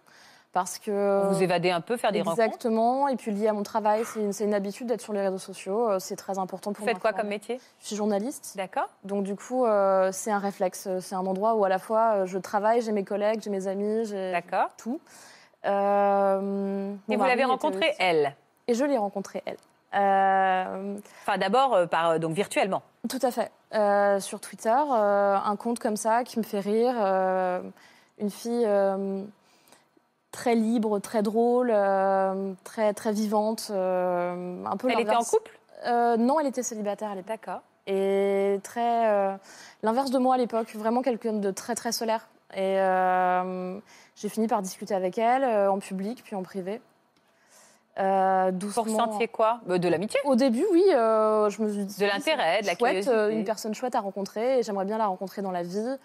parce 0.54 0.78
que... 0.78 1.26
vous 1.28 1.42
évadez 1.42 1.70
un 1.70 1.82
peu, 1.82 1.96
faire 1.98 2.12
des 2.12 2.22
rencontres. 2.22 2.40
Exactement. 2.42 3.08
Et 3.08 3.16
puis, 3.16 3.30
lié 3.32 3.48
à 3.48 3.52
mon 3.52 3.62
travail, 3.64 4.04
c'est 4.06 4.20
une, 4.20 4.48
une 4.48 4.54
habitude 4.54 4.86
d'être 4.86 5.02
sur 5.02 5.12
les 5.12 5.20
réseaux 5.20 5.36
sociaux. 5.38 5.90
euh, 5.90 5.98
C'est 5.98 6.16
très 6.16 6.38
important 6.38 6.72
pour 6.72 6.82
Vous 6.82 6.88
faites 6.88 7.00
quoi 7.00 7.12
comme 7.12 7.26
métier 7.28 7.60
Je 7.80 7.86
suis 7.88 7.96
journaliste. 7.96 8.54
D'accord. 8.56 8.88
Donc, 9.02 9.24
du 9.24 9.34
coup, 9.36 9.66
euh, 9.66 10.10
c'est 10.12 10.30
un 10.30 10.38
réflexe. 10.38 10.88
C'est 11.00 11.14
un 11.14 11.26
endroit 11.26 11.56
où, 11.56 11.64
à 11.64 11.68
la 11.68 11.78
fois, 11.78 12.12
euh, 12.14 12.26
je 12.26 12.38
travaille, 12.38 12.80
j'ai 12.80 12.92
mes 12.92 13.04
collègues, 13.04 13.40
j'ai 13.42 13.50
mes 13.50 13.66
amis, 13.66 14.06
j'ai 14.06 14.32
D'accord. 14.32 14.68
tout. 14.78 15.00
Euh, 15.66 16.94
Et 17.08 17.16
vous 17.16 17.24
l'avez 17.24 17.44
rencontrée, 17.44 17.94
elle 17.98 18.34
Et 18.68 18.74
je 18.74 18.84
l'ai 18.84 18.96
rencontrée, 18.98 19.42
elle. 19.46 19.56
Euh, 19.94 20.96
Enfin, 21.22 21.38
d'abord, 21.38 21.74
euh, 21.74 21.86
par, 21.86 22.18
donc 22.18 22.32
virtuellement. 22.32 22.82
Tout 23.08 23.20
à 23.22 23.30
fait. 23.30 23.50
Euh, 23.74 24.20
sur 24.20 24.40
Twitter, 24.40 24.70
un 24.70 25.56
compte 25.56 25.78
comme 25.78 25.96
ça 25.96 26.24
qui 26.24 26.38
me 26.38 26.44
fait 26.44 26.60
rire. 26.60 26.94
une 28.18 28.30
fille 28.30 28.68
très 30.34 30.54
libre, 30.54 30.98
très 30.98 31.22
drôle, 31.22 31.70
euh, 31.72 32.52
très, 32.64 32.92
très 32.92 33.12
vivante. 33.12 33.68
euh, 33.70 34.64
un 34.66 34.76
peu 34.76 34.90
Elle 34.90 35.00
était 35.00 35.14
en 35.14 35.22
couple? 35.22 35.58
Euh, 35.86 36.16
Non, 36.16 36.40
elle 36.40 36.46
était 36.48 36.62
célibataire 36.62 37.10
à 37.10 37.14
l'époque. 37.14 37.28
D'accord. 37.28 37.62
Et 37.86 38.58
très. 38.62 39.38
l'inverse 39.82 40.10
de 40.10 40.18
moi 40.18 40.34
à 40.34 40.38
l'époque, 40.38 40.74
vraiment 40.74 41.02
quelqu'un 41.02 41.34
de 41.34 41.50
très, 41.50 41.74
très 41.74 41.92
solaire. 41.92 42.28
Et 42.56 42.76
j'ai 44.16 44.28
fini 44.28 44.46
par 44.48 44.62
discuter 44.62 44.94
avec 44.94 45.18
elle 45.18 45.44
en 45.68 45.78
public, 45.78 46.22
puis 46.24 46.34
en 46.34 46.42
privé. 46.42 46.80
Euh, 47.98 48.50
doucement. 48.50 48.82
ressentiez 48.82 49.28
quoi? 49.28 49.60
Euh, 49.70 49.78
De 49.78 49.88
l'amitié? 49.88 50.18
Au 50.24 50.34
début, 50.34 50.66
oui, 50.72 50.82
euh, 50.92 51.48
je 51.48 51.62
me 51.62 51.72
suis 51.72 51.84
dit. 51.84 52.00
De 52.00 52.06
l'intérêt, 52.06 52.60
de 52.60 52.66
la 52.66 52.74
chouette, 52.74 53.04
curiosité. 53.04 53.34
une 53.36 53.44
personne 53.44 53.74
chouette 53.74 53.94
à 53.94 54.00
rencontrer, 54.00 54.58
et 54.58 54.62
j'aimerais 54.64 54.84
bien 54.84 54.98
la 54.98 55.06
rencontrer 55.06 55.42
dans 55.42 55.52
la 55.52 55.62
vie. 55.62 55.96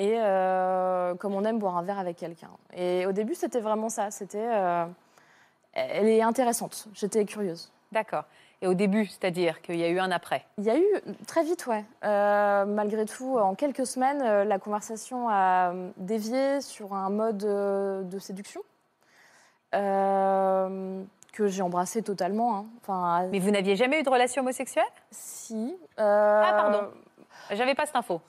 Et 0.00 0.14
euh, 0.16 1.16
comme 1.16 1.34
on 1.34 1.44
aime 1.44 1.58
boire 1.58 1.76
un 1.76 1.82
verre 1.82 1.98
avec 1.98 2.16
quelqu'un. 2.16 2.50
Et 2.72 3.04
au 3.04 3.10
début, 3.10 3.34
c'était 3.34 3.58
vraiment 3.58 3.88
ça. 3.88 4.12
C'était. 4.12 4.38
euh, 4.46 4.84
elle 5.72 6.06
est 6.08 6.22
intéressante. 6.22 6.86
J'étais 6.94 7.24
curieuse. 7.24 7.72
D'accord. 7.90 8.22
Et 8.62 8.68
au 8.68 8.74
début, 8.74 9.06
c'est-à-dire 9.06 9.60
qu'il 9.60 9.76
y 9.76 9.82
a 9.84 9.88
eu 9.88 9.98
un 9.98 10.10
après 10.12 10.44
Il 10.58 10.64
y 10.64 10.70
a 10.70 10.76
eu 10.78 10.86
très 11.26 11.42
vite, 11.42 11.66
ouais. 11.66 11.84
Euh, 12.04 12.64
malgré 12.64 13.06
tout, 13.06 13.38
en 13.38 13.54
quelques 13.56 13.86
semaines, 13.86 14.22
la 14.44 14.58
conversation 14.58 15.28
a 15.28 15.72
dévié 15.96 16.60
sur 16.60 16.92
un 16.94 17.10
mode 17.10 17.38
de 17.38 18.18
séduction 18.20 18.60
que 19.72 21.46
j'ai 21.46 21.62
embrassé 21.62 22.02
totalement. 22.02 22.56
hein. 22.56 22.64
Enfin, 22.82 23.28
Mais 23.30 23.38
vous 23.38 23.50
n'aviez 23.50 23.76
jamais 23.76 24.00
eu 24.00 24.02
de 24.02 24.10
relation 24.10 24.42
homosexuelle? 24.42 24.84
Si. 25.10 25.76
Ah, 25.96 26.54
pardon. 26.56 26.88
J'avais 27.52 27.74
pas 27.74 27.86
cette 27.86 27.96
info. 27.96 28.20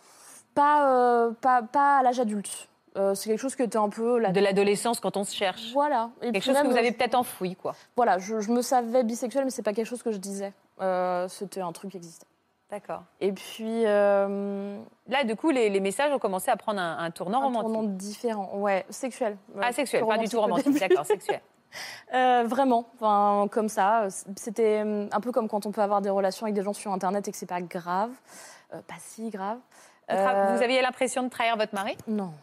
Pas, 0.56 0.90
euh, 0.92 1.32
pas, 1.42 1.62
pas 1.62 1.98
à 2.00 2.04
l'âge 2.04 2.20
adulte. 2.20 2.68
Euh, 2.98 3.14
c'est 3.16 3.30
quelque 3.30 3.40
chose 3.40 3.56
qui 3.56 3.62
était 3.62 3.78
un 3.78 3.90
peu 3.90 4.18
la... 4.18 4.32
De 4.32 4.40
l'adolescence 4.40 5.00
quand 5.00 5.16
on 5.16 5.24
se 5.24 5.34
cherche. 5.36 5.72
Voilà. 5.74 6.10
Et 6.22 6.32
Quelque 6.32 6.44
chose 6.44 6.58
que 6.60 6.68
vous 6.68 6.76
avez 6.78 6.90
je- 6.90 6.94
peut-être 6.94 7.16
enfoui, 7.16 7.56
quoi. 7.56 7.76
Voilà, 7.96 8.18
je, 8.18 8.40
je 8.40 8.52
me 8.52 8.62
savais 8.62 9.04
bisexuelle, 9.04 9.46
mais 9.46 9.52
c'est 9.52 9.62
pas 9.64 9.74
quelque 9.74 9.86
chose 9.88 10.02
que 10.04 10.12
je 10.12 10.18
disais. 10.18 10.52
Euh, 10.82 11.28
C'était 11.28 11.62
un 11.62 11.72
truc 11.72 11.92
qui 11.92 11.98
existait. 11.98 12.26
D'accord. 12.72 13.04
Et 13.20 13.32
puis, 13.32 13.84
euh, 13.86 14.78
Là, 15.08 15.24
du 15.24 15.36
coup, 15.36 15.50
les, 15.50 15.70
les 15.70 15.80
messages 15.80 16.12
ont 16.12 16.20
commencé 16.20 16.52
à 16.52 16.58
prendre 16.58 16.80
un, 16.80 16.98
un 17.00 17.12
tournant 17.12 17.42
un 17.42 17.46
romantique. 17.46 17.72
tournant 17.74 17.84
différent. 17.90 18.50
Ouais, 18.56 18.86
sexuel. 18.90 19.38
Ah, 19.62 19.72
sexuel, 19.72 20.06
pas 20.06 20.18
du 20.18 20.28
tout 20.28 20.40
romantique. 20.42 20.80
D'accord, 20.80 21.06
sexuel. 21.06 21.42
Euh, 22.16 22.46
vraiment, 22.48 22.90
enfin, 22.96 23.48
comme 23.52 23.70
ça. 23.70 24.08
C'était 24.36 24.82
euh, 24.84 25.06
un 25.12 25.20
peu 25.20 25.32
comme 25.32 25.48
quand 25.48 25.68
on 25.68 25.72
peut 25.72 25.82
avoir 25.84 26.02
des 26.02 26.10
relations 26.10 26.48
avec 26.48 26.56
des 26.56 26.64
gens 26.64 26.74
sur 26.74 26.92
Internet 26.92 27.28
et 27.28 27.32
que 27.32 27.38
c'est 27.38 27.46
pas 27.46 27.62
grave. 27.62 28.10
Euh, 28.74 28.80
pas 28.88 28.96
si 28.98 29.30
grave. 29.30 29.60
Vous, 30.10 30.16
Euh, 30.16 30.56
vous 30.56 30.64
aviez 30.64 30.82
l'impression 30.82 31.24
de 31.24 31.30
trahir 31.30 31.56
votre 31.58 31.74
mari? 31.76 31.96
Non. 32.08 32.34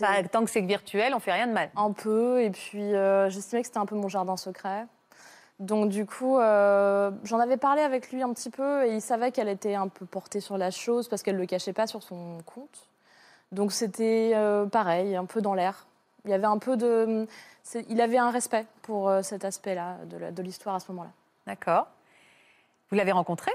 Bah, 0.00 0.22
Tant 0.30 0.44
que 0.44 0.50
c'est 0.50 0.60
virtuel, 0.60 1.14
on 1.14 1.20
fait 1.20 1.32
rien 1.32 1.46
de 1.46 1.52
mal. 1.52 1.70
un 1.76 1.92
peu. 1.92 2.42
Et 2.42 2.50
puis, 2.50 2.94
euh, 2.94 3.30
j'estimais 3.30 3.62
que 3.62 3.66
c'était 3.68 3.78
un 3.78 3.86
peu 3.86 3.94
mon 3.96 4.08
jardin 4.08 4.36
secret. 4.36 4.86
Donc, 5.58 5.90
du 5.90 6.06
coup, 6.06 6.38
euh, 6.38 7.10
j'en 7.24 7.38
avais 7.38 7.56
parlé 7.56 7.82
avec 7.82 8.10
lui 8.12 8.22
un 8.22 8.32
petit 8.32 8.50
peu 8.50 8.86
et 8.86 8.94
il 8.94 9.00
savait 9.02 9.30
qu'elle 9.30 9.48
était 9.48 9.74
un 9.74 9.88
peu 9.88 10.06
portée 10.06 10.40
sur 10.40 10.56
la 10.58 10.70
chose 10.70 11.08
parce 11.08 11.22
qu'elle 11.22 11.36
ne 11.36 11.40
le 11.40 11.46
cachait 11.46 11.72
pas 11.72 11.86
sur 11.86 12.02
son 12.02 12.38
compte. 12.46 12.88
Donc, 13.52 13.72
c'était 13.72 14.32
euh, 14.34 14.66
pareil, 14.66 15.16
un 15.16 15.24
peu 15.26 15.40
dans 15.40 15.54
l'air. 15.54 15.86
Il 16.24 16.30
y 16.30 16.34
avait 16.34 16.46
un 16.46 16.58
peu 16.58 16.76
de. 16.76 17.26
Il 17.88 18.00
avait 18.00 18.18
un 18.18 18.30
respect 18.30 18.66
pour 18.82 19.10
cet 19.22 19.44
aspect-là 19.44 19.96
de 20.06 20.42
l'histoire 20.42 20.74
à 20.74 20.80
ce 20.80 20.90
moment-là. 20.92 21.10
D'accord. 21.46 21.86
Vous 22.90 22.96
l'avez 22.96 23.12
rencontré? 23.12 23.50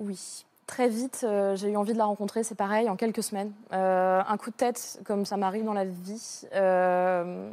Oui. 0.00 0.44
Très 0.70 0.86
vite, 0.86 1.22
euh, 1.24 1.56
j'ai 1.56 1.72
eu 1.72 1.76
envie 1.76 1.94
de 1.94 1.98
la 1.98 2.04
rencontrer, 2.04 2.44
c'est 2.44 2.54
pareil, 2.54 2.88
en 2.88 2.94
quelques 2.94 3.24
semaines. 3.24 3.50
Euh, 3.72 4.22
un 4.24 4.36
coup 4.36 4.50
de 4.50 4.54
tête, 4.54 5.00
comme 5.04 5.26
ça 5.26 5.36
m'arrive 5.36 5.64
dans 5.64 5.72
la 5.72 5.84
vie. 5.84 6.42
Euh, 6.54 7.50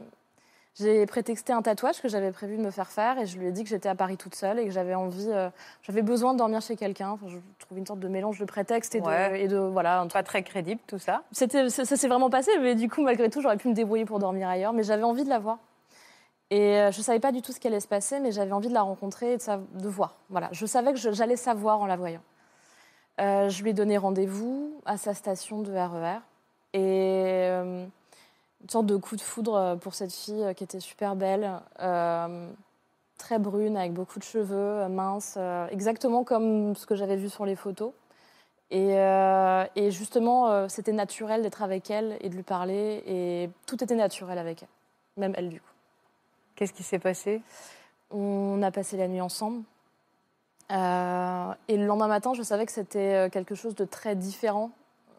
j'ai 0.75 1.03
prétexté 1.07 1.51
un 1.51 1.63
tatouage 1.63 1.99
que 1.99 2.09
j'avais 2.09 2.31
prévu 2.31 2.57
de 2.57 2.61
me 2.61 2.69
faire 2.69 2.91
faire 2.91 3.17
et 3.17 3.25
je 3.25 3.39
lui 3.39 3.47
ai 3.47 3.51
dit 3.51 3.63
que 3.63 3.71
j'étais 3.71 3.89
à 3.89 3.95
Paris 3.95 4.17
toute 4.17 4.35
seule 4.35 4.59
et 4.59 4.65
que 4.65 4.69
j'avais 4.69 4.93
envie, 4.93 5.31
j'avais 5.81 6.03
besoin 6.03 6.33
de 6.33 6.37
dormir 6.37 6.61
chez 6.61 6.75
quelqu'un. 6.75 7.09
Enfin, 7.09 7.25
je 7.27 7.37
trouvais 7.57 7.79
une 7.79 7.87
sorte 7.87 7.99
de 7.99 8.07
mélange 8.07 8.37
de 8.37 8.45
prétexte 8.45 8.93
et 8.93 9.01
de, 9.01 9.35
et 9.35 9.47
de 9.47 9.57
voilà. 9.57 10.01
un. 10.01 10.07
Pas 10.07 10.21
très 10.21 10.43
crédible, 10.43 10.79
tout 10.85 10.99
ça. 10.99 11.23
C'était, 11.31 11.69
ça, 11.69 11.85
ça 11.85 11.95
s'est 11.95 12.07
vraiment 12.07 12.29
passé, 12.29 12.51
mais 12.61 12.75
du 12.75 12.87
coup, 12.87 13.01
malgré 13.01 13.31
tout, 13.31 13.41
j'aurais 13.41 13.57
pu 13.57 13.67
me 13.67 13.73
débrouiller 13.73 14.05
pour 14.05 14.19
dormir 14.19 14.47
ailleurs. 14.47 14.73
Mais 14.73 14.83
j'avais 14.83 15.01
envie 15.01 15.23
de 15.23 15.29
la 15.29 15.39
voir. 15.39 15.57
Et 16.51 16.75
je 16.91 16.97
ne 16.99 17.03
savais 17.03 17.19
pas 17.19 17.31
du 17.31 17.41
tout 17.41 17.51
ce 17.51 17.59
qui 17.59 17.65
allait 17.65 17.79
se 17.79 17.87
passer, 17.87 18.19
mais 18.19 18.31
j'avais 18.31 18.51
envie 18.51 18.69
de 18.69 18.75
la 18.75 18.83
rencontrer 18.83 19.33
et 19.33 19.37
de, 19.37 19.81
de 19.81 19.89
voir. 19.89 20.17
Voilà. 20.29 20.49
Je 20.51 20.67
savais 20.67 20.93
que 20.93 20.99
j'allais 20.99 21.35
savoir 21.35 21.81
en 21.81 21.87
la 21.87 21.95
voyant. 21.95 22.21
Euh, 23.19 23.49
je 23.49 23.63
lui 23.63 23.71
ai 23.71 23.73
donné 23.73 23.97
rendez-vous 23.97 24.79
à 24.85 24.97
sa 24.97 25.13
station 25.13 25.61
de 25.61 25.71
RER. 25.71 26.19
Et 26.73 27.47
euh, 27.49 27.85
une 28.61 28.69
sorte 28.69 28.85
de 28.85 28.95
coup 28.97 29.15
de 29.15 29.21
foudre 29.21 29.77
pour 29.81 29.95
cette 29.95 30.13
fille 30.13 30.53
qui 30.55 30.63
était 30.63 30.79
super 30.79 31.15
belle, 31.15 31.51
euh, 31.79 32.49
très 33.17 33.39
brune, 33.39 33.77
avec 33.77 33.93
beaucoup 33.93 34.19
de 34.19 34.23
cheveux, 34.23 34.87
mince, 34.87 35.37
exactement 35.71 36.23
comme 36.23 36.75
ce 36.75 36.85
que 36.85 36.95
j'avais 36.95 37.15
vu 37.15 37.29
sur 37.29 37.45
les 37.45 37.55
photos. 37.55 37.91
Et, 38.69 38.95
et 39.75 39.91
justement, 39.91 40.67
c'était 40.69 40.91
naturel 40.91 41.41
d'être 41.41 41.63
avec 41.63 41.89
elle 41.89 42.17
et 42.19 42.29
de 42.29 42.35
lui 42.35 42.43
parler. 42.43 43.03
Et 43.07 43.49
tout 43.65 43.83
était 43.83 43.95
naturel 43.95 44.37
avec 44.37 44.61
elle, 44.61 44.69
même 45.15 45.33
elle 45.35 45.49
du 45.49 45.59
coup. 45.59 45.71
Qu'est-ce 46.55 46.73
qui 46.73 46.83
s'est 46.83 46.99
passé? 46.99 47.41
On 48.11 48.61
a 48.61 48.69
passé 48.69 48.97
la 48.97 49.07
nuit 49.07 49.21
ensemble. 49.21 49.63
Euh, 50.71 51.53
et 51.67 51.77
le 51.77 51.85
lendemain 51.85 52.07
matin, 52.07 52.33
je 52.33 52.43
savais 52.43 52.65
que 52.65 52.71
c'était 52.71 53.13
euh, 53.15 53.29
quelque 53.29 53.55
chose 53.55 53.75
de 53.75 53.85
très 53.85 54.15
différent 54.15 54.71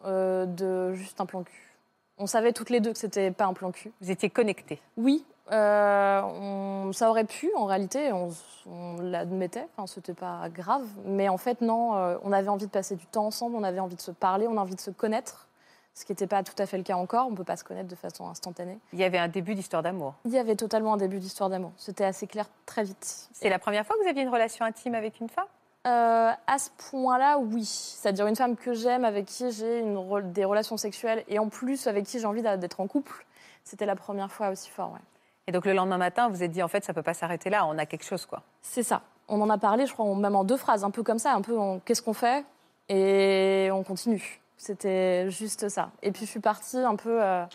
euh, 0.05 0.45
de 0.45 0.93
juste 0.93 1.19
un 1.21 1.25
plan 1.25 1.43
cul. 1.43 1.75
On 2.17 2.27
savait 2.27 2.51
toutes 2.53 2.69
les 2.69 2.79
deux 2.81 2.91
que 2.93 2.99
c'était 2.99 3.31
pas 3.31 3.45
un 3.45 3.53
plan 3.53 3.71
cul. 3.71 3.91
Vous 4.01 4.11
étiez 4.11 4.29
connectés. 4.29 4.79
Oui, 4.97 5.25
Euh, 5.51 6.21
on- 6.21 6.91
ça 6.93 7.09
aurait 7.09 7.23
pu, 7.23 7.49
en 7.57 7.65
réalité, 7.65 8.13
on, 8.13 8.29
on 8.67 9.01
l'admettait, 9.01 9.65
enfin, 9.75 9.87
c'était 9.87 10.13
pas 10.13 10.47
grave. 10.49 10.85
Mais 11.05 11.27
en 11.27 11.37
fait, 11.39 11.61
non, 11.61 11.93
on 12.23 12.31
avait 12.31 12.49
envie 12.49 12.67
de 12.67 12.71
passer 12.71 12.95
du 12.95 13.07
temps 13.07 13.25
ensemble, 13.25 13.55
on 13.55 13.63
avait 13.63 13.79
envie 13.79 13.95
de 13.95 14.01
se 14.01 14.11
parler, 14.11 14.47
on 14.47 14.57
a 14.57 14.61
envie 14.61 14.75
de 14.75 14.79
se 14.79 14.91
connaître, 14.91 15.47
ce 15.93 16.05
qui 16.05 16.11
n'était 16.11 16.27
pas 16.27 16.43
tout 16.43 16.53
à 16.57 16.65
fait 16.65 16.77
le 16.77 16.83
cas 16.83 16.95
encore. 16.95 17.27
On 17.27 17.31
ne 17.31 17.35
peut 17.35 17.43
pas 17.43 17.57
se 17.57 17.63
connaître 17.63 17.87
de 17.87 17.95
façon 17.95 18.29
instantanée. 18.29 18.77
Il 18.93 18.99
y 18.99 19.03
avait 19.03 19.17
un 19.17 19.27
début 19.27 19.55
d'histoire 19.55 19.83
d'amour. 19.83 20.15
Il 20.25 20.31
y 20.31 20.37
avait 20.37 20.55
totalement 20.55 20.93
un 20.93 20.97
début 20.97 21.19
d'histoire 21.19 21.49
d'amour. 21.49 21.71
C'était 21.77 22.05
assez 22.05 22.27
clair 22.27 22.45
très 22.65 22.83
vite. 22.83 23.29
C'est 23.33 23.49
la 23.49 23.59
première 23.59 23.85
fois 23.85 23.95
que 23.97 24.03
vous 24.03 24.09
aviez 24.09 24.23
une 24.23 24.29
relation 24.29 24.65
intime 24.65 24.95
avec 24.95 25.19
une 25.19 25.29
femme? 25.29 25.45
Euh, 25.87 26.31
à 26.45 26.57
ce 26.59 26.69
point-là, 26.89 27.37
oui. 27.39 27.65
C'est-à-dire 27.65 28.27
une 28.27 28.35
femme 28.35 28.55
que 28.55 28.73
j'aime, 28.73 29.05
avec 29.05 29.25
qui 29.25 29.49
j'ai 29.51 29.79
une 29.79 30.31
des 30.31 30.45
relations 30.45 30.77
sexuelles, 30.77 31.23
et 31.27 31.39
en 31.39 31.49
plus 31.49 31.87
avec 31.87 32.05
qui 32.05 32.19
j'ai 32.19 32.25
envie 32.25 32.41
d'être 32.41 32.79
en 32.79 32.87
couple. 32.87 33.25
C'était 33.63 33.85
la 33.85 33.95
première 33.95 34.31
fois 34.31 34.49
aussi 34.49 34.69
fort, 34.69 34.91
ouais. 34.91 34.99
Et 35.47 35.51
donc 35.51 35.65
le 35.65 35.73
lendemain 35.73 35.97
matin, 35.97 36.27
vous 36.27 36.35
vous 36.35 36.43
êtes 36.43 36.51
dit, 36.51 36.61
en 36.61 36.67
fait, 36.67 36.83
ça 36.83 36.93
peut 36.93 37.01
pas 37.01 37.13
s'arrêter 37.13 37.49
là, 37.49 37.65
on 37.65 37.77
a 37.77 37.85
quelque 37.85 38.05
chose, 38.05 38.25
quoi. 38.25 38.43
C'est 38.61 38.83
ça. 38.83 39.01
On 39.27 39.41
en 39.41 39.49
a 39.49 39.57
parlé, 39.57 39.85
je 39.85 39.93
crois, 39.93 40.05
même 40.15 40.35
en 40.35 40.43
deux 40.43 40.57
phrases, 40.57 40.83
un 40.83 40.91
peu 40.91 41.01
comme 41.01 41.19
ça, 41.19 41.33
un 41.33 41.41
peu 41.41 41.57
en 41.57 41.79
qu'est-ce 41.79 42.01
qu'on 42.01 42.13
fait? 42.13 42.45
Et 42.89 43.69
on 43.71 43.83
continue. 43.83 44.41
C'était 44.61 45.31
juste 45.31 45.69
ça. 45.69 45.91
Et 46.03 46.11
puis 46.11 46.25
je 46.25 46.29
suis 46.31 46.39
partie 46.41 46.77
un 46.77 46.95
peu 46.97 47.23
euh, 47.23 47.45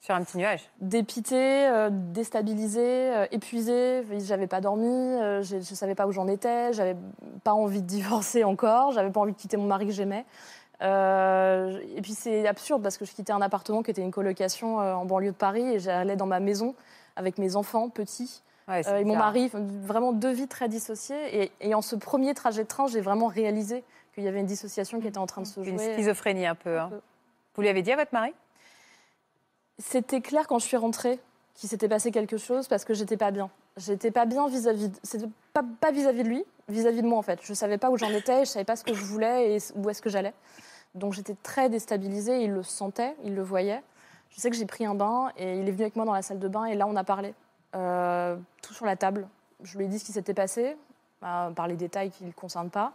Sur 0.00 0.14
un 0.14 0.22
petit 0.22 0.38
nuage. 0.38 0.70
dépitée, 0.80 1.66
euh, 1.66 1.90
déstabilisée, 1.92 2.80
euh, 3.12 3.26
épuisée. 3.32 4.04
J'avais 4.20 4.46
pas 4.46 4.60
dormi, 4.60 4.86
euh, 4.86 5.42
j'ai- 5.42 5.60
je 5.62 5.74
savais 5.74 5.96
pas 5.96 6.06
où 6.06 6.12
j'en 6.12 6.28
étais, 6.28 6.72
j'avais 6.72 6.96
pas 7.42 7.52
envie 7.54 7.82
de 7.82 7.86
divorcer 7.88 8.44
encore, 8.44 8.92
j'avais 8.92 9.10
pas 9.10 9.18
envie 9.20 9.32
de 9.32 9.36
quitter 9.36 9.56
mon 9.56 9.66
mari 9.66 9.86
que 9.86 9.92
j'aimais. 9.92 10.24
Euh, 10.80 11.78
et 11.96 12.02
puis 12.02 12.12
c'est 12.12 12.46
absurde 12.46 12.82
parce 12.82 12.98
que 12.98 13.04
je 13.04 13.12
quittais 13.12 13.32
un 13.32 13.40
appartement 13.42 13.82
qui 13.82 13.90
était 13.90 14.02
une 14.02 14.10
colocation 14.10 14.76
en 14.78 15.04
banlieue 15.04 15.30
de 15.32 15.36
Paris 15.36 15.74
et 15.74 15.78
j'allais 15.80 16.16
dans 16.16 16.26
ma 16.26 16.40
maison 16.40 16.74
avec 17.16 17.38
mes 17.38 17.56
enfants 17.56 17.88
petits. 17.88 18.42
Ouais, 18.68 18.86
Euh, 18.88 18.98
et 18.98 19.04
mon 19.04 19.16
mari, 19.16 19.50
vraiment 19.52 20.12
deux 20.12 20.30
vies 20.30 20.46
très 20.48 20.68
dissociées. 20.68 21.42
Et, 21.42 21.52
et 21.60 21.74
en 21.74 21.82
ce 21.82 21.96
premier 21.96 22.32
trajet 22.34 22.62
de 22.62 22.68
train, 22.68 22.86
j'ai 22.86 23.00
vraiment 23.00 23.26
réalisé 23.26 23.82
qu'il 24.14 24.24
y 24.24 24.28
avait 24.28 24.40
une 24.40 24.46
dissociation 24.46 25.00
qui 25.00 25.06
était 25.08 25.18
en 25.18 25.26
train 25.26 25.42
de 25.42 25.46
se 25.46 25.62
jouer. 25.62 25.70
Une 25.72 25.78
schizophrénie 25.78 26.46
un 26.46 26.54
peu. 26.54 26.78
hein. 26.78 26.88
peu. 26.90 27.00
Vous 27.54 27.62
lui 27.62 27.68
avez 27.68 27.82
dit 27.82 27.92
à 27.92 27.96
votre 27.96 28.12
mari? 28.12 28.32
C'était 29.78 30.20
clair 30.20 30.46
quand 30.46 30.58
je 30.58 30.66
suis 30.66 30.76
rentrée 30.76 31.18
qu'il 31.54 31.68
s'était 31.68 31.88
passé 31.88 32.10
quelque 32.10 32.36
chose 32.36 32.68
parce 32.68 32.84
que 32.84 32.94
j'étais 32.94 33.16
pas 33.16 33.30
bien. 33.30 33.50
J'étais 33.76 34.10
pas 34.10 34.26
bien 34.26 34.46
vis-à-vis. 34.48 34.88
de- 34.90 34.96
C'était 35.02 35.26
pas 35.52 35.62
pas 35.80 35.90
vis-à-vis 35.90 36.22
de 36.24 36.28
lui, 36.28 36.44
vis-à-vis 36.68 37.02
de 37.02 37.06
moi 37.06 37.18
en 37.18 37.22
fait. 37.22 37.40
Je 37.42 37.54
savais 37.54 37.78
pas 37.78 37.90
où 37.90 37.96
j'en 37.98 38.10
étais, 38.10 38.44
je 38.44 38.50
savais 38.50 38.64
pas 38.64 38.76
ce 38.76 38.84
que 38.84 38.94
je 38.94 39.04
voulais 39.04 39.54
et 39.54 39.58
où 39.74 39.88
est-ce 39.90 40.02
que 40.02 40.10
j'allais. 40.10 40.34
Donc 40.94 41.14
j'étais 41.14 41.36
très 41.42 41.68
déstabilisée. 41.70 42.42
Il 42.44 42.52
le 42.52 42.62
sentait, 42.62 43.14
il 43.24 43.34
le 43.34 43.42
voyait. 43.42 43.82
Je 44.30 44.40
sais 44.40 44.50
que 44.50 44.56
j'ai 44.56 44.66
pris 44.66 44.84
un 44.86 44.94
bain 44.94 45.30
et 45.36 45.58
il 45.58 45.68
est 45.68 45.72
venu 45.72 45.82
avec 45.82 45.96
moi 45.96 46.04
dans 46.04 46.12
la 46.14 46.22
salle 46.22 46.38
de 46.38 46.48
bain 46.48 46.64
et 46.66 46.74
là 46.74 46.86
on 46.86 46.96
a 46.96 47.04
parlé, 47.04 47.34
Euh, 47.74 48.36
tout 48.62 48.74
sur 48.74 48.84
la 48.84 48.96
table. 48.96 49.26
Je 49.62 49.78
lui 49.78 49.86
ai 49.86 49.88
dit 49.88 49.98
ce 49.98 50.04
qui 50.04 50.12
s'était 50.12 50.34
passé, 50.34 50.76
euh, 51.22 51.50
par 51.50 51.66
les 51.68 51.76
détails 51.76 52.10
qui 52.10 52.24
ne 52.24 52.28
le 52.28 52.34
concernent 52.34 52.68
pas. 52.70 52.92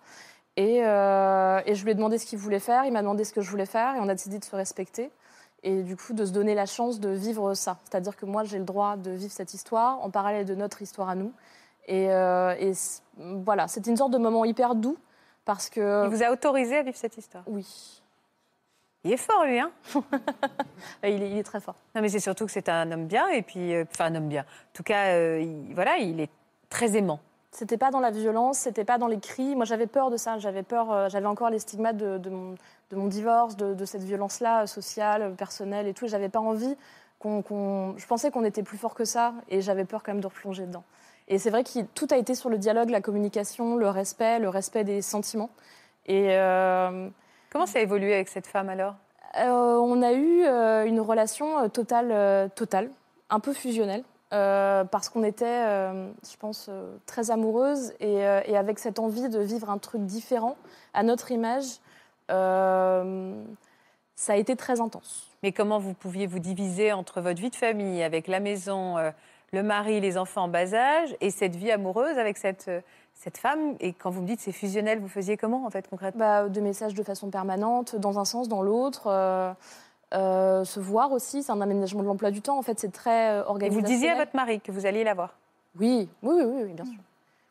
Et, 0.58 0.80
euh, 0.84 1.62
et 1.68 1.76
je 1.76 1.84
lui 1.84 1.92
ai 1.92 1.94
demandé 1.94 2.18
ce 2.18 2.26
qu'il 2.26 2.40
voulait 2.40 2.60
faire, 2.60 2.84
il 2.84 2.92
m'a 2.92 3.02
demandé 3.02 3.24
ce 3.24 3.32
que 3.32 3.42
je 3.42 3.50
voulais 3.50 3.68
faire 3.68 3.96
et 3.96 4.00
on 4.00 4.10
a 4.10 4.16
décidé 4.16 4.40
de 4.40 4.44
se 4.44 4.56
respecter 4.56 5.12
et 5.62 5.84
du 5.84 5.96
coup 5.96 6.14
de 6.14 6.26
se 6.26 6.32
donner 6.32 6.56
la 6.56 6.66
chance 6.66 7.00
de 7.00 7.10
vivre 7.10 7.54
ça. 7.54 7.78
C'est-à-dire 7.84 8.18
que 8.18 8.26
moi 8.26 8.44
j'ai 8.44 8.58
le 8.58 8.66
droit 8.66 8.98
de 8.98 9.12
vivre 9.12 9.32
cette 9.32 9.54
histoire 9.54 10.04
en 10.04 10.10
parallèle 10.10 10.46
de 10.46 10.56
notre 10.56 10.82
histoire 10.82 11.10
à 11.10 11.16
nous. 11.16 11.32
Et, 11.86 12.12
euh, 12.12 12.56
et 12.60 12.74
voilà, 13.18 13.68
c'était 13.68 13.92
une 13.92 13.98
sorte 13.98 14.12
de 14.12 14.18
moment 14.18 14.46
hyper 14.46 14.74
doux 14.74 14.98
parce 15.46 15.70
que... 15.70 16.06
Il 16.06 16.10
vous 16.10 16.24
a 16.24 16.32
autorisé 16.32 16.78
à 16.78 16.84
vivre 16.84 16.98
cette 16.98 17.18
histoire? 17.18 17.44
Oui. 17.46 18.02
Il 19.04 19.14
est 19.14 19.18
fort, 19.18 19.46
lui, 19.46 19.60
hein? 19.60 19.72
Il, 21.04 21.22
est, 21.22 21.32
il 21.32 21.38
est 21.38 21.44
très 21.44 21.62
fort. 21.62 21.76
Non, 21.96 22.02
mais 22.02 22.10
c'est 22.10 22.20
surtout 22.20 22.46
que 22.46 22.52
c'est 22.52 22.68
un 22.68 22.92
homme 22.92 23.06
bien, 23.06 23.30
et 23.30 23.42
puis, 23.44 23.74
euh, 23.74 23.86
enfin, 23.90 24.06
un 24.06 24.16
homme 24.16 24.28
bien. 24.28 24.42
En 24.42 24.74
tout 24.74 24.84
cas, 24.84 25.38
il, 25.38 25.74
voilà, 25.74 25.98
il 25.98 26.20
est 26.20 26.32
très 26.70 26.98
aimant. 26.98 27.22
C'était 27.52 27.78
pas 27.78 27.92
dans 27.92 28.00
la 28.02 28.12
violence, 28.12 28.60
c'était 28.60 28.84
pas 28.84 28.98
dans 28.98 29.08
les 29.08 29.20
cris. 29.20 29.56
Moi, 29.56 29.66
j'avais 29.66 29.88
peur 29.88 30.10
de 30.12 30.18
ça. 30.18 30.38
J'avais 30.38 30.64
peur. 30.64 30.92
euh, 30.92 31.10
j'avais 31.10 31.26
encore 31.28 31.50
les 31.50 31.60
stigmates 31.60 31.98
de, 31.98 32.18
de 32.18 32.30
mon, 32.30 32.56
de 32.92 32.96
mon 32.96 33.08
divorce, 33.08 33.56
de, 33.56 33.74
de 33.74 33.86
cette 33.86 34.04
violence-là, 34.04 34.64
euh, 34.64 34.66
sociale, 34.66 35.22
euh, 35.22 35.30
personnelle 35.32 35.88
et 35.88 35.94
tout. 35.94 36.08
J'avais 36.08 36.30
pas 36.30 36.40
envie 36.40 36.76
qu'on. 37.20 37.42
qu'on- 37.42 37.96
Je 37.98 38.06
pensais 38.06 38.32
qu'on 38.32 38.44
était 38.44 38.64
plus 38.64 38.78
fort 38.78 38.94
que 38.94 39.06
ça, 39.06 39.34
et 39.50 39.62
j'avais 39.62 39.86
peur 39.86 40.04
quand 40.04 40.12
même 40.12 40.22
de 40.22 40.28
replonger 40.28 40.66
dedans. 40.66 40.84
Et 41.30 41.40
c'est 41.40 41.50
vrai 41.50 41.64
que 41.64 41.82
tout 41.96 42.08
a 42.12 42.18
été 42.18 42.36
sur 42.36 42.50
le 42.50 42.58
dialogue, 42.58 42.90
la 42.90 43.02
communication, 43.02 43.76
le 43.76 43.90
respect, 43.90 44.40
le 44.40 44.50
respect 44.50 44.84
des 44.84 45.02
sentiments. 45.02 45.50
Et 46.06 46.28
euh, 46.38 47.10
Comment 47.52 47.66
ça 47.66 47.80
a 47.80 47.82
évolué 47.82 48.14
avec 48.14 48.28
cette 48.30 48.48
femme 48.48 48.70
alors? 48.70 48.96
Euh, 49.40 49.76
on 49.78 50.02
a 50.04 50.14
eu 50.14 50.44
euh, 50.44 50.86
une 50.86 51.00
relation 51.02 51.68
totale, 51.70 52.50
totale, 52.56 52.90
un 53.30 53.40
peu 53.42 53.52
fusionnelle, 53.54 54.04
euh, 54.34 54.84
parce 54.84 55.08
qu'on 55.08 55.24
était, 55.24 55.46
euh, 55.46 56.10
je 56.30 56.36
pense, 56.38 56.68
euh, 56.70 56.98
très 57.06 57.32
amoureuses 57.32 57.94
et, 58.02 58.16
et 58.16 58.58
avec 58.58 58.78
cette 58.78 59.00
envie 59.00 59.30
de 59.30 59.40
vivre 59.40 59.70
un 59.70 59.78
truc 59.78 60.02
différent 60.04 60.58
à 60.94 61.04
notre 61.04 61.32
image. 61.32 61.80
ça 62.30 63.04
a 64.34 64.36
été 64.36 64.56
très 64.56 64.82
intense. 64.82 65.28
Mais 65.44 65.52
comment 65.52 65.80
vous 65.80 65.94
pouviez 65.94 66.28
vous 66.28 66.40
diviser 66.40 66.92
entre 66.92 67.22
votre 67.22 67.40
vie 67.40 67.52
de 67.52 67.56
famille, 67.56 68.04
avec 68.04 68.28
la 68.28 68.40
maison, 68.40 68.96
le 69.54 69.64
mari, 69.64 70.02
les 70.02 70.18
enfants 70.18 70.44
en 70.44 70.48
bas 70.48 70.74
âge, 70.74 71.16
et 71.22 71.30
cette 71.30 71.56
vie 71.56 71.72
amoureuse 71.72 72.18
avec 72.18 72.38
cette, 72.38 72.70
cette 73.14 73.38
femme? 73.38 73.76
Et 73.80 73.94
quand 73.94 74.10
vous 74.10 74.22
me 74.22 74.28
dites 74.28 74.42
c'est 74.42 74.52
fusionnel, 74.52 75.00
vous 75.00 75.08
faisiez 75.08 75.38
comment 75.38 75.66
en 75.66 75.70
fait 75.70 75.88
concrètement? 75.88 76.20
Bah, 76.20 76.50
de 76.50 76.60
messages 76.60 76.96
de 76.96 77.04
façon 77.04 77.30
permanente, 77.30 77.96
dans 77.96 78.20
un 78.20 78.26
sens, 78.26 78.50
dans 78.50 78.64
l'autre. 78.64 79.08
Euh, 80.14 80.48
euh, 80.58 80.66
se 80.66 80.80
voir 80.80 81.12
aussi, 81.12 81.44
c'est 81.44 81.52
un 81.52 81.62
aménagement 81.62 82.02
de 82.02 82.08
l'emploi 82.08 82.32
du 82.32 82.42
temps. 82.42 82.58
En 82.58 82.62
fait, 82.62 82.80
c'est 82.80 82.92
très 82.92 83.32
euh, 83.32 83.60
Et 83.62 83.70
vous 83.70 83.82
disiez 83.82 84.12
à 84.12 84.16
votre 84.16 84.36
mari 84.36 84.60
que 84.60 84.72
vous 84.72 84.86
alliez 84.86 85.04
la 85.04 85.14
voir 85.14 85.36
Oui, 85.80 86.10
oui, 86.24 86.36
oui, 86.36 86.44
oui, 86.44 86.62
oui, 86.66 86.74
bien 86.74 86.86
sûr. 86.86 86.96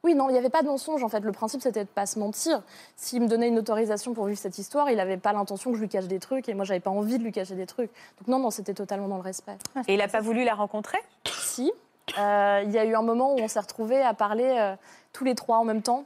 Oui, 0.03 0.15
non, 0.15 0.29
il 0.29 0.33
n'y 0.33 0.39
avait 0.39 0.51
pas 0.51 0.63
de 0.63 0.69
mensonge. 0.69 1.03
En 1.03 1.09
fait, 1.09 1.21
le 1.21 1.33
principe, 1.33 1.63
c'était 1.63 1.85
de 1.85 1.89
pas 1.89 2.07
se 2.07 2.19
mentir. 2.19 2.63
S'il 2.95 3.23
me 3.23 3.27
donnait 3.27 3.49
une 3.49 3.59
autorisation 3.59 4.15
pour 4.15 4.27
vivre 4.27 4.39
cette 4.39 4.59
histoire, 4.59 4.89
il 4.89 4.97
n'avait 4.97 5.17
pas 5.17 5.33
l'intention 5.33 5.71
que 5.73 5.77
je 5.77 5.83
lui 5.83 5.89
cache 5.89 6.07
des 6.07 6.21
trucs, 6.21 6.49
et 6.49 6.55
moi, 6.55 6.65
j'avais 6.65 6.81
pas 6.81 6.91
envie 6.91 7.19
de 7.19 7.25
lui 7.25 7.33
cacher 7.33 7.57
des 7.57 7.67
trucs. 7.67 7.91
Donc 8.19 8.29
non, 8.29 8.39
non, 8.39 8.51
c'était 8.51 8.75
totalement 8.75 9.09
dans 9.09 9.17
le 9.17 9.23
respect. 9.23 9.57
Et 9.89 9.95
il 9.95 9.99
n'a 9.99 10.09
pas 10.09 10.21
voulu 10.21 10.45
la 10.45 10.55
rencontrer? 10.55 10.99
Si, 11.25 11.73
euh, 12.19 12.63
il 12.65 12.71
y 12.71 12.79
a 12.79 12.85
eu 12.85 12.95
un 12.95 13.03
moment 13.03 13.35
où 13.35 13.39
on 13.39 13.49
s'est 13.49 13.59
retrouvés 13.59 14.01
à 14.01 14.15
parler 14.15 14.57
euh, 14.59 14.77
tous 15.13 15.25
les 15.25 15.35
trois 15.35 15.59
en 15.59 15.65
même 15.65 15.83
temps. 15.83 16.05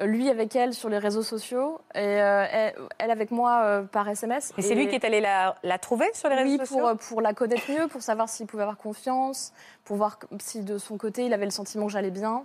Lui 0.00 0.28
avec 0.30 0.54
elle 0.56 0.72
sur 0.74 0.88
les 0.88 0.98
réseaux 0.98 1.22
sociaux 1.22 1.80
et 1.94 1.98
euh, 1.98 2.46
elle, 2.50 2.74
elle 2.98 3.10
avec 3.10 3.30
moi 3.30 3.62
euh, 3.64 3.82
par 3.82 4.08
SMS. 4.08 4.52
Et 4.58 4.62
c'est 4.62 4.74
lui 4.74 4.88
qui 4.88 4.94
est 4.94 5.04
allé 5.04 5.20
la, 5.20 5.54
la 5.62 5.78
trouver 5.78 6.06
sur 6.14 6.28
les 6.28 6.36
réseaux 6.36 6.50
oui, 6.50 6.58
sociaux 6.58 6.78
pour, 6.78 6.86
euh, 6.88 6.94
pour 6.94 7.20
la 7.20 7.34
connaître 7.34 7.70
mieux, 7.70 7.86
pour 7.88 8.02
savoir 8.02 8.28
s'il 8.28 8.46
pouvait 8.46 8.62
avoir 8.62 8.78
confiance, 8.78 9.52
pour 9.84 9.96
voir 9.96 10.18
si 10.40 10.62
de 10.62 10.78
son 10.78 10.96
côté 10.96 11.26
il 11.26 11.32
avait 11.34 11.44
le 11.44 11.50
sentiment 11.50 11.86
que 11.86 11.92
j'allais 11.92 12.10
bien. 12.10 12.44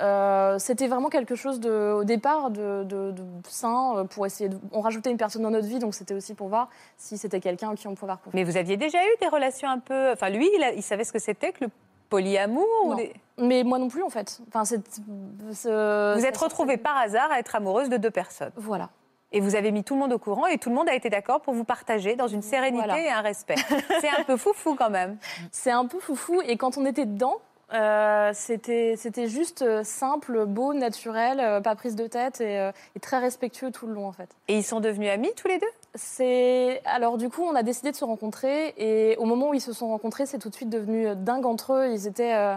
Euh, 0.00 0.58
C'était 0.58 0.86
vraiment 0.88 1.10
quelque 1.10 1.34
chose 1.34 1.60
de, 1.60 1.92
au 1.92 2.04
départ 2.04 2.50
de, 2.50 2.84
de- 2.84 3.10
de 3.10 3.22
sain 3.48 4.06
pour 4.08 4.24
essayer. 4.24 4.48
De, 4.48 4.56
on 4.72 4.80
rajoutait 4.80 5.10
une 5.10 5.18
personne 5.18 5.42
dans 5.42 5.50
notre 5.50 5.66
vie, 5.68 5.78
donc 5.78 5.94
c'était 5.94 6.14
aussi 6.14 6.32
pour 6.34 6.48
voir 6.48 6.70
si 6.96 7.18
c'était 7.18 7.40
quelqu'un 7.40 7.68
en 7.68 7.74
qui 7.74 7.86
on 7.86 7.94
pouvait 7.94 8.12
avoir 8.12 8.18
confiance. 8.22 8.34
Mais 8.34 8.44
vous 8.44 8.56
aviez 8.56 8.78
déjà 8.78 8.98
eu 8.98 9.16
des 9.20 9.28
relations 9.28 9.68
un 9.68 9.78
peu. 9.78 10.10
Enfin, 10.12 10.30
lui, 10.30 10.48
il, 10.56 10.62
a- 10.64 10.72
il 10.72 10.82
savait 10.82 11.04
ce 11.04 11.12
que 11.12 11.18
c'était 11.18 11.52
que 11.52 11.64
le 11.64 11.70
polyamour 12.10 12.66
ou 12.84 12.94
des- 12.96 13.14
Mais 13.38 13.62
moi 13.64 13.78
non 13.78 13.88
plus 13.88 14.02
en 14.02 14.10
fait. 14.10 14.40
Enfin, 14.48 14.64
ce- 14.66 16.14
Vous 16.18 16.26
êtes 16.26 16.36
retrouvée 16.36 16.76
par 16.76 16.96
hasard 16.98 17.30
à 17.32 17.38
être 17.38 17.54
amoureuse 17.56 17.88
de 17.88 17.96
deux 17.96 18.10
personnes. 18.10 18.52
Voilà. 18.56 18.90
Et 19.32 19.40
vous 19.40 19.54
avez 19.54 19.70
mis 19.70 19.84
tout 19.84 19.94
le 19.94 20.00
monde 20.00 20.12
au 20.12 20.18
courant 20.18 20.46
et 20.46 20.58
tout 20.58 20.70
le 20.70 20.74
monde 20.74 20.88
a 20.88 20.94
été 20.94 21.08
d'accord 21.08 21.40
pour 21.40 21.54
vous 21.54 21.64
partager 21.64 22.16
dans 22.16 22.26
une 22.26 22.42
sérénité 22.42 22.84
Voilà. 22.84 23.00
et 23.00 23.08
un 23.10 23.20
respect. 23.20 23.54
c'est 24.00 24.08
un 24.08 24.24
peu 24.24 24.36
foufou 24.36 24.74
quand 24.74 24.90
même. 24.90 25.18
C'est 25.52 25.70
un 25.70 25.86
peu 25.86 26.00
foufou. 26.00 26.40
Et 26.42 26.56
quand 26.56 26.76
on 26.78 26.84
était 26.84 27.06
dedans, 27.06 27.36
euh, 27.72 28.32
c'était 28.34 28.96
juste 29.28 29.62
euh, 29.62 29.84
simple, 29.84 30.44
beau, 30.46 30.74
naturel, 30.74 31.38
euh, 31.38 31.60
pas 31.60 31.76
prise 31.76 31.94
de 31.94 32.08
tête 32.08 32.40
et, 32.40 32.58
euh, 32.58 32.72
et 32.96 33.00
très 33.00 33.18
respectueux 33.20 33.70
tout 33.70 33.86
le 33.86 33.94
long 33.94 34.08
en 34.08 34.12
fait. 34.12 34.28
Et 34.48 34.56
ils 34.56 34.64
sont 34.64 34.80
devenus 34.80 35.08
amis 35.10 35.30
tous 35.36 35.46
les 35.46 35.58
deux? 35.58 35.66
C'est 35.96 36.80
alors 36.84 37.18
du 37.18 37.28
coup 37.28 37.42
on 37.42 37.54
a 37.56 37.64
décidé 37.64 37.90
de 37.90 37.96
se 37.96 38.04
rencontrer 38.04 38.74
et 38.78 39.16
au 39.16 39.24
moment 39.24 39.48
où 39.50 39.54
ils 39.54 39.60
se 39.60 39.72
sont 39.72 39.88
rencontrés, 39.88 40.24
c'est 40.24 40.38
tout 40.38 40.48
de 40.48 40.54
suite 40.54 40.70
devenu 40.70 41.08
euh, 41.08 41.14
dingue 41.16 41.46
entre 41.46 41.72
eux. 41.72 41.92
Ils 41.92 42.06
étaient 42.06 42.34
euh, 42.34 42.56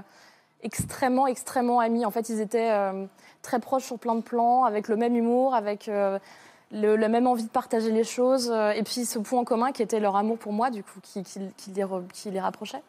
extrêmement 0.62 1.26
extrêmement 1.28 1.80
amis. 1.80 2.06
En 2.06 2.12
fait, 2.12 2.30
ils 2.30 2.40
étaient 2.42 2.70
euh, 2.72 3.06
très 3.42 3.60
proches 3.60 3.86
sur 3.86 3.98
plein 3.98 4.16
de 4.16 4.22
plans, 4.22 4.66
avec 4.66 4.88
le 4.88 4.96
même 4.98 5.16
humour, 5.16 5.56
avec 5.56 5.88
le- 5.88 6.20
la 6.72 7.08
même 7.08 7.28
envie 7.28 7.44
de 7.44 7.50
partager 7.50 7.92
les 7.92 8.04
choses 8.04 8.52
et 8.76 8.82
puis 8.84 9.06
ce 9.06 9.20
point 9.20 9.42
en 9.42 9.44
commun 9.46 9.72
qui 9.72 9.82
était 9.84 10.00
leur 10.00 10.16
amour 10.16 10.38
pour 10.38 10.54
moi, 10.54 10.70
du 10.72 10.84
coup, 10.84 11.00
qui 11.02 12.32
les 12.32 12.40
rapprochait. 12.40 12.82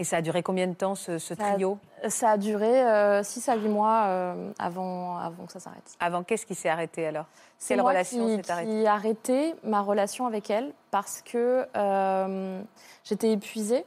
Et 0.00 0.04
ça 0.04 0.16
a 0.16 0.22
duré 0.22 0.42
combien 0.42 0.66
de 0.66 0.72
temps 0.72 0.94
ce, 0.94 1.18
ce 1.18 1.34
Ça 1.34 1.44
a- 1.44 1.52
trio 1.52 1.78
Ça 2.08 2.30
a 2.30 2.36
duré 2.38 2.82
6 3.22 3.48
à 3.50 3.54
8 3.56 3.68
mois 3.68 4.04
euh, 4.06 4.50
avant, 4.58 5.18
avant 5.18 5.44
que 5.44 5.52
ça 5.52 5.60
s'arrête. 5.60 5.84
Avant, 6.00 6.22
qu'est-ce 6.22 6.46
qui 6.46 6.54
s'est 6.54 6.70
arrêté 6.70 7.06
alors? 7.06 7.26
C'est 7.58 7.74
Quelle 7.74 7.82
moi 7.82 7.90
relation 7.90 8.26
qui, 8.26 8.42
s'est 8.42 8.50
arrêtée? 8.50 8.70
qui 8.70 8.86
arrêté 8.86 9.54
ma 9.62 9.82
relation 9.82 10.26
avec 10.26 10.48
elle 10.48 10.72
parce 10.90 11.20
que 11.20 11.66
euh, 11.76 12.62
j'étais 13.04 13.32
épuisée. 13.32 13.84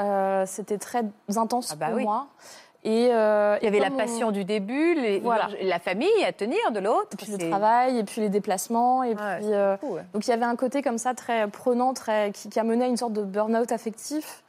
Euh, 0.00 0.44
C'était 0.46 0.78
très 0.78 1.02
intense 1.36 1.68
Ah 1.72 1.76
bah 1.76 1.86
pour 1.88 1.96
oui. 1.96 2.04
moi. 2.04 2.28
Et, 2.84 3.10
euh, 3.12 3.58
Il 3.60 3.64
y 3.66 3.68
avait 3.68 3.78
la 3.78 3.90
passion 3.90 4.28
on- 4.28 4.32
du 4.32 4.44
début, 4.46 4.94
les- 4.94 5.20
Voilà. 5.20 5.48
la 5.60 5.78
famille 5.78 6.08
à 6.26 6.32
tenir 6.32 6.72
de 6.72 6.80
l'autre. 6.80 7.10
et 7.12 7.16
puis 7.16 7.30
le 7.30 7.50
travail, 7.50 7.98
et 7.98 8.04
puis 8.04 8.22
les 8.22 8.30
déplacements. 8.30 9.02
Et 9.02 9.14
puis, 9.14 9.24
euh, 9.52 9.76
donc 10.14 10.26
il 10.26 10.30
y 10.30 10.32
avait 10.32 10.46
un 10.46 10.56
côté 10.56 10.80
comme 10.80 10.96
ça 10.98 11.12
très 11.14 11.46
prenant, 11.48 11.92
très, 11.92 12.32
qui, 12.32 12.48
qui 12.48 12.58
a 12.58 12.64
mené 12.64 12.86
à 12.86 12.88
une 12.88 12.96
sorte 12.96 13.12
de 13.12 13.22
burn-out 13.22 13.70
affectif. 13.70 14.42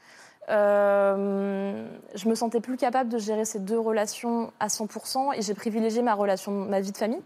Euh, 0.49 1.87
je 2.15 2.27
me 2.27 2.35
sentais 2.35 2.59
plus 2.59 2.77
capable 2.77 3.09
de 3.09 3.17
gérer 3.17 3.45
ces 3.45 3.59
deux 3.59 3.79
relations 3.79 4.51
à 4.59 4.67
100% 4.67 5.37
et 5.37 5.41
j'ai 5.41 5.53
privilégié 5.53 6.01
ma 6.01 6.13
relation, 6.13 6.51
ma 6.51 6.81
vie 6.81 6.91
de 6.91 6.97
famille 6.97 7.21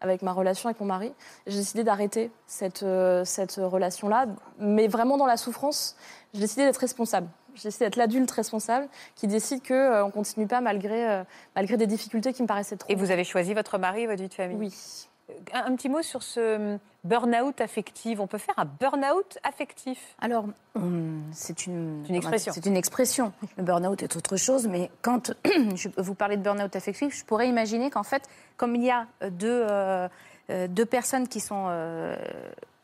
avec 0.00 0.22
ma 0.22 0.32
relation 0.32 0.68
avec 0.68 0.80
mon 0.80 0.86
mari. 0.86 1.14
J'ai 1.46 1.58
décidé 1.58 1.84
d'arrêter 1.84 2.30
cette, 2.46 2.82
euh, 2.82 3.24
cette 3.24 3.54
relation-là, 3.54 4.26
mais 4.58 4.86
vraiment 4.86 5.16
dans 5.16 5.26
la 5.26 5.38
souffrance, 5.38 5.96
j'ai 6.34 6.40
décidé 6.40 6.64
d'être 6.64 6.78
responsable. 6.78 7.28
J'ai 7.54 7.68
décidé 7.68 7.86
d'être 7.86 7.96
l'adulte 7.96 8.30
responsable 8.30 8.88
qui 9.14 9.28
décide 9.28 9.66
qu'on 9.66 9.74
euh, 9.74 10.04
ne 10.04 10.10
continue 10.10 10.46
pas 10.46 10.60
malgré, 10.60 11.22
malgré 11.54 11.76
des 11.76 11.86
difficultés 11.86 12.32
qui 12.32 12.42
me 12.42 12.48
paraissaient 12.48 12.76
trop. 12.76 12.90
Et 12.90 12.96
vous 12.96 13.12
avez 13.12 13.24
choisi 13.24 13.54
votre 13.54 13.78
mari 13.78 14.02
et 14.02 14.06
votre 14.06 14.20
vie 14.20 14.28
de 14.28 14.34
famille? 14.34 14.58
Oui. 14.58 15.08
Un, 15.52 15.72
un 15.72 15.76
petit 15.76 15.88
mot 15.88 16.02
sur 16.02 16.22
ce 16.22 16.56
hum, 16.74 16.78
burn-out 17.04 17.60
affectif. 17.60 18.20
On 18.20 18.26
peut 18.26 18.38
faire 18.38 18.54
un 18.58 18.64
burn-out 18.66 19.38
affectif? 19.42 20.14
Alors, 20.20 20.46
hum, 20.74 21.22
c'est 21.32 21.66
une, 21.66 22.04
une 22.08 22.14
expression. 22.14 22.52
C'est 22.52 22.66
une 22.66 22.76
expression. 22.76 23.32
Le 23.56 23.62
burn-out 23.62 24.02
est 24.02 24.16
autre 24.16 24.36
chose, 24.36 24.66
mais 24.66 24.90
quand 25.02 25.32
je- 25.76 25.88
vous 25.96 26.14
parlez 26.14 26.36
de 26.36 26.42
burn-out 26.42 26.76
affectif, 26.76 27.16
je 27.16 27.24
pourrais 27.24 27.48
imaginer 27.48 27.90
qu'en 27.90 28.02
fait, 28.02 28.28
comme 28.56 28.74
il 28.76 28.84
y 28.84 28.90
a 28.90 29.06
euh, 29.22 29.30
deux, 29.30 29.48
euh, 29.70 30.08
euh, 30.50 30.68
deux 30.68 30.84
personnes 30.86 31.26
qui 31.28 31.40
sont 31.40 31.66
euh, 31.68 32.16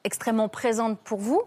extrêmement 0.04 0.48
présentes 0.48 0.98
pour 1.00 1.18
vous, 1.18 1.42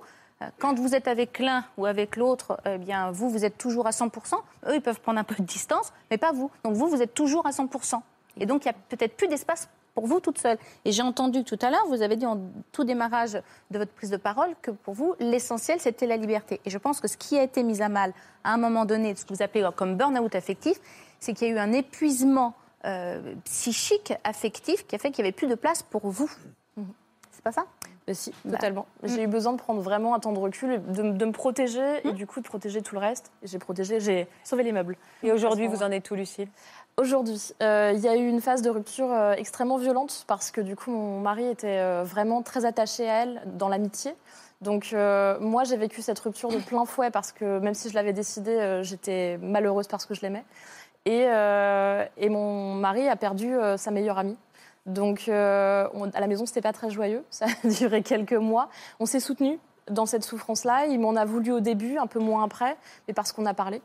quand 0.60 0.78
vous 0.78 0.94
êtes 0.94 1.08
avec 1.08 1.40
l'un 1.40 1.64
ou 1.78 1.86
avec 1.86 2.18
l'autre, 2.18 2.60
eh 2.66 2.78
bien, 2.78 3.12
vous, 3.12 3.30
vous 3.30 3.46
êtes 3.46 3.58
toujours 3.58 3.88
à 3.88 3.92
100%. 3.92 4.36
Eux, 4.68 4.76
ils 4.76 4.82
peuvent 4.82 5.00
prendre 5.00 5.18
un 5.18 5.24
peu 5.24 5.36
de 5.36 5.44
distance, 5.44 5.94
mais 6.12 6.18
pas 6.18 6.34
vous. 6.34 6.52
Donc, 6.66 6.74
vous, 6.74 6.90
vous 6.90 7.02
êtes 7.02 7.14
toujours 7.14 7.46
à 7.48 7.52
100%. 7.52 8.02
Et 8.42 8.46
donc, 8.46 8.66
il 8.66 8.68
n'y 8.68 8.72
a 8.72 8.78
peut-être 8.90 9.16
plus 9.16 9.30
d'espace 9.30 9.70
pour 9.94 10.08
vous 10.08 10.20
toute 10.20 10.38
seule. 10.38 10.58
Et 10.86 10.92
j'ai 10.92 11.04
entendu 11.04 11.44
tout 11.44 11.60
à 11.62 11.70
l'heure, 11.70 11.86
vous 11.88 12.02
avez 12.02 12.16
dit 12.16 12.26
en 12.26 12.40
tout 12.72 12.84
démarrage 12.84 13.34
de 13.72 13.78
votre 13.78 13.92
prise 13.92 14.10
de 14.10 14.18
parole 14.18 14.56
que 14.62 14.72
pour 14.72 14.94
vous, 14.94 15.16
l'essentiel, 15.20 15.80
c'était 15.80 16.08
la 16.08 16.18
liberté. 16.18 16.60
Et 16.66 16.70
je 16.70 16.78
pense 16.78 17.00
que 17.00 17.08
ce 17.08 17.18
qui 17.18 17.38
a 17.38 17.44
été 17.44 17.64
mis 17.64 17.82
à 17.82 17.90
mal 17.90 18.14
à 18.44 18.54
un 18.54 18.58
moment 18.58 18.86
donné, 18.86 19.16
ce 19.16 19.26
que 19.26 19.34
vous 19.34 19.44
appelez 19.44 19.68
comme 19.76 19.96
burn-out 19.96 20.36
affectif, 20.36 20.78
c'est 21.20 21.34
qu'il 21.34 21.48
y 21.48 21.52
a 21.52 21.54
eu 21.54 21.60
un 21.60 21.72
épuisement 21.72 22.54
euh, 22.86 23.36
psychique, 23.46 24.14
affectif, 24.24 24.86
qui 24.88 24.96
a 24.96 25.00
fait 25.00 25.12
qu'il 25.12 25.24
n'y 25.24 25.30
avait 25.30 25.36
plus 25.36 25.48
de 25.48 25.56
place 25.56 25.84
pour 25.84 26.10
vous. 26.10 26.30
C'est 27.32 27.44
pas 27.44 27.52
ça? 27.52 27.66
Mais 28.08 28.14
si, 28.14 28.34
totalement. 28.50 28.86
J'ai 29.04 29.24
eu 29.24 29.28
besoin 29.28 29.54
de 29.54 29.58
prendre 29.58 29.82
vraiment 29.82 30.14
un 30.14 30.20
temps 30.20 30.34
de 30.34 30.40
recul, 30.40 30.82
de, 30.92 31.12
de 31.12 31.26
me 31.26 31.32
protéger 31.32 32.06
et 32.06 32.12
du 32.12 32.28
coup 32.28 32.42
de 32.42 32.46
protéger 32.46 32.82
tout 32.82 32.96
le 32.96 33.02
reste. 33.02 33.32
J'ai 33.44 33.60
protégé, 33.60 34.02
j'ai 34.02 34.28
sauvé 34.44 34.64
les 34.64 34.74
meubles. 34.74 34.98
Et 35.24 35.32
aujourd'hui, 35.32 35.68
vous 35.68 35.84
en 35.84 35.92
êtes 35.92 36.04
tout, 36.04 36.16
Lucille? 36.16 36.50
Aujourd'hui, 36.98 37.54
euh, 37.64 37.92
il 37.96 38.02
y 38.02 38.08
a 38.08 38.16
eu 38.16 38.28
une 38.28 38.42
phase 38.42 38.62
de 38.62 38.70
rupture 38.70 39.12
euh, 39.12 39.34
extrêmement 39.34 39.78
violente 39.78 40.26
parce 40.28 40.52
que 40.52 40.62
du 40.62 40.76
coup, 40.76 40.92
mon 40.92 41.22
mari 41.22 41.48
était 41.48 41.80
euh, 41.80 42.04
vraiment 42.04 42.44
très 42.44 42.66
attaché 42.66 43.10
à 43.10 43.24
elle 43.24 43.42
dans 43.46 43.70
l'amitié. 43.70 44.14
Donc 44.62 44.96
moi, 45.42 45.66
j'ai 45.66 45.76
vécu 45.76 46.02
cette 46.02 46.20
rupture 46.20 46.48
de 46.50 46.58
plein 46.58 46.86
fouet 46.86 47.12
parce 47.12 47.34
que 47.34 47.60
même 47.60 47.74
si 47.74 47.90
je 47.90 47.96
l'avais 47.96 48.14
décidé, 48.14 48.80
j'étais 48.82 49.38
malheureuse 49.42 49.88
parce 49.88 50.06
que 50.06 50.14
je 50.14 50.22
l'aimais. 50.22 50.46
Et, 51.04 51.24
et 51.24 52.30
mon 52.30 52.76
mari 52.76 53.10
a 53.10 53.18
perdu 53.18 53.58
sa 53.76 53.92
meilleure 53.92 54.18
amie. 54.18 54.38
Donc 54.86 55.26
euh, 55.30 55.88
on- 55.94 56.10
à 56.12 56.20
la 56.20 56.28
maison, 56.28 56.46
c'était 56.46 56.62
pas 56.62 56.74
très 56.74 56.90
joyeux. 56.90 57.24
Ça 57.30 57.46
a 57.46 57.68
duré 57.68 58.02
quelques 58.04 58.34
mois. 58.34 58.70
On 59.00 59.06
s'est 59.06 59.20
soutenus 59.20 59.60
dans 59.90 60.06
cette 60.06 60.24
souffrance-là. 60.24 60.86
Il 60.88 61.00
m'en 61.00 61.16
a 61.16 61.26
voulu 61.26 61.52
au 61.52 61.60
début, 61.60 61.98
un 61.98 62.08
peu 62.08 62.20
moins 62.20 62.44
après, 62.44 62.76
mais 63.08 63.14
parce 63.14 63.32
qu'on 63.32 63.46
a 63.46 63.54
parlé. 63.54 63.82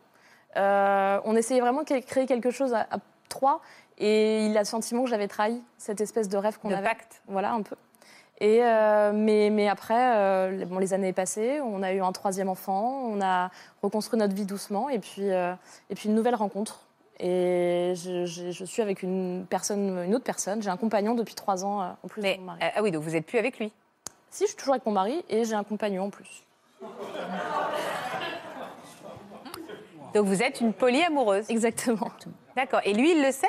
Euh, 0.57 1.21
on 1.25 1.37
essayait 1.37 1.61
vraiment 1.61 1.83
de 1.83 1.99
créer 2.01 2.27
quelque 2.27 2.51
chose 2.51 2.73
à, 2.75 2.81
à 2.91 2.99
trois, 3.29 3.61
et 3.99 4.47
il 4.47 4.57
a 4.57 4.61
le 4.61 4.65
sentiment 4.67 5.05
que 5.05 5.11
j'avais 5.11 5.29
trahi 5.29 5.63
cette 5.77 6.01
espèce 6.01 6.29
de 6.29 6.37
rêve 6.39 6.59
qu'on 6.59 6.71
avait. 6.73 6.83
pacte. 6.87 7.23
Voilà, 7.29 7.53
un 7.53 7.63
peu. 7.63 7.77
Et 8.41 8.65
euh, 8.65 9.13
mais, 9.13 9.51
mais 9.51 9.69
après, 9.69 10.17
euh, 10.17 10.65
bon, 10.65 10.79
les 10.79 10.95
années 10.95 11.13
passées, 11.13 11.61
on 11.61 11.83
a 11.83 11.93
eu 11.93 12.01
un 12.01 12.13
troisième 12.13 12.49
enfant, 12.49 13.03
on 13.05 13.21
a 13.21 13.51
reconstruit 13.83 14.19
notre 14.19 14.35
vie 14.35 14.47
doucement, 14.47 14.89
et 14.89 14.99
puis, 15.01 15.27
et 15.29 15.95
puis 15.95 16.09
une 16.09 16.15
nouvelle 16.15 16.37
rencontre. 16.37 16.87
Et 17.21 17.95
je, 17.97 18.27
je- 18.27 18.51
je 18.53 18.65
suis 18.65 18.81
avec 18.83 19.03
une 19.03 19.45
personne, 19.49 20.05
une 20.05 20.15
autre 20.15 20.25
personne. 20.25 20.63
J'ai 20.63 20.71
un 20.71 20.77
compagnon 20.77 21.15
depuis 21.15 21.35
trois 21.35 21.65
ans 21.65 21.83
euh, 21.83 21.87
en 22.05 22.09
plus 22.09 22.23
de 22.23 22.29
mon 22.39 22.45
mari. 22.45 22.61
Ah 22.63 22.83
oui, 22.83 22.91
donc 22.93 23.03
vous 23.03 23.11
n'êtes 23.11 23.27
plus 23.27 23.39
avec 23.39 23.59
lui 23.59 23.73
Si, 24.31 24.45
je 24.45 24.49
suis 24.49 24.57
toujours 24.57 24.75
avec 24.75 24.87
mon 24.87 24.93
mari 24.93 25.25
et 25.29 25.45
j'ai 25.45 25.55
un 25.55 25.65
compagnon 25.65 26.05
en 26.05 26.11
plus. 26.11 26.45
Donc 30.15 30.27
vous 30.27 30.43
êtes 30.43 30.61
une 30.63 30.73
polyamoureuse 30.73 31.45
Exactement. 31.51 32.11
D'accord. 32.57 32.81
Et 32.85 32.95
lui, 32.95 33.13
il 33.13 33.23
le 33.23 33.31
sait? 33.31 33.47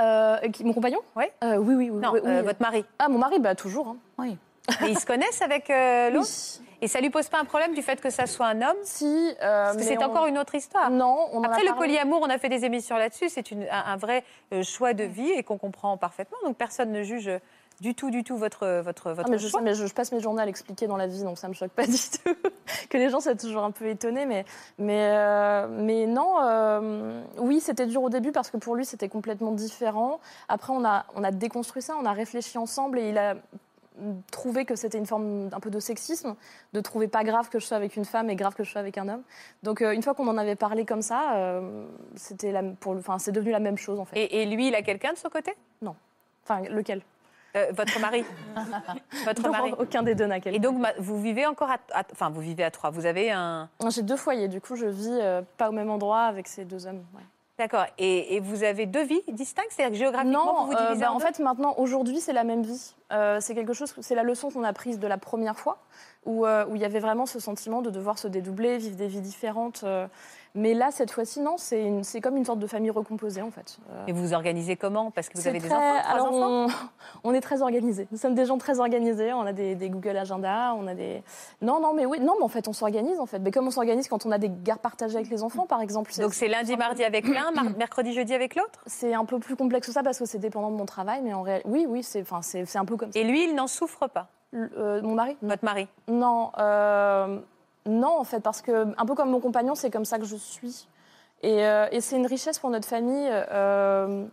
Euh, 0.00 0.36
mon 0.62 0.72
compagnon? 0.72 1.00
Oui. 1.16 1.24
Euh, 1.42 1.56
oui, 1.56 1.74
oui, 1.74 1.90
oui. 1.90 2.00
Non, 2.00 2.10
oui, 2.12 2.20
oui. 2.22 2.30
euh, 2.30 2.42
votre 2.42 2.60
mari. 2.62 2.84
Ah, 2.98 3.08
mon 3.08 3.18
mari, 3.18 3.38
bah 3.40 3.54
toujours. 3.56 3.88
hein. 3.88 3.96
Oui. 4.18 4.36
Et 4.84 4.90
ils 4.90 4.98
se 4.98 5.06
connaissent 5.06 5.42
avec 5.42 5.68
euh, 5.70 6.10
l'autre? 6.10 6.28
Oui. 6.60 6.65
Et 6.82 6.88
ça 6.88 7.00
lui 7.00 7.10
pose 7.10 7.28
pas 7.28 7.38
un 7.40 7.44
problème 7.44 7.74
du 7.74 7.82
fait 7.82 8.00
que 8.00 8.10
ça 8.10 8.26
soit 8.26 8.46
un 8.46 8.62
homme 8.62 8.76
Si. 8.84 9.04
euh, 9.06 9.64
Parce 9.64 9.76
que 9.78 9.82
c'est 9.82 9.98
on- 9.98 10.06
encore 10.10 10.26
une 10.26 10.38
autre 10.38 10.54
histoire. 10.54 10.90
Non, 10.90 11.28
on 11.32 11.38
en 11.38 11.42
a 11.42 11.46
Après, 11.48 11.62
le 11.62 11.68
parlé. 11.68 11.88
polyamour, 11.88 12.20
on 12.22 12.30
a 12.30 12.38
fait 12.38 12.48
des 12.48 12.64
émissions 12.64 12.96
là-dessus. 12.96 13.28
C'est 13.28 13.44
un, 13.52 13.56
un 13.70 13.96
vrai 13.96 14.24
euh, 14.52 14.62
choix 14.62 14.92
de 14.92 15.04
vie 15.04 15.30
et 15.30 15.42
qu'on 15.42 15.58
comprend 15.58 15.96
parfaitement. 15.96 16.36
Donc 16.44 16.56
personne 16.56 16.92
ne 16.92 17.02
juge 17.02 17.30
du 17.80 17.94
tout, 17.94 18.10
du 18.10 18.24
tout 18.24 18.38
votre, 18.38 18.80
votre, 18.82 19.10
votre 19.12 19.28
Ah, 19.28 19.30
mais 19.30 19.36
je, 19.38 19.48
choix. 19.48 19.60
sais, 19.60 19.64
mais 19.64 19.74
je, 19.74 19.84
je 19.86 19.92
passe 19.92 20.10
mes 20.10 20.20
journées 20.20 20.40
à 20.40 20.46
l'expliquer 20.46 20.86
dans 20.86 20.96
la 20.96 21.06
vie, 21.06 21.22
donc 21.24 21.36
ça 21.36 21.46
me 21.46 21.52
choque 21.52 21.72
pas 21.72 21.82
du 21.86 21.92
tout. 21.92 22.34
que 22.88 22.96
les 22.96 23.10
gens 23.10 23.20
soient 23.20 23.34
toujours 23.34 23.64
un 23.64 23.70
peu 23.70 23.86
étonnés, 23.86 24.24
mais, 24.24 24.46
mais, 24.78 25.10
euh, 25.10 25.66
mais 25.68 26.06
non, 26.06 26.36
euh, 26.42 27.20
oui, 27.36 27.60
c'était 27.60 27.84
dur 27.84 28.02
au 28.02 28.08
début 28.08 28.32
parce 28.32 28.50
que 28.50 28.56
pour 28.56 28.76
lui, 28.76 28.86
c'était 28.86 29.10
complètement 29.10 29.52
différent. 29.52 30.20
Après, 30.48 30.72
on 30.72 30.86
a, 30.86 31.04
on 31.16 31.22
a 31.22 31.30
déconstruit 31.30 31.82
ça, 31.82 31.96
on 32.00 32.06
a 32.06 32.12
réfléchi 32.12 32.56
ensemble 32.56 32.98
et 32.98 33.10
il 33.10 33.18
a 33.18 33.34
trouvé 34.30 34.64
que 34.64 34.76
c'était 34.76 34.98
une 34.98 35.06
forme 35.06 35.48
un 35.52 35.60
peu 35.60 35.70
de 35.70 35.80
sexisme, 35.80 36.34
de 36.72 36.80
trouver 36.80 37.08
pas 37.08 37.24
grave 37.24 37.48
que 37.48 37.58
je 37.58 37.66
sois 37.66 37.76
avec 37.76 37.96
une 37.96 38.04
femme 38.04 38.28
et 38.30 38.36
grave 38.36 38.54
que 38.54 38.64
je 38.64 38.70
sois 38.70 38.80
avec 38.80 38.98
un 38.98 39.08
homme. 39.08 39.22
Donc 39.62 39.82
euh, 39.82 39.92
une 39.92 40.02
fois 40.02 40.14
qu'on 40.14 40.28
en 40.28 40.36
avait 40.38 40.56
parlé 40.56 40.84
comme 40.84 41.02
ça, 41.02 41.34
euh, 41.36 41.86
c'était 42.14 42.52
la- 42.52 42.62
pour 42.62 42.94
le- 42.94 43.00
enfin, 43.00 43.18
c'est 43.18 43.32
devenu 43.32 43.50
la 43.50 43.60
même 43.60 43.78
chose 43.78 43.98
en 43.98 44.04
fait. 44.04 44.18
Et, 44.18 44.42
et 44.42 44.46
lui, 44.46 44.68
il 44.68 44.74
a 44.74 44.82
quelqu'un 44.82 45.12
de 45.12 45.18
son 45.18 45.28
côté? 45.28 45.52
Enfin, 46.44 46.60
lequel? 46.68 47.02
Euh, 47.56 47.72
Votre 47.74 47.98
mari 47.98 48.24
Votre 49.24 49.42
Non, 49.42 49.50
mari 49.50 49.74
Aucun 49.78 50.02
des 50.02 50.14
deux 50.14 50.26
n'a 50.26 50.36
Et 50.36 50.40
quelqu'un. 50.40 50.60
donc, 50.60 50.78
ma- 50.78 50.92
vous 50.98 51.20
vivez 51.20 51.44
encore 51.46 51.70
à, 51.70 51.78
à- 51.92 52.04
Enfin, 52.12 52.30
vous 52.30 52.40
vivez 52.40 52.62
à 52.62 52.70
trois. 52.70 52.90
Vous 52.90 53.04
avez 53.06 53.32
un... 53.32 53.68
J'ai 53.88 54.02
deux 54.02 54.16
foyers, 54.16 54.46
du 54.48 54.60
coup 54.60 54.76
je 54.76 54.86
vis 54.86 55.18
pas 55.56 55.68
au 55.70 55.72
même 55.72 55.90
endroit 55.90 56.20
avec 56.24 56.46
ces 56.46 56.64
deux 56.64 56.86
hommes. 56.86 57.02
ouais. 57.14 57.22
D'accord. 57.58 57.86
Et, 57.96 58.36
et 58.36 58.40
vous 58.40 58.64
avez 58.64 58.84
deux 58.84 59.04
vies 59.04 59.22
distinctes? 59.28 59.68
C'est-à-dire 59.70 59.92
que 59.92 59.98
géographiquement, 59.98 60.44
Non, 60.44 60.64
vous 60.64 60.72
vous 60.72 60.76
euh, 60.76 60.86
divisez 60.88 61.00
bah, 61.04 61.12
en 61.12 61.14
en 61.14 61.18
deux? 61.18 61.24
fait 61.24 61.38
maintenant 61.38 61.74
aujourd'hui 61.78 62.20
c'est 62.20 62.34
la 62.34 62.44
même 62.44 62.62
vie. 62.62 62.94
Euh, 63.12 63.38
c'est 63.40 63.54
quelque 63.54 63.72
chose, 63.72 63.94
c'est 64.00 64.14
la 64.14 64.24
leçon 64.24 64.50
qu'on 64.50 64.62
a 64.64 64.72
prise 64.74 64.98
de 64.98 65.06
la 65.06 65.16
première 65.16 65.58
fois 65.58 65.78
où 66.26 66.44
euh, 66.44 66.66
où 66.66 66.76
il 66.76 66.82
y 66.82 66.84
avait 66.84 67.00
vraiment 67.00 67.24
ce 67.24 67.40
sentiment 67.40 67.80
de 67.80 67.88
devoir 67.90 68.18
se 68.18 68.28
dédoubler, 68.28 68.76
vivre 68.76 68.96
des 68.96 69.06
vies 69.06 69.20
différentes. 69.22 69.84
Mais 70.56 70.74
là 70.74 70.90
cette 70.90 71.10
fois-ci 71.10 71.40
non, 71.40 71.56
c'est 71.58 71.82
une- 71.84 72.02
c'est 72.02 72.20
comme 72.20 72.36
une 72.36 72.44
sorte 72.44 72.58
de 72.58 72.66
famille 72.66 72.90
recomposée 72.90 73.42
en 73.42 73.50
fait. 73.50 73.78
Euh, 73.92 74.04
Et 74.08 74.12
vous 74.12 74.22
vous 74.22 74.34
organisez 74.34 74.76
comment? 74.76 75.10
Parce 75.10 75.28
que 75.28 75.36
vous 75.36 75.42
c'est 75.42 75.50
avez 75.50 75.60
des 75.60 75.66
enfants, 75.70 75.98
trois 76.02 76.12
alors 76.12 76.26
enfants? 76.26 76.66
on, 77.24 77.30
on 77.30 77.34
est 77.34 77.40
très 77.40 77.62
organisés. 77.62 78.08
Nous 78.10 78.18
sommes 78.18 78.34
des 78.34 78.46
gens 78.46 78.58
très 78.58 78.80
organisés. 78.80 79.32
On 79.32 79.42
a 79.42 79.52
des, 79.52 79.74
des 79.74 79.88
Google 79.90 80.16
Agenda, 80.16 80.74
on 80.76 80.86
a 80.86 80.94
des. 80.94 81.22
Non, 81.62 81.80
non, 81.80 81.92
mais 81.94 82.06
oui, 82.06 82.18
non, 82.20 82.34
mais 82.38 82.44
en 82.44 82.48
fait, 82.48 82.66
on 82.68 82.72
s'organise 82.72 83.20
en 83.20 83.26
fait. 83.26 83.38
Mais 83.38 83.50
comme 83.50 83.66
on 83.66 83.70
s'organise 83.70 84.08
quand 84.08 84.26
on 84.26 84.32
a 84.32 84.38
des 84.38 84.50
gares 84.50 84.78
partagées 84.78 85.16
avec 85.16 85.30
les 85.30 85.42
enfants, 85.42 85.66
par 85.66 85.80
exemple. 85.80 86.10
Donc 86.18 86.34
c'est 86.34 86.48
lundi, 86.48 86.76
mardi 86.76 87.04
avec 87.04 87.28
l'un, 87.28 87.50
mar- 87.52 87.70
mercredi, 87.78 88.12
jeudi 88.12 88.34
avec 88.34 88.54
l'autre? 88.56 88.80
C'est 88.86 89.14
un 89.14 89.24
peu 89.24 89.38
plus 89.38 89.56
complexe 89.56 89.86
que 89.86 89.92
ça 89.92 90.02
parce 90.02 90.18
que 90.18 90.24
c'est 90.24 90.38
dépendant 90.38 90.70
de 90.70 90.76
mon 90.76 90.86
travail, 90.86 91.20
mais 91.22 91.34
en 91.34 91.42
réalité, 91.42 91.68
oui, 91.68 91.86
oui, 91.88 92.02
c'est, 92.02 92.22
enfin, 92.22 92.42
c'est, 92.42 92.64
c'est 92.64 92.78
un 92.78 92.84
peu 92.84 92.96
comme 92.96 93.12
ça. 93.12 93.18
Et 93.18 93.24
lui, 93.24 93.44
il 93.44 93.54
n'en 93.54 93.66
souffre 93.66 94.06
pas? 94.08 94.28
Euh, 94.54 95.02
mon 95.02 95.14
mari? 95.14 95.36
Votre 95.42 95.64
mari? 95.64 95.86
Non, 96.08 96.50
euh, 96.58 97.38
non 97.86 98.18
en 98.18 98.24
fait, 98.24 98.40
parce 98.40 98.62
que 98.62 98.94
un 98.98 99.06
peu 99.06 99.14
comme 99.14 99.30
mon 99.30 99.40
compagnon, 99.40 99.74
c'est 99.74 99.90
comme 99.90 100.04
ça 100.04 100.18
que 100.18 100.24
je 100.24 100.36
suis. 100.36 100.88
Et, 101.42 101.64
euh, 101.66 101.86
et 101.92 102.00
c'est 102.00 102.16
une 102.16 102.26
richesse 102.26 102.58
pour 102.58 102.70
notre 102.70 102.88
famille. 102.88 103.28
euh, 103.30 104.26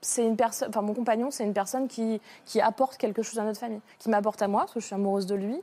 c'est 0.00 0.26
une 0.26 0.36
personne, 0.36 0.68
enfin 0.68 0.82
mon 0.82 0.92
compagnon, 0.92 1.30
c'est 1.30 1.44
une 1.44 1.54
personne 1.54 1.88
qui, 1.88 2.20
qui 2.44 2.60
apporte 2.60 2.96
quelque 2.96 3.22
chose 3.22 3.38
à 3.38 3.44
notre 3.44 3.60
famille, 3.60 3.80
qui 3.98 4.10
m'apporte 4.10 4.42
à 4.42 4.48
moi 4.48 4.62
parce 4.62 4.74
que 4.74 4.80
je 4.80 4.86
suis 4.86 4.94
amoureuse 4.94 5.24
de 5.24 5.34
lui, 5.34 5.62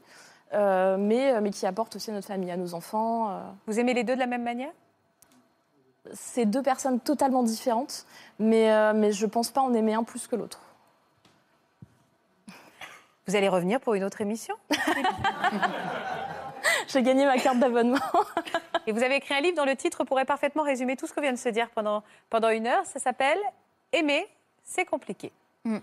euh, 0.53 0.97
mais, 0.97 1.39
mais 1.41 1.51
qui 1.51 1.67
apporte 1.67 1.95
aussi 1.95 2.09
à 2.09 2.13
notre 2.13 2.27
famille, 2.27 2.49
à 2.49 2.57
nos 2.57 2.73
enfants. 2.73 3.39
Vous 3.67 3.79
aimez 3.79 3.93
les 3.93 4.03
deux 4.03 4.15
de 4.15 4.19
la 4.19 4.27
même 4.27 4.43
manière? 4.43 4.71
C'est 6.13 6.45
deux 6.45 6.63
personnes 6.63 6.99
totalement 6.99 7.43
différentes, 7.43 8.05
mais, 8.39 8.93
mais 8.93 9.11
je 9.11 9.27
pense 9.27 9.51
pas 9.51 9.61
en 9.61 9.73
aimer 9.73 9.93
un 9.93 10.03
plus 10.03 10.27
que 10.27 10.35
l'autre. 10.35 10.59
Vous 13.27 13.35
allez 13.35 13.49
revenir 13.49 13.79
pour 13.79 13.93
une 13.93 14.03
autre 14.03 14.21
émission? 14.21 14.55
J'ai 16.87 17.01
gagné 17.01 17.25
ma 17.25 17.37
carte 17.37 17.59
d'abonnement. 17.59 17.99
Et 18.87 18.91
vous 18.91 19.03
avez 19.03 19.15
écrit 19.15 19.33
un 19.33 19.41
livre 19.41 19.57
dont 19.57 19.65
le 19.65 19.75
titre 19.75 20.03
pourrait 20.03 20.25
parfaitement 20.25 20.63
résumer 20.63 20.95
tout 20.95 21.07
ce 21.07 21.13
qu'on 21.13 21.21
vient 21.21 21.33
de 21.33 21.37
se 21.37 21.49
dire 21.49 21.69
pendant, 21.69 22.03
pendant 22.29 22.49
une 22.49 22.67
heure. 22.67 22.85
Ça 22.85 22.99
s'appelle 22.99 23.39
Aimer, 23.91 24.27
c'est 24.63 24.85
compliqué. 24.85 25.31
Mm. 25.63 25.77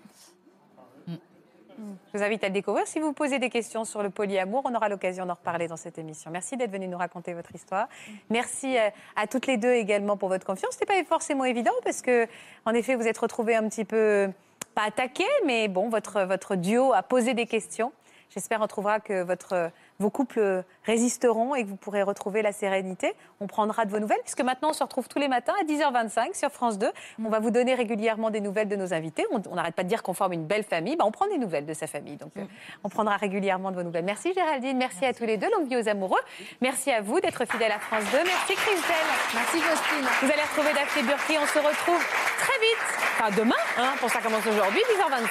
Je 1.79 2.19
vous 2.19 2.25
invite 2.25 2.43
à 2.43 2.49
le 2.49 2.55
découvrir. 2.55 2.87
Si 2.87 2.99
vous 2.99 3.13
posez 3.13 3.39
des 3.39 3.51
questions 3.51 3.85
sur 3.85 4.03
le 4.03 4.11
polyamour, 4.11 4.63
on 4.65 4.75
aura 4.75 4.89
l'occasion 4.89 5.27
d'en 5.27 5.35
reparler 5.35 5.69
dans 5.69 5.77
cette 5.77 5.97
émission. 5.97 6.31
Merci 6.31 6.57
d'être 6.57 6.73
venu 6.73 6.89
nous 6.89 6.99
raconter 6.99 7.35
votre 7.35 7.55
histoire. 7.55 7.89
Merci 8.31 8.77
euh, 8.77 8.91
à 9.15 9.29
toutes 9.29 9.47
les 9.47 9.59
deux 9.59 9.73
également 9.73 10.17
pour 10.17 10.29
votre 10.29 10.45
confiance. 10.45 10.75
Ce 10.75 10.81
n'était 10.81 11.05
pas 11.05 11.09
forcément 11.09 11.45
évident 11.45 11.73
parce 11.85 12.03
que, 12.03 12.27
en 12.67 12.75
effet, 12.75 12.97
vous 12.97 13.07
êtes 13.07 13.19
retrouvés 13.19 13.55
un 13.55 13.69
petit 13.69 13.85
peu, 13.85 14.29
pas 14.75 14.83
attaqués, 14.85 15.25
mais 15.47 15.69
bon, 15.69 15.89
votre, 15.89 16.23
votre 16.23 16.57
duo 16.57 16.93
a 16.93 17.03
posé 17.05 17.35
des 17.35 17.47
questions. 17.47 17.93
J'espère 18.31 18.61
en 18.61 18.67
trouvera 18.67 18.99
que 18.99 19.23
votre, 19.23 19.71
vos 20.01 20.11
couples 20.11 20.65
résisteront 20.85 21.55
et 21.55 21.65
que 21.65 21.69
vous 21.69 21.77
pourrez 21.77 22.03
retrouver 22.03 22.43
la 22.43 22.53
sérénité. 22.53 23.15
On 23.41 23.47
prendra 23.47 23.85
de 23.85 23.91
vos 23.91 23.99
nouvelles, 23.99 24.21
puisque 24.23 24.43
maintenant 24.43 24.71
on 24.71 24.73
se 24.73 24.83
retrouve 24.83 25.09
tous 25.09 25.19
les 25.19 25.27
matins 25.29 25.55
à 25.61 25.65
10h25 25.65 26.39
sur 26.39 26.51
France 26.51 26.79
2. 26.79 26.89
On 27.25 27.29
va 27.29 27.41
vous 27.41 27.51
donner 27.51 27.75
régulièrement 27.75 28.31
des 28.31 28.41
nouvelles 28.41 28.69
de 28.69 28.77
nos 28.77 28.95
invités. 28.95 29.27
On 29.31 29.55
n'arrête 29.55 29.75
pas 29.75 29.83
de 29.83 29.89
dire 29.89 30.03
qu'on 30.03 30.15
forme 30.15 30.35
une 30.35 30.47
belle 30.47 30.63
famille. 30.63 30.97
Bah, 30.97 31.05
on 31.05 31.11
prend 31.11 31.27
des 31.27 31.39
nouvelles 31.39 31.67
de 31.67 31.75
sa 31.75 31.87
famille. 31.87 32.17
Donc 32.17 32.31
euh, 32.37 32.45
on 32.85 32.89
prendra 32.89 33.17
régulièrement 33.17 33.71
de 33.71 33.77
vos 33.77 33.83
nouvelles. 33.83 34.05
Merci 34.05 34.33
Géraldine, 34.35 34.77
merci 34.77 35.05
à 35.05 35.13
tous 35.13 35.25
les 35.25 35.37
deux. 35.37 35.51
Longue 35.51 35.69
vie 35.69 35.77
aux 35.77 35.89
amoureux. 35.89 36.21
Merci 36.61 36.93
à 36.93 37.01
vous 37.01 37.21
d'être 37.21 37.45
fidèles 37.45 37.73
à 37.73 37.81
France 37.81 38.05
2. 38.13 38.19
Merci 38.19 38.55
Christelle. 38.55 39.09
Merci 39.35 39.59
Jocelyne. 39.59 40.09
Vous 40.23 40.31
allez 40.31 40.43
retrouver 40.43 40.73
Daphné 40.75 41.03
Burki. 41.03 41.37
On 41.43 41.47
se 41.47 41.59
retrouve 41.59 42.05
très 42.39 42.59
vite. 42.61 42.87
Enfin 43.19 43.31
demain, 43.37 43.57
hein, 43.79 43.95
pour 43.99 44.11
ça 44.11 44.21
commence 44.21 44.47
aujourd'hui, 44.47 44.81
10h25, 44.81 45.27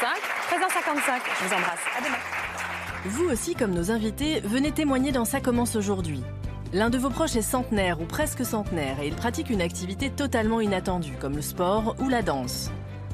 13h55. 0.52 1.22
Je 1.40 1.48
vous 1.48 1.54
embrasse. 1.54 1.84
À 1.98 2.02
demain. 2.02 2.57
Vous 3.08 3.30
aussi, 3.30 3.56
comme 3.56 3.74
nos 3.74 3.90
invités, 3.90 4.42
venez 4.42 4.74
témoigner 4.74 5.14
dans 5.14 5.24
Ça 5.24 5.40
commence 5.40 5.78
aujourd'hui. 5.78 6.22
L'un 6.74 6.90
de 6.90 6.98
vos 6.98 7.10
proches 7.10 7.38
est 7.38 7.42
centenaire 7.42 8.02
ou 8.02 8.04
presque 8.04 8.44
centenaire 8.44 9.00
et 9.00 9.08
il 9.08 9.16
pratique 9.16 9.50
une 9.50 9.62
activité 9.62 10.10
totalement 10.10 10.60
inattendue, 10.60 11.16
comme 11.18 11.38
le 11.38 11.42
sport 11.42 11.96
ou 12.02 12.10
la 12.10 12.22
danse. 12.22 12.70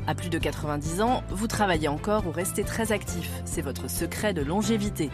À 0.07 0.15
plus 0.15 0.29
de 0.29 0.39
90 0.39 1.01
ans, 1.01 1.21
vous 1.29 1.45
travaillez 1.45 1.89
encore 1.89 2.25
ou 2.25 2.31
restez 2.31 2.63
très 2.63 2.91
actif. 2.91 3.29
C'est 3.45 3.61
votre 3.61 3.87
secret 3.87 4.33
de 4.33 4.41
longévité. 4.41 5.11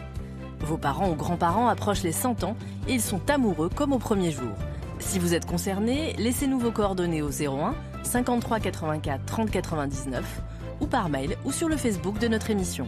Vos 0.62 0.78
parents 0.78 1.10
ou 1.10 1.16
grands-parents 1.16 1.68
approchent 1.68 2.04
les 2.04 2.14
100 2.14 2.46
ans 2.46 2.56
et 2.88 2.94
ils 2.94 3.02
sont 3.02 3.30
amoureux 3.30 3.70
comme 3.76 3.92
au 3.92 4.00
premier 4.00 4.32
jour. 4.32 4.56
Si 5.00 5.20
vous 5.20 5.34
êtes 5.34 5.46
concerné, 5.46 6.14
laissez-nous 6.18 6.58
vos 6.58 6.72
coordonnées 6.72 7.22
au 7.22 7.32
01 7.32 7.76
53 8.04 8.62
84 8.62 9.26
30 9.26 9.52
99 9.52 10.42
ou 10.80 10.88
par 10.88 11.10
mail 11.10 11.36
ou 11.44 11.52
sur 11.52 11.68
le 11.68 11.76
Facebook 11.76 12.18
de 12.20 12.30
notre 12.30 12.50
émission. 12.50 12.88